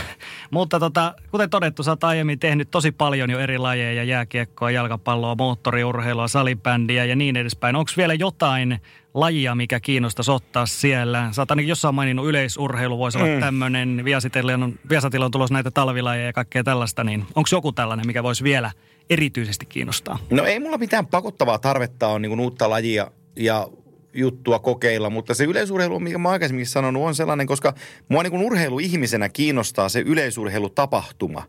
mutta 0.51 0.81
tota, 0.81 1.15
kuten 1.31 1.51
todettu, 1.51 1.83
sä 1.83 1.91
oot 1.91 2.05
aiemmin 2.05 2.39
tehnyt 2.39 2.71
tosi 2.71 2.93
paljon 2.93 3.31
jo 3.31 3.39
eri 3.39 3.59
lajeja, 3.59 4.05
jääkiekkoa, 4.05 4.71
jalkapalloa, 4.71 5.35
moottoriurheilua, 5.39 6.29
salibändiä 6.29 7.05
ja 7.05 7.17
niin 7.17 7.37
edespäin. 7.37 7.77
Onko 7.77 7.91
vielä 7.97 8.15
jotain 8.15 8.81
lajia, 9.15 9.55
mikä 9.55 9.81
kiinnostaisi 9.81 10.31
ottaa 10.31 10.67
siellä? 10.67 11.29
Sä 11.33 11.43
oot 11.43 11.51
ainakin 11.51 11.69
jossain 11.69 11.95
maininnut 11.95 12.27
yleisurheilu, 12.27 12.99
voisi 12.99 13.19
olla 13.19 13.41
tämmöinen. 13.41 14.05
Viasatilla 14.05 14.55
on, 14.55 14.79
Viasatilla 14.89 15.25
on 15.25 15.31
tulossa 15.31 15.55
näitä 15.55 15.71
talvilajeja 15.71 16.27
ja 16.27 16.33
kaikkea 16.33 16.65
tällaista, 16.65 17.05
niin 17.05 17.21
onko 17.21 17.49
joku 17.53 17.73
tällainen, 17.73 18.07
mikä 18.07 18.23
voisi 18.23 18.45
vielä 18.45 18.71
erityisesti 19.11 19.67
kiinnostaa? 19.67 20.19
No 20.31 20.45
ei 20.45 20.61
mulla 20.61 20.79
mitään 20.79 21.07
pakottavaa 21.07 21.59
tarvetta 21.59 22.09
on 22.09 22.23
niin 22.23 22.41
uutta 22.41 22.71
lajia 22.71 23.11
ja 23.37 23.69
juttua 24.15 24.59
kokeilla, 24.59 25.11
mutta 25.11 25.35
se 25.35 25.45
yleisurheilu, 25.45 26.01
mikä 26.01 26.19
mä 26.19 26.29
aikaisemmin 26.29 26.67
sanonut, 26.67 27.03
on 27.03 27.15
sellainen, 27.15 27.47
koska 27.47 27.75
mua 28.09 28.23
niin 28.23 28.43
urheiluihmisenä 28.43 29.29
kiinnostaa 29.29 29.89
se 29.89 30.01
yleisurheilutapahtuma. 30.01 31.43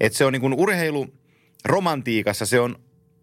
Että 0.00 0.18
se 0.18 0.24
on 0.24 0.32
niin 0.32 0.54
urheilu 0.54 1.06
romantiikassa, 1.64 2.46
se 2.46 2.60
on 2.60 2.76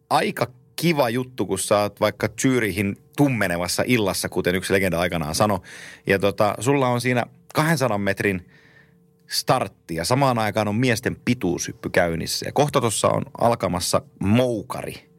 aika 0.09 0.47
kiva 0.75 1.09
juttu, 1.09 1.45
kun 1.45 1.59
sä 1.59 1.79
oot 1.79 1.99
vaikka 1.99 2.29
Zyrihin 2.41 2.97
tummenevassa 3.19 3.83
illassa, 3.85 4.29
kuten 4.29 4.55
yksi 4.55 4.73
legenda 4.73 4.99
aikanaan 4.99 5.35
sanoi. 5.35 5.59
Ja 6.07 6.19
tota, 6.19 6.55
sulla 6.59 6.87
on 6.87 7.01
siinä 7.01 7.25
200 7.53 7.97
metrin 7.97 8.49
startti 9.27 9.95
ja 9.95 10.05
samaan 10.05 10.39
aikaan 10.39 10.67
on 10.67 10.75
miesten 10.75 11.17
pituushyppy 11.25 11.89
käynnissä. 11.89 12.45
Ja 12.45 12.51
kohta 12.51 12.81
tuossa 12.81 13.07
on 13.07 13.23
alkamassa 13.37 14.01
moukari. 14.19 15.09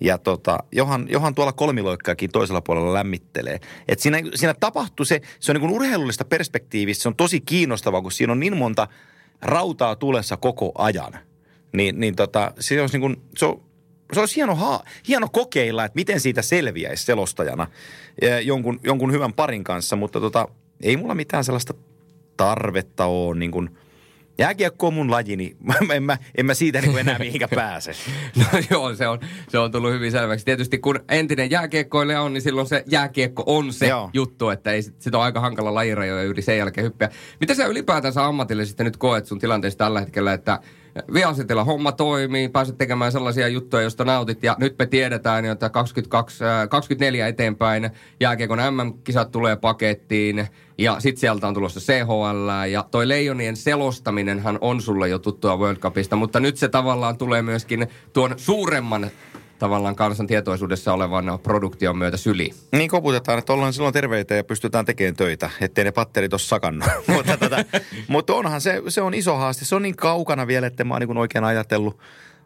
Ja 0.00 0.18
tota, 0.18 0.58
Johan, 0.72 1.06
Johan 1.10 1.34
tuolla 1.34 1.52
kolmiloikkaakin 1.52 2.30
toisella 2.30 2.60
puolella 2.60 2.94
lämmittelee. 2.94 3.60
Et 3.88 3.98
siinä, 3.98 4.18
siinä 4.34 4.54
tapahtuu 4.54 5.04
se, 5.04 5.20
se 5.40 5.52
on 5.52 5.60
niin 5.60 5.70
urheilullista 5.70 6.24
perspektiivistä, 6.24 7.02
se 7.02 7.08
on 7.08 7.16
tosi 7.16 7.40
kiinnostavaa, 7.40 8.02
kun 8.02 8.12
siinä 8.12 8.32
on 8.32 8.40
niin 8.40 8.56
monta 8.56 8.88
rautaa 9.42 9.96
tulessa 9.96 10.36
koko 10.36 10.72
ajan. 10.78 11.12
Niin, 11.72 12.00
niin 12.00 12.16
tota, 12.16 12.52
se 12.60 12.80
olisi 12.80 12.98
niin 12.98 13.00
kuin, 13.00 13.22
se 13.36 13.46
on, 13.46 13.62
se 14.14 14.20
olisi 14.20 14.36
hieno, 14.36 14.54
haa, 14.54 14.84
hieno 15.08 15.28
kokeilla, 15.28 15.84
että 15.84 15.96
miten 15.96 16.20
siitä 16.20 16.42
selviäisi 16.42 17.04
selostajana 17.04 17.66
eh, 18.22 18.46
jonkun, 18.46 18.80
jonkun 18.84 19.12
hyvän 19.12 19.32
parin 19.32 19.64
kanssa, 19.64 19.96
mutta 19.96 20.20
tota, 20.20 20.48
ei 20.82 20.96
mulla 20.96 21.14
mitään 21.14 21.44
sellaista 21.44 21.74
tarvetta 22.36 23.04
ole 23.06 23.38
niin 23.38 23.50
kuin, 23.50 23.70
jääkiekko 24.38 24.86
on 24.86 24.94
mun 24.94 25.10
laji, 25.10 25.36
niin 25.36 25.56
en 25.94 26.02
mä, 26.02 26.18
en 26.34 26.46
mä 26.46 26.54
siitä 26.54 26.80
niin 26.80 26.98
enää 26.98 27.18
mihinkä 27.18 27.48
pääse. 27.54 27.92
No 28.36 28.44
joo, 28.70 28.94
se 28.94 29.08
on, 29.08 29.18
se 29.48 29.58
on 29.58 29.72
tullut 29.72 29.92
hyvin 29.92 30.12
selväksi. 30.12 30.44
Tietysti 30.44 30.78
kun 30.78 31.00
entinen 31.08 31.50
jääkiekkoilija 31.50 32.22
on, 32.22 32.32
niin 32.32 32.42
silloin 32.42 32.66
se 32.66 32.84
jääkiekko 32.86 33.42
on 33.46 33.72
se 33.72 33.86
Joo. 33.86 34.10
juttu, 34.12 34.50
että 34.50 34.72
ei 34.72 34.82
sit, 34.82 35.02
sit 35.02 35.14
on 35.14 35.22
aika 35.22 35.40
hankala 35.40 35.74
lajirajoja 35.74 36.22
yli 36.22 36.42
sen 36.42 36.58
jälkeen 36.58 36.84
hyppiä. 36.84 37.08
Miten 37.40 37.56
sä 37.56 37.66
ylipäätänsä 37.66 38.24
ammatillisesti 38.24 38.84
nyt 38.84 38.96
koet 38.96 39.26
sun 39.26 39.38
tilanteessa 39.38 39.78
tällä 39.78 40.00
hetkellä, 40.00 40.32
että 40.32 40.58
Viasitilla 41.14 41.64
homma 41.64 41.92
toimii, 41.92 42.48
pääset 42.48 42.78
tekemään 42.78 43.12
sellaisia 43.12 43.48
juttuja, 43.48 43.82
joista 43.82 44.04
nautit. 44.04 44.42
Ja 44.42 44.56
nyt 44.58 44.78
me 44.78 44.86
tiedetään 44.86 45.44
että 45.44 45.70
22, 45.70 46.44
äh, 46.44 46.68
24 46.68 47.26
eteenpäin 47.26 47.90
jääkiekon 48.20 48.58
MM-kisat 48.58 49.30
tulee 49.30 49.56
pakettiin. 49.56 50.46
Ja 50.78 51.00
sit 51.00 51.18
sieltä 51.18 51.48
on 51.48 51.54
tulossa 51.54 51.80
CHL. 51.80 52.70
Ja 52.70 52.84
toi 52.90 53.08
Leijonien 53.08 53.56
selostaminenhan 53.56 54.58
on 54.60 54.80
sulle 54.80 55.08
jo 55.08 55.18
tuttua 55.18 55.56
World 55.56 55.78
Cupista. 55.78 56.16
Mutta 56.16 56.40
nyt 56.40 56.56
se 56.56 56.68
tavallaan 56.68 57.18
tulee 57.18 57.42
myöskin 57.42 57.86
tuon 58.12 58.34
suuremman 58.36 59.10
tavallaan 59.62 59.96
kansan 59.96 60.26
tietoisuudessa 60.26 60.92
olevan 60.92 61.38
produktion 61.42 61.98
myötä 61.98 62.16
syli. 62.16 62.50
Niin 62.72 62.90
koputetaan, 62.90 63.38
että 63.38 63.52
ollaan 63.52 63.72
silloin 63.72 63.92
terveitä 63.92 64.34
ja 64.34 64.44
pystytään 64.44 64.84
tekemään 64.84 65.16
töitä, 65.16 65.50
ettei 65.60 65.84
ne 65.84 65.92
patterit 65.92 66.32
ole 66.32 66.38
sakannut. 66.38 66.88
mutta, 67.14 67.36
tota, 67.36 67.56
mutta 68.08 68.34
onhan 68.34 68.60
se, 68.60 68.82
se 68.88 69.02
on 69.02 69.14
iso 69.14 69.36
haaste. 69.36 69.64
Se 69.64 69.74
on 69.74 69.82
niin 69.82 69.96
kaukana 69.96 70.46
vielä, 70.46 70.66
että 70.66 70.84
mä 70.84 70.94
oon 70.94 71.00
niin 71.00 71.16
oikein 71.16 71.44
ajatellut, 71.44 71.98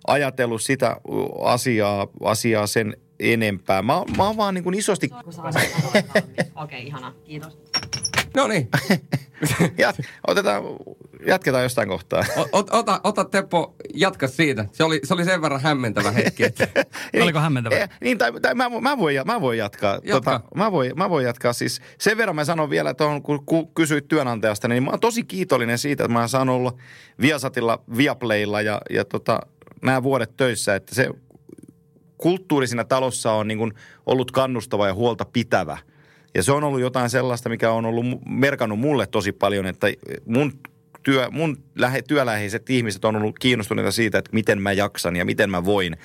ajatellut 0.07 0.63
sitä 0.63 0.97
asiaa, 1.45 2.07
asiaa 2.25 2.67
sen 2.67 2.97
enempää. 3.21 3.83
Mä, 3.83 4.03
mä 4.17 4.27
oon 4.27 4.37
vaan 4.37 4.55
niin 4.55 4.65
kuin 4.65 4.79
isosti... 4.79 5.11
Niin 5.11 6.47
Okei, 6.57 6.87
ihana. 6.87 7.15
Kiitos. 7.25 7.59
No 8.37 8.47
niin, 8.47 8.69
Jat, 9.79 9.97
otetaan, 10.27 10.63
jatketaan 11.27 11.63
jostain 11.63 11.89
kohtaa. 11.89 12.25
O- 12.37 12.49
ot, 12.53 12.75
ota, 12.75 13.01
ota 13.05 13.25
Teppo, 13.25 13.75
jatka 13.95 14.29
siitä. 14.29 14.65
Se 14.73 14.85
oli, 14.85 15.01
se 15.05 15.15
oli 15.15 15.25
sen 15.25 15.43
verran 15.43 15.61
hämmentävä 15.61 16.11
hetki, 16.11 16.45
että 16.45 16.69
Oliko 17.23 17.39
hämmentävää? 17.39 17.79
Eh, 17.79 17.89
Niin, 18.01 18.19
tai, 18.19 18.33
tai 18.43 18.55
mä, 18.55 18.71
mä, 18.81 18.99
voin, 18.99 19.17
mä 19.27 19.41
voin 19.41 19.59
jatkaa. 19.59 19.99
Jatka. 20.05 20.41
mä, 20.55 20.73
voin, 20.73 20.93
mä 20.97 21.11
voin 21.11 21.25
jatkaa. 21.27 21.53
Siis 21.53 21.81
sen 21.99 22.17
verran 22.17 22.37
mä 22.37 22.45
sanon 22.45 22.71
vielä, 22.71 22.91
että 22.91 23.05
on, 23.07 23.23
kun, 23.23 23.47
kun 23.47 23.75
kysyit 23.75 24.09
työnantajasta, 24.09 24.69
niin 24.69 24.83
mä 24.83 24.91
oon 24.91 25.01
tosi 25.01 25.25
kiitollinen 25.25 25.79
siitä, 25.79 26.05
että 26.05 26.13
mä 26.13 26.19
oon 26.19 26.29
saanut 26.29 26.57
olla 26.57 26.73
Viasatilla, 27.21 27.83
Viaplaylla 27.97 28.61
ja, 28.61 28.81
ja 28.91 29.05
tota, 29.05 29.41
nämä 29.83 30.03
vuodet 30.03 30.37
töissä, 30.37 30.75
että 30.75 30.95
se 30.95 31.11
kulttuuri 32.19 32.67
siinä 32.67 32.85
talossa 32.85 33.33
on 33.33 33.49
niin 33.49 33.59
kuin 33.59 33.73
ollut 34.07 34.31
kannustava 34.31 34.87
ja 34.87 34.95
huolta 34.95 35.25
pitävä. 35.25 35.79
Ja 36.37 36.43
se 36.43 36.53
on 36.53 36.65
ollut 36.65 36.81
jotain 36.81 37.11
sellaista, 37.11 37.49
mikä 37.49 37.71
on 37.71 37.87
ollut 37.87 38.07
merkannut 38.27 38.79
mulle 38.79 39.07
tosi 39.07 39.33
paljon, 39.33 39.67
että 39.67 39.87
mun, 40.27 40.53
työ, 41.03 41.31
mun 41.31 41.57
lähe, 41.75 42.03
työläheiset 42.03 42.71
ihmiset 42.71 43.05
on 43.05 43.17
ollut 43.17 43.39
kiinnostuneita 43.39 43.91
siitä, 43.91 44.19
että 44.19 44.31
miten 44.33 44.63
mä 44.63 44.73
jaksan 44.73 45.17
ja 45.17 45.25
miten 45.25 45.51
mä 45.51 45.65
voin. 45.65 45.97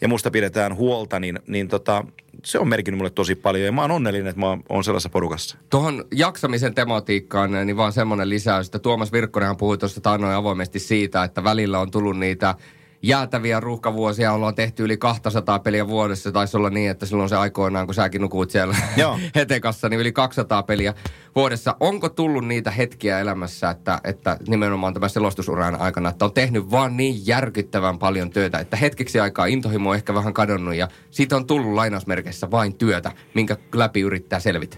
Ja 0.00 0.08
musta 0.08 0.30
pidetään 0.30 0.76
huolta, 0.76 1.20
niin, 1.20 1.38
niin 1.46 1.68
tota, 1.68 2.04
se 2.44 2.58
on 2.58 2.68
merkinnyt 2.68 2.98
mulle 2.98 3.10
tosi 3.10 3.34
paljon. 3.34 3.64
Ja 3.64 3.72
mä 3.72 3.80
oon 3.80 3.90
onnellinen, 3.90 4.26
että 4.26 4.40
mä 4.40 4.58
oon 4.68 4.84
sellaisessa 4.84 5.08
porukassa. 5.08 5.58
tuohon 5.70 6.04
jaksamisen 6.14 6.74
tematiikkaan, 6.74 7.52
niin 7.52 7.76
vaan 7.76 7.92
semmoinen 7.92 8.28
lisäys, 8.28 8.66
että 8.66 8.78
Tuomas 8.78 9.12
Virkkonenhan 9.12 9.56
puhui 9.56 9.78
tuosta 9.78 10.00
taannoin 10.00 10.34
avoimesti 10.34 10.78
siitä, 10.78 11.24
että 11.24 11.44
välillä 11.44 11.78
on 11.78 11.90
tullut 11.90 12.18
niitä 12.18 12.54
jäätäviä 13.02 13.60
ruuhkavuosia, 13.60 14.32
ollaan 14.32 14.54
tehty 14.54 14.84
yli 14.84 14.96
200 14.96 15.58
peliä 15.58 15.88
vuodessa. 15.88 16.32
Taisi 16.32 16.56
olla 16.56 16.70
niin, 16.70 16.90
että 16.90 17.06
silloin 17.06 17.28
se 17.28 17.36
aikoinaan, 17.36 17.86
kun 17.86 17.94
säkin 17.94 18.20
nukuit 18.20 18.50
siellä 18.50 18.76
Joo. 18.96 19.18
hetekassa, 19.34 19.88
niin 19.88 20.00
yli 20.00 20.12
200 20.12 20.62
peliä 20.62 20.94
vuodessa. 21.34 21.76
Onko 21.80 22.08
tullut 22.08 22.46
niitä 22.46 22.70
hetkiä 22.70 23.20
elämässä, 23.20 23.70
että, 23.70 24.00
että 24.04 24.36
nimenomaan 24.48 24.94
tämän 24.94 25.10
selostusuran 25.10 25.80
aikana, 25.80 26.08
että 26.08 26.24
on 26.24 26.32
tehnyt 26.32 26.70
vaan 26.70 26.96
niin 26.96 27.26
järkyttävän 27.26 27.98
paljon 27.98 28.30
työtä, 28.30 28.58
että 28.58 28.76
hetkeksi 28.76 29.20
aikaa 29.20 29.46
intohimo 29.46 29.90
on 29.90 29.96
ehkä 29.96 30.14
vähän 30.14 30.34
kadonnut 30.34 30.74
ja 30.74 30.88
siitä 31.10 31.36
on 31.36 31.46
tullut 31.46 31.74
lainausmerkeissä 31.74 32.50
vain 32.50 32.74
työtä, 32.74 33.12
minkä 33.34 33.56
läpi 33.74 34.00
yrittää 34.00 34.40
selvitä? 34.40 34.76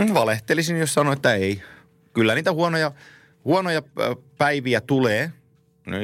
Mm, 0.00 0.14
Valehtelisin, 0.14 0.76
jos 0.76 0.94
sanoin, 0.94 1.16
että 1.16 1.34
ei. 1.34 1.62
Kyllä 2.12 2.34
niitä 2.34 2.52
huonoja, 2.52 2.92
huonoja 3.44 3.82
päiviä 4.38 4.80
tulee. 4.80 5.32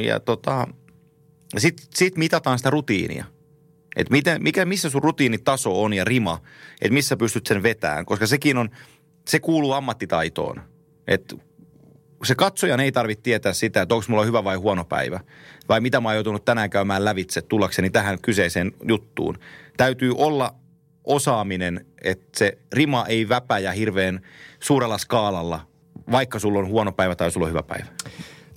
Ja 0.06 0.20
tota, 0.20 0.68
sitten 1.60 1.86
sit 1.94 2.16
mitataan 2.16 2.58
sitä 2.58 2.70
rutiinia. 2.70 3.24
Et 3.96 4.10
miten, 4.10 4.42
mikä, 4.42 4.64
missä 4.64 4.90
sun 4.90 5.02
rutiinitaso 5.02 5.82
on 5.82 5.92
ja 5.92 6.04
rima, 6.04 6.40
että 6.82 6.94
missä 6.94 7.16
pystyt 7.16 7.46
sen 7.46 7.62
vetämään. 7.62 8.06
Koska 8.06 8.26
sekin 8.26 8.56
on, 8.56 8.70
se 9.28 9.40
kuuluu 9.40 9.72
ammattitaitoon. 9.72 10.62
Et 11.06 11.34
se 12.24 12.34
katsojan 12.34 12.80
ei 12.80 12.92
tarvitse 12.92 13.22
tietää 13.22 13.52
sitä, 13.52 13.82
että 13.82 13.94
onko 13.94 14.04
mulla 14.08 14.24
hyvä 14.24 14.44
vai 14.44 14.56
huono 14.56 14.84
päivä. 14.84 15.20
Vai 15.68 15.80
mitä 15.80 16.00
mä 16.00 16.08
oon 16.08 16.16
joutunut 16.16 16.44
tänään 16.44 16.70
käymään 16.70 17.04
lävitse 17.04 17.42
tullakseni 17.42 17.90
tähän 17.90 18.18
kyseiseen 18.20 18.72
juttuun. 18.88 19.38
Täytyy 19.76 20.14
olla 20.16 20.54
osaaminen, 21.04 21.86
että 22.04 22.38
se 22.38 22.58
rima 22.72 23.06
ei 23.06 23.28
väpäjä 23.28 23.72
hirveän 23.72 24.20
suurella 24.60 24.98
skaalalla, 24.98 25.66
vaikka 26.10 26.38
sulla 26.38 26.58
on 26.58 26.68
huono 26.68 26.92
päivä 26.92 27.14
tai 27.14 27.30
sulla 27.30 27.46
on 27.46 27.50
hyvä 27.50 27.62
päivä. 27.62 27.86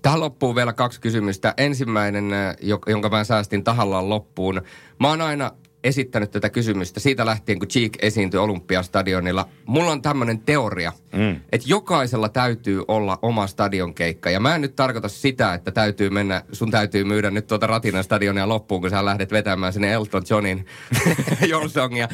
Tähän 0.05 0.19
loppuu 0.19 0.55
vielä 0.55 0.73
kaksi 0.73 1.01
kysymystä. 1.01 1.53
Ensimmäinen, 1.57 2.33
äh, 2.33 2.55
jo- 2.61 2.79
jonka 2.87 3.09
mä 3.09 3.23
säästin 3.23 3.63
tahallaan 3.63 4.09
loppuun. 4.09 4.61
Mä 4.99 5.09
oon 5.09 5.21
aina 5.21 5.51
esittänyt 5.83 6.31
tätä 6.31 6.49
kysymystä 6.49 6.99
siitä 6.99 7.25
lähtien, 7.25 7.59
kun 7.59 7.67
Cheek 7.67 7.93
esiintyi 8.01 8.39
Olympiastadionilla. 8.39 9.47
Mulla 9.65 9.91
on 9.91 10.01
tämmöinen 10.01 10.39
teoria, 10.39 10.91
mm. 11.13 11.31
että 11.51 11.67
jokaisella 11.67 12.29
täytyy 12.29 12.83
olla 12.87 13.19
oma 13.21 13.47
stadionkeikka. 13.47 14.29
Ja 14.29 14.39
mä 14.39 14.55
en 14.55 14.61
nyt 14.61 14.75
tarkoita 14.75 15.07
sitä, 15.07 15.53
että 15.53 15.71
täytyy 15.71 16.09
mennä, 16.09 16.43
sun 16.51 16.71
täytyy 16.71 17.03
myydä 17.03 17.31
nyt 17.31 17.47
tuota 17.47 17.67
Ratinan 17.67 18.03
stadionia 18.03 18.49
loppuun, 18.49 18.81
kun 18.81 18.89
sä 18.89 19.05
lähdet 19.05 19.31
vetämään 19.31 19.73
sinne 19.73 19.93
Elton 19.93 20.23
Johnin 20.29 20.65
Jolsongia. 21.49 22.07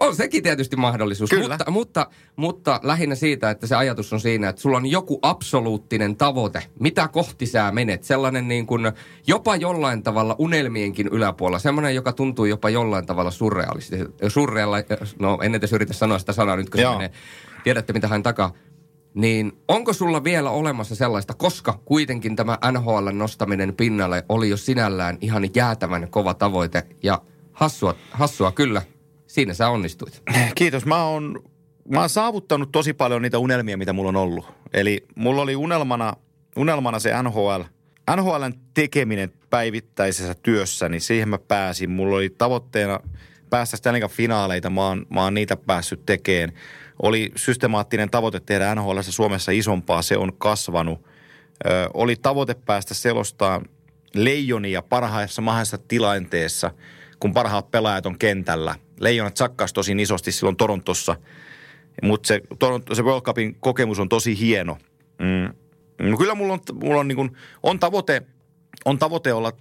On 0.00 0.16
sekin 0.16 0.42
tietysti 0.42 0.76
mahdollisuus. 0.76 1.30
Kyllä. 1.30 1.48
Mutta, 1.48 1.70
mutta, 1.70 2.06
mutta 2.36 2.80
lähinnä 2.82 3.14
siitä, 3.14 3.50
että 3.50 3.66
se 3.66 3.76
ajatus 3.76 4.12
on 4.12 4.20
siinä, 4.20 4.48
että 4.48 4.62
sulla 4.62 4.76
on 4.76 4.86
joku 4.86 5.18
absoluuttinen 5.22 6.16
tavoite, 6.16 6.62
mitä 6.80 7.08
kohti 7.08 7.46
sä 7.46 7.72
menet. 7.72 8.04
Sellainen 8.04 8.48
niin 8.48 8.66
kuin 8.66 8.92
jopa 9.26 9.56
jollain 9.56 10.02
tavalla 10.02 10.36
unelmienkin 10.38 11.08
yläpuolella. 11.08 11.58
Sellainen, 11.58 11.94
joka 11.94 12.12
tuntuu 12.12 12.44
jopa 12.44 12.70
jollain 12.70 13.06
tavalla 13.06 13.30
surrealisti. 13.30 13.96
Surrealla, 14.28 14.76
no 15.18 15.38
en 15.42 15.54
edes 15.54 15.72
yritä 15.72 15.92
sanoa 15.92 16.18
sitä 16.18 16.32
sanaa 16.32 16.56
nyt, 16.56 16.70
kun 16.70 16.80
se 16.80 16.88
menee. 16.88 17.10
Tiedätte, 17.64 17.92
mitä 17.92 18.08
hän 18.08 18.22
takaa. 18.22 18.52
Niin 19.14 19.52
onko 19.68 19.92
sulla 19.92 20.24
vielä 20.24 20.50
olemassa 20.50 20.94
sellaista, 20.94 21.34
koska 21.34 21.80
kuitenkin 21.84 22.36
tämä 22.36 22.58
NHL 22.72 23.08
nostaminen 23.12 23.74
pinnalle 23.74 24.24
oli 24.28 24.48
jo 24.48 24.56
sinällään 24.56 25.18
ihan 25.20 25.48
jäätävän 25.54 26.10
kova 26.10 26.34
tavoite 26.34 26.82
ja 27.02 27.22
hassua, 27.52 27.94
hassua 28.10 28.52
kyllä, 28.52 28.82
siinä 29.36 29.54
sä 29.54 29.68
onnistuit. 29.68 30.22
Kiitos. 30.54 30.86
Mä 30.86 31.04
oon, 31.04 31.42
mä 31.88 32.00
oon 32.00 32.08
saavuttanut 32.08 32.72
tosi 32.72 32.92
paljon 32.92 33.22
niitä 33.22 33.38
unelmia, 33.38 33.76
mitä 33.76 33.92
mulla 33.92 34.08
on 34.08 34.16
ollut. 34.16 34.44
Eli 34.74 35.06
mulla 35.14 35.42
oli 35.42 35.56
unelmana, 35.56 36.12
unelmana 36.56 36.98
se 36.98 37.22
NHL. 37.22 37.62
NHLn 38.16 38.52
tekeminen 38.74 39.32
päivittäisessä 39.50 40.34
työssä, 40.34 40.88
niin 40.88 41.00
siihen 41.00 41.28
mä 41.28 41.38
pääsin. 41.38 41.90
Mulla 41.90 42.16
oli 42.16 42.30
tavoitteena 42.30 43.00
päästä 43.50 43.76
Stanley 43.76 44.08
finaaleita. 44.08 44.70
Mä 44.70 44.86
oon, 44.86 45.06
mä 45.10 45.22
oon 45.22 45.34
niitä 45.34 45.56
päässyt 45.56 46.06
tekemään. 46.06 46.58
Oli 47.02 47.32
systemaattinen 47.36 48.10
tavoite 48.10 48.40
tehdä 48.40 48.74
NHL 48.74 48.98
Suomessa 49.00 49.52
isompaa. 49.52 50.02
Se 50.02 50.16
on 50.16 50.32
kasvanut. 50.38 51.04
Ö, 51.66 51.90
oli 51.94 52.16
tavoite 52.16 52.54
päästä 52.54 52.94
selostaa 52.94 53.62
leijonia 54.14 54.82
parhaassa 54.82 55.42
mahdollisessa 55.42 55.78
tilanteessa, 55.88 56.70
kun 57.20 57.32
parhaat 57.34 57.70
pelaajat 57.70 58.06
on 58.06 58.18
kentällä. 58.18 58.85
Leijonat 59.00 59.36
sakkas 59.36 59.72
tosi 59.72 59.92
isosti 59.98 60.32
silloin 60.32 60.56
Torontossa, 60.56 61.16
mutta 62.02 62.26
se, 62.26 62.40
Toronto, 62.58 62.94
se 62.94 63.02
World 63.02 63.22
Cupin 63.22 63.56
kokemus 63.60 63.98
on 63.98 64.08
tosi 64.08 64.38
hieno. 64.40 64.78
Mm. 65.18 65.54
No 66.10 66.16
kyllä 66.18 66.34
mulla 66.34 66.52
on, 66.52 66.60
mulla 66.74 67.00
on, 67.00 67.08
niin 67.08 67.16
kuin, 67.16 67.36
on, 67.62 67.78
tavoite, 67.78 68.22
on 68.84 68.98
tavoite 68.98 69.32
olla, 69.32 69.52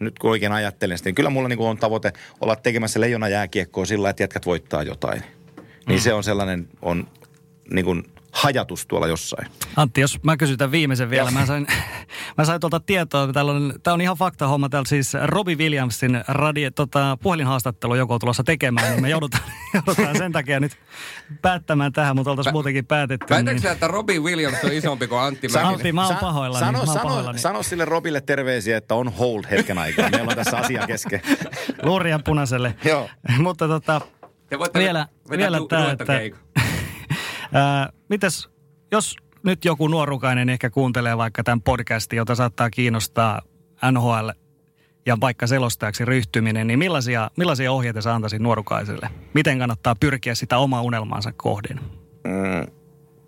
nyt 0.00 0.18
kun 0.18 0.30
oikein 0.30 0.52
ajattelen 0.52 0.98
sitä, 0.98 1.08
niin 1.08 1.14
kyllä 1.14 1.30
mulla 1.30 1.48
niin 1.48 1.60
on 1.60 1.76
tavoite 1.78 2.12
olla 2.40 2.56
tekemässä 2.56 3.00
leijona 3.00 3.28
jääkiekkoa 3.28 3.86
sillä, 3.86 4.10
että 4.10 4.22
jätkät 4.22 4.46
voittaa 4.46 4.82
jotain. 4.82 5.22
Niin 5.86 5.98
Mm. 5.98 6.02
se 6.02 6.12
on 6.12 6.24
sellainen, 6.24 6.68
on 6.82 7.08
niin 7.70 7.84
kuin 7.84 8.04
hajatus 8.32 8.86
tuolla 8.86 9.06
jossain. 9.06 9.46
Antti, 9.76 10.00
jos 10.00 10.22
mä 10.22 10.36
kysyn 10.36 10.58
tämän 10.58 10.72
viimeisen 10.72 11.10
vielä. 11.10 11.30
Mä 11.30 11.46
sain, 11.46 11.66
mä 12.38 12.44
sain 12.44 12.60
tuolta 12.60 12.80
tietoa, 12.80 13.22
että 13.22 13.32
täällä 13.32 13.52
on, 13.52 13.74
tää 13.82 13.94
on 13.94 14.00
ihan 14.00 14.16
fakta 14.16 14.48
homma. 14.48 14.68
Täällä 14.68 14.88
siis 14.88 15.12
Robbie 15.24 15.54
Williamsin 15.56 16.24
radio, 16.28 16.70
tota, 16.70 17.18
puhelinhaastattelu 17.22 17.94
joko 17.94 18.14
on 18.14 18.20
tulossa 18.20 18.44
tekemään, 18.44 18.90
niin 18.90 19.02
me 19.02 19.08
joudutaan, 19.16 19.42
joudutaan 19.74 20.16
sen 20.18 20.32
takia 20.32 20.60
nyt 20.60 20.76
päättämään 21.42 21.92
tähän, 21.92 22.16
mutta 22.16 22.30
oltaisiin 22.30 22.54
muutenkin 22.54 22.86
päätetty. 22.86 23.26
Väitätkö 23.34 23.60
Niin. 23.60 23.72
että 23.72 23.88
Robin 23.88 24.22
Williams 24.22 24.64
on 24.64 24.72
isompi 24.72 25.06
kuin 25.06 25.20
Antti 25.20 25.48
Mäkinen? 25.48 25.66
Antti, 25.74 25.92
mä 25.92 26.06
oon 26.06 26.16
pahoillani, 26.16 26.66
Sano, 26.66 26.78
oon 26.78 26.86
sano, 26.86 27.00
pahoillani. 27.02 27.38
sano 27.38 27.62
sille 27.62 27.84
Robille 27.84 28.20
terveisiä, 28.20 28.76
että 28.76 28.94
on 28.94 29.08
hold 29.12 29.44
hetken 29.50 29.78
aikaa. 29.78 30.10
Meillä 30.10 30.30
on 30.30 30.36
tässä 30.36 30.56
asia 30.56 30.86
kesken. 30.86 31.20
Luurian 31.82 32.22
punaiselle. 32.24 32.74
Joo. 32.84 33.08
mutta 33.38 33.68
tota, 33.68 34.00
vielä, 34.74 35.06
vielä 35.30 35.58
tämä, 35.68 35.90
että 35.90 36.04
duettokeikon. 36.06 36.40
Ää, 37.52 37.92
mites, 38.08 38.48
jos 38.92 39.16
nyt 39.42 39.64
joku 39.64 39.88
nuorukainen 39.88 40.48
ehkä 40.48 40.70
kuuntelee 40.70 41.16
vaikka 41.16 41.42
tämän 41.42 41.62
podcastin, 41.62 42.16
jota 42.16 42.34
saattaa 42.34 42.70
kiinnostaa 42.70 43.42
NHL 43.92 44.28
ja 45.06 45.16
vaikka 45.20 45.46
selostajaksi 45.46 46.04
ryhtyminen, 46.04 46.66
niin 46.66 46.78
millaisia, 46.78 47.30
millaisia 47.36 47.72
ohjeita 47.72 48.02
sä 48.02 48.14
antaisit 48.14 48.40
nuorukaiselle? 48.40 49.10
Miten 49.34 49.58
kannattaa 49.58 49.94
pyrkiä 50.00 50.34
sitä 50.34 50.58
omaa 50.58 50.82
unelmaansa 50.82 51.32
kohden? 51.36 51.80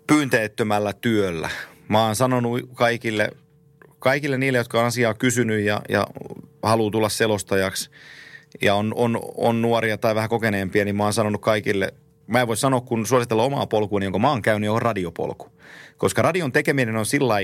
pyynteettömällä 0.07 0.93
työllä. 0.93 1.49
Mä 1.87 2.05
oon 2.05 2.15
sanonut 2.15 2.61
kaikille, 2.73 3.29
kaikille 3.99 4.37
niille, 4.37 4.57
jotka 4.57 4.79
on 4.79 4.85
asiaa 4.85 5.13
kysynyt 5.13 5.65
ja, 5.65 5.81
ja 5.89 6.07
haluaa 6.63 6.91
tulla 6.91 7.09
selostajaksi 7.09 7.89
ja 8.61 8.75
on, 8.75 8.93
on, 8.95 9.19
on 9.37 9.61
nuoria 9.61 9.97
tai 9.97 10.15
vähän 10.15 10.29
kokeneempia, 10.29 10.85
niin 10.85 10.95
mä 10.95 11.03
oon 11.03 11.13
sanonut 11.13 11.41
kaikille, 11.41 11.93
mä 12.33 12.41
en 12.41 12.47
voi 12.47 12.57
sanoa, 12.57 12.81
kun 12.81 13.05
suositella 13.05 13.43
omaa 13.43 13.67
polkua, 13.67 13.99
niin 13.99 14.05
jonka 14.05 14.19
mä 14.19 14.29
oon 14.29 14.41
käynyt, 14.41 14.69
on 14.69 14.81
radiopolku. 14.81 15.47
Koska 15.97 16.21
radion 16.21 16.51
tekeminen 16.51 16.95
on 16.95 17.05
sillä 17.05 17.35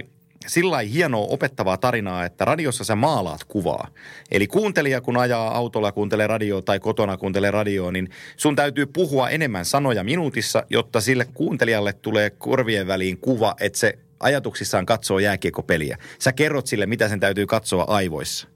sillä 0.48 0.80
hienoa 0.80 1.28
opettavaa 1.30 1.78
tarinaa, 1.78 2.26
että 2.26 2.46
radiossa 2.46 2.84
sä 2.84 2.96
maalaat 2.96 3.44
kuvaa. 3.44 3.88
Eli 4.32 4.48
kuuntelija, 4.48 5.02
kun 5.02 5.18
ajaa 5.18 5.56
autolla, 5.56 5.92
kuuntelee 5.92 6.28
radioa 6.28 6.62
tai 6.62 6.80
kotona 6.80 7.18
kuuntelee 7.18 7.52
radioa, 7.52 7.92
niin 7.92 8.10
sun 8.38 8.56
täytyy 8.56 8.86
puhua 8.86 9.30
enemmän 9.30 9.66
sanoja 9.66 10.04
minuutissa, 10.04 10.64
jotta 10.70 11.02
sille 11.02 11.26
kuuntelijalle 11.34 11.94
tulee 11.94 12.30
korvien 12.30 12.88
väliin 12.88 13.18
kuva, 13.18 13.56
että 13.60 13.80
se 13.80 14.00
ajatuksissaan 14.20 14.86
katsoo 14.86 15.20
jääkiekopeliä. 15.20 15.98
Sä 16.20 16.34
kerrot 16.34 16.68
sille, 16.68 16.86
mitä 16.86 17.10
sen 17.10 17.20
täytyy 17.20 17.46
katsoa 17.46 17.84
aivoissa. 17.88 18.48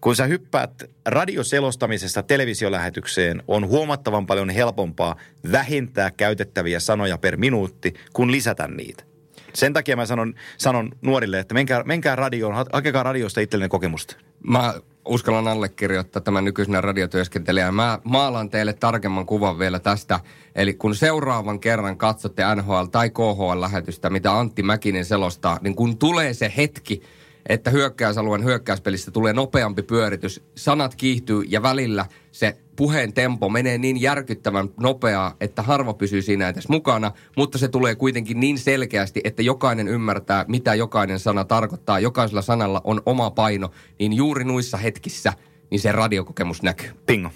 Kun 0.00 0.16
sä 0.16 0.26
hyppäät 0.26 0.84
radioselostamisesta 1.06 2.22
televisiolähetykseen, 2.22 3.42
on 3.48 3.68
huomattavan 3.68 4.26
paljon 4.26 4.50
helpompaa 4.50 5.16
vähentää 5.52 6.10
käytettäviä 6.10 6.80
sanoja 6.80 7.18
per 7.18 7.36
minuutti, 7.36 7.94
kuin 8.12 8.32
lisätä 8.32 8.68
niitä. 8.68 9.04
Sen 9.52 9.72
takia 9.72 9.96
mä 9.96 10.06
sanon, 10.06 10.34
sanon 10.58 10.92
nuorille, 11.02 11.38
että 11.38 11.54
menkää, 11.54 11.82
menkää 11.84 12.16
radioon, 12.16 12.54
ha- 12.54 12.64
hakekaa 12.72 13.02
radiosta 13.02 13.40
itsellenne 13.40 13.68
kokemusta. 13.68 14.16
Mä 14.42 14.74
uskallan 15.04 15.48
allekirjoittaa 15.48 16.22
tämän 16.22 16.44
nykyisenä 16.44 16.80
radiotyöskentelijänä. 16.80 17.72
Mä 17.72 17.98
maalan 18.04 18.50
teille 18.50 18.72
tarkemman 18.72 19.26
kuvan 19.26 19.58
vielä 19.58 19.78
tästä. 19.78 20.20
Eli 20.54 20.74
kun 20.74 20.94
seuraavan 20.94 21.60
kerran 21.60 21.96
katsotte 21.96 22.42
NHL- 22.42 22.88
tai 22.90 23.10
KHL-lähetystä, 23.10 24.10
mitä 24.10 24.38
Antti 24.38 24.62
Mäkinen 24.62 25.04
selostaa, 25.04 25.58
niin 25.62 25.76
kun 25.76 25.98
tulee 25.98 26.34
se 26.34 26.52
hetki, 26.56 27.02
että 27.50 27.70
hyökkäysalueen 27.70 28.44
hyökkäyspelissä 28.44 29.10
tulee 29.10 29.32
nopeampi 29.32 29.82
pyöritys, 29.82 30.42
sanat 30.54 30.94
kiihtyy 30.94 31.42
ja 31.48 31.62
välillä 31.62 32.06
se 32.32 32.56
puheen 32.76 33.12
tempo 33.12 33.48
menee 33.48 33.78
niin 33.78 34.00
järkyttävän 34.00 34.68
nopeaa, 34.80 35.36
että 35.40 35.62
harva 35.62 35.94
pysyy 35.94 36.22
siinä 36.22 36.48
edes 36.48 36.68
mukana, 36.68 37.12
mutta 37.36 37.58
se 37.58 37.68
tulee 37.68 37.94
kuitenkin 37.94 38.40
niin 38.40 38.58
selkeästi, 38.58 39.20
että 39.24 39.42
jokainen 39.42 39.88
ymmärtää, 39.88 40.44
mitä 40.48 40.74
jokainen 40.74 41.18
sana 41.18 41.44
tarkoittaa. 41.44 42.00
Jokaisella 42.00 42.42
sanalla 42.42 42.80
on 42.84 43.02
oma 43.06 43.30
paino, 43.30 43.70
niin 43.98 44.12
juuri 44.12 44.44
nuissa 44.44 44.76
hetkissä 44.76 45.32
niin 45.70 45.80
se 45.80 45.92
radiokokemus 45.92 46.62
näkyy. 46.62 46.90
Pingo. 47.06 47.30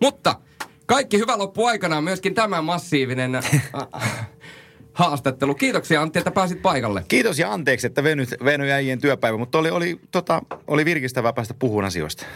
Mutta 0.00 0.34
kaikki 0.86 1.18
hyvä 1.18 1.38
loppu 1.38 1.66
aikanaan, 1.66 2.04
myöskin 2.04 2.34
tämä 2.34 2.62
massiivinen 2.62 3.32
haastattelu. 4.96 5.54
Kiitoksia 5.54 6.02
Antti, 6.02 6.18
että 6.18 6.30
pääsit 6.30 6.62
paikalle. 6.62 7.04
Kiitos 7.08 7.38
ja 7.38 7.52
anteeksi, 7.52 7.86
että 7.86 8.02
venyt, 8.02 8.28
veny 8.44 8.70
äijien 8.70 9.00
työpäivä, 9.00 9.38
mutta 9.38 9.58
oli, 9.58 9.70
oli, 9.70 10.00
tota, 10.10 10.42
oli 10.66 10.84
virkistävää 10.84 11.32
päästä 11.32 11.54
puhumaan 11.54 11.84
asioista. 11.84 12.26